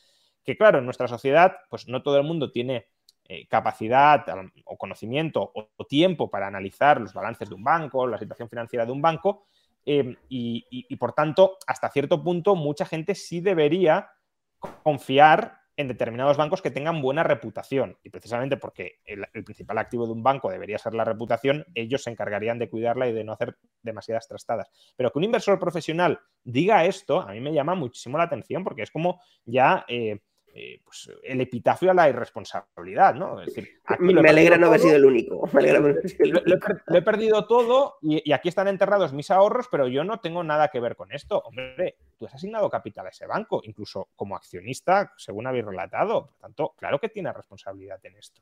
Que 0.43 0.57
claro, 0.57 0.79
en 0.79 0.85
nuestra 0.85 1.07
sociedad, 1.07 1.55
pues 1.69 1.87
no 1.87 2.01
todo 2.01 2.17
el 2.17 2.23
mundo 2.23 2.51
tiene 2.51 2.87
eh, 3.25 3.47
capacidad 3.47 4.25
o 4.65 4.77
conocimiento 4.77 5.49
o, 5.55 5.85
tiempo 5.85 6.29
para 6.29 6.47
analizar 6.47 6.99
los 6.99 7.13
balances 7.13 7.47
de 7.47 7.55
un 7.55 7.63
banco, 7.63 8.05
la 8.05 8.17
situación 8.17 8.49
financiera 8.49 8.85
de 8.85 8.91
un 8.91 9.01
banco, 9.01 9.45
em, 9.86 10.15
y, 10.29 10.95
por 10.97 11.13
tanto, 11.13 11.57
hasta 11.67 11.89
cierto 11.89 12.23
punto, 12.23 12.55
mucha 12.55 12.86
gente 12.86 13.15
sí 13.15 13.41
debería 13.41 14.09
confiar 14.84 15.63
en 15.75 15.88
determinados 15.88 16.38
bancos 16.38 16.61
que 16.61 16.71
tengan 16.71 17.01
buena 17.01 17.23
reputación. 17.23 17.97
Y 18.03 18.09
precisamente 18.09 18.57
porque 18.57 18.99
el, 19.05 19.25
principal 19.43 19.77
activo 19.79 20.05
de 20.05 20.13
un 20.13 20.23
banco 20.23 20.51
debería 20.51 20.77
ser 20.77 20.93
la 20.93 21.03
reputación, 21.03 21.65
ellos 21.73 22.03
se 22.03 22.11
encargarían 22.11 22.59
de 22.59 22.69
cuidarla 22.69 23.07
y 23.07 23.13
de 23.13 23.23
no 23.23 23.34
hacer 23.34 23.57
demasiadas 23.81 24.27
trastadas. 24.27 24.69
Pero 24.95 25.11
que 25.11 25.17
un 25.17 25.25
inversor 25.25 25.59
profesional 25.59 26.19
diga 26.43 26.86
esto, 26.86 27.21
a 27.21 27.31
mí 27.31 27.39
me 27.39 27.53
llama 27.53 27.75
muchísimo 27.75 28.17
la 28.17 28.25
atención 28.25 28.63
porque 28.63 28.84
es 28.84 28.91
como 28.91 29.21
ya... 29.45 29.86
Eh, 29.88 30.19
eh, 30.56 30.80
pues, 30.84 31.10
el 31.24 31.41
epitafio 31.41 31.89
a 31.89 31.93
la 31.95 32.10
irresponsabilidad, 32.10 33.16
¿no? 33.16 33.38
me 33.99 34.30
alegra 34.30 34.56
no 34.56 34.68
haber 34.68 34.82
sido 34.82 34.97
el 34.97 35.06
único. 35.06 35.49
Lo, 35.51 36.97
he 36.97 37.01
perdido 37.01 37.47
todo 37.47 37.97
y, 38.04 38.32
aquí 38.32 38.49
están 38.49 38.68
enterrados 38.68 39.14
mis 39.14 39.32
ahorros, 39.32 39.68
pero 39.72 39.88
yo 39.88 40.04
no 40.04 40.20
tengo 40.20 40.43
nada 40.43 40.68
que 40.68 40.80
ver 40.80 40.95
con 40.95 41.12
esto. 41.12 41.39
Hombre, 41.39 41.97
tú 42.20 42.28
has 42.28 42.36
asignado 42.36 42.70
capital 42.70 43.08
a 43.08 43.10
ese 43.10 43.26
banco, 43.26 43.62
incluso 43.64 44.10
como 44.16 44.36
accionista, 44.36 45.12
según 45.18 45.47
habéis 45.47 45.66
relatado. 45.66 46.28
Por 46.28 46.38
tanto, 46.38 46.76
claro 46.78 46.99
que 46.99 47.10
tiene 47.10 47.34
responsabilidad 47.34 47.99
en 48.04 48.16
esto. 48.18 48.41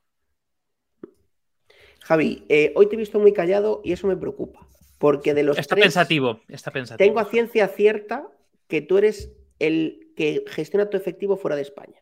Javi, 2.02 2.46
eh, 2.50 2.74
hoy 2.76 2.90
te 2.90 2.96
he 2.96 2.98
visto 2.98 3.20
muy 3.20 3.32
callado 3.32 3.80
y 3.86 3.94
eso 3.94 4.08
me 4.08 4.18
preocupa. 4.18 4.68
Porque 4.98 5.34
de 5.34 5.44
los 5.44 5.58
está 5.58 5.78
pensativo, 5.78 6.42
está 6.50 6.72
pensativo. 6.72 7.08
Tengo 7.08 7.22
a 7.22 7.26
ciencia 7.26 7.70
cierta 7.70 8.28
que 8.68 8.82
tú 8.82 8.98
eres 8.98 9.32
el 9.68 10.12
que 10.16 10.44
gestiona 10.48 10.90
tu 10.90 10.98
efectivo 10.98 11.38
fuera 11.38 11.56
de 11.56 11.62
España. 11.62 12.02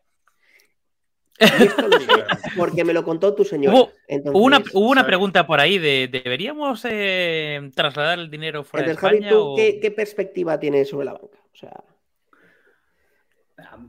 porque 2.56 2.84
me 2.84 2.92
lo 2.92 3.02
contó 3.02 3.34
tu 3.34 3.44
señor. 3.44 3.72
Hubo, 3.72 4.90
una, 4.90 5.06
pregunta 5.06 5.46
por 5.46 5.58
ahí 5.58 5.78
de 5.78 6.08
¿deberíamos 6.08 6.84
eh, 6.84 7.70
trasladar 7.74 8.18
el 8.18 8.30
dinero 8.30 8.62
fuera 8.62 8.86
de 8.86 8.92
España? 8.92 9.30
¿qué, 9.56 9.90
perspectiva 9.90 10.60
tienes 10.60 10.90
sobre 10.90 11.06
la 11.06 11.14
banca? 11.14 11.38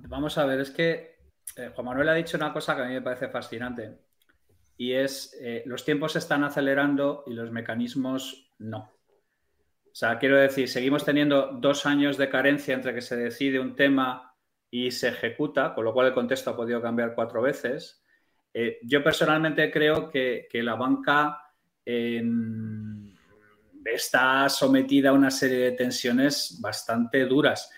Vamos 0.08 0.38
a 0.38 0.46
ver, 0.46 0.62
es 0.62 0.72
que 0.72 1.18
eh, 1.58 1.72
Juan 1.74 1.86
Manuel 1.86 2.10
ha 2.10 2.14
dicho 2.14 2.38
una 2.38 2.54
cosa 2.54 2.76
que 2.76 2.84
a 2.84 2.86
mí 2.86 2.94
me 2.94 3.02
parece 3.02 3.28
fascinante 3.28 3.98
y 4.78 4.94
es 4.94 5.38
eh, 5.42 5.64
los 5.66 5.84
tiempos 5.84 6.14
se 6.14 6.20
están 6.20 6.44
acelerando 6.44 7.24
y 7.28 7.34
los 7.34 7.52
mecanismos 7.52 8.52
no. 8.60 8.92
O 9.92 9.96
sea, 9.96 10.18
quiero 10.18 10.38
decir, 10.38 10.70
seguimos 10.70 11.04
teniendo 11.04 11.48
dos 11.60 11.86
años 11.86 12.18
de 12.18 12.30
carencia 12.30 12.74
entre 12.74 12.94
que 12.94 13.02
se 13.02 13.18
decide 13.18 13.60
un 13.60 13.76
tema 13.76 14.34
y 14.70 14.89
se 14.92 15.10
ejecuta, 15.10 15.74
con 15.74 15.84
lo 15.84 15.94
cual 15.94 16.08
el 16.08 16.14
contexto 16.14 16.50
ha 16.50 16.56
podido 16.56 16.82
cambiar 16.82 17.14
cuatro 17.14 17.42
veces. 17.42 18.02
Eh, 18.54 18.80
yo 18.84 19.04
personalmente 19.04 19.70
creo 19.70 20.10
que, 20.10 20.48
la 20.54 20.76
banca 20.76 21.42
está 23.84 24.48
sometida 24.48 25.10
a 25.10 25.14
una 25.14 25.30
serie 25.30 25.58
de 25.58 25.72
tensiones 25.74 26.58
bastante 26.62 27.26
duras. 27.26 27.70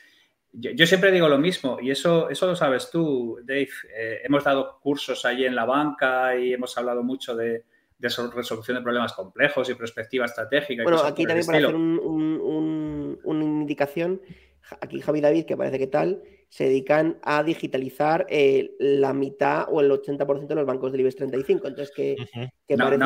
Yo, 0.52 0.86
siempre 0.86 1.12
digo 1.12 1.28
lo 1.28 1.40
mismo, 1.40 1.80
y 1.82 1.90
eso, 1.90 2.30
eso 2.30 2.46
lo 2.46 2.56
sabes 2.56 2.92
tú, 2.92 3.40
Dave. 3.44 3.70
Eh, 3.98 4.22
hemos 4.24 4.44
dado 4.44 4.80
cursos 4.80 5.26
allí 5.26 5.46
en 5.46 5.56
la 5.56 5.66
banca 5.66 6.38
y 6.38 6.54
hemos 6.54 6.78
hablado 6.78 7.02
mucho 7.02 7.36
de, 7.36 7.66
resolución 8.10 8.78
de 8.78 8.84
problemas 8.84 9.14
complejos 9.14 9.70
y 9.70 9.76
perspectiva 9.76 10.26
estratégica. 10.26 10.84
bueno, 10.84 11.04
aquí 11.04 11.26
también 11.26 11.46
para 11.46 11.58
hacer 11.60 11.76
una 11.76 13.44
indicación, 13.44 14.22
aquí 14.82 15.00
Javi 15.02 15.22
David, 15.22 15.46
que 15.46 15.58
parece 15.58 15.80
que 15.80 15.88
tal, 15.88 16.22
se 16.50 16.66
dedican 16.66 17.18
a 17.24 17.42
digitalizar 17.42 18.28
eh, 18.30 18.76
la 18.78 19.12
mitad 19.14 19.66
o 19.70 19.82
el 19.82 19.90
80% 19.90 20.46
de 20.46 20.56
los 20.56 20.66
bancos 20.68 20.92
del 20.92 21.02
IBEX 21.02 21.16
35. 21.16 21.68
Entonces, 21.68 21.92
que, 21.96 22.16
parece 22.78 23.06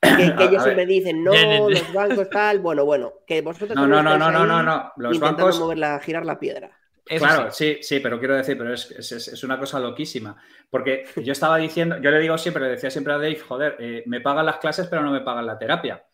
que, 0.00 0.42
ellos 0.44 0.66
me 0.74 0.86
dicen, 0.86 1.22
no, 1.22 1.68
los 1.68 1.92
bancos 1.92 2.30
tal, 2.30 2.60
bueno, 2.60 2.86
bueno, 2.86 3.12
que 3.26 3.42
vosotros 3.42 3.76
no, 3.76 3.86
no, 3.86 4.02
no, 4.02 4.16
no, 4.16 4.30
no, 4.30 4.46
no, 4.46 4.62
no, 4.62 4.92
los 4.96 5.20
bancos 5.20 5.60
moverla, 5.60 6.00
girar 6.00 6.24
la 6.24 6.38
piedra. 6.38 6.70
Claro, 7.16 7.50
sí. 7.50 7.78
sí, 7.80 8.00
pero 8.00 8.18
quiero 8.18 8.36
decir, 8.36 8.58
pero 8.58 8.74
es, 8.74 8.90
es, 8.90 9.44
una 9.44 9.58
cosa 9.58 9.80
loquísima. 9.80 10.36
Porque 10.70 11.04
yo 11.16 11.32
estaba 11.32 11.56
diciendo, 11.56 11.98
yo 12.00 12.10
le 12.10 12.18
digo 12.18 12.36
siempre, 12.36 12.64
le 12.64 12.70
decía 12.70 12.90
siempre 12.90 13.12
a 13.12 13.16
Dave, 13.16 13.38
joder, 13.38 13.76
eh, 13.78 14.02
me 14.06 14.20
pagan 14.20 14.46
las 14.46 14.58
clases, 14.58 14.86
pero 14.88 15.02
no 15.02 15.10
me 15.10 15.20
pagan 15.20 15.46
la 15.46 15.58
terapia. 15.58 16.04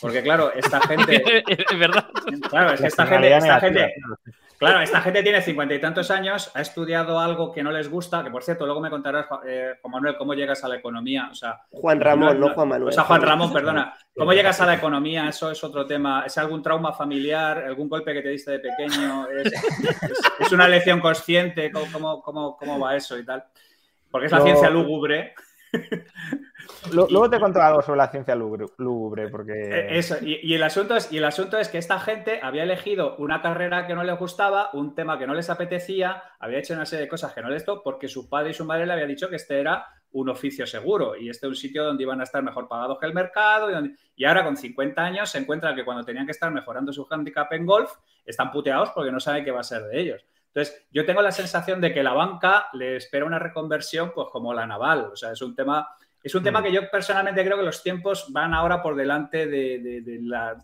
Porque 0.00 0.22
claro, 0.22 0.52
esta 0.54 0.80
gente. 0.88 1.44
es 1.46 1.78
verdad. 1.78 2.08
Claro, 2.48 2.72
es 2.72 2.80
que 2.80 2.86
esta 2.86 3.06
gente, 3.06 3.36
esta 3.36 3.60
gente, 3.60 3.94
Claro, 4.58 4.80
esta 4.80 5.02
gente 5.02 5.22
tiene 5.22 5.42
cincuenta 5.42 5.74
y 5.74 5.80
tantos 5.80 6.10
años, 6.10 6.50
ha 6.54 6.62
estudiado 6.62 7.20
algo 7.20 7.52
que 7.52 7.62
no 7.62 7.70
les 7.70 7.90
gusta, 7.90 8.24
que 8.24 8.30
por 8.30 8.42
cierto, 8.42 8.64
luego 8.64 8.80
me 8.80 8.88
contarás, 8.88 9.26
eh, 9.46 9.74
Juan 9.82 9.92
Manuel, 9.92 10.16
cómo 10.16 10.32
llegas 10.32 10.64
a 10.64 10.68
la 10.68 10.76
economía. 10.76 11.28
O 11.30 11.34
sea, 11.34 11.60
Juan 11.70 12.00
Ramón, 12.00 12.40
no, 12.40 12.54
Juan 12.54 12.68
Manuel. 12.68 12.88
O 12.88 12.92
sea, 12.92 13.04
Juan 13.04 13.20
Ramón, 13.20 13.52
perdona. 13.52 13.94
¿Cómo 14.16 14.32
llegas 14.32 14.58
a 14.62 14.66
la 14.66 14.74
economía? 14.74 15.28
Eso 15.28 15.50
es 15.50 15.62
otro 15.62 15.84
tema. 15.86 16.24
¿Es 16.24 16.38
algún 16.38 16.62
trauma 16.62 16.94
familiar? 16.94 17.58
¿Algún 17.58 17.88
golpe 17.88 18.14
que 18.14 18.22
te 18.22 18.30
diste 18.30 18.52
de 18.52 18.60
pequeño? 18.60 19.26
¿Es, 20.40 20.52
una 20.52 20.66
lección 20.66 21.00
consciente? 21.00 21.70
¿Cómo, 21.70 22.22
cómo, 22.22 22.78
va 22.78 22.96
eso 22.96 23.18
y 23.18 23.26
tal? 23.26 23.44
Porque 24.10 24.26
es 24.26 24.32
la 24.32 24.40
ciencia 24.40 24.70
lúgubre. 24.70 25.34
Luego 26.92 27.30
te 27.30 27.38
cuento 27.38 27.60
algo 27.60 27.82
sobre 27.82 27.98
la 27.98 28.08
ciencia 28.08 28.34
lúgubre, 28.34 29.28
porque... 29.28 29.52
Eh, 29.52 29.98
eso, 29.98 30.16
y, 30.20 30.54
el 30.54 30.62
asunto 30.62 30.96
es, 30.96 31.10
y 31.12 31.18
el 31.18 31.24
asunto 31.24 31.58
es 31.58 31.68
que 31.68 31.78
esta 31.78 31.98
gente 31.98 32.40
había 32.42 32.62
elegido 32.62 33.16
una 33.16 33.42
carrera 33.42 33.86
que 33.86 33.94
no 33.94 34.04
les 34.04 34.18
gustaba, 34.18 34.70
un 34.72 34.94
tema 34.94 35.18
que 35.18 35.26
no 35.26 35.34
les 35.34 35.50
apetecía, 35.50 36.22
había 36.38 36.58
hecho 36.58 36.74
una 36.74 36.86
serie 36.86 37.04
de 37.04 37.08
cosas 37.08 37.32
que 37.32 37.42
no 37.42 37.50
les 37.50 37.64
tocó, 37.64 37.82
porque 37.82 38.08
su 38.08 38.28
padre 38.28 38.50
y 38.50 38.54
su 38.54 38.64
madre 38.64 38.86
le 38.86 38.92
habían 38.92 39.08
dicho 39.08 39.28
que 39.28 39.36
este 39.36 39.60
era 39.60 39.86
un 40.12 40.28
oficio 40.30 40.66
seguro 40.66 41.16
y 41.16 41.28
este 41.28 41.46
es 41.46 41.50
un 41.50 41.56
sitio 41.56 41.84
donde 41.84 42.02
iban 42.02 42.20
a 42.20 42.24
estar 42.24 42.42
mejor 42.42 42.68
pagados 42.68 42.98
que 42.98 43.06
el 43.06 43.12
mercado 43.12 43.68
y, 44.16 44.24
ahora 44.24 44.44
con 44.44 44.56
50 44.56 45.02
años 45.02 45.28
se 45.28 45.38
encuentran 45.38 45.74
que 45.74 45.84
cuando 45.84 46.04
tenían 46.04 46.24
que 46.24 46.32
estar 46.32 46.50
mejorando 46.50 46.92
su 46.92 47.06
handicap 47.10 47.52
en 47.52 47.66
golf 47.66 47.90
están 48.24 48.50
puteados 48.50 48.90
porque 48.90 49.12
no 49.12 49.20
saben 49.20 49.44
qué 49.44 49.50
va 49.50 49.60
a 49.60 49.64
ser 49.64 49.82
de 49.82 50.00
ellos. 50.00 50.24
Entonces, 50.56 50.86
yo 50.90 51.04
tengo 51.04 51.20
la 51.20 51.32
sensación 51.32 51.82
de 51.82 51.92
que 51.92 52.02
la 52.02 52.14
banca 52.14 52.68
le 52.72 52.96
espera 52.96 53.26
una 53.26 53.38
reconversión 53.38 54.12
pues 54.14 54.28
como 54.32 54.54
la 54.54 54.66
naval, 54.66 55.10
o 55.12 55.16
sea, 55.16 55.32
es 55.32 55.42
un 55.42 55.54
tema 55.54 55.86
es 56.22 56.34
un 56.34 56.42
tema 56.42 56.60
mm. 56.60 56.64
que 56.64 56.72
yo 56.72 56.90
personalmente 56.90 57.44
creo 57.44 57.58
que 57.58 57.62
los 57.62 57.82
tiempos 57.82 58.32
van 58.32 58.54
ahora 58.54 58.82
por 58.82 58.96
delante 58.96 59.46
de, 59.46 60.18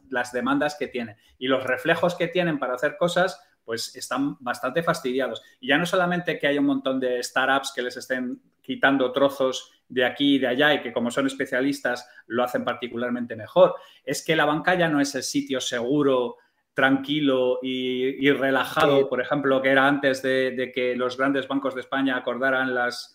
las 0.09 0.32
demandas 0.32 0.77
que 0.77 0.89
tienen 0.89 1.16
y 1.39 1.47
los 1.47 1.62
reflejos 1.62 2.14
que 2.14 2.27
tienen 2.27 2.59
para 2.59 2.74
hacer 2.74 2.97
cosas, 2.97 3.39
pues 3.64 3.94
están 3.94 4.39
bastante 4.40 4.82
fastidiados. 4.82 5.43
Y 5.60 5.69
ya 5.69 5.78
no 5.78 5.85
solamente 5.85 6.39
que 6.39 6.47
hay 6.47 6.59
un 6.59 6.64
montón 6.64 6.98
de 6.98 7.23
startups 7.23 7.73
que 7.73 7.82
les 7.82 7.97
estén 7.97 8.40
quitando 8.62 9.12
trozos 9.12 9.73
de 9.89 10.06
aquí 10.06 10.36
y 10.36 10.39
de 10.39 10.48
allá 10.48 10.73
y 10.73 10.81
que 10.81 10.93
como 10.93 11.10
son 11.10 11.27
especialistas 11.27 12.09
lo 12.27 12.43
hacen 12.43 12.64
particularmente 12.64 13.36
mejor, 13.36 13.74
es 14.05 14.24
que 14.24 14.35
la 14.35 14.47
banca 14.47 14.74
ya 14.74 14.89
no 14.89 15.01
es 15.01 15.14
el 15.14 15.23
sitio 15.23 15.60
seguro 15.60 16.39
tranquilo 16.74 17.58
y, 17.62 18.30
relajado, 18.30 19.08
por 19.08 19.20
ejemplo, 19.20 19.60
que 19.60 19.70
era 19.70 19.86
antes 19.86 20.22
de, 20.22 20.72
que 20.74 20.96
los 20.96 21.16
grandes 21.16 21.46
bancos 21.46 21.74
de 21.74 21.82
España 21.82 22.16
acordaran 22.16 22.74
las, 22.74 23.14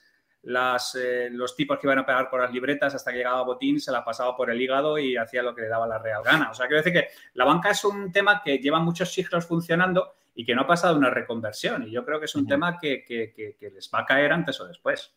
eh, 0.95 1.29
los 1.31 1.55
tipos 1.55 1.79
que 1.79 1.87
iban 1.87 1.99
a 1.99 2.05
pagar 2.05 2.29
por 2.29 2.41
las 2.41 2.51
libretas 2.51 2.93
hasta 2.93 3.11
que 3.11 3.17
llegaba 3.17 3.43
Botín, 3.43 3.79
se 3.79 3.91
la 3.91 4.03
pasaba 4.03 4.35
por 4.35 4.51
el 4.51 4.61
hígado 4.61 4.97
y 4.97 5.17
hacía 5.17 5.41
lo 5.41 5.55
que 5.55 5.61
le 5.61 5.69
daba 5.69 5.87
la 5.87 5.97
real 5.97 6.23
gana. 6.23 6.51
O 6.51 6.53
sea, 6.53 6.67
quiero 6.67 6.83
decir 6.83 6.93
que 6.93 7.07
la 7.33 7.45
banca 7.45 7.71
es 7.71 7.83
un 7.83 8.11
tema 8.11 8.41
que 8.43 8.59
lleva 8.59 8.79
muchos 8.79 9.11
siglos 9.11 9.45
funcionando 9.47 10.13
y 10.37 10.45
que 10.45 10.53
no 10.53 10.61
ha 10.61 10.67
pasado 10.67 10.95
una 10.95 11.09
reconversión. 11.09 11.83
Y 11.87 11.91
yo 11.91 12.05
creo 12.05 12.19
que 12.19 12.25
es 12.25 12.35
un 12.35 12.45
tema 12.45 12.77
que, 12.77 13.03
les 13.59 13.91
va 13.91 14.01
a 14.01 14.05
caer 14.05 14.31
antes 14.31 14.61
o 14.61 14.67
después. 14.67 15.15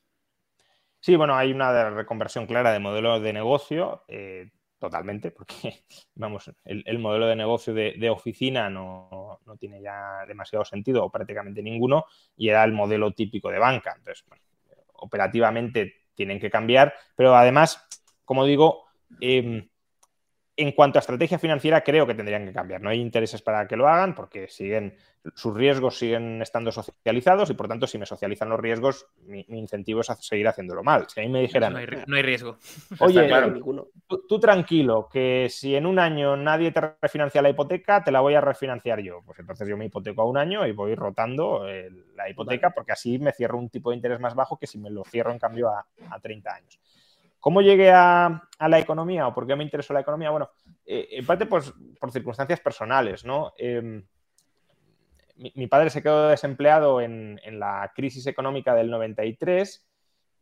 Sí, 0.99 1.15
bueno, 1.15 1.37
hay 1.37 1.53
una 1.53 1.91
reconversión 1.91 2.47
clara 2.47 2.73
de 2.73 2.79
modelo 2.79 3.21
de 3.21 3.33
negocio, 3.35 4.03
eh, 4.09 4.51
totalmente, 4.81 5.31
porque, 5.31 5.85
vamos, 6.17 6.51
el, 6.65 6.99
modelo 6.99 7.27
de 7.27 7.37
negocio 7.37 7.73
de, 7.73 8.11
oficina 8.11 8.69
no, 8.69 9.39
no, 9.47 9.57
tiene 9.57 9.81
ya 9.81 10.25
demasiado 10.27 10.65
sentido 10.65 11.05
o 11.05 11.11
prácticamente 11.11 11.63
ninguno, 11.63 12.07
y 12.37 12.49
era 12.49 12.65
el 12.65 12.73
modelo 12.73 13.13
típico 13.13 13.51
de 13.51 13.61
banca. 13.61 13.95
Entonces, 13.97 14.25
operativamente 14.95 15.95
tienen 16.15 16.41
que 16.41 16.51
cambiar, 16.51 16.95
pero 17.15 17.37
además, 17.37 17.87
como 18.25 18.45
digo, 18.45 18.87
em, 19.21 19.70
en 20.63 20.73
cuanto 20.73 20.99
a 20.99 21.01
estrategia 21.01 21.39
financiera, 21.39 21.83
creo 21.83 22.07
que 22.07 22.15
tendrían 22.15 22.45
que 22.45 22.53
cambiar. 22.53 22.81
No 22.81 22.91
hay 22.91 23.01
intereses 23.01 23.41
para 23.43 23.67
que 23.67 23.77
lo 23.77 23.89
hagan 23.89 24.15
porque 24.15 24.49
siguen, 24.49 24.97
sus 25.35 25.55
riesgos 25.55 25.99
siguen 25.99 26.43
estando 26.43 26.71
socializados 26.71 27.51
y 27.51 27.55
por 27.55 27.69
tanto, 27.69 27.87
si 27.87 27.99
me 27.99 28.07
socializan 28.07 28.49
los 28.49 28.61
riesgos, 28.61 29.07
mi, 29.27 29.45
incentivo 29.49 30.01
es 30.01 30.09
seguir 30.21 30.49
haciéndolo 30.49 30.83
mal. 30.83 31.07
Si 31.09 31.21
a 31.21 31.23
mí 31.23 31.29
me 31.29 31.41
dijeran. 31.41 31.73
No 31.73 31.79
hay, 32.17 32.23
riesgo. 32.23 32.59
Oye, 33.01 33.31
tú, 34.29 34.41
tranquilo, 34.41 35.09
que 35.11 35.49
si 35.49 35.75
en 35.75 35.87
un 35.87 35.99
año 35.99 36.37
nadie 36.37 36.73
te 36.73 36.81
refinancia 37.01 37.43
la 37.43 37.51
hipoteca, 37.51 38.05
te 38.05 38.13
la 38.13 38.21
voy 38.21 38.35
a 38.35 38.41
refinanciar 38.41 39.01
yo. 39.01 39.23
Pues 39.25 39.39
entonces 39.39 39.67
yo 39.69 39.77
me 39.77 39.87
hipoteco 39.87 40.23
a 40.23 40.27
un 40.27 40.37
año 40.37 40.67
y 40.67 40.73
voy 40.73 40.95
rotando 40.95 41.67
la 42.17 42.29
hipoteca 42.29 42.71
porque 42.71 42.93
así 42.93 43.19
me 43.19 43.33
cierro 43.33 43.59
un 43.59 43.71
tipo 43.71 43.91
de 43.91 43.97
interés 43.97 44.21
más 44.21 44.35
bajo 44.35 44.59
que 44.59 44.67
si 44.67 44.79
me 44.79 44.91
lo 44.91 45.05
cierro 45.05 45.33
en 45.33 45.39
cambio 45.39 45.69
a, 45.69 45.87
a 46.11 46.21
30 46.21 46.55
años. 46.55 46.81
¿Cómo 47.41 47.63
llegué 47.63 47.91
a, 47.91 48.49
la 48.61 48.79
economía 48.79 49.27
o 49.27 49.35
por 49.35 49.47
qué 49.47 49.57
me 49.57 49.65
interesó 49.65 49.95
la 49.95 50.01
economía? 50.01 50.31
Bueno, 50.31 50.51
eh, 50.85 51.09
en 51.13 51.27
parte 51.27 51.47
pues, 51.47 51.73
por 51.99 52.13
circunstancias 52.13 52.61
personales, 52.61 53.25
¿no? 53.25 53.55
Em, 53.57 54.07
mi, 55.37 55.67
padre 55.67 55.89
se 55.89 56.03
quedó 56.03 56.29
desempleado 56.29 57.01
en, 57.01 57.41
la 57.59 57.91
crisis 57.95 58.27
económica 58.27 58.75
del 58.75 58.91
93 58.91 59.87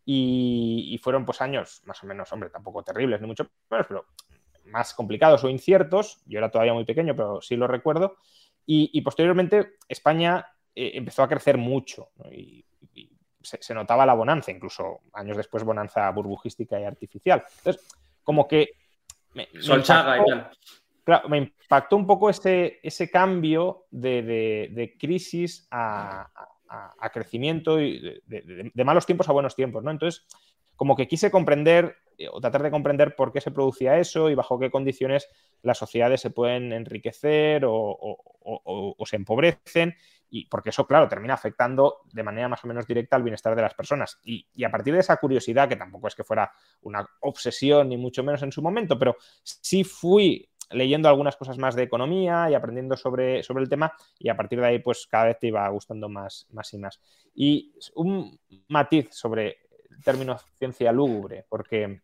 y, 0.04 1.00
fueron 1.02 1.24
pues 1.24 1.40
años 1.40 1.82
más 1.84 2.02
o 2.02 2.06
menos, 2.06 2.32
hombre, 2.32 2.50
tampoco 2.50 2.82
terribles, 2.82 3.20
ni 3.20 3.28
mucho 3.28 3.48
menos, 3.70 3.86
pero 3.86 4.06
más 4.64 4.92
complicados 4.94 5.44
o 5.44 5.48
inciertos. 5.48 6.20
Yo 6.26 6.38
era 6.38 6.50
todavía 6.50 6.74
muy 6.74 6.84
pequeño, 6.84 7.14
pero 7.14 7.40
sí 7.40 7.54
lo 7.54 7.68
recuerdo. 7.68 8.16
Y, 8.66 9.00
posteriormente 9.02 9.76
España 9.88 10.46
eh, 10.74 10.90
empezó 10.94 11.22
a 11.22 11.28
crecer 11.28 11.56
mucho 11.56 12.10
y 12.32 12.64
se, 13.60 13.74
notaba 13.74 14.06
la 14.06 14.14
bonanza, 14.14 14.50
incluso 14.50 15.00
años 15.12 15.36
después 15.36 15.64
bonanza 15.64 16.10
burbujística 16.10 16.78
y 16.80 16.84
artificial. 16.84 17.44
Entonces, 17.58 17.86
como 18.22 18.46
que... 18.46 18.70
Me, 19.34 19.48
Solchaga 19.60 20.50
Claro, 21.08 21.26
me 21.30 21.38
impactó 21.38 21.96
un 21.96 22.06
poco 22.06 22.28
ese, 22.28 22.80
ese 22.82 23.10
cambio 23.10 23.86
de, 23.90 24.94
crisis 25.00 25.66
a, 25.70 26.28
crecimiento 27.10 27.80
y 27.80 28.20
de, 28.26 28.84
malos 28.84 29.06
tiempos 29.06 29.26
a 29.26 29.32
buenos 29.32 29.56
tiempos, 29.56 29.82
¿no? 29.82 29.90
Entonces, 29.90 30.26
como 30.76 30.94
que 30.94 31.08
quise 31.08 31.30
comprender 31.30 31.96
eh, 32.18 32.28
o 32.30 32.42
tratar 32.42 32.62
de 32.62 32.70
comprender 32.70 33.16
por 33.16 33.32
qué 33.32 33.40
se 33.40 33.50
producía 33.50 33.98
eso 33.98 34.28
y 34.28 34.34
bajo 34.34 34.58
qué 34.58 34.70
condiciones 34.70 35.30
las 35.62 35.78
sociedades 35.78 36.20
se 36.20 36.28
pueden 36.28 36.74
enriquecer 36.74 37.62
o 37.64 38.94
se 39.06 39.16
empobrecen 39.16 39.94
y 40.30 40.46
porque 40.46 40.70
eso, 40.70 40.86
claro, 40.86 41.08
termina 41.08 41.34
afectando 41.34 42.00
de 42.12 42.22
manera 42.22 42.48
más 42.48 42.64
o 42.64 42.68
menos 42.68 42.86
directa 42.86 43.16
al 43.16 43.22
bienestar 43.22 43.54
de 43.56 43.62
las 43.62 43.74
personas. 43.74 44.18
Y, 44.22 44.46
a 44.64 44.70
partir 44.70 44.94
de 44.94 45.00
esa 45.00 45.16
curiosidad, 45.16 45.68
que 45.68 45.76
tampoco 45.76 46.08
es 46.08 46.14
que 46.14 46.24
fuera 46.24 46.52
una 46.82 47.06
obsesión 47.20 47.88
ni 47.88 47.96
mucho 47.96 48.22
menos 48.22 48.42
en 48.42 48.52
su 48.52 48.62
momento, 48.62 48.98
pero 48.98 49.16
sí 49.42 49.84
fui 49.84 50.48
leyendo 50.70 51.08
algunas 51.08 51.36
cosas 51.36 51.56
más 51.56 51.74
de 51.74 51.84
economía 51.84 52.50
y 52.50 52.54
aprendiendo 52.54 52.94
sobre, 52.94 53.42
sobre 53.42 53.62
el 53.62 53.70
tema 53.70 53.90
y 54.18 54.28
a 54.28 54.36
partir 54.36 54.60
de 54.60 54.66
ahí 54.66 54.78
pues 54.80 55.06
cada 55.06 55.24
vez 55.24 55.38
te 55.38 55.46
iba 55.46 55.66
gustando 55.70 56.10
más, 56.10 56.46
más 56.50 56.74
y 56.74 56.78
más. 56.78 57.00
Y 57.34 57.72
un 57.94 58.38
matiz 58.68 59.08
sobre 59.10 59.60
el 59.90 60.02
término 60.04 60.36
ciencia 60.58 60.92
lúgubre, 60.92 61.46
porque 61.48 62.02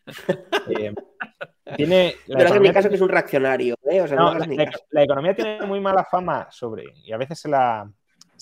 eh, 0.68 0.94
tiene... 1.76 2.14
La 2.26 2.38
Pero 2.38 2.54
en 2.54 2.62
mi 2.62 2.72
caso 2.72 2.88
que 2.88 2.94
es 2.94 3.00
un 3.02 3.10
reaccionario. 3.10 3.74
¿eh? 3.82 4.06
la, 4.90 5.02
economía 5.02 5.34
tiene 5.34 5.66
muy 5.66 5.80
mala 5.80 6.04
fama 6.04 6.48
sobre, 6.50 6.84
y 7.04 7.12
a 7.12 7.18
veces 7.18 7.40
se 7.40 7.48
la, 7.48 7.86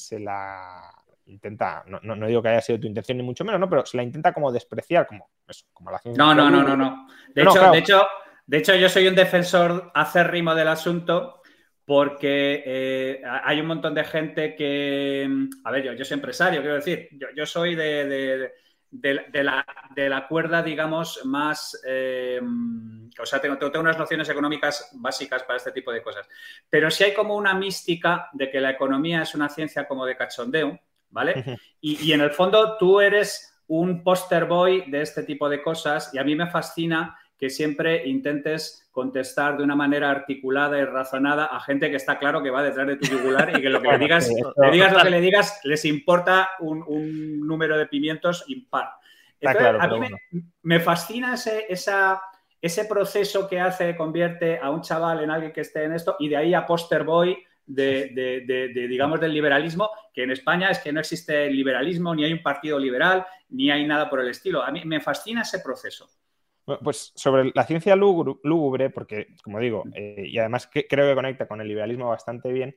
se 0.07 0.21
la 0.21 0.93
intenta, 1.27 1.85
no, 1.87 2.27
digo 2.27 2.43
que 2.43 2.49
haya 2.49 2.61
sido 2.61 2.81
tu 2.81 2.87
intención 2.87 3.17
ni 3.17 3.25
mucho 3.25 3.45
menos, 3.45 3.61
¿no? 3.61 3.71
Pero 3.71 3.87
se 3.87 3.97
la 3.97 4.03
intenta 4.03 4.33
como 4.33 4.51
despreciar, 4.51 5.07
como 5.07 5.31
como 5.73 5.91
la 5.91 5.99
ciencia. 5.99 6.23
No, 6.23 6.35
no, 6.35 6.51
no, 6.51 6.63
no, 6.63 6.77
no. 6.77 7.07
De, 7.35 7.43
hecho, 7.43 7.71
de, 7.71 7.79
hecho, 7.79 8.07
de 8.47 8.59
hecho, 8.59 8.75
yo 8.75 8.89
soy 8.89 9.07
un 9.07 9.15
defensor 9.15 9.91
acérrimo 9.95 10.55
del 10.55 10.69
asunto 10.69 11.43
porque 11.85 12.63
eh, 12.65 13.23
hay 13.45 13.61
un 13.61 13.67
montón 13.67 13.95
de 13.95 14.05
gente 14.05 14.55
que, 14.55 15.29
a 15.65 15.71
ver, 15.71 15.83
yo, 15.85 15.93
yo 15.93 16.05
soy 16.05 16.15
empresario, 16.15 16.61
quiero 16.61 16.77
decir, 16.77 17.09
yo, 17.35 17.45
soy 17.45 17.75
de, 17.75 18.05
de, 18.07 18.53
la, 19.01 19.65
de, 19.95 20.09
la, 20.09 20.27
cuerda, 20.29 20.63
digamos, 20.63 21.21
más... 21.25 21.81
Eh, 21.87 22.41
o 23.19 23.27
sea, 23.27 23.41
tengo, 23.41 23.57
tengo, 23.59 23.81
unas 23.81 23.99
nociones 23.99 24.29
económicas 24.29 24.91
básicas 24.95 25.43
para 25.45 25.57
este 25.57 25.73
tipo 25.73 25.93
de 25.93 26.03
cosas. 26.03 26.29
Pero 26.69 26.91
sí 26.91 27.05
hay 27.05 27.15
como 27.15 27.37
una 27.37 27.55
mística 27.55 28.29
de 28.33 28.51
que 28.51 28.61
la 28.61 28.71
economía 28.71 29.23
es 29.23 29.35
una 29.35 29.49
ciencia 29.49 29.87
como 29.87 30.07
de 30.07 30.17
cachondeo, 30.17 30.79
¿vale? 31.11 31.59
Y, 31.81 32.07
y 32.07 32.13
en 32.13 32.21
el 32.21 32.31
fondo 32.31 32.77
tú 32.79 33.01
eres 33.01 33.53
un 33.69 34.03
poster 34.03 34.45
boy 34.45 34.91
de 34.91 35.03
este 35.03 35.23
tipo 35.23 35.49
de 35.49 35.63
cosas 35.63 36.13
y 36.13 36.19
a 36.19 36.25
mí 36.25 36.35
me 36.35 36.51
fascina 36.51 37.19
que 37.43 37.51
siempre 37.51 38.07
intentes 38.07 38.89
contestar 38.93 39.57
de 39.57 39.65
una 39.65 39.75
manera 39.75 40.13
articulada 40.13 40.79
y 40.79 40.85
razonada 40.85 41.47
a 41.47 41.59
gente 41.59 41.91
que 41.91 41.97
está 41.97 42.17
claro 42.17 42.41
que 42.41 42.51
va 42.51 42.63
detrás 42.63 42.87
de 42.87 42.95
tu 42.95 43.07
yugular 43.07 43.51
y 43.59 43.61
que 43.61 43.69
lo 43.69 43.83
que 43.83 43.89
le 43.89 43.99
digas, 43.99 44.31
le 44.31 44.71
digas 44.71 44.93
lo 44.93 45.03
que 45.03 45.11
le 45.11 45.21
digas, 45.21 45.61
les 45.65 45.85
importa 45.85 46.51
un, 46.61 47.45
número 47.45 47.77
de 47.77 47.87
pimientos 47.87 48.45
impar. 48.47 48.91
a 49.45 49.89
mí 49.89 50.09
me, 50.63 50.79
fascina 50.79 51.35
ese, 51.35 51.67
esa, 51.69 52.23
ese 52.61 52.85
proceso 52.85 53.49
que 53.49 53.59
hace, 53.59 53.97
convierte 53.97 54.61
a 54.63 54.71
un 54.71 54.81
chaval 54.81 55.25
en 55.25 55.33
alguien 55.33 55.53
que 55.53 55.63
esté 55.63 55.83
en 55.83 55.95
esto 55.95 56.15
y 56.21 56.29
de 56.29 56.37
ahí 56.37 56.55
a 56.55 56.65
poster 56.65 57.03
boy 57.03 57.37
de, 57.67 58.87
digamos, 58.89 59.19
del 59.19 59.35
liberalismo, 59.35 59.91
que 60.15 60.23
en 60.23 60.31
España 60.31 60.71
es 60.71 60.79
que 60.79 60.93
no 60.93 61.01
existe 61.01 61.51
liberalismo, 61.51 62.15
ni 62.15 62.23
hay 62.23 62.35
un 62.35 62.43
partido 62.45 62.79
liberal, 62.79 63.27
ni 63.49 63.69
hay 63.69 63.85
nada 63.85 64.09
por 64.09 64.21
el 64.21 64.29
estilo. 64.29 64.63
A 64.63 64.71
mí 64.71 64.85
me 64.85 65.01
fascina 65.01 65.43
ese 65.43 65.59
proceso. 65.59 66.09
Pues 66.65 67.13
sobre 67.17 67.51
la 67.55 67.65
ciencia 67.65 67.97
lúgubre, 67.97 68.91
porque, 68.91 69.29
como 69.43 69.59
digo, 69.59 69.85
eh, 69.95 70.27
y 70.29 70.39
además 70.39 70.69
que, 70.69 70.87
creo 70.87 71.09
que 71.09 71.15
conecta 71.15 71.49
con 71.49 71.61
el 71.61 71.69
liberalismo 71.69 72.09
bastante 72.09 72.53
bien, 72.53 72.77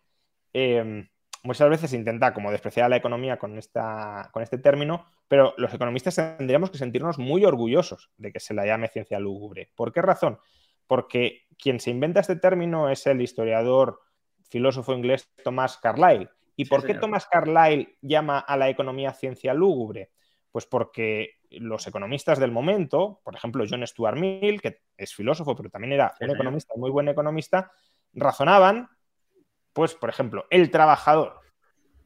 em, 0.54 1.08
muchas 1.44 1.70
veces 1.70 1.92
se 1.92 1.96
intenta 1.96 2.34
como 2.34 2.52
despreciar 2.52 2.90
la 2.90 2.96
economía 2.96 3.38
con, 3.38 3.58
esta, 3.58 4.30
con 4.34 4.42
este 4.42 4.58
término, 4.58 5.06
pero 5.28 5.54
los 5.58 5.74
economistas 5.74 6.16
tendríamos 6.16 6.72
que 6.72 6.80
sentirnos 6.80 7.20
muy 7.20 7.46
orgullosos 7.46 8.12
de 8.18 8.32
que 8.32 8.40
se 8.40 8.56
la 8.56 8.66
llame 8.66 8.88
ciencia 8.88 9.20
lúgubre. 9.20 9.72
¿Por 9.76 9.94
qué 9.94 10.02
razón? 10.02 10.40
Porque 10.88 11.44
quien 11.58 11.80
se 11.80 11.92
inventa 11.92 12.20
este 12.20 12.36
término 12.36 12.90
es 12.90 13.06
el 13.06 13.22
historiador, 13.22 14.00
filósofo 14.50 14.94
inglés 14.94 15.32
Thomas 15.44 15.78
Carlyle. 15.78 16.30
¿Y 16.56 16.66
por 16.66 16.86
qué 16.86 16.94
Thomas 16.96 17.28
Carlyle 17.28 17.98
llama 18.02 18.40
a 18.40 18.58
la 18.58 18.70
economía 18.70 19.14
ciencia 19.14 19.54
lúgubre? 19.54 20.12
Pues 20.56 20.66
porque 20.66 21.42
los 21.50 21.86
economistas 21.86 22.40
del 22.40 22.54
momento, 22.54 23.20
por 23.26 23.36
ejemplo, 23.36 23.66
John 23.70 23.86
Stuart 23.86 24.18
Mill, 24.18 24.62
que 24.62 24.84
es 24.96 25.14
filósofo, 25.14 25.54
pero 25.54 25.70
también 25.70 25.92
era 25.92 26.14
un 26.22 26.30
economista, 26.30 26.74
muy 26.78 26.90
buen 26.92 27.10
economista, 27.10 27.74
razonaban, 28.14 28.88
pues, 29.74 29.96
por 29.96 30.10
ejemplo, 30.10 30.46
el 30.50 30.72
trabajador 30.72 31.42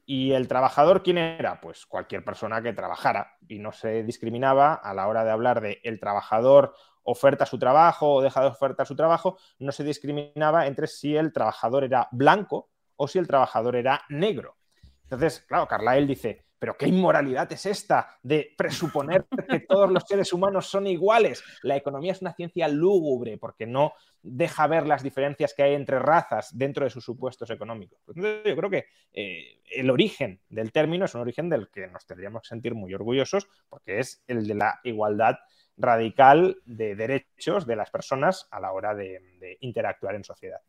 ¿Y 0.03 0.31
el 0.31 0.47
trabajador 0.47 1.03
quién 1.03 1.19
era? 1.19 1.61
Pues 1.61 1.85
cualquier 1.85 2.25
persona 2.25 2.63
que 2.63 2.73
trabajara 2.73 3.37
y 3.47 3.59
no 3.59 3.71
se 3.71 4.01
discriminaba 4.01 4.73
a 4.73 4.95
la 4.95 5.07
hora 5.07 5.23
de 5.23 5.29
hablar 5.29 5.61
de 5.61 5.79
el 5.83 5.99
trabajador 5.99 6.73
oferta 7.03 7.45
su 7.45 7.59
trabajo 7.59 8.15
o 8.15 8.21
deja 8.23 8.41
de 8.41 8.47
ofertar 8.47 8.87
su 8.87 8.95
trabajo, 8.95 9.37
no 9.59 9.71
se 9.71 9.83
discriminaba 9.83 10.65
entre 10.65 10.87
si 10.87 11.15
el 11.15 11.31
trabajador 11.31 11.83
era 11.83 12.07
blanco 12.11 12.71
o 12.95 13.07
si 13.07 13.19
el 13.19 13.27
trabajador 13.27 13.75
era 13.75 14.01
negro. 14.09 14.57
Entonces, 15.03 15.41
claro, 15.41 15.67
Carlyle 15.67 16.07
dice, 16.07 16.48
pero 16.59 16.77
qué 16.77 16.87
inmoralidad 16.87 17.51
es 17.51 17.65
esta 17.65 18.19
de 18.21 18.53
presuponer 18.57 19.25
que 19.49 19.61
todos 19.61 19.89
los 19.89 20.03
seres 20.03 20.31
humanos 20.33 20.67
son 20.67 20.85
iguales. 20.85 21.43
La 21.63 21.77
economía 21.77 22.11
es 22.11 22.21
una 22.21 22.33
ciencia 22.33 22.67
lúgubre 22.67 23.37
porque 23.37 23.65
no 23.65 23.93
deja 24.21 24.67
ver 24.67 24.85
las 24.85 25.01
diferencias 25.01 25.53
que 25.53 25.63
hay 25.63 25.73
entre 25.73 25.97
razas 25.99 26.55
dentro 26.57 26.83
de 26.83 26.89
sus 26.89 27.05
supuestos 27.05 27.49
económicos. 27.49 27.99
Yo 28.13 28.55
creo 28.55 28.69
que 28.69 28.85
eh, 29.13 29.61
el 29.71 29.89
origen 29.89 30.41
del 30.49 30.73
término 30.73 31.05
es 31.05 31.15
un 31.15 31.21
origen 31.21 31.49
del 31.49 31.69
que 31.69 31.87
nos 31.87 32.05
tendríamos 32.05 32.41
que 32.43 32.49
sentir 32.49 32.75
muy 32.75 32.93
orgullosos 32.93 33.47
porque 33.69 33.99
es 33.99 34.21
el 34.27 34.45
de 34.45 34.55
la 34.55 34.79
igualdad 34.83 35.37
radical 35.77 36.57
de 36.65 36.95
derechos 36.95 37.65
de 37.65 37.77
las 37.77 37.89
personas 37.89 38.49
a 38.51 38.59
la 38.59 38.73
hora 38.73 38.93
de, 38.93 39.21
de 39.39 39.57
interactuar 39.61 40.15
en 40.15 40.25
sociedad. 40.25 40.59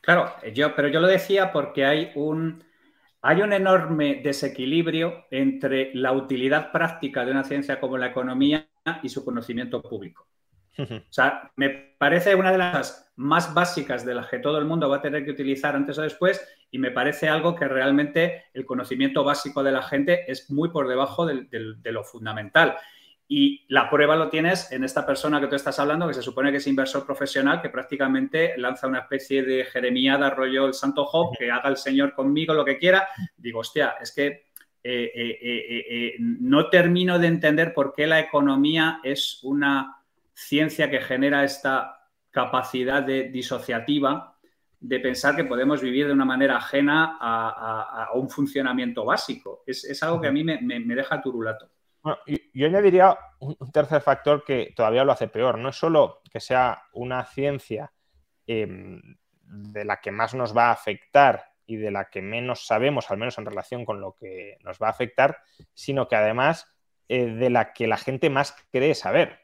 Claro, 0.00 0.32
yo, 0.52 0.76
pero 0.76 0.86
yo 0.86 1.00
lo 1.00 1.08
decía 1.08 1.50
porque 1.50 1.84
hay 1.84 2.12
un 2.14 2.62
hay 3.26 3.40
un 3.40 3.54
enorme 3.54 4.20
desequilibrio 4.22 5.24
entre 5.30 5.94
la 5.94 6.12
utilidad 6.12 6.70
práctica 6.70 7.24
de 7.24 7.30
una 7.30 7.42
ciencia 7.42 7.80
como 7.80 7.96
la 7.96 8.08
economía 8.08 8.68
y 9.02 9.08
su 9.08 9.24
conocimiento 9.24 9.80
público. 9.80 10.28
O 10.78 11.00
sea, 11.08 11.50
me 11.56 11.70
parece 11.70 12.34
una 12.34 12.52
de 12.52 12.58
las 12.58 13.10
más 13.16 13.54
básicas 13.54 14.04
de 14.04 14.14
las 14.14 14.28
que 14.28 14.40
todo 14.40 14.58
el 14.58 14.66
mundo 14.66 14.90
va 14.90 14.96
a 14.96 15.02
tener 15.02 15.24
que 15.24 15.30
utilizar 15.30 15.74
antes 15.74 15.96
o 15.96 16.02
después 16.02 16.46
y 16.70 16.78
me 16.78 16.90
parece 16.90 17.30
algo 17.30 17.54
que 17.54 17.66
realmente 17.66 18.44
el 18.52 18.66
conocimiento 18.66 19.24
básico 19.24 19.62
de 19.62 19.72
la 19.72 19.82
gente 19.82 20.30
es 20.30 20.50
muy 20.50 20.68
por 20.68 20.86
debajo 20.86 21.24
de, 21.24 21.46
de 21.50 21.92
lo 21.92 22.04
fundamental. 22.04 22.76
Y 23.26 23.64
la 23.68 23.88
prueba 23.88 24.16
lo 24.16 24.28
tienes 24.28 24.70
en 24.70 24.84
esta 24.84 25.06
persona 25.06 25.40
que 25.40 25.46
tú 25.46 25.56
estás 25.56 25.78
hablando, 25.78 26.06
que 26.06 26.14
se 26.14 26.22
supone 26.22 26.50
que 26.50 26.58
es 26.58 26.66
inversor 26.66 27.06
profesional, 27.06 27.62
que 27.62 27.70
prácticamente 27.70 28.54
lanza 28.58 28.86
una 28.86 29.00
especie 29.00 29.42
de 29.42 29.64
jeremiada 29.64 30.28
rollo 30.30 30.66
el 30.66 30.74
santo 30.74 31.06
Job, 31.06 31.36
que 31.38 31.50
haga 31.50 31.70
el 31.70 31.78
Señor 31.78 32.14
conmigo 32.14 32.52
lo 32.52 32.64
que 32.64 32.76
quiera. 32.76 33.08
Digo, 33.36 33.60
hostia, 33.60 33.94
es 34.00 34.12
que 34.12 34.48
eh, 34.82 35.10
eh, 35.14 35.38
eh, 35.40 36.16
no 36.18 36.68
termino 36.68 37.18
de 37.18 37.28
entender 37.28 37.72
por 37.72 37.94
qué 37.94 38.06
la 38.06 38.20
economía 38.20 39.00
es 39.02 39.40
una 39.42 40.02
ciencia 40.34 40.90
que 40.90 41.00
genera 41.00 41.44
esta 41.44 42.10
capacidad 42.30 43.02
de, 43.02 43.30
disociativa 43.30 44.36
de 44.80 45.00
pensar 45.00 45.34
que 45.34 45.44
podemos 45.44 45.80
vivir 45.80 46.06
de 46.06 46.12
una 46.12 46.26
manera 46.26 46.58
ajena 46.58 47.16
a, 47.18 48.10
un 48.12 48.28
funcionamiento 48.28 49.06
básico. 49.06 49.62
Es, 49.66 50.02
algo 50.02 50.20
que 50.20 50.28
a 50.28 50.32
mí 50.32 50.44
me 50.44 50.94
deja 50.94 51.22
turulato. 51.22 51.70
Bueno, 52.04 52.18
yo 52.52 52.66
añadiría 52.66 53.18
un, 53.40 53.56
tercer 53.72 54.02
factor 54.02 54.44
que 54.44 54.74
todavía 54.76 55.04
lo 55.04 55.12
hace 55.12 55.26
peor. 55.26 55.56
No 55.56 55.70
es 55.70 55.76
solo 55.76 56.20
que 56.30 56.38
sea 56.38 56.82
una 56.92 57.24
ciencia 57.24 57.94
em, 58.46 59.00
de 59.40 59.86
la 59.86 60.02
que 60.02 60.10
más 60.10 60.34
nos 60.34 60.54
va 60.54 60.68
a 60.68 60.72
afectar 60.72 61.52
y 61.64 61.76
de 61.76 61.90
la 61.90 62.10
que 62.10 62.20
menos 62.20 62.66
sabemos, 62.66 63.10
al 63.10 63.16
menos 63.16 63.38
en 63.38 63.46
relación 63.46 63.86
con 63.86 64.02
lo 64.02 64.16
que 64.16 64.58
nos 64.62 64.78
va 64.78 64.88
a 64.88 64.90
afectar, 64.90 65.38
sino 65.72 66.06
que 66.06 66.16
además 66.16 66.70
eh, 67.08 67.24
de 67.24 67.48
la 67.48 67.72
que 67.72 67.86
la 67.86 67.96
gente 67.96 68.28
más 68.28 68.54
cree 68.70 68.94
saber. 68.94 69.40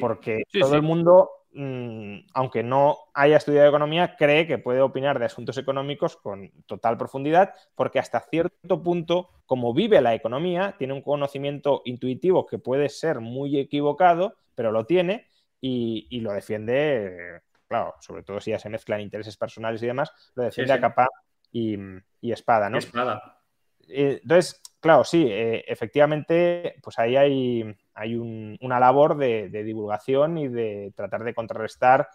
Porque 0.00 0.44
todo 0.58 0.76
el 0.76 0.82
mundo 0.82 1.28
aunque 1.54 2.62
no 2.62 2.98
haya 3.12 3.36
estudiado 3.36 3.68
economía, 3.68 4.16
cree 4.16 4.46
que 4.46 4.58
puede 4.58 4.80
opinar 4.80 5.18
de 5.18 5.26
asuntos 5.26 5.58
económicos 5.58 6.16
con 6.16 6.50
total 6.66 6.96
profundidad, 6.96 7.52
porque 7.74 7.98
hasta 7.98 8.20
cierto 8.20 8.82
punto, 8.82 9.30
como 9.44 9.74
vive 9.74 10.00
la 10.00 10.14
economía, 10.14 10.74
tiene 10.78 10.94
un 10.94 11.02
conocimiento 11.02 11.82
intuitivo 11.84 12.46
que 12.46 12.58
puede 12.58 12.88
ser 12.88 13.20
muy 13.20 13.58
equivocado, 13.58 14.36
pero 14.54 14.72
lo 14.72 14.86
tiene 14.86 15.28
y, 15.60 16.20
lo 16.20 16.32
defiende, 16.32 17.42
claro, 17.68 17.94
sobre 18.00 18.22
todo 18.22 18.40
si 18.40 18.50
ya 18.50 18.58
se 18.58 18.70
mezclan 18.70 19.00
intereses 19.00 19.36
personales 19.36 19.82
y 19.82 19.86
demás, 19.86 20.12
lo 20.34 20.44
defiende 20.44 20.72
a 20.72 20.80
capa 20.80 21.08
y, 21.52 21.76
espada, 22.22 22.70
¿no? 22.70 22.78
Espada. 22.78 23.40
Eh, 23.88 24.20
entonces, 24.22 24.62
claro, 24.82 25.04
sí, 25.04 25.26
eh, 25.26 25.64
efectivamente, 25.66 26.74
pues 26.82 26.98
ahí 26.98 27.16
hay, 27.16 27.64
hay 27.94 28.16
una 28.16 28.80
labor 28.80 29.16
de, 29.16 29.48
divulgación 29.48 30.36
y 30.36 30.48
de 30.48 30.92
tratar 30.94 31.24
de 31.24 31.34
contrarrestar 31.34 32.08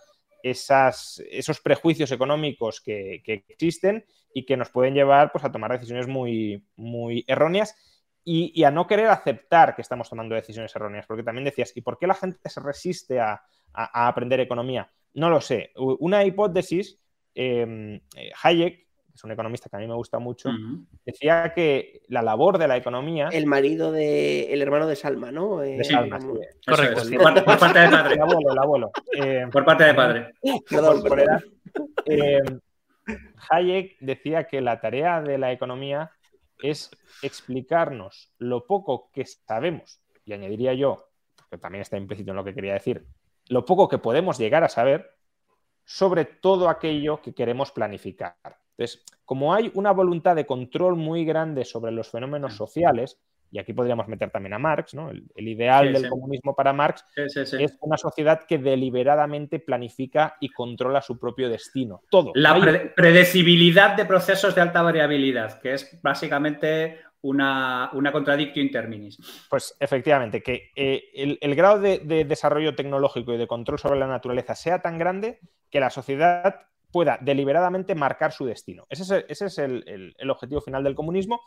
esas, 0.43 1.23
esos 1.31 1.61
prejuicios 1.61 2.11
económicos 2.11 2.81
que, 2.81 3.23
existen 3.25 4.05
y 4.33 4.45
que 4.45 4.57
nos 4.57 4.69
pueden 4.69 4.93
llevar 4.93 5.31
pues, 5.31 5.45
a 5.45 5.51
tomar 5.51 5.71
decisiones 5.71 6.07
muy, 6.07 6.63
muy 6.75 7.23
erróneas 7.27 7.75
y, 8.23 8.63
a 8.65 8.71
no 8.71 8.85
querer 8.85 9.07
aceptar 9.07 9.73
que 9.73 9.81
estamos 9.81 10.09
tomando 10.09 10.35
decisiones 10.35 10.75
erróneas. 10.75 11.05
Porque 11.07 11.23
también 11.23 11.45
decías, 11.45 11.71
¿y 11.75 11.81
por 11.81 11.97
qué 11.97 12.05
la 12.05 12.13
gente 12.13 12.49
se 12.49 12.59
resiste 12.59 13.21
a, 13.21 13.41
aprender 13.73 14.41
economía? 14.41 14.91
No 15.13 15.29
lo 15.29 15.39
sé. 15.39 15.71
Una 15.75 16.25
hipótesis, 16.25 16.99
eh, 17.33 18.01
Hayek 18.43 18.86
es 19.17 19.23
un 19.23 19.31
economista 19.31 19.67
que 19.67 19.75
a 19.75 19.79
mí 19.79 19.87
me 19.87 19.95
gusta 19.95 20.19
mucho, 20.19 20.51
decía 21.03 21.51
que 21.55 22.03
la 22.07 22.21
labor 22.21 22.59
de 22.59 22.67
la 22.67 22.77
economía... 22.77 23.29
El 23.31 23.47
marido 23.47 23.91
de... 23.91 24.53
el 24.53 24.61
hermano 24.61 24.85
de 24.85 24.95
Salma, 24.95 25.31
¿no? 25.31 25.57
de 25.57 25.79
eh, 25.79 25.83
Salma, 25.83 26.21
sí. 26.21 26.27
Correcto, 26.63 27.01
por, 27.43 27.57
parte 27.57 27.79
de 27.79 27.89
padre. 27.89 28.13
El 28.13 28.21
abuelo, 28.21 28.51
el 28.51 28.59
abuelo. 28.59 28.91
Eh, 29.19 29.47
por 29.51 29.65
parte 29.65 29.85
de 29.85 29.93
padre. 29.95 30.33
Perdón, 30.69 31.01
perdón. 31.01 31.43
Eh, 32.05 32.43
Hayek 33.49 33.97
decía 34.01 34.43
que 34.43 34.61
la 34.61 34.79
tarea 34.79 35.19
de 35.23 35.39
la 35.39 35.51
economía 35.51 36.11
es 36.61 36.91
explicarnos 37.23 38.31
lo 38.37 38.67
poco 38.67 39.09
que 39.11 39.25
sabemos, 39.25 39.99
y 40.25 40.33
añadiría 40.33 40.75
yo, 40.75 41.07
que 41.49 41.57
también 41.57 41.81
está 41.81 41.97
implícito 41.97 42.31
en 42.31 42.37
lo 42.37 42.43
que 42.43 42.53
quería 42.53 42.73
decir, 42.73 43.03
lo 43.49 43.65
poco 43.65 43.87
que 43.87 43.97
podemos 43.97 44.37
llegar 44.37 44.63
a 44.63 44.69
saber 44.69 45.09
sobre 45.85 46.25
todo 46.25 46.69
aquello 46.69 47.19
que 47.19 47.33
queremos 47.33 47.71
planificar. 47.71 48.35
Entonces, 48.77 49.03
como 49.25 49.53
hay 49.53 49.71
una 49.73 49.91
voluntad 49.91 50.35
de 50.35 50.45
control 50.45 50.95
muy 50.95 51.25
grande 51.25 51.65
sobre 51.65 51.91
los 51.91 52.09
fenómenos 52.09 52.55
sociales, 52.55 53.19
y 53.49 53.59
aquí 53.59 53.73
podríamos 53.73 54.07
meter 54.07 54.29
también 54.29 54.53
a 54.53 54.59
Marx, 54.59 54.93
¿no? 54.93 55.09
El, 55.09 55.47
ideal 55.47 55.93
del 55.93 56.09
comunismo 56.09 56.53
para 56.53 56.73
Marx 56.73 57.03
es 57.15 57.77
una 57.79 57.97
sociedad 57.97 58.41
que 58.45 58.57
deliberadamente 58.57 59.59
planifica 59.59 60.35
y 60.41 60.49
controla 60.49 61.01
su 61.01 61.17
propio 61.17 61.49
destino. 61.49 62.03
Todo. 62.09 62.31
La 62.35 62.53
predecibilidad 62.95 63.95
de 63.95 64.05
procesos 64.05 64.53
de 64.53 64.61
alta 64.61 64.81
variabilidad, 64.81 65.61
que 65.61 65.73
es 65.73 65.99
básicamente 66.01 66.99
una, 67.21 67.89
una 67.93 68.11
contradictio 68.11 68.61
in 68.61 68.71
terminis. 68.71 69.17
Pues 69.49 69.75
efectivamente, 69.79 70.43
que 70.43 70.71
eh, 70.75 71.37
el, 71.41 71.55
grado 71.55 71.79
de, 71.79 72.25
desarrollo 72.25 72.75
tecnológico 72.75 73.33
y 73.33 73.37
de 73.37 73.47
control 73.47 73.79
sobre 73.79 73.99
la 73.99 74.07
naturaleza 74.07 74.55
sea 74.55 74.81
tan 74.81 74.97
grande 74.97 75.39
que 75.69 75.79
la 75.79 75.89
sociedad 75.89 76.67
pueda 76.91 77.17
deliberadamente 77.21 77.95
marcar 77.95 78.31
su 78.31 78.45
destino. 78.45 78.85
Ese 78.89 79.25
es, 79.27 79.57
el, 79.57 80.15
objetivo 80.29 80.61
final 80.61 80.83
del 80.83 80.95
comunismo 80.95 81.41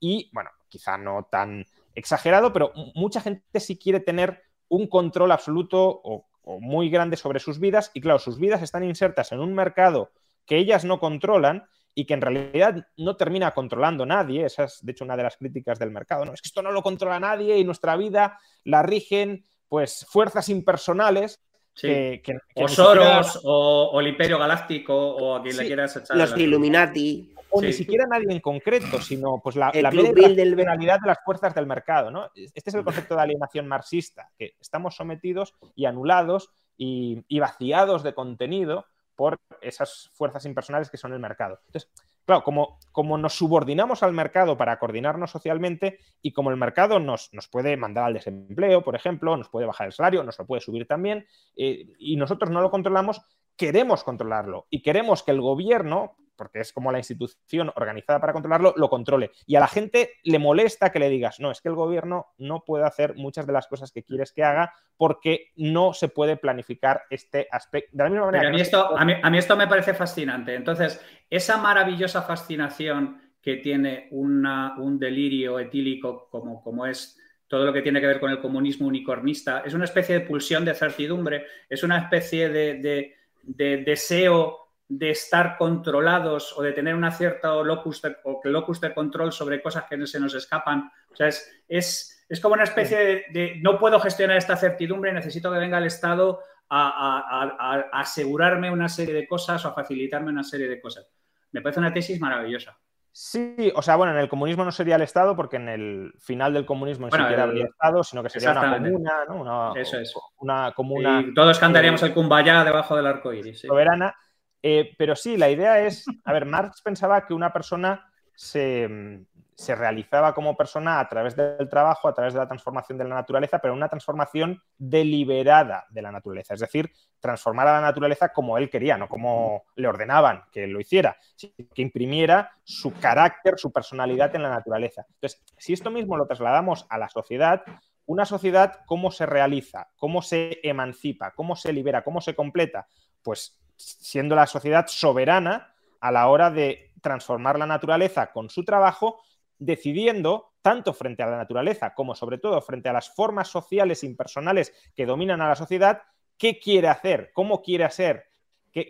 y, 0.00 0.30
bueno, 0.32 0.50
quizá 0.68 0.98
no 0.98 1.28
tan 1.30 1.64
exagerado, 1.94 2.52
pero 2.52 2.72
mucha 2.94 3.20
gente 3.20 3.60
sí 3.60 3.78
quiere 3.78 4.00
tener 4.00 4.42
un 4.68 4.86
control 4.88 5.32
absoluto 5.32 6.00
o, 6.02 6.26
muy 6.60 6.90
grande 6.90 7.16
sobre 7.16 7.40
sus 7.40 7.58
vidas 7.58 7.90
y, 7.92 8.00
claro, 8.00 8.20
sus 8.20 8.38
vidas 8.38 8.62
están 8.62 8.84
insertas 8.84 9.32
en 9.32 9.40
un 9.40 9.52
mercado 9.52 10.12
que 10.46 10.56
ellas 10.56 10.84
no 10.84 11.00
controlan 11.00 11.66
y 11.92 12.04
que 12.04 12.14
en 12.14 12.20
realidad 12.20 12.86
no 12.96 13.16
termina 13.16 13.50
controlando 13.50 14.06
nadie. 14.06 14.44
Esa 14.44 14.64
es, 14.64 14.78
de 14.80 14.92
hecho, 14.92 15.04
una 15.04 15.16
de 15.16 15.24
las 15.24 15.36
críticas 15.38 15.78
del 15.78 15.90
mercado. 15.90 16.24
No, 16.24 16.34
es 16.34 16.40
que 16.40 16.46
esto 16.46 16.62
no 16.62 16.70
lo 16.70 16.82
controla 16.82 17.18
nadie 17.18 17.58
y 17.58 17.64
nuestra 17.64 17.96
vida 17.96 18.38
la 18.62 18.84
rigen 18.84 19.44
pues 19.68 20.06
fuerzas 20.08 20.48
impersonales 20.48 21.42
que, 21.80 22.22
o 22.54 22.68
Soros, 22.68 23.40
o, 23.44 24.00
el 24.00 24.08
Imperio 24.08 24.38
Galáctico, 24.38 24.94
o 24.94 25.36
a 25.36 25.42
quien 25.42 25.56
le 25.56 25.66
quieras 25.66 25.96
echar. 25.96 26.16
Los 26.16 26.36
Illuminati. 26.36 27.32
O 27.48 27.62
ni 27.62 27.72
siquiera 27.72 28.06
nadie 28.06 28.32
en 28.32 28.40
concreto, 28.40 29.00
sino 29.00 29.40
pues 29.42 29.56
la, 29.56 29.70
la 29.72 29.90
de 29.90 31.06
las 31.06 31.18
fuerzas 31.24 31.54
del 31.54 31.66
mercado. 31.66 32.10
¿no? 32.10 32.28
Este 32.34 32.70
es 32.70 32.74
el 32.74 32.84
concepto 32.84 33.14
de 33.14 33.22
alienación 33.22 33.68
marxista, 33.68 34.28
que 34.36 34.56
estamos 34.60 34.96
sometidos 34.96 35.54
y 35.74 35.86
anulados 35.86 36.50
y, 36.76 37.24
y 37.28 37.38
vaciados 37.38 38.02
de 38.02 38.14
contenido 38.14 38.84
por 39.14 39.38
esas 39.62 40.10
fuerzas 40.12 40.44
impersonales 40.44 40.90
que 40.90 40.98
son 40.98 41.12
el 41.12 41.20
mercado. 41.20 41.60
Entonces, 41.66 41.90
claro, 42.26 42.42
como, 42.42 42.78
como 42.92 43.16
nos 43.16 43.34
subordinamos 43.34 44.02
al 44.02 44.12
mercado 44.12 44.56
para 44.56 44.78
coordinarnos 44.78 45.30
socialmente 45.30 46.00
y 46.20 46.32
como 46.32 46.50
el 46.50 46.56
mercado 46.56 46.98
nos, 46.98 47.32
nos, 47.32 47.48
puede 47.48 47.76
mandar 47.76 48.04
al 48.04 48.14
desempleo, 48.14 48.82
por 48.82 48.96
ejemplo, 48.96 49.36
nos 49.36 49.48
puede 49.48 49.66
bajar 49.66 49.86
el 49.86 49.92
salario, 49.92 50.24
nos 50.24 50.38
lo 50.38 50.46
puede 50.46 50.60
subir 50.60 50.86
también, 50.86 51.26
eh, 51.56 51.86
y 51.98 52.16
nosotros 52.16 52.50
no 52.50 52.60
lo 52.60 52.70
controlamos, 52.70 53.22
queremos 53.56 54.04
controlarlo 54.04 54.66
y 54.70 54.82
queremos 54.82 55.22
que 55.22 55.30
el 55.30 55.40
gobierno, 55.40 56.16
porque 56.36 56.60
es 56.60 56.72
como 56.72 56.92
la 56.92 56.98
institución 56.98 57.72
organizada 57.76 58.20
para 58.20 58.34
controlarlo, 58.34 58.74
lo 58.76 58.90
controle. 58.90 59.30
Y 59.46 59.56
a 59.56 59.60
la 59.60 59.68
gente 59.68 60.10
le 60.24 60.38
molesta 60.38 60.92
que 60.92 60.98
le 60.98 61.08
digas, 61.08 61.40
no, 61.40 61.50
es 61.50 61.62
que 61.62 61.70
el 61.70 61.74
gobierno 61.74 62.26
no 62.36 62.62
puede 62.64 62.84
hacer 62.84 63.14
muchas 63.14 63.46
de 63.46 63.54
las 63.54 63.66
cosas 63.66 63.90
que 63.90 64.02
quieres 64.02 64.32
que 64.32 64.44
haga 64.44 64.74
porque 64.98 65.52
no 65.56 65.92
se 65.92 66.08
puede 66.08 66.36
planificar 66.36 67.02
este 67.08 67.48
aspecto. 67.50 67.90
De 67.96 68.04
la 68.04 68.10
misma 68.10 68.26
manera... 68.26 68.48
a, 68.48 68.52
mí 68.52 68.60
esto, 68.60 68.96
a, 68.96 69.04
mí, 69.04 69.38
esto 69.38 69.56
me 69.56 69.66
parece 69.66 69.94
fascinante. 69.94 70.54
Entonces, 70.54 71.00
esa 71.30 71.56
maravillosa 71.56 72.22
fascinación 72.22 73.20
que 73.40 73.56
tiene 73.56 74.08
un 74.10 74.98
delirio 74.98 75.58
etílico 75.60 76.28
como, 76.30 76.62
como 76.62 76.86
es 76.86 77.16
todo 77.48 77.64
lo 77.64 77.72
que 77.72 77.82
tiene 77.82 78.00
que 78.00 78.06
ver 78.06 78.20
con 78.20 78.30
el 78.30 78.40
comunismo 78.40 78.86
unicornista. 78.88 79.62
Es 79.64 79.74
una 79.74 79.84
especie 79.84 80.18
de 80.18 80.26
pulsión 80.26 80.64
de 80.64 80.74
certidumbre, 80.74 81.46
es 81.68 81.82
una 81.82 81.98
especie 81.98 82.48
de, 82.48 83.14
deseo 83.42 84.58
de 84.88 85.10
estar 85.10 85.56
controlados 85.56 86.56
o 86.56 86.62
de 86.62 86.72
tener 86.72 86.94
una 86.94 87.10
cierta 87.10 87.54
locus 87.62 88.02
de, 88.02 88.16
o 88.24 88.40
locus 88.44 88.80
de 88.80 88.94
control 88.94 89.32
sobre 89.32 89.62
cosas 89.62 89.84
que 89.88 90.06
se 90.06 90.20
nos 90.20 90.34
escapan. 90.34 90.90
O 91.12 91.16
sea, 91.16 91.28
es, 91.28 92.24
es, 92.28 92.40
como 92.40 92.54
una 92.54 92.64
especie 92.64 93.26
de, 93.32 93.60
no 93.62 93.78
puedo 93.78 94.00
gestionar 94.00 94.36
esta 94.36 94.56
certidumbre, 94.56 95.12
necesito 95.12 95.52
que 95.52 95.58
venga 95.58 95.78
el 95.78 95.86
Estado 95.86 96.40
a, 96.68 97.88
a 97.92 98.00
asegurarme 98.00 98.70
una 98.70 98.88
serie 98.88 99.14
de 99.14 99.26
cosas 99.26 99.64
o 99.64 99.68
a 99.68 99.74
facilitarme 99.74 100.30
una 100.30 100.44
serie 100.44 100.68
de 100.68 100.80
cosas. 100.80 101.08
Me 101.52 101.62
parece 101.62 101.80
una 101.80 101.92
tesis 101.92 102.20
maravillosa. 102.20 102.78
Sí, 103.18 103.72
o 103.74 103.80
sea, 103.80 103.96
bueno, 103.96 104.12
en 104.12 104.18
el 104.18 104.28
comunismo 104.28 104.62
no 104.62 104.70
sería 104.70 104.96
el 104.96 105.00
Estado 105.00 105.34
porque 105.34 105.56
en 105.56 105.70
el 105.70 106.12
final 106.18 106.52
del 106.52 106.66
comunismo 106.66 107.06
ni 107.06 107.12
siquiera 107.12 107.44
habría 107.44 107.64
Estado, 107.64 108.04
sino 108.04 108.22
que 108.22 108.28
sería 108.28 108.50
una 108.50 108.76
comuna, 108.76 109.12
¿no? 109.26 109.36
Una, 109.36 109.80
Eso 109.80 109.98
es. 109.98 110.14
Una 110.36 110.72
comuna. 110.72 111.24
Y 111.26 111.32
todos 111.32 111.58
cantaríamos 111.58 112.02
el 112.02 112.12
kumbaya 112.12 112.62
debajo 112.62 112.94
del 112.94 113.06
arco 113.06 113.32
iris. 113.32 113.62
Soberana. 113.62 114.14
Eh, 114.62 114.94
pero 114.98 115.16
sí, 115.16 115.38
la 115.38 115.48
idea 115.48 115.80
es. 115.80 116.04
A 116.26 116.32
ver, 116.34 116.44
Marx 116.44 116.82
pensaba 116.82 117.26
que 117.26 117.32
una 117.32 117.54
persona 117.54 118.06
se, 118.36 119.24
se 119.56 119.74
realizaba 119.74 120.34
como 120.34 120.56
persona 120.56 121.00
a 121.00 121.08
través 121.08 121.34
del 121.34 121.68
trabajo, 121.68 122.06
a 122.06 122.14
través 122.14 122.34
de 122.34 122.40
la 122.40 122.46
transformación 122.46 122.98
de 122.98 123.04
la 123.04 123.14
naturaleza, 123.14 123.58
pero 123.58 123.72
una 123.72 123.88
transformación 123.88 124.62
deliberada 124.76 125.86
de 125.88 126.02
la 126.02 126.12
naturaleza, 126.12 126.54
es 126.54 126.60
decir, 126.60 126.92
transformar 127.18 127.66
a 127.68 127.72
la 127.72 127.80
naturaleza 127.80 128.28
como 128.28 128.58
él 128.58 128.68
quería, 128.68 128.98
no 128.98 129.08
como 129.08 129.64
le 129.74 129.88
ordenaban 129.88 130.44
que 130.52 130.66
lo 130.66 130.78
hiciera, 130.78 131.16
que 131.38 131.82
imprimiera 131.82 132.52
su 132.62 132.92
carácter, 132.92 133.54
su 133.58 133.72
personalidad 133.72 134.34
en 134.36 134.42
la 134.42 134.50
naturaleza. 134.50 135.06
Entonces, 135.14 135.42
si 135.56 135.72
esto 135.72 135.90
mismo 135.90 136.18
lo 136.18 136.26
trasladamos 136.26 136.86
a 136.90 136.98
la 136.98 137.08
sociedad, 137.08 137.62
una 138.04 138.26
sociedad, 138.26 138.80
¿cómo 138.86 139.10
se 139.10 139.26
realiza? 139.26 139.88
¿Cómo 139.96 140.22
se 140.22 140.60
emancipa? 140.62 141.32
¿Cómo 141.32 141.56
se 141.56 141.72
libera? 141.72 142.04
¿Cómo 142.04 142.20
se 142.20 142.34
completa? 142.34 142.86
Pues 143.22 143.58
siendo 143.76 144.36
la 144.36 144.46
sociedad 144.46 144.86
soberana 144.86 145.74
a 146.00 146.12
la 146.12 146.28
hora 146.28 146.50
de 146.50 146.85
transformar 147.02 147.58
la 147.58 147.66
naturaleza 147.66 148.32
con 148.32 148.50
su 148.50 148.64
trabajo 148.64 149.20
decidiendo, 149.58 150.52
tanto 150.62 150.92
frente 150.92 151.22
a 151.22 151.26
la 151.26 151.38
naturaleza 151.38 151.94
como 151.94 152.14
sobre 152.14 152.38
todo 152.38 152.60
frente 152.60 152.88
a 152.88 152.92
las 152.92 153.14
formas 153.14 153.48
sociales 153.48 154.04
impersonales 154.04 154.72
que 154.94 155.06
dominan 155.06 155.40
a 155.40 155.48
la 155.48 155.54
sociedad, 155.54 156.02
qué 156.36 156.58
quiere 156.58 156.88
hacer, 156.88 157.30
cómo 157.32 157.62
quiere 157.62 157.88
ser, 157.90 158.26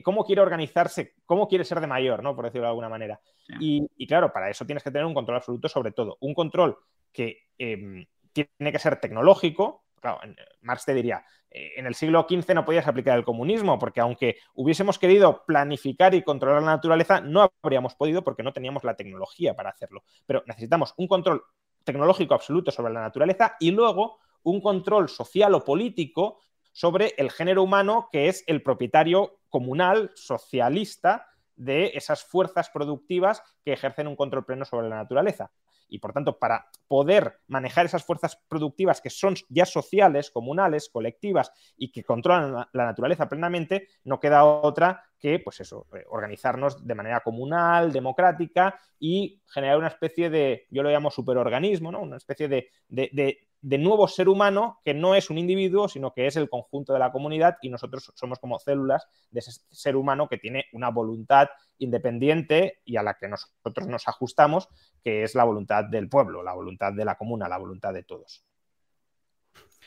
cómo 0.03 0.25
quiere 0.25 0.43
organizarse, 0.43 1.15
cómo 1.25 1.47
quiere 1.47 1.65
ser 1.65 1.81
de 1.81 1.87
mayor, 1.87 2.23
¿no? 2.23 2.35
Por 2.35 2.47
decirlo 2.47 2.67
de 2.67 2.71
alguna 2.71 2.89
manera. 2.89 3.21
Y, 3.61 4.07
claro, 4.07 4.33
para 4.33 4.51
eso 4.51 4.67
tienes 4.67 4.83
que 4.83 4.91
tener 4.91 5.07
un 5.07 5.15
control 5.15 5.37
absoluto 5.37 5.69
sobre 5.69 5.93
todo. 5.93 6.17
Un 6.21 6.35
control 6.35 6.77
que 7.13 7.45
em, 7.59 8.05
tiene 8.33 8.73
que 8.73 8.79
ser 8.79 8.99
tecnológico. 9.01 9.85
Claro, 10.01 10.21
Marx 10.63 10.85
te 10.85 10.95
diría, 10.95 11.25
eh, 11.51 11.73
en 11.77 11.87
el 11.87 11.95
siglo 11.95 12.27
XV 12.29 12.55
no 12.55 12.65
podías 12.65 12.87
aplicar 12.87 13.17
el 13.19 13.25
comunismo, 13.25 13.79
porque 13.79 14.01
aunque 14.01 14.37
hubiésemos 14.55 14.99
querido 14.99 15.45
planificar 15.47 16.15
y 16.15 16.23
controlar 16.23 16.63
la 16.63 16.73
naturaleza, 16.73 17.21
no 17.21 17.51
habríamos 17.63 17.95
podido 17.95 18.23
porque 18.23 18.43
no 18.43 18.53
teníamos 18.53 18.85
la 18.85 18.95
tecnología 18.95 19.55
para 19.55 19.71
hacerlo. 19.71 20.05
Pero 20.27 20.43
necesitamos 20.47 20.95
un 20.97 21.09
control 21.09 21.43
tecnológico 21.85 22.35
absoluto 22.35 22.71
sobre 22.71 22.93
la 22.93 23.01
naturaleza 23.01 23.57
y 23.61 23.71
luego 23.71 24.19
un 24.43 24.61
control 24.61 25.09
social 25.09 25.55
o 25.55 25.65
político 25.65 26.41
sobre 26.73 27.15
el 27.17 27.31
género 27.31 27.63
humano, 27.63 28.09
que 28.13 28.29
es 28.29 28.45
el 28.47 28.63
propietario 28.63 29.39
comunal, 29.49 30.11
socialista, 30.15 31.27
de 31.57 31.93
esas 31.95 32.23
fuerzas 32.23 32.69
productivas 32.71 33.43
que 33.65 33.73
ejercen 33.73 34.07
un 34.07 34.17
control 34.17 34.45
pleno 34.45 34.65
sobre 34.65 34.89
la 34.89 34.97
naturaleza. 34.97 35.51
Y 35.89 35.99
por 35.99 36.13
tanto, 36.13 36.39
para 36.39 36.69
poder 36.89 37.41
manejar 37.47 37.87
esas 37.87 38.05
fuerzas 38.05 38.37
productivas 38.49 39.01
que 39.01 39.11
son 39.11 39.35
ya 39.49 39.67
sociales, 39.67 40.31
comunales, 40.31 40.89
colectivas 40.89 41.53
y 41.77 41.91
que 41.93 42.05
controlan 42.05 42.67
la, 42.73 42.85
naturaleza 42.85 43.29
plenamente, 43.29 43.89
no 44.05 44.21
queda 44.21 44.45
otra 44.45 45.05
que, 45.19 45.39
pues 45.39 45.61
eso, 45.61 45.87
eh, 45.95 46.05
organizarnos 46.09 46.87
de 46.87 46.95
manera 46.95 47.21
comunal, 47.21 47.93
democrática 47.93 48.79
y 48.99 49.43
generar 49.47 49.79
una 49.79 49.89
especie 49.89 50.31
de, 50.31 50.67
yo 50.71 50.83
lo 50.83 50.91
llamo 50.91 51.11
superorganismo, 51.11 51.91
¿no? 51.91 52.01
Una 52.01 52.17
especie 52.17 52.49
de, 52.49 52.69
de 52.89 53.46
nuevo 53.79 54.07
ser 54.07 54.29
humano 54.29 54.81
que 54.85 54.95
no 54.95 55.15
es 55.15 55.29
un 55.29 55.39
individuo, 55.39 55.89
sino 55.89 56.13
que 56.13 56.27
es 56.27 56.37
el 56.37 56.49
conjunto 56.49 56.93
de 56.93 57.01
la 57.01 57.11
comunidad 57.11 57.57
y 57.61 57.69
nosotros 57.69 58.13
somos 58.15 58.39
como 58.39 58.59
células 58.59 59.09
de 59.31 59.41
ese 59.41 59.61
ser 59.71 59.97
humano 59.97 60.29
que 60.29 60.39
tiene 60.39 60.67
una 60.73 60.91
voluntad 60.91 61.49
independiente 61.79 62.81
y 62.85 62.97
a 62.97 63.03
la 63.03 63.15
que 63.15 63.29
nosotros 63.29 63.89
nos 63.89 64.07
ajustamos, 64.07 64.69
que 65.03 65.25
es 65.25 65.35
la 65.35 65.45
voluntad 65.45 65.85
del 65.85 66.09
pueblo, 66.09 66.43
la 66.43 66.55
voluntad 66.55 66.93
de 66.93 67.05
la 67.05 67.17
comuna, 67.17 67.49
la 67.49 67.59
voluntad 67.59 67.93
de 67.93 68.05
todos. 68.05 68.45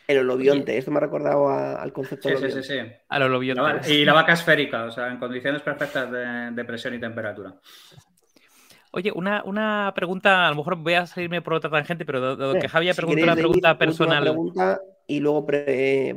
El 0.08 0.20
holobionte, 0.20 0.78
esto 0.78 0.92
me 0.92 0.98
ha 0.98 1.02
recordado 1.02 1.50
al 1.50 1.94
concepto 1.94 2.30
sí, 2.30 2.36
Sí, 2.38 2.52
sí, 2.52 2.64
sí. 2.64 2.80
Al 3.10 3.44
y 3.88 4.04
la 4.04 4.14
vaca 4.14 4.34
esférica, 4.34 4.86
o 4.86 4.92
sea, 4.92 5.08
en 5.08 5.20
condiciones 5.20 5.62
perfectas 5.62 6.12
de 6.12 6.66
presión 6.66 6.96
y 6.96 7.00
temperatura. 7.00 7.56
Oye, 8.92 9.12
una, 9.14 9.92
pregunta, 9.96 10.48
a 10.48 10.50
lo 10.50 10.56
mejor 10.56 10.76
voy 10.76 10.96
a 10.96 11.06
salirme 11.06 11.42
por 11.42 11.54
otra 11.54 11.70
tangente, 11.70 12.06
pero 12.06 12.38
que 12.60 12.68
Javier 12.68 12.96
preguntó 12.96 13.24
una 13.24 13.36
pregunta 13.36 13.78
personal. 13.78 14.24
Pregunta 14.24 14.80
y 15.10 15.20
luego 15.20 15.48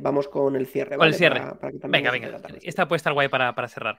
vamos 0.01 0.29
con 0.29 0.55
el 0.55 0.67
cierre. 0.67 0.99
Con 0.99 1.07
el 1.07 1.15
cierre. 1.15 1.41
venga, 1.85 2.11
venga. 2.11 2.39
Esta 2.61 2.87
puede 2.87 2.99
estar 2.99 3.15
guay 3.15 3.29
para, 3.29 3.55
cerrar. 3.67 3.99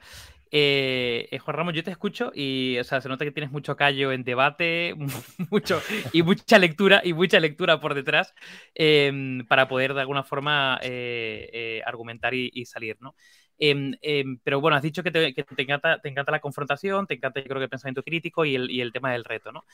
Eh, 0.51 1.27
eh, 1.31 1.39
Juan 1.39 1.57
Ramos, 1.57 1.73
yo 1.73 1.83
te 1.83 1.89
escucho 1.89 2.31
y 2.33 2.77
o 2.79 2.83
sea, 2.83 3.01
se 3.01 3.09
nota 3.09 3.25
que 3.25 3.31
tienes 3.31 3.51
mucho 3.51 3.75
callo 3.75 4.11
en 4.11 4.23
debate, 4.23 4.93
mucho 5.49 5.81
y 6.11 6.21
mucha 6.21 6.59
lectura 6.59 7.01
y 7.03 7.13
mucha 7.13 7.39
lectura 7.39 7.79
por 7.79 7.95
detrás 7.95 8.35
em, 8.75 9.43
para 9.47 9.67
poder 9.67 9.95
de 9.95 10.01
alguna 10.01 10.23
forma 10.23 10.79
eh, 10.83 11.81
argumentar 11.87 12.35
y, 12.35 12.65
salir, 12.65 12.97
¿no? 12.99 13.15
Em, 13.57 13.93
em, 14.01 14.39
pero 14.43 14.59
bueno, 14.59 14.77
has 14.77 14.83
dicho 14.83 15.03
que, 15.03 15.11
te, 15.11 15.27
encanta, 15.57 15.99
te, 16.01 16.09
encanta, 16.09 16.31
la 16.31 16.39
confrontación, 16.39 17.07
te 17.07 17.15
encanta, 17.15 17.39
yo 17.39 17.45
creo 17.45 17.59
que 17.59 17.65
el 17.65 17.69
pensamiento 17.69 18.03
crítico 18.03 18.45
y 18.45 18.55
el, 18.55 18.91
tema 18.91 19.11
del 19.11 19.23
reto, 19.23 19.51
¿no? 19.51 19.65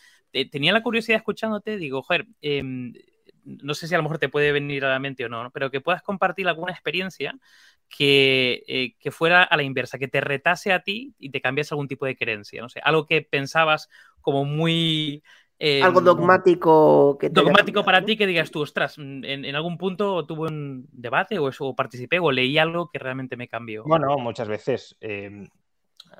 tenía 0.51 0.73
la 0.73 0.83
curiosidad 0.83 1.17
escuchándote, 1.17 1.77
digo, 1.77 2.01
joder, 2.03 2.27
em, 2.41 2.93
no 3.45 3.73
sé 3.73 3.87
si 3.87 3.95
a 3.95 3.97
lo 3.97 4.03
mejor 4.03 4.19
te 4.19 4.29
puede 4.29 4.51
venir 4.51 4.85
a 4.85 4.89
la 4.89 4.99
mente 4.99 5.25
o 5.25 5.29
no, 5.29 5.49
pero 5.51 5.71
que 5.71 5.81
puedas 5.81 6.01
compartir 6.01 6.47
alguna 6.47 6.71
experiencia 6.71 7.37
que, 7.89 8.63
eh, 8.67 8.95
que, 8.99 9.11
fuera 9.11 9.43
a 9.43 9.57
la 9.57 9.63
inversa, 9.63 9.97
que 9.97 10.07
te 10.07 10.21
retase 10.21 10.71
a 10.71 10.81
ti 10.81 11.15
y 11.17 11.31
te 11.31 11.41
cambiase 11.41 11.73
algún 11.73 11.87
tipo 11.87 12.05
de 12.05 12.15
creencia, 12.15 12.61
no 12.61 12.69
sé, 12.69 12.79
algo 12.83 13.05
que 13.05 13.21
pensabas 13.21 13.89
como 14.21 14.45
muy 14.45 15.23
algo 15.83 16.01
dogmático 16.01 17.17
que 17.19 17.29
Dogmático 17.29 17.83
para 17.83 18.03
ti 18.03 18.15
que 18.15 18.27
digas 18.27 18.51
tú, 18.51 18.61
ostras, 18.61 18.97
mm, 18.97 19.23
en, 19.23 19.55
algún 19.55 19.77
punto 19.77 20.25
tuve 20.25 20.47
un 20.47 20.87
debate 20.91 21.37
o, 21.39 21.49
eso, 21.49 21.75
participé 21.75 22.19
o 22.19 22.31
leí 22.31 22.57
algo 22.57 22.89
que 22.89 22.99
realmente 22.99 23.35
me 23.35 23.47
cambió. 23.47 23.83
Bueno, 23.83 24.17
muchas 24.17 24.47
veces. 24.47 24.95
Em, 25.01 25.47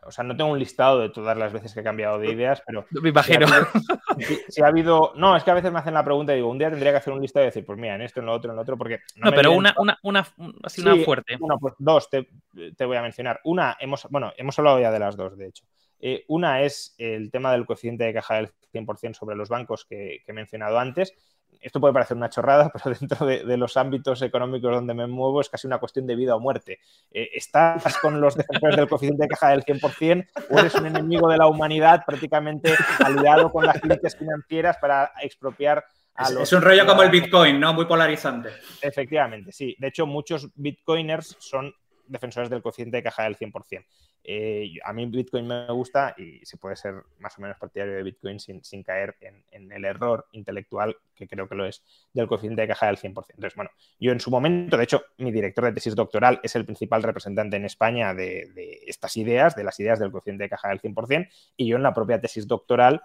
o 0.04 0.12
sea, 0.12 0.24
no 0.24 0.36
tengo 0.36 0.52
un 0.52 0.60
listado 0.60 1.00
de 1.00 1.10
todas 1.10 1.38
las 1.38 1.52
veces 1.52 1.74
que 1.74 1.80
he 1.80 1.84
cambiado 1.84 2.20
de 2.20 2.32
ideas, 2.32 2.62
pero. 2.66 2.86
Me 2.92 3.10
imagino. 3.10 3.48
Si 4.50 4.62
ha, 4.62 4.68
habido, 4.68 5.14
No, 5.16 5.38
es 5.38 5.44
que 5.46 5.52
a 5.52 5.54
veces 5.54 5.72
me 5.72 5.80
hacen 5.80 5.94
la 5.94 6.04
pregunta 6.04 6.34
y 6.34 6.38
digo, 6.38 6.50
un 6.50 6.58
día 6.58 6.70
tendría 6.70 6.92
que 6.92 6.98
hacer 6.98 7.14
un 7.14 7.22
listado 7.22 7.46
y 7.46 7.48
decir, 7.48 7.66
pues 7.66 7.80
mira, 7.80 7.96
en 7.96 8.02
esto, 8.02 8.20
en 8.20 8.26
lo 8.26 8.34
otro, 8.34 8.52
en 8.52 8.58
lo 8.58 8.62
otro, 8.62 8.78
porque. 8.78 9.00
No, 9.16 9.32
pero 9.32 9.54
una, 9.54 9.74
una, 9.78 9.98
una, 10.04 10.28
así 10.64 10.82
una 10.82 10.98
fuerte. 10.98 11.38
Bueno, 11.38 11.58
pues 11.58 11.74
dos 11.78 12.10
te, 12.10 12.28
te, 12.76 12.86
voy 12.86 12.98
a 12.98 13.02
mencionar. 13.02 13.40
Una, 13.46 13.78
hemos, 13.80 14.08
bueno, 14.10 14.34
hemos 14.36 14.58
hablado 14.60 14.80
ya 14.82 14.92
de 14.92 15.00
las 15.00 15.16
dos, 15.16 15.38
de 15.38 15.48
hecho. 15.48 15.64
Eh, 16.00 16.24
una 16.28 16.62
es 16.62 16.96
el 16.98 17.30
tema 17.32 17.52
del 17.52 17.66
coeficiente 17.66 18.06
de 18.06 18.14
caja 18.14 18.36
del 18.36 18.50
100% 18.74 19.14
sobre 19.14 19.36
los 19.36 19.50
bancos 19.50 19.86
que, 19.86 20.24
he 20.26 20.34
mencionado 20.34 20.80
antes. 20.80 21.14
Esto 21.62 21.82
puede 21.82 21.94
parecer 21.94 22.16
una 22.16 22.30
chorrada, 22.30 22.72
pero 22.74 22.96
dentro 22.98 23.26
de, 23.26 23.58
los 23.58 23.76
ámbitos 23.76 24.22
económicos 24.22 24.74
donde 24.74 24.94
me 24.94 25.08
muevo 25.08 25.42
es 25.42 25.50
casi 25.50 25.68
una 25.68 25.80
cuestión 25.80 26.08
de 26.08 26.16
vida 26.16 26.36
o 26.36 26.40
muerte. 26.40 26.80
Eh, 27.12 27.30
¿Estás 27.34 27.98
con 27.98 28.22
los 28.22 28.36
defensores 28.36 28.78
del 28.78 28.88
coeficiente 28.88 29.24
de 29.24 29.30
caja 29.30 29.50
del 29.50 29.66
100% 29.66 30.28
o 30.50 30.60
eres 30.60 30.76
un 30.76 30.86
enemigo 30.86 31.30
de 31.30 31.38
la 31.38 31.48
humanidad 31.48 32.04
prácticamente 32.06 32.74
aliado 33.00 33.52
con 33.52 33.66
las 33.66 33.80
clientes 33.82 34.16
financieras 34.16 34.78
para 34.78 35.12
expropiar 35.22 35.84
a 36.16 36.30
los... 36.30 36.44
Es 36.44 36.54
un 36.54 36.62
rollo 36.62 36.86
como 36.86 37.04
el 37.04 37.10
Bitcoin, 37.10 37.60
¿no? 37.60 37.74
Muy 37.74 37.86
polarizante. 37.86 38.50
Efectivamente, 38.82 39.52
sí. 39.52 39.76
De 39.80 39.88
hecho, 39.88 40.06
muchos 40.06 40.50
Bitcoiners 40.56 41.36
son 41.40 41.74
defensores 42.10 42.50
del 42.50 42.62
coeficiente 42.62 42.98
de 42.98 43.04
caja 43.04 43.24
del 43.24 43.38
100%. 43.38 43.86
Eh, 44.24 44.74
a 44.84 44.94
mí 44.94 45.06
Bitcoin 45.06 45.48
me 45.48 45.68
gusta 45.72 46.14
y 46.18 46.46
se 46.46 46.58
puede 46.58 46.76
ser 46.76 46.96
más 47.20 47.38
o 47.38 47.42
menos 47.42 47.58
partidario 47.58 47.96
de 47.96 48.04
Bitcoin 48.04 48.40
sin, 48.40 48.84
caer 48.84 49.16
en, 49.22 49.72
el 49.72 49.86
error 49.86 50.28
intelectual, 50.34 50.98
que 51.16 51.28
creo 51.28 51.48
que 51.48 51.56
lo 51.56 51.66
es, 51.66 51.84
del 52.14 52.28
coeficiente 52.28 52.62
de 52.62 52.68
caja 52.68 52.88
del 52.88 52.98
100%. 52.98 53.06
Entonces, 53.30 53.56
bueno, 53.56 53.72
yo 54.00 54.12
en 54.12 54.20
su 54.20 54.30
momento, 54.30 54.78
de 54.78 54.84
hecho, 54.84 55.04
mi 55.18 55.32
director 55.32 55.66
de 55.66 55.74
tesis 55.74 55.96
doctoral 55.96 56.40
es 56.44 56.56
el 56.56 56.66
principal 56.66 57.02
representante 57.04 57.58
en 57.58 57.66
España 57.66 58.14
de, 58.14 58.82
estas 58.86 59.16
ideas, 59.18 59.56
de 59.56 59.64
las 59.64 59.80
ideas 59.80 60.00
del 60.00 60.12
coeficiente 60.12 60.44
de 60.44 60.50
caja 60.50 60.70
del 60.70 60.82
100%, 60.82 61.30
y 61.58 61.68
yo 61.68 61.78
en 61.78 61.84
la 61.84 61.94
propia 61.94 62.20
tesis 62.20 62.48
doctoral 62.48 63.02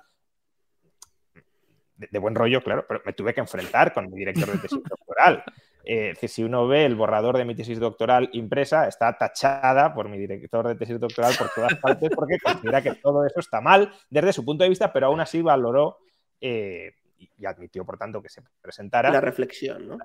de, 1.96 2.18
buen 2.18 2.34
rollo, 2.34 2.62
claro, 2.62 2.84
pero 2.88 3.00
me 3.06 3.12
tuve 3.12 3.32
que 3.32 3.40
enfrentar 3.40 3.92
con 3.92 4.10
mi 4.10 4.18
director 4.18 4.50
de 4.50 4.58
tesis 4.58 4.82
doctoral. 4.90 5.44
Eh, 5.86 6.14
si 6.28 6.42
uno 6.42 6.66
ve 6.66 6.86
el 6.86 6.94
borrador 6.94 7.36
de 7.36 7.44
mi 7.44 7.54
tesis 7.54 7.78
doctoral 7.78 8.30
impresa, 8.32 8.88
está 8.88 9.16
tachada 9.18 9.92
por 9.92 10.08
mi 10.08 10.18
director 10.18 10.66
de 10.66 10.76
tesis 10.76 10.98
doctoral 10.98 11.34
por 11.38 11.50
todas 11.54 11.74
partes 11.74 12.10
porque 12.14 12.38
considera 12.38 12.82
que 12.82 12.94
todo 12.94 13.26
eso 13.26 13.40
está 13.40 13.60
mal 13.60 13.92
desde 14.08 14.32
su 14.32 14.44
punto 14.44 14.64
de 14.64 14.70
vista, 14.70 14.92
pero 14.92 15.08
aún 15.08 15.20
así 15.20 15.42
valoró 15.42 15.98
eh, 16.40 16.94
y 17.18 17.44
admitió, 17.44 17.84
por 17.84 17.98
tanto, 17.98 18.22
que 18.22 18.30
se 18.30 18.42
presentara 18.62 19.10
la 19.10 19.20
reflexión, 19.20 19.88
¿no? 19.88 19.98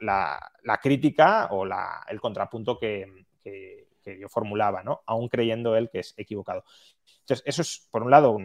la, 0.00 0.80
crítica 0.80 1.48
o 1.50 1.64
el 1.64 2.20
contrapunto 2.20 2.78
que, 2.78 3.26
yo 4.04 4.28
formulaba, 4.28 4.84
¿no? 4.84 5.02
aún 5.06 5.28
creyendo 5.28 5.74
él 5.74 5.90
que 5.90 6.00
es 6.00 6.14
equivocado. 6.16 6.64
Entonces, 7.20 7.42
eso 7.46 7.62
es, 7.62 7.88
por 7.90 8.04
un 8.04 8.10
lado, 8.10 8.38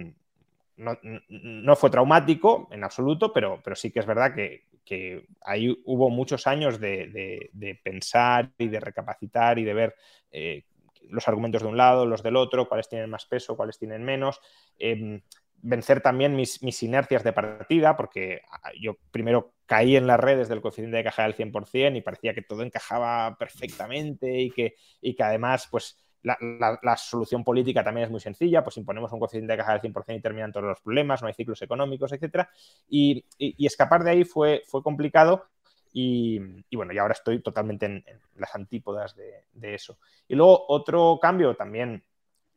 no, 0.77 1.75
fue 1.75 1.89
traumático 1.91 2.67
en 2.71 2.83
absoluto, 2.83 3.31
pero, 3.31 3.61
pero 3.63 3.75
sí 3.75 3.91
que 3.91 3.99
es 3.99 4.05
verdad 4.05 4.33
que, 4.33 4.70
que 4.85 5.25
ahí 5.41 5.75
hubo 5.85 6.09
muchos 6.09 6.47
años 6.47 6.79
de, 6.79 7.49
pensar 7.83 8.51
y 8.57 8.67
de 8.67 8.79
recapacitar 8.79 9.59
y 9.59 9.63
de 9.63 9.73
ver 9.73 9.95
eh, 10.31 10.65
los 11.09 11.27
argumentos 11.27 11.61
de 11.61 11.67
un 11.67 11.77
lado, 11.77 12.05
los 12.05 12.23
del 12.23 12.35
otro, 12.35 12.67
cuáles 12.67 12.89
tienen 12.89 13.09
más 13.09 13.25
peso, 13.25 13.55
cuáles 13.55 13.77
tienen 13.77 14.03
menos. 14.03 14.39
Em, 14.77 15.21
vencer 15.63 16.01
también 16.01 16.35
mis, 16.35 16.63
mis, 16.63 16.81
inercias 16.83 17.23
de 17.23 17.33
partida, 17.33 17.95
porque 17.95 18.41
ah, 18.51 18.71
yo 18.79 18.97
primero 19.11 19.53
caí 19.65 19.95
en 19.95 20.07
las 20.07 20.19
redes 20.19 20.49
del 20.49 20.61
coeficiente 20.61 20.97
de 20.97 21.03
caja 21.03 21.23
del 21.23 21.35
100% 21.35 21.97
y 21.97 22.01
parecía 22.01 22.33
que 22.33 22.41
todo 22.41 22.63
encajaba 22.63 23.37
perfectamente 23.37 24.39
y 24.39 24.51
que, 24.51 24.75
y 25.01 25.13
que 25.13 25.23
además, 25.23 25.67
pues 25.69 25.97
la, 26.23 26.97
solución 26.97 27.43
política 27.43 27.83
también 27.83 28.05
es 28.05 28.11
muy 28.11 28.19
sencilla, 28.19 28.63
pues 28.63 28.77
imponemos 28.77 29.11
un 29.11 29.19
coeficiente 29.19 29.53
de 29.53 29.57
caja 29.57 29.73
del 29.73 29.81
100% 29.81 30.17
y 30.17 30.21
terminan 30.21 30.51
todos 30.51 30.67
los 30.67 30.81
problemas, 30.81 31.21
no 31.21 31.27
hay 31.27 31.33
ciclos 31.33 31.61
económicos, 31.61 32.11
etc. 32.13 32.47
Y, 32.89 33.25
escapar 33.65 34.03
de 34.03 34.11
ahí 34.11 34.23
fue, 34.23 34.63
fue 34.67 34.83
complicado 34.83 35.47
y, 35.93 36.39
bueno, 36.75 36.93
y 36.93 36.97
ahora 36.97 37.13
estoy 37.13 37.41
totalmente 37.41 37.85
en, 37.85 38.03
las 38.35 38.55
antípodas 38.55 39.15
de, 39.15 39.73
eso. 39.73 39.97
Y 40.27 40.35
luego 40.35 40.65
otro 40.67 41.19
cambio 41.21 41.55
también, 41.55 42.03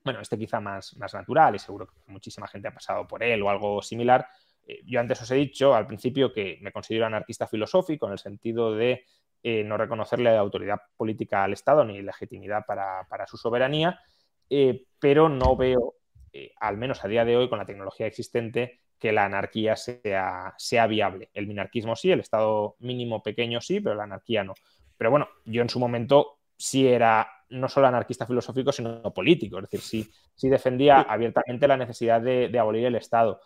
bueno, 0.05 0.21
este 0.21 0.39
quizá 0.39 0.61
más, 0.61 0.97
más 0.97 1.15
natural 1.15 1.55
y 1.55 1.59
seguro 1.59 1.87
que 1.87 2.13
muchísima 2.13 2.47
gente 2.47 2.69
ha 2.69 2.75
pasado 2.75 3.07
por 3.07 3.23
él 3.23 3.43
o 3.43 3.51
algo 3.51 3.83
similar. 3.83 4.27
Eh, 4.67 4.83
yo 4.85 5.01
antes 5.01 5.21
os 5.23 5.31
he 5.31 5.35
dicho 5.35 5.75
al 5.75 5.87
principio 5.87 6.33
que 6.33 6.59
me 6.61 6.73
considero 6.73 7.07
anarquista 7.07 7.47
filosófico 7.47 8.07
en 8.07 8.13
el 8.13 8.19
sentido 8.19 8.75
de 8.75 9.05
eh, 9.47 9.63
no 9.63 9.77
reconocerle 9.77 10.35
autoridad 10.35 10.81
política 10.97 11.45
al 11.45 11.53
Estado 11.53 11.85
ni 11.85 12.01
legitimidad 12.01 12.65
para, 12.67 13.27
su 13.27 13.37
soberanía, 13.37 14.01
eh, 14.49 14.87
pero 14.99 15.29
no 15.29 15.55
veo, 15.55 15.97
eh, 16.33 16.53
al 16.61 16.79
menos 16.79 17.05
a 17.05 17.09
día 17.09 17.27
de 17.27 17.37
hoy, 17.37 17.51
con 17.51 17.59
la 17.59 17.67
tecnología 17.67 18.07
existente, 18.07 18.81
que 18.99 19.13
la 19.13 19.27
anarquía 19.27 19.77
sea, 19.77 20.55
sea 20.57 20.87
viable. 20.87 21.29
El 21.35 21.47
minarquismo 21.47 21.95
sí, 21.95 22.11
el 22.11 22.21
Estado 22.21 22.77
mínimo 22.79 23.23
pequeño 23.23 23.61
sí, 23.61 23.81
pero 23.81 23.97
la 23.97 24.05
anarquía 24.05 24.45
no. 24.45 24.55
Pero 24.97 25.11
bueno, 25.11 25.29
yo 25.45 25.61
en 25.61 25.69
su 25.69 25.79
momento 25.79 26.39
sí 26.57 26.89
era 26.89 27.29
no 27.51 27.69
solo 27.69 27.89
anarquista 27.89 28.27
filosófico, 28.27 28.73
sino 28.73 29.03
político, 29.13 29.59
es 29.59 29.69
decir, 29.69 30.09
sí, 30.35 30.49
defendía 30.49 31.03
abiertamente 31.03 31.69
la 31.69 31.77
necesidad 31.77 32.23
de, 32.23 32.59
abolir 32.59 32.87
el 32.87 32.95
Estado. 32.95 33.43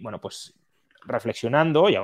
bueno, 0.00 0.18
pues 0.18 0.58
reflexionando, 1.02 1.90
y, 1.90 1.96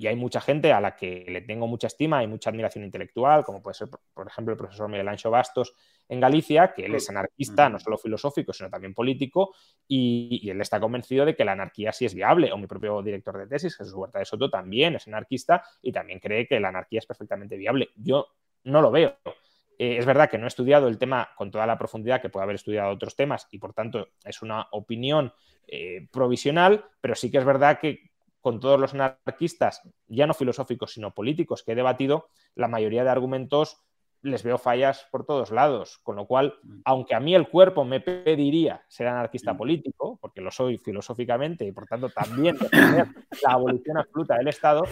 y 0.00 0.06
hay 0.06 0.16
mucha 0.16 0.40
gente 0.40 0.72
a 0.72 0.80
la 0.80 0.96
que 0.96 1.26
le 1.28 1.42
tengo 1.42 1.66
mucha 1.66 1.86
estima 1.86 2.24
y 2.24 2.26
mucha 2.26 2.48
admiración 2.48 2.84
intelectual, 2.84 3.44
como 3.44 3.62
puede 3.62 3.74
ser, 3.74 3.90
por 4.14 4.26
ejemplo, 4.26 4.52
el 4.52 4.56
profesor 4.56 4.88
Miguel 4.88 5.06
Ancho 5.06 5.30
Bastos 5.30 5.74
en 6.08 6.20
Galicia, 6.20 6.72
que 6.72 6.86
él 6.86 6.94
es 6.94 7.10
anarquista, 7.10 7.68
no 7.68 7.78
solo 7.78 7.98
filosófico, 7.98 8.54
sino 8.54 8.70
también 8.70 8.94
político, 8.94 9.54
y, 9.86 10.48
él 10.48 10.58
está 10.62 10.80
convencido 10.80 11.26
de 11.26 11.36
que 11.36 11.44
la 11.44 11.52
anarquía 11.52 11.92
sí 11.92 12.06
es 12.06 12.14
viable. 12.14 12.50
O 12.50 12.56
mi 12.56 12.66
propio 12.66 13.02
director 13.02 13.36
de 13.36 13.46
tesis, 13.46 13.76
Jesús 13.76 13.92
Huerta 13.92 14.20
de 14.20 14.24
Soto, 14.24 14.48
también 14.48 14.94
es 14.94 15.06
anarquista 15.06 15.62
y 15.82 15.92
también 15.92 16.18
cree 16.18 16.46
que 16.46 16.58
la 16.58 16.68
anarquía 16.68 17.00
es 17.00 17.06
perfectamente 17.06 17.58
viable. 17.58 17.90
Yo 17.94 18.26
no 18.64 18.80
lo 18.80 18.90
veo. 18.90 19.18
Eh, 19.78 19.98
es 19.98 20.06
verdad 20.06 20.30
que 20.30 20.38
no 20.38 20.46
he 20.46 20.48
estudiado 20.48 20.88
el 20.88 20.96
tema 20.96 21.28
con 21.36 21.50
toda 21.50 21.66
la 21.66 21.76
profundidad 21.76 22.22
que 22.22 22.30
puede 22.30 22.44
haber 22.44 22.56
estudiado 22.56 22.90
otros 22.90 23.16
temas 23.16 23.48
y 23.50 23.58
por 23.58 23.74
tanto 23.74 24.08
es 24.24 24.40
una 24.40 24.66
opinión 24.70 25.30
eh, 25.66 26.08
provisional, 26.10 26.86
pero 27.02 27.14
sí 27.14 27.30
que 27.30 27.36
es 27.36 27.44
verdad 27.44 27.78
que 27.78 28.09
con 28.40 28.60
todos 28.60 28.80
los 28.80 28.94
anarquistas, 28.94 29.82
ya 30.06 30.26
no 30.26 30.34
filosóficos, 30.34 30.92
sino 30.92 31.12
políticos 31.12 31.62
que 31.62 31.72
he 31.72 31.74
debatido, 31.74 32.28
la 32.54 32.68
mayoría 32.68 33.04
de 33.04 33.10
argumentos 33.10 33.82
les 34.22 34.42
veo 34.42 34.58
fallas 34.58 35.06
por 35.10 35.24
todos 35.24 35.50
lados, 35.50 35.98
con 36.02 36.16
lo 36.16 36.26
cual, 36.26 36.54
mm. 36.62 36.80
aunque 36.84 37.14
a 37.14 37.20
mí 37.20 37.34
el 37.34 37.48
cuerpo 37.48 37.84
me 37.84 38.00
pediría 38.00 38.84
ser 38.88 39.06
anarquista 39.06 39.54
mm. 39.54 39.56
político, 39.56 40.18
porque 40.20 40.40
lo 40.40 40.50
soy 40.50 40.78
filosóficamente 40.78 41.64
y 41.64 41.72
por 41.72 41.86
tanto 41.86 42.10
también 42.10 42.56
la 43.42 43.52
abolición 43.52 43.98
absoluta 43.98 44.36
del 44.36 44.48
Estado, 44.48 44.82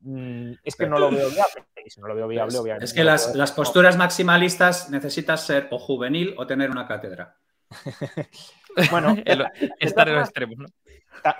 mm, 0.00 0.52
es 0.62 0.76
que 0.76 0.86
no 0.86 0.98
lo 0.98 1.10
veo 1.10 1.30
viable. 1.30 1.64
Y 1.84 1.90
si 1.90 2.00
no 2.00 2.08
lo 2.08 2.14
veo 2.14 2.28
viable, 2.28 2.58
obviamente. 2.58 2.84
Es 2.84 2.92
que 2.92 3.04
las, 3.04 3.34
las 3.34 3.52
posturas 3.52 3.96
maximalistas 3.96 4.90
necesitas 4.90 5.46
ser 5.46 5.68
o 5.70 5.78
juvenil 5.78 6.34
o 6.36 6.46
tener 6.46 6.70
una 6.70 6.86
cátedra. 6.86 7.36
bueno, 8.90 9.16
estar 9.80 10.08
en 10.08 10.14
los 10.16 10.24
extremos, 10.24 10.58
¿no? 10.58 10.66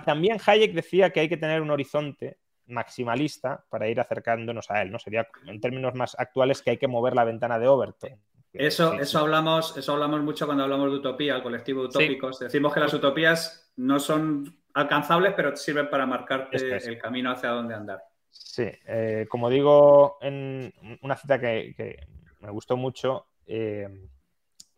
También 0.04 0.38
Hayek 0.44 0.72
decía 0.72 1.10
que 1.10 1.20
hay 1.20 1.28
que 1.28 1.36
tener 1.36 1.60
un 1.60 1.70
horizonte 1.70 2.38
maximalista 2.66 3.64
para 3.68 3.88
ir 3.88 3.98
acercándonos 4.00 4.70
a 4.70 4.82
él, 4.82 4.90
¿no? 4.90 4.98
Sería 4.98 5.26
en 5.46 5.60
términos 5.60 5.94
más 5.94 6.14
actuales 6.18 6.62
que 6.62 6.70
hay 6.70 6.76
que 6.76 6.88
mover 6.88 7.14
la 7.14 7.24
ventana 7.24 7.58
de 7.58 7.68
Overton. 7.68 8.20
Eso, 8.52 8.94
eso, 8.94 9.18
hablamos, 9.18 9.76
eso 9.76 9.92
hablamos 9.92 10.22
mucho 10.22 10.46
cuando 10.46 10.64
hablamos 10.64 10.90
de 10.90 10.96
utopía, 10.96 11.36
el 11.36 11.42
colectivo 11.42 11.82
utópicos. 11.82 12.38
Decimos 12.38 12.72
que 12.72 12.80
las 12.80 12.92
utopías 12.94 13.72
no 13.76 13.98
son 14.00 14.58
alcanzables, 14.74 15.34
pero 15.34 15.54
sirven 15.56 15.90
para 15.90 16.06
marcarte 16.06 16.56
el 16.76 16.98
camino 16.98 17.30
hacia 17.30 17.50
dónde 17.50 17.74
andar. 17.74 18.02
Sí, 18.30 18.70
eh, 18.86 19.26
como 19.28 19.50
digo 19.50 20.18
en 20.20 20.72
una 21.02 21.16
cita 21.16 21.38
que, 21.40 22.06
me 22.40 22.50
gustó 22.50 22.76
mucho, 22.76 23.26
eh, 23.46 23.88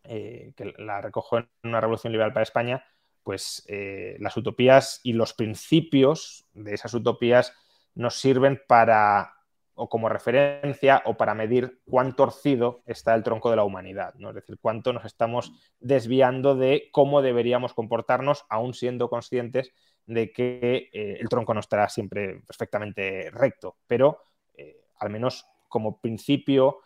eh, 0.03 0.53
que 0.55 0.73
la 0.77 1.01
recojo 1.01 1.37
en 1.37 1.49
una 1.63 1.79
revolución 1.79 2.11
liberal 2.11 2.33
para 2.33 2.43
España, 2.43 2.83
pues 3.23 3.63
eh, 3.67 4.15
las 4.19 4.35
utopías 4.37 4.99
y 5.03 5.13
los 5.13 5.33
principios 5.33 6.45
de 6.53 6.73
esas 6.73 6.93
utopías 6.93 7.53
nos 7.95 8.15
sirven 8.15 8.61
para 8.67 9.33
o 9.73 9.89
como 9.89 10.09
referencia 10.09 11.01
o 11.05 11.15
para 11.15 11.33
medir 11.33 11.79
cuán 11.85 12.15
torcido 12.15 12.83
está 12.85 13.15
el 13.15 13.23
tronco 13.23 13.49
de 13.49 13.55
la 13.55 13.63
humanidad, 13.63 14.13
¿no? 14.15 14.29
Es 14.29 14.35
decir, 14.35 14.57
cuánto 14.61 14.93
nos 14.93 15.05
estamos 15.05 15.53
desviando 15.79 16.55
de 16.55 16.89
cómo 16.91 17.21
deberíamos 17.21 17.73
comportarnos, 17.73 18.45
aún 18.49 18.73
siendo 18.73 19.09
conscientes 19.09 19.73
de 20.05 20.31
que 20.31 20.89
eh, 20.93 21.17
el 21.19 21.29
tronco 21.29 21.53
no 21.53 21.61
estará 21.61 21.89
siempre 21.89 22.41
perfectamente 22.45 23.31
recto, 23.31 23.77
pero 23.87 24.19
eh, 24.53 24.81
al 24.99 25.09
menos 25.09 25.47
como 25.67 25.99
principio 25.99 26.79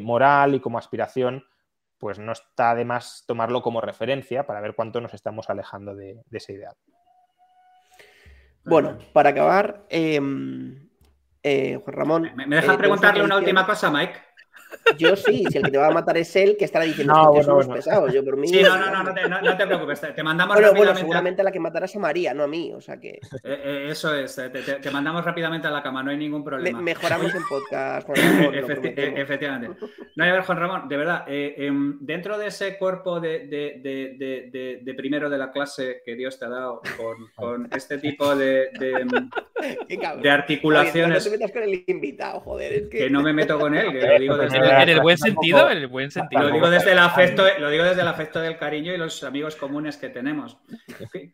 moral 0.00 0.54
y 0.54 0.60
como 0.60 0.78
aspiración, 0.78 1.44
pues 2.04 2.18
no 2.18 2.32
está 2.32 2.74
de 2.74 2.84
más 2.84 3.24
tomarlo 3.26 3.62
como 3.62 3.80
referencia 3.80 4.46
para 4.46 4.60
ver 4.60 4.74
cuánto 4.74 5.00
nos 5.00 5.14
estamos 5.14 5.48
alejando 5.48 5.94
de, 5.94 6.22
ese 6.32 6.52
ideal. 6.52 6.74
Bueno, 8.62 8.98
para 9.14 9.30
acabar, 9.30 9.86
em, 9.88 10.90
eh, 11.42 11.80
Juan 11.82 11.96
Ramón. 11.96 12.30
¿Me, 12.36 12.46
me 12.46 12.56
dejas 12.56 12.74
eh, 12.74 12.78
preguntarle 12.78 13.24
una 13.24 13.38
última 13.38 13.64
cosa, 13.64 13.90
Mike? 13.90 14.20
Yo 14.96 15.16
sí, 15.16 15.44
si 15.50 15.58
el 15.58 15.64
que 15.64 15.70
te 15.70 15.78
va 15.78 15.88
a 15.88 15.92
matar 15.92 16.16
es 16.16 16.34
él, 16.36 16.56
que 16.58 16.64
estará 16.64 16.84
diciendo 16.84 17.14
no, 17.14 17.32
que 17.32 17.42
somos 17.42 17.66
pesados. 17.68 18.12
Yo 18.12 18.24
por 18.24 18.36
mí. 18.36 18.48
Sí, 18.48 18.62
no, 18.62 18.76
no, 18.78 18.90
no, 18.90 19.02
no 19.02 19.14
te, 19.14 19.28
no, 19.28 19.56
te 19.56 19.66
preocupes. 19.66 20.00
Te, 20.00 20.22
mandamos 20.22 20.54
bueno, 20.54 20.68
rápidamente. 20.68 20.78
Bueno, 20.78 20.98
seguramente 20.98 21.42
la 21.42 21.52
que 21.52 21.60
matarás 21.60 21.94
a 21.96 21.98
María, 21.98 22.34
no 22.34 22.44
a 22.44 22.46
mí. 22.46 22.72
O 22.72 22.80
sea 22.80 22.98
que. 22.98 23.20
Eh, 23.44 23.60
eh, 23.62 23.86
eso 23.90 24.14
es, 24.14 24.34
te, 24.36 24.90
mandamos 24.90 25.22
rápidamente 25.22 25.66
a 25.66 25.70
la 25.70 25.82
cama, 25.82 26.02
no 26.02 26.10
hay 26.10 26.16
ningún 26.16 26.42
problema. 26.42 26.80
mejoramos 26.80 27.34
el 27.34 27.42
podcast, 27.46 28.06
Juan 28.06 28.16
Ramón. 28.16 28.54
efectivamente. 28.54 29.76
No, 30.16 30.24
a 30.24 30.32
ver, 30.32 30.42
Juan 30.42 30.58
Ramón, 30.58 30.88
de 30.88 30.96
verdad, 30.96 31.24
eh, 31.26 31.54
em, 31.58 31.98
dentro 32.00 32.38
de 32.38 32.46
ese 32.46 32.78
cuerpo 32.78 33.20
de, 33.20 33.46
de, 33.46 34.80
de, 34.82 34.94
primero 34.94 35.28
de 35.28 35.36
la 35.36 35.50
clase 35.50 36.02
que 36.04 36.14
Dios 36.14 36.38
te 36.38 36.46
ha 36.46 36.48
dado, 36.48 36.80
con, 36.96 37.28
con 37.34 37.68
este 37.74 37.98
tipo 37.98 38.34
de, 38.34 38.70
de, 38.78 40.30
articulaciones. 40.30 41.24
no 41.24 41.30
te 41.30 41.38
metas 41.38 41.52
con 41.52 41.62
el 41.64 41.84
invitado, 41.86 42.40
joder. 42.40 42.72
Es 42.72 42.82
que... 42.88 42.98
que 42.98 43.10
no 43.10 43.22
me 43.22 43.32
meto 43.32 43.58
con 43.58 43.74
él, 43.74 43.92
que 43.92 44.06
lo 44.06 44.18
digo 44.18 44.36
desde 44.36 44.58
en 44.64 44.88
el 44.88 45.00
buen 45.00 45.18
sentido, 45.18 45.70
en 45.70 45.78
el 45.78 45.86
buen 45.86 46.10
sentido. 46.10 46.42
Lo 46.42 46.50
digo 46.50 46.70
desde 46.70 46.92
el 46.92 46.98
afecto, 46.98 47.44
lo 47.58 47.70
digo 47.70 47.84
desde 47.84 48.02
el 48.02 48.08
afecto 48.08 48.40
del 48.40 48.56
cariño 48.56 48.92
y 48.92 48.96
los 48.96 49.22
amigos 49.24 49.56
comunes 49.56 49.96
que 49.96 50.08
tenemos. 50.08 50.58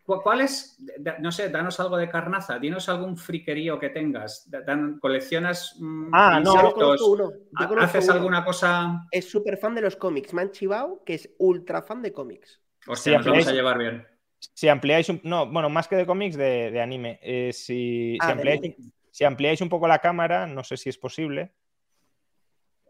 ¿Cuál 0.05 0.43
es, 0.43 0.79
no 1.21 1.33
sé, 1.33 1.49
danos 1.49 1.81
algo 1.81 1.97
de 1.97 2.09
carnaza, 2.09 2.59
dinos 2.59 2.89
algún 2.89 3.17
friquerío 3.17 3.79
que 3.79 3.91
tengas, 3.91 4.49
Dan, 4.51 4.99
coleccionas 4.99 5.77
mm, 5.79 6.11
ah, 6.13 6.41
no, 6.43 6.75
uno. 7.09 7.33
¿Haces 7.81 8.09
alguna 8.09 8.45
cosa? 8.45 9.07
Es 9.11 9.31
súper 9.31 9.57
fan 9.59 9.75
de 9.75 9.83
los 9.83 9.97
cómics, 9.97 10.33
me 10.35 10.43
han 10.43 10.51
chivado 10.51 11.03
que 11.05 11.15
es 11.15 11.31
ultra 11.39 11.83
fan 11.83 12.03
de 12.03 12.13
cómics. 12.13 12.61
Hostia, 12.87 13.19
nos 13.19 13.27
vamos 13.27 13.49
a 13.49 13.53
llevar 13.53 13.79
bien. 13.79 14.07
Si 14.55 14.69
ampliáis 14.69 15.09
un, 15.09 15.21
no, 15.25 15.51
bueno, 15.51 15.69
más 15.69 15.87
que 15.87 15.97
de 15.97 16.07
cómics, 16.07 16.37
de, 16.37 16.81
anime. 16.81 17.19
Eh, 17.23 17.53
si, 17.53 18.17
ah, 18.21 18.31
ampliáis, 18.31 18.75
si 19.11 19.25
ampliáis 19.25 19.61
un 19.61 19.69
poco 19.69 19.87
la 19.87 19.99
cámara, 19.99 20.47
no 20.47 20.65
sé 20.65 20.77
si 20.77 20.89
es 20.89 20.97
posible. 20.97 21.53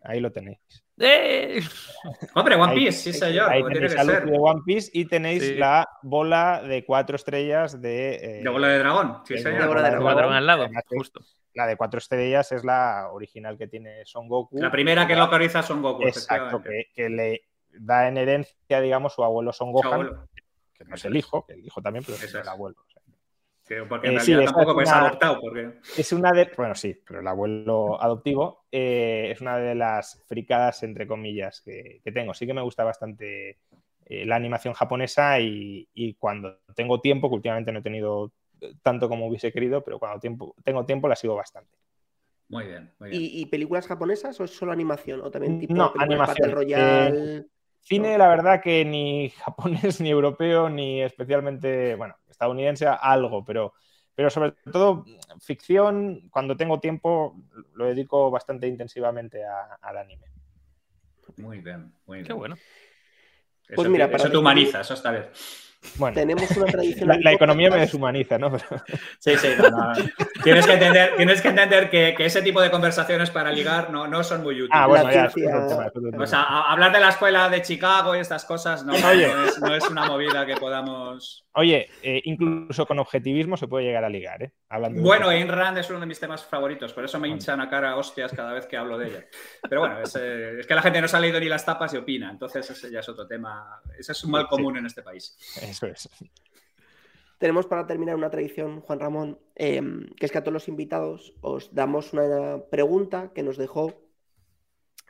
Ahí 0.02 0.20
lo 0.20 0.32
tenéis. 0.32 0.58
¡Eh! 0.98 1.60
Hombre, 2.34 2.56
One 2.56 2.74
Piece, 2.74 2.92
sí, 2.92 3.12
señor. 3.12 3.50
Ahí 3.50 3.62
tenéis 3.64 3.94
el 3.94 4.06
de 4.06 4.38
One 4.38 4.62
Piece 4.64 4.90
y 4.92 5.04
tenéis 5.06 5.56
la 5.56 5.88
bola 6.02 6.62
de 6.62 6.84
cuatro 6.84 7.16
estrellas 7.16 7.80
de. 7.80 8.14
Eh, 8.14 8.42
de 8.42 8.50
bola 8.50 8.68
de 8.68 8.78
dragón, 8.78 9.22
sí, 9.24 9.38
señor. 9.38 9.62
De 9.62 9.66
bola 9.66 9.82
de 9.82 9.90
dragón, 9.90 10.32
al 10.32 10.46
lado, 10.46 10.68
justo. 10.88 11.20
la 11.54 11.66
de 11.66 11.76
cuatro 11.76 11.98
estrellas 11.98 12.52
es 12.52 12.64
la 12.64 13.08
original 13.12 13.58
que 13.58 13.66
tiene 13.66 14.04
Son 14.04 14.28
Goku. 14.28 14.58
La 14.58 14.70
primera 14.70 15.06
que 15.06 15.16
localiza 15.16 15.62
Son 15.62 15.82
Goku. 15.82 16.02
Exacto, 16.02 16.62
que, 16.62 16.86
que, 16.94 17.08
le 17.08 17.42
da 17.72 18.08
en 18.08 18.18
herencia, 18.18 18.80
digamos, 18.80 19.14
su 19.14 19.24
abuelo 19.24 19.52
Son 19.52 19.72
Gohan, 19.72 20.28
que 20.74 20.84
no 20.84 20.94
es 20.94 21.04
el 21.04 21.16
hijo, 21.16 21.46
que 21.46 21.54
el 21.54 21.64
hijo 21.64 21.80
también, 21.80 22.04
pero 22.04 22.16
es 22.16 22.34
el 22.34 22.48
abuelo. 22.48 22.76
Porque 23.88 24.08
en 24.08 24.14
eh, 24.14 24.16
realidad 24.18 24.40
sí, 24.40 24.44
tampoco 24.54 24.82
es, 24.82 24.88
una, 24.88 25.06
adoptado. 25.06 25.40
Porque... 25.40 25.72
Es 25.96 26.12
una 26.12 26.32
de. 26.32 26.50
Bueno, 26.56 26.74
sí, 26.74 27.00
pero 27.06 27.20
el 27.20 27.26
abuelo 27.26 28.02
adoptivo 28.02 28.64
eh, 28.72 29.28
es 29.32 29.40
una 29.40 29.58
de 29.58 29.74
las 29.74 30.22
fricadas, 30.26 30.82
entre 30.82 31.06
comillas, 31.06 31.60
que, 31.60 32.00
que 32.02 32.12
tengo. 32.12 32.34
Sí 32.34 32.46
que 32.46 32.54
me 32.54 32.62
gusta 32.62 32.84
bastante 32.84 33.58
eh, 34.06 34.26
la 34.26 34.36
animación 34.36 34.74
japonesa 34.74 35.38
y, 35.38 35.88
y, 35.94 36.14
cuando 36.14 36.58
tengo 36.74 37.00
tiempo, 37.00 37.28
que 37.28 37.36
últimamente 37.36 37.70
no 37.70 37.78
he 37.78 37.82
tenido 37.82 38.32
tanto 38.82 39.08
como 39.08 39.26
hubiese 39.26 39.52
querido, 39.52 39.82
pero 39.82 39.98
cuando 39.98 40.18
tiempo, 40.18 40.54
tengo 40.64 40.84
tiempo 40.84 41.08
la 41.08 41.16
sigo 41.16 41.36
bastante. 41.36 41.76
Muy 42.48 42.66
bien, 42.66 42.92
muy 42.98 43.10
bien. 43.10 43.22
¿Y, 43.22 43.40
¿Y, 43.40 43.46
películas 43.46 43.86
japonesas 43.86 44.38
o 44.40 44.44
es 44.44 44.50
solo 44.50 44.72
animación? 44.72 45.20
¿O 45.20 45.30
también 45.30 45.60
tipo 45.60 45.74
no, 45.74 45.92
animación. 45.96 46.50
Royale? 46.50 47.36
Eh, 47.36 47.46
cine, 47.78 48.18
la 48.18 48.28
verdad 48.28 48.60
que 48.60 48.84
ni 48.84 49.30
japonés, 49.44 50.00
ni 50.00 50.10
europeo, 50.10 50.68
ni 50.68 51.00
especialmente, 51.02 51.94
bueno, 51.94 52.16
estadounidense, 52.40 52.86
algo, 52.86 53.44
pero, 53.44 53.74
pero 54.14 54.30
sobre 54.30 54.52
todo 54.72 55.04
ficción, 55.40 56.28
cuando 56.30 56.56
tengo 56.56 56.80
tiempo, 56.80 57.36
lo 57.74 57.84
dedico 57.84 58.30
bastante 58.30 58.66
intensivamente 58.66 59.44
a, 59.44 59.74
al 59.82 59.98
anime. 59.98 60.26
Muy 61.36 61.60
bien, 61.60 61.92
muy 62.06 62.18
bien. 62.18 62.26
Qué 62.26 62.32
bueno. 62.32 62.54
Eso, 62.54 63.76
pues 63.76 63.88
mira, 63.90 64.06
eso 64.06 64.30
te 64.30 64.36
humaniza, 64.38 64.80
eso 64.80 64.94
está 64.94 65.10
bien. 65.12 65.26
Bueno, 65.96 66.14
tenemos 66.14 66.50
una 66.56 66.66
tradición. 66.66 67.08
La, 67.08 67.18
la 67.18 67.32
economía 67.32 67.70
me 67.70 67.78
deshumaniza, 67.78 68.38
¿no? 68.38 68.50
Pero... 68.50 68.82
Sí, 69.18 69.36
sí, 69.36 69.48
no, 69.58 69.70
no. 69.70 69.92
Tienes 70.42 70.66
que 70.66 70.72
entender, 70.72 71.16
tienes 71.16 71.42
que, 71.42 71.48
entender 71.48 71.90
que, 71.90 72.14
que, 72.16 72.26
ese 72.26 72.42
tipo 72.42 72.60
de 72.60 72.70
conversaciones 72.70 73.30
para 73.30 73.52
ligar 73.52 73.90
no, 73.90 74.06
no 74.06 74.22
son 74.22 74.42
muy 74.42 74.54
útiles. 74.54 74.70
Ah, 74.72 74.86
bueno, 74.86 75.10
ya. 75.10 75.30
O 76.18 76.26
sea, 76.26 76.42
hablar 76.70 76.92
de 76.92 77.00
la 77.00 77.10
escuela 77.10 77.48
de 77.48 77.62
Chicago 77.62 78.14
y 78.16 78.20
estas 78.20 78.44
cosas 78.44 78.84
no, 78.84 78.92
no, 78.92 79.10
es, 79.10 79.60
no 79.60 79.74
es, 79.74 79.88
una 79.88 80.06
movida 80.06 80.46
que 80.46 80.56
podamos. 80.56 81.44
Oye, 81.54 81.88
eh, 82.02 82.20
incluso 82.24 82.86
con 82.86 82.98
objetivismo 82.98 83.56
se 83.56 83.68
puede 83.68 83.86
llegar 83.86 84.04
a 84.04 84.08
ligar, 84.08 84.42
¿eh? 84.42 84.52
Hablando 84.68 85.02
bueno, 85.02 85.28
Ayn 85.28 85.48
Rand 85.48 85.78
es 85.78 85.90
uno 85.90 86.00
de 86.00 86.06
mis 86.06 86.20
temas 86.20 86.44
favoritos, 86.44 86.92
por 86.92 87.04
eso 87.04 87.18
me 87.18 87.28
hinchan 87.28 87.60
a 87.60 87.68
cara 87.68 87.96
hostias 87.96 88.32
cada 88.32 88.52
vez 88.52 88.66
que 88.66 88.76
hablo 88.76 88.98
de 88.98 89.08
ella. 89.08 89.24
Pero 89.68 89.80
bueno, 89.80 90.00
es, 90.00 90.14
eh, 90.16 90.60
es, 90.60 90.66
que 90.66 90.74
la 90.74 90.82
gente 90.82 91.00
no 91.00 91.08
se 91.08 91.16
ha 91.16 91.20
leído 91.20 91.40
ni 91.40 91.48
las 91.48 91.64
tapas 91.64 91.92
y 91.94 91.96
opina, 91.96 92.30
entonces 92.30 92.70
ese 92.70 92.90
ya 92.90 93.00
es 93.00 93.08
otro 93.08 93.26
tema. 93.26 93.80
Ese 93.98 94.12
es 94.12 94.24
un 94.24 94.30
mal 94.30 94.46
común 94.46 94.74
sí. 94.74 94.78
en 94.78 94.86
este 94.86 95.02
país. 95.02 95.36
Eso 95.60 95.86
es. 95.86 96.08
Tenemos 97.40 97.66
para 97.66 97.86
terminar 97.86 98.16
una 98.16 98.28
tradición, 98.28 98.82
Juan 98.82 99.00
Ramón, 99.00 99.38
eh, 99.56 99.80
que 100.18 100.26
es 100.26 100.30
que 100.30 100.36
a 100.36 100.42
todos 100.42 100.52
los 100.52 100.68
invitados 100.68 101.32
os 101.40 101.74
damos 101.74 102.12
una 102.12 102.62
pregunta 102.70 103.32
que 103.34 103.42
nos 103.42 103.56
dejó 103.56 103.94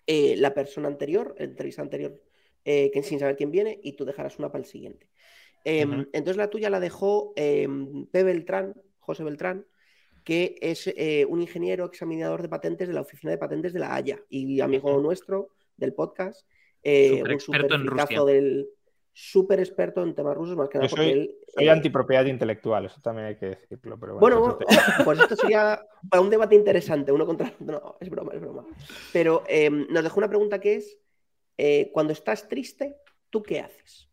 eh, 0.06 0.36
la 0.36 0.54
persona 0.54 0.86
anterior, 0.86 1.34
el 1.38 1.50
entrevista 1.50 1.82
anterior, 1.82 2.22
eh, 2.64 2.92
que 2.92 3.02
sin 3.02 3.18
saber 3.18 3.34
quién 3.34 3.50
viene, 3.50 3.80
y 3.82 3.94
tú 3.94 4.04
dejarás 4.04 4.38
una 4.38 4.52
para 4.52 4.62
el 4.62 4.70
siguiente. 4.70 5.08
Uh 5.64 5.70
-huh. 5.70 6.08
Entonces 6.12 6.36
la 6.36 6.48
tuya 6.48 6.70
la 6.70 6.78
dejó 6.78 7.34
P. 7.34 7.66
Beltrán, 8.12 8.80
José 9.00 9.24
Beltrán, 9.24 9.66
que 10.22 10.54
es 10.60 10.86
eh, 10.86 11.26
un 11.28 11.40
ingeniero 11.40 11.84
examinador 11.84 12.42
de 12.42 12.48
patentes 12.48 12.86
de 12.86 12.94
la 12.94 13.00
Oficina 13.00 13.32
de 13.32 13.38
Patentes 13.38 13.72
de 13.72 13.80
la 13.80 13.92
Haya 13.92 14.22
y 14.28 14.60
amigo 14.60 14.92
uh 14.92 14.98
-huh. 14.98 15.02
nuestro 15.02 15.48
del 15.76 15.94
podcast. 15.94 16.46
Super 16.84 17.34
un 17.34 17.40
super 17.40 17.72
en 17.72 17.86
Rusia. 17.88 18.22
del 18.24 18.68
súper 19.12 19.60
experto 19.60 20.02
en 20.02 20.14
temas 20.14 20.36
rusos, 20.36 20.56
más 20.56 20.68
que 20.68 20.78
nada 20.78 20.88
Yo 20.88 20.96
soy, 20.96 21.10
él, 21.10 21.36
soy 21.54 21.66
eh, 21.66 21.70
antipropiedad 21.70 22.24
intelectual, 22.26 22.86
eso 22.86 23.00
también 23.00 23.28
hay 23.28 23.36
que 23.36 23.46
decirlo. 23.46 23.98
Pero 23.98 24.18
bueno, 24.18 24.40
bueno 24.40 24.58
pues 25.04 25.18
esto 25.20 25.36
sería 25.36 25.80
para 26.08 26.22
un 26.22 26.30
debate 26.30 26.54
interesante, 26.54 27.12
uno 27.12 27.26
contra 27.26 27.48
otro. 27.48 27.80
No, 27.80 27.96
es 28.00 28.10
broma, 28.10 28.32
es 28.34 28.40
broma. 28.40 28.64
Pero 29.12 29.44
eh, 29.48 29.70
nos 29.70 30.02
dejó 30.02 30.18
una 30.18 30.28
pregunta 30.28 30.60
que 30.60 30.76
es: 30.76 30.98
eh, 31.56 31.90
cuando 31.92 32.12
estás 32.12 32.48
triste, 32.48 32.96
¿tú 33.30 33.42
qué 33.42 33.60
haces? 33.60 34.10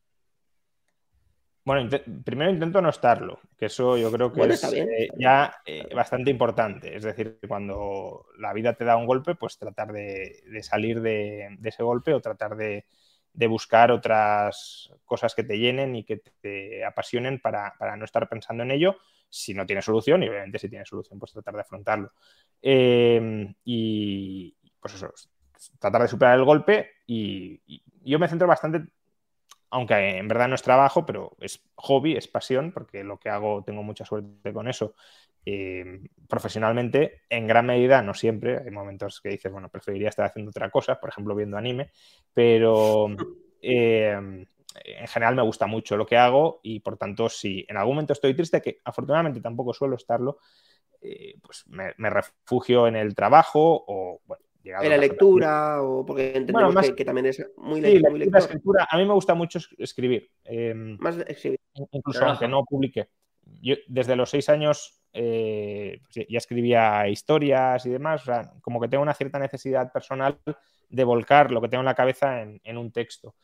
Bueno, 1.67 1.81
int 1.81 1.95
primero 2.23 2.49
intento 2.49 2.81
no 2.81 2.87
estarlo, 2.87 3.41
que 3.57 3.65
eso 3.65 3.97
yo 3.97 4.09
creo 4.09 4.31
que 4.31 4.39
bueno, 4.39 4.53
es 4.53 4.63
eh, 4.71 5.09
ya 5.19 5.53
eh, 5.65 5.93
bastante 5.93 6.31
importante. 6.31 6.95
Es 6.95 7.03
decir, 7.03 7.39
cuando 7.45 8.27
la 8.39 8.53
vida 8.53 8.71
te 8.71 8.85
da 8.85 8.95
un 8.95 9.05
golpe, 9.05 9.35
pues 9.35 9.57
tratar 9.57 9.91
de, 9.91 10.43
de 10.49 10.63
salir 10.63 11.01
de, 11.01 11.57
de, 11.59 11.69
ese 11.69 11.83
golpe 11.83 12.13
o 12.13 12.21
tratar 12.21 12.55
de, 12.55 12.85
de, 13.37 13.47
buscar 13.47 13.91
otras 13.91 14.91
cosas 15.05 15.33
que 15.35 15.43
te 15.43 15.57
llenen 15.57 15.95
y 15.95 16.03
que 16.03 16.17
te 16.41 16.83
apasionen 16.83 17.39
para, 17.39 17.73
para, 17.77 17.95
no 17.95 18.05
estar 18.05 18.27
pensando 18.27 18.63
en 18.63 18.71
ello 18.71 18.97
si 19.29 19.53
no 19.53 19.65
tiene 19.65 19.81
solución 19.81 20.23
y 20.23 20.29
obviamente 20.29 20.59
si 20.59 20.69
tiene 20.69 20.85
solución, 20.85 21.19
pues 21.19 21.33
tratar 21.33 21.53
de 21.53 21.61
afrontarlo. 21.61 22.11
Eh, 22.61 23.53
y 23.63 24.55
pues 24.79 24.95
eso, 24.95 25.13
tratar 25.79 26.01
de 26.01 26.07
superar 26.07 26.37
el 26.37 26.45
golpe 26.45 26.91
y, 27.05 27.61
y 27.65 27.83
yo 28.03 28.19
me 28.19 28.27
centro 28.27 28.47
bastante 28.47 28.85
aunque 29.69 30.17
en 30.17 30.27
verdad 30.27 30.47
no 30.47 30.55
es 30.55 30.63
trabajo, 30.63 31.05
pero 31.05 31.35
es 31.39 31.61
hobby, 31.75 32.15
es 32.15 32.27
pasión, 32.27 32.71
porque 32.71 33.03
lo 33.03 33.19
que 33.19 33.29
hago 33.29 33.63
tengo 33.63 33.83
mucha 33.83 34.05
suerte 34.05 34.53
con 34.53 34.67
eso. 34.67 34.93
Eh, 35.45 36.01
profesionalmente, 36.27 37.21
en 37.29 37.47
gran 37.47 37.65
medida, 37.65 38.01
no 38.01 38.13
siempre, 38.13 38.57
hay 38.57 38.71
momentos 38.71 39.21
que 39.21 39.29
dices, 39.29 39.51
bueno, 39.51 39.69
preferiría 39.69 40.09
estar 40.09 40.25
haciendo 40.25 40.49
otra 40.49 40.69
cosa, 40.69 40.99
por 40.99 41.09
ejemplo, 41.09 41.35
viendo 41.35 41.57
anime, 41.57 41.91
pero 42.33 43.07
eh, 43.61 44.45
en 44.83 45.07
general 45.07 45.35
me 45.35 45.41
gusta 45.43 45.67
mucho 45.67 45.97
lo 45.97 46.05
que 46.05 46.17
hago 46.17 46.59
y 46.63 46.79
por 46.79 46.97
tanto, 46.97 47.29
si 47.29 47.65
en 47.67 47.77
algún 47.77 47.95
momento 47.95 48.13
estoy 48.13 48.33
triste, 48.33 48.61
que 48.61 48.79
afortunadamente 48.83 49.41
tampoco 49.41 49.73
suelo 49.73 49.95
estarlo, 49.95 50.39
eh, 51.01 51.35
pues 51.41 51.65
me, 51.67 51.93
me, 51.97 52.09
refugio 52.09 52.87
en 52.87 52.95
el 52.95 53.15
trabajo 53.15 53.85
o, 53.87 54.21
bueno, 54.25 54.43
en 54.63 54.89
la 54.89 54.97
lectura 54.97 55.81
o 55.81 56.05
porque 56.05 56.27
entendemos 56.27 56.61
bueno, 56.61 56.73
más, 56.73 56.87
que, 56.87 56.95
que, 56.95 57.05
también 57.05 57.27
es 57.27 57.45
muy, 57.57 57.81
sí, 57.81 58.01
muy 58.09 58.19
lector. 58.19 58.41
escritura. 58.41 58.87
A 58.89 58.97
mí 58.97 59.05
me 59.05 59.13
gusta 59.13 59.33
mucho 59.33 59.59
escribir. 59.77 60.29
Eh, 60.43 60.73
más 60.75 61.17
escribir. 61.27 61.59
Incluso 61.91 62.19
Pero 62.19 62.31
aunque 62.31 62.47
no 62.47 62.63
publique. 62.65 63.09
Yo 63.61 63.75
desde 63.87 64.15
los 64.15 64.29
seis 64.29 64.49
años 64.49 65.01
eh, 65.13 66.01
ya 66.11 66.37
escribía 66.37 67.07
historias 67.07 67.85
y 67.85 67.89
demás. 67.89 68.21
O 68.23 68.25
sea, 68.25 68.53
como 68.61 68.81
que 68.81 68.87
tengo 68.87 69.03
una 69.03 69.13
cierta 69.13 69.39
necesidad 69.39 69.91
personal 69.91 70.39
de 70.89 71.03
volcar 71.03 71.51
lo 71.51 71.61
que 71.61 71.69
tengo 71.69 71.81
en 71.81 71.85
la 71.85 71.95
cabeza 71.95 72.41
en, 72.41 72.59
en 72.63 72.77
un 72.77 72.91
texto 72.91 73.35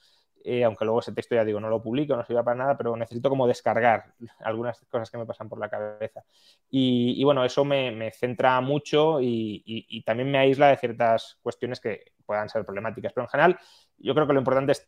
eh, 0.43 0.63
aunque 0.63 0.85
luego 0.85 0.99
ese 0.99 1.13
texto 1.13 1.35
ya 1.35 1.45
digo, 1.45 1.59
no 1.59 1.69
lo 1.69 1.81
publico, 1.81 2.15
no 2.15 2.25
sirve 2.25 2.43
para 2.43 2.57
nada, 2.57 2.77
pero 2.77 2.95
necesito 2.95 3.29
como 3.29 3.47
descargar 3.47 4.13
algunas 4.39 4.79
cosas 4.89 5.09
que 5.09 5.17
me 5.17 5.25
pasan 5.25 5.49
por 5.49 5.59
la 5.59 5.69
cabeza. 5.69 6.23
Y, 6.69 7.15
y 7.17 7.23
bueno, 7.23 7.45
eso 7.45 7.63
me, 7.63 7.91
me, 7.91 8.11
centra 8.11 8.59
mucho 8.61 9.21
y, 9.21 9.63
y, 9.65 9.85
y, 9.89 10.03
también 10.03 10.31
me 10.31 10.37
aísla 10.37 10.69
de 10.69 10.77
ciertas 10.77 11.37
cuestiones 11.41 11.79
que 11.79 12.13
puedan 12.25 12.49
ser 12.49 12.65
problemáticas. 12.65 13.13
Pero 13.13 13.25
en 13.25 13.29
general, 13.29 13.59
yo 13.97 14.13
creo 14.13 14.27
que 14.27 14.33
lo 14.33 14.39
importante 14.39 14.73
es 14.73 14.87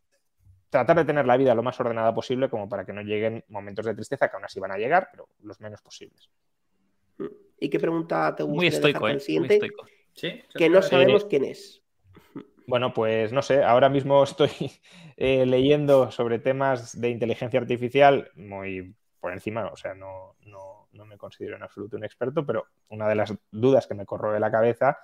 tratar 0.70 0.98
de 0.98 1.06
tener 1.06 1.26
la 1.26 1.38
vida 1.38 1.56
lo 1.56 1.64
más 1.64 1.80
ordenada 1.80 2.14
posible 2.14 2.50
como 2.50 2.68
para 2.68 2.86
que 2.86 2.94
no 2.94 3.02
lleguen 3.02 3.44
momentos 3.48 3.86
de 3.86 3.96
tristeza, 3.96 4.30
que 4.30 4.36
aún 4.36 4.46
así 4.46 4.60
van 4.60 4.72
a 4.72 4.78
llegar, 4.78 5.08
pero 5.12 5.30
los 5.42 5.62
menos 5.62 5.82
posibles. 5.82 6.30
¿Y 7.60 7.70
qué 7.70 7.80
pregunta 7.80 8.36
te 8.36 8.44
gusta? 8.44 8.56
Muy 8.56 8.68
estoico, 8.68 9.08
¿eh? 9.08 9.18
Muy 9.40 9.48
estoico. 9.48 9.86
¿Sí? 10.14 10.42
Que 10.54 10.70
no 10.70 10.82
sabemos 10.82 11.26
quién 11.26 11.46
es. 11.46 11.85
Bueno, 12.68 12.94
pues 12.94 13.32
no 13.32 13.42
sé, 13.42 13.64
ahora 13.64 13.90
mismo 13.90 14.24
estoy 14.24 14.52
eh, 15.18 15.46
leyendo 15.46 16.12
sobre 16.12 16.40
temas 16.40 17.00
de 17.00 17.10
inteligencia 17.10 17.60
artificial 17.60 18.32
muy 18.36 18.96
por 19.20 19.34
encima, 19.34 19.66
o 19.68 19.76
sea, 19.76 19.96
no, 19.96 20.36
no, 20.46 20.88
no, 20.92 21.06
me 21.06 21.18
considero 21.18 21.56
en 21.56 21.64
absoluto 21.64 21.98
un 21.98 22.04
experto, 22.04 22.46
pero 22.46 22.68
una 22.90 23.08
de 23.08 23.16
las 23.16 23.34
dudas 23.50 23.88
que 23.88 23.96
me 23.96 24.06
corroe 24.06 24.40
la 24.40 24.52
cabeza, 24.52 25.00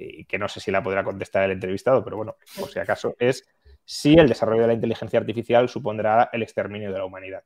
y 0.00 0.24
que 0.24 0.38
no 0.38 0.48
sé 0.48 0.60
si 0.60 0.70
la 0.70 0.82
podrá 0.82 1.04
contestar 1.04 1.44
el 1.44 1.52
entrevistado, 1.52 2.02
pero 2.02 2.16
bueno, 2.16 2.36
por 2.58 2.68
si 2.68 2.78
acaso, 2.78 3.14
es 3.18 3.46
si 3.84 4.14
el 4.14 4.28
desarrollo 4.28 4.62
de 4.62 4.68
la 4.68 4.74
inteligencia 4.74 5.18
artificial 5.18 5.68
supondrá 5.68 6.30
el 6.32 6.42
exterminio 6.42 6.92
de 6.92 6.98
la 6.98 7.04
humanidad. 7.04 7.44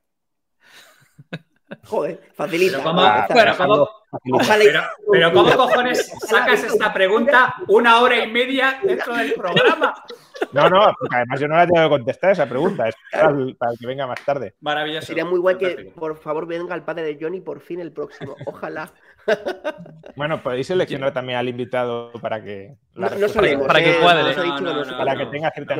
Joder, 1.85 2.21
facilita. 2.33 2.77
Pero 2.77 3.57
¿cómo, 3.57 3.67
¿cómo, 3.67 3.89
pero, 4.23 4.81
pero 5.11 5.33
¿cómo 5.33 5.55
cojones 5.55 6.11
sacas 6.27 6.63
esta 6.63 6.93
pregunta 6.93 7.55
una 7.67 7.99
hora 8.01 8.23
y 8.23 8.31
media 8.31 8.79
dentro 8.83 9.15
del 9.15 9.33
programa? 9.33 9.93
No, 10.51 10.69
no, 10.69 10.93
porque 10.99 11.15
además 11.15 11.39
yo 11.39 11.47
no 11.47 11.55
la 11.55 11.67
tengo 11.67 11.83
que 11.83 11.89
contestar 11.89 12.31
esa 12.31 12.47
pregunta, 12.47 12.89
es 12.89 12.95
para 13.11 13.29
el, 13.29 13.55
para 13.55 13.71
el 13.71 13.77
que 13.77 13.87
venga 13.87 14.07
más 14.07 14.23
tarde. 14.23 14.53
Maravilloso. 14.61 15.07
Sería 15.07 15.25
muy 15.25 15.39
guay 15.39 15.57
que, 15.57 15.93
por 15.95 16.17
favor, 16.17 16.45
venga 16.45 16.75
el 16.75 16.83
padre 16.83 17.03
de 17.03 17.17
Johnny 17.19 17.41
por 17.41 17.61
fin 17.61 17.79
el 17.79 17.91
próximo. 17.91 18.35
Ojalá. 18.45 18.91
Bueno, 20.15 20.41
podéis 20.41 20.67
seleccionar 20.67 21.11
también 21.11 21.39
al 21.39 21.49
invitado 21.49 22.11
para 22.21 22.41
que. 22.41 22.75
No, 22.93 23.09
no 23.09 23.27
solemos, 23.27 23.67
para 23.67 23.83
que 23.83 23.99
cuadre. 23.99 24.35
No, 24.35 24.59
no, 24.61 24.85
no, 24.85 24.97
para 24.97 25.15
que 25.17 25.25
tenga 25.25 25.51
cierta 25.51 25.75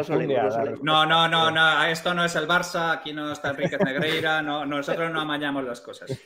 no, 0.82 1.06
no, 1.06 1.28
no, 1.28 1.52
no, 1.52 1.84
esto 1.86 2.14
no 2.14 2.26
es 2.26 2.36
el 2.36 2.48
Barça, 2.48 2.92
aquí 2.92 3.14
no 3.14 3.32
está 3.32 3.52
Enrique 3.52 3.78
Negreira, 3.78 4.42
no, 4.42 4.66
nosotros 4.66 5.12
no 5.12 5.22
amañamos 5.22 5.64
las 5.64 5.80
cosas. 5.80 6.20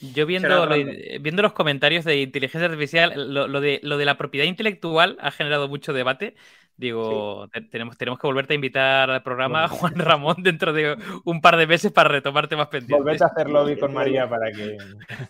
Yo 0.00 0.26
viendo, 0.26 0.66
lo, 0.66 0.76
viendo 1.20 1.42
los 1.42 1.52
comentarios 1.52 2.04
de 2.04 2.20
inteligencia 2.20 2.66
artificial, 2.66 3.32
lo, 3.34 3.48
lo, 3.48 3.60
de, 3.60 3.80
lo 3.82 3.98
de 3.98 4.04
la 4.04 4.16
propiedad 4.16 4.46
intelectual 4.46 5.16
ha 5.20 5.32
generado 5.32 5.68
mucho 5.68 5.92
debate 5.92 6.36
Digo, 6.78 7.48
tenemos, 7.72 7.98
tenemos 7.98 8.20
que 8.20 8.26
volverte 8.28 8.52
a 8.52 8.54
invitar 8.54 9.10
al 9.10 9.22
programa 9.24 9.66
Juan 9.68 9.96
Ramón 9.96 10.36
dentro 10.44 10.72
de 10.72 10.96
un 11.24 11.40
par 11.40 11.56
de 11.56 11.66
meses 11.66 11.90
para 11.90 12.08
retomarte 12.08 12.54
más 12.54 12.68
pendientes. 12.68 12.96
Volvete 12.96 13.24
a 13.24 13.26
hacer 13.26 13.50
lobby 13.50 13.76
con 13.76 13.92
María 13.92 14.28
para 14.28 14.52
que. 14.52 14.78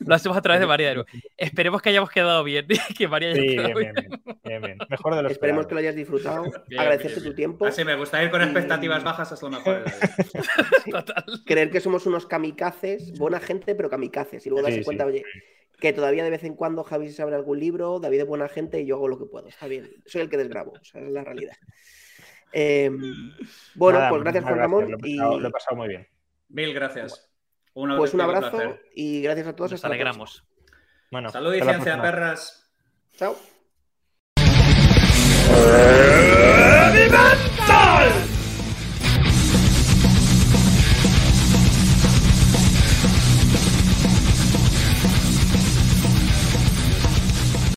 Lo 0.04 0.14
hacemos 0.14 0.36
a 0.36 0.42
través 0.42 0.60
de 0.60 0.66
María. 0.66 0.92
Esperemos 1.38 1.80
que 1.80 1.88
hayamos 1.88 2.10
quedado 2.10 2.44
bien. 2.44 2.66
que 2.96 3.08
María 3.08 3.34
sí, 3.34 3.40
bien, 3.40 3.72
bien, 4.44 4.62
bien, 4.62 4.78
Mejor 4.90 5.14
de 5.16 5.22
lo 5.22 5.30
Esperemos 5.30 5.66
que 5.66 5.74
lo 5.74 5.80
hayas 5.80 5.96
disfrutado. 5.96 6.44
Agradecerte 6.78 7.22
tu 7.22 7.34
tiempo. 7.34 7.64
Así 7.64 7.82
me 7.82 7.96
gusta 7.96 8.22
ir 8.22 8.30
con 8.30 8.42
expectativas 8.42 9.02
bajas 9.02 9.32
es 9.32 9.40
lo 9.40 9.48
mejor. 9.48 9.84
Total. 10.90 11.24
Creer 11.46 11.70
que 11.70 11.80
somos 11.80 12.04
unos 12.04 12.26
kamikazes, 12.26 13.18
buena 13.18 13.40
gente, 13.40 13.74
pero 13.74 13.88
kamikazes. 13.88 14.44
Y 14.44 14.50
luego 14.50 14.64
darse 14.66 14.84
cuenta, 14.84 15.06
oye 15.06 15.24
que 15.78 15.92
todavía 15.92 16.24
de 16.24 16.30
vez 16.30 16.44
en 16.44 16.54
cuando 16.54 16.84
Javi 16.84 17.10
se 17.10 17.22
abre 17.22 17.36
algún 17.36 17.60
libro, 17.60 18.00
David 18.00 18.20
es 18.20 18.26
buena 18.26 18.48
gente 18.48 18.80
y 18.80 18.86
yo 18.86 18.96
hago 18.96 19.08
lo 19.08 19.18
que 19.18 19.26
puedo. 19.26 19.48
Está 19.48 19.66
bien, 19.66 19.90
soy 20.06 20.22
el 20.22 20.28
que 20.28 20.36
desgrabo, 20.36 20.72
o 20.72 20.84
sea, 20.84 21.00
es 21.00 21.10
la 21.10 21.24
realidad. 21.24 21.56
Em, 22.52 23.32
bueno, 23.74 24.00
pues 24.08 24.22
gracias 24.22 24.44
Juan 24.44 24.58
Ramón. 24.58 24.90
Lo 24.90 25.46
he, 25.46 25.50
pasado, 25.50 25.76
muy 25.76 25.88
bien. 25.88 26.06
Mil 26.48 26.72
gracias. 26.74 27.30
pues 27.74 28.14
un 28.14 28.20
abrazo 28.20 28.78
y 28.94 29.22
gracias 29.22 29.48
a 29.48 29.56
todos. 29.56 29.72
Nos 29.72 29.84
alegramos. 29.84 30.44
Bueno, 31.10 31.30
Salud 31.30 31.54
y 31.54 31.60
ciencia, 31.60 32.00
perras. 32.00 32.70
Chao. 33.16 33.36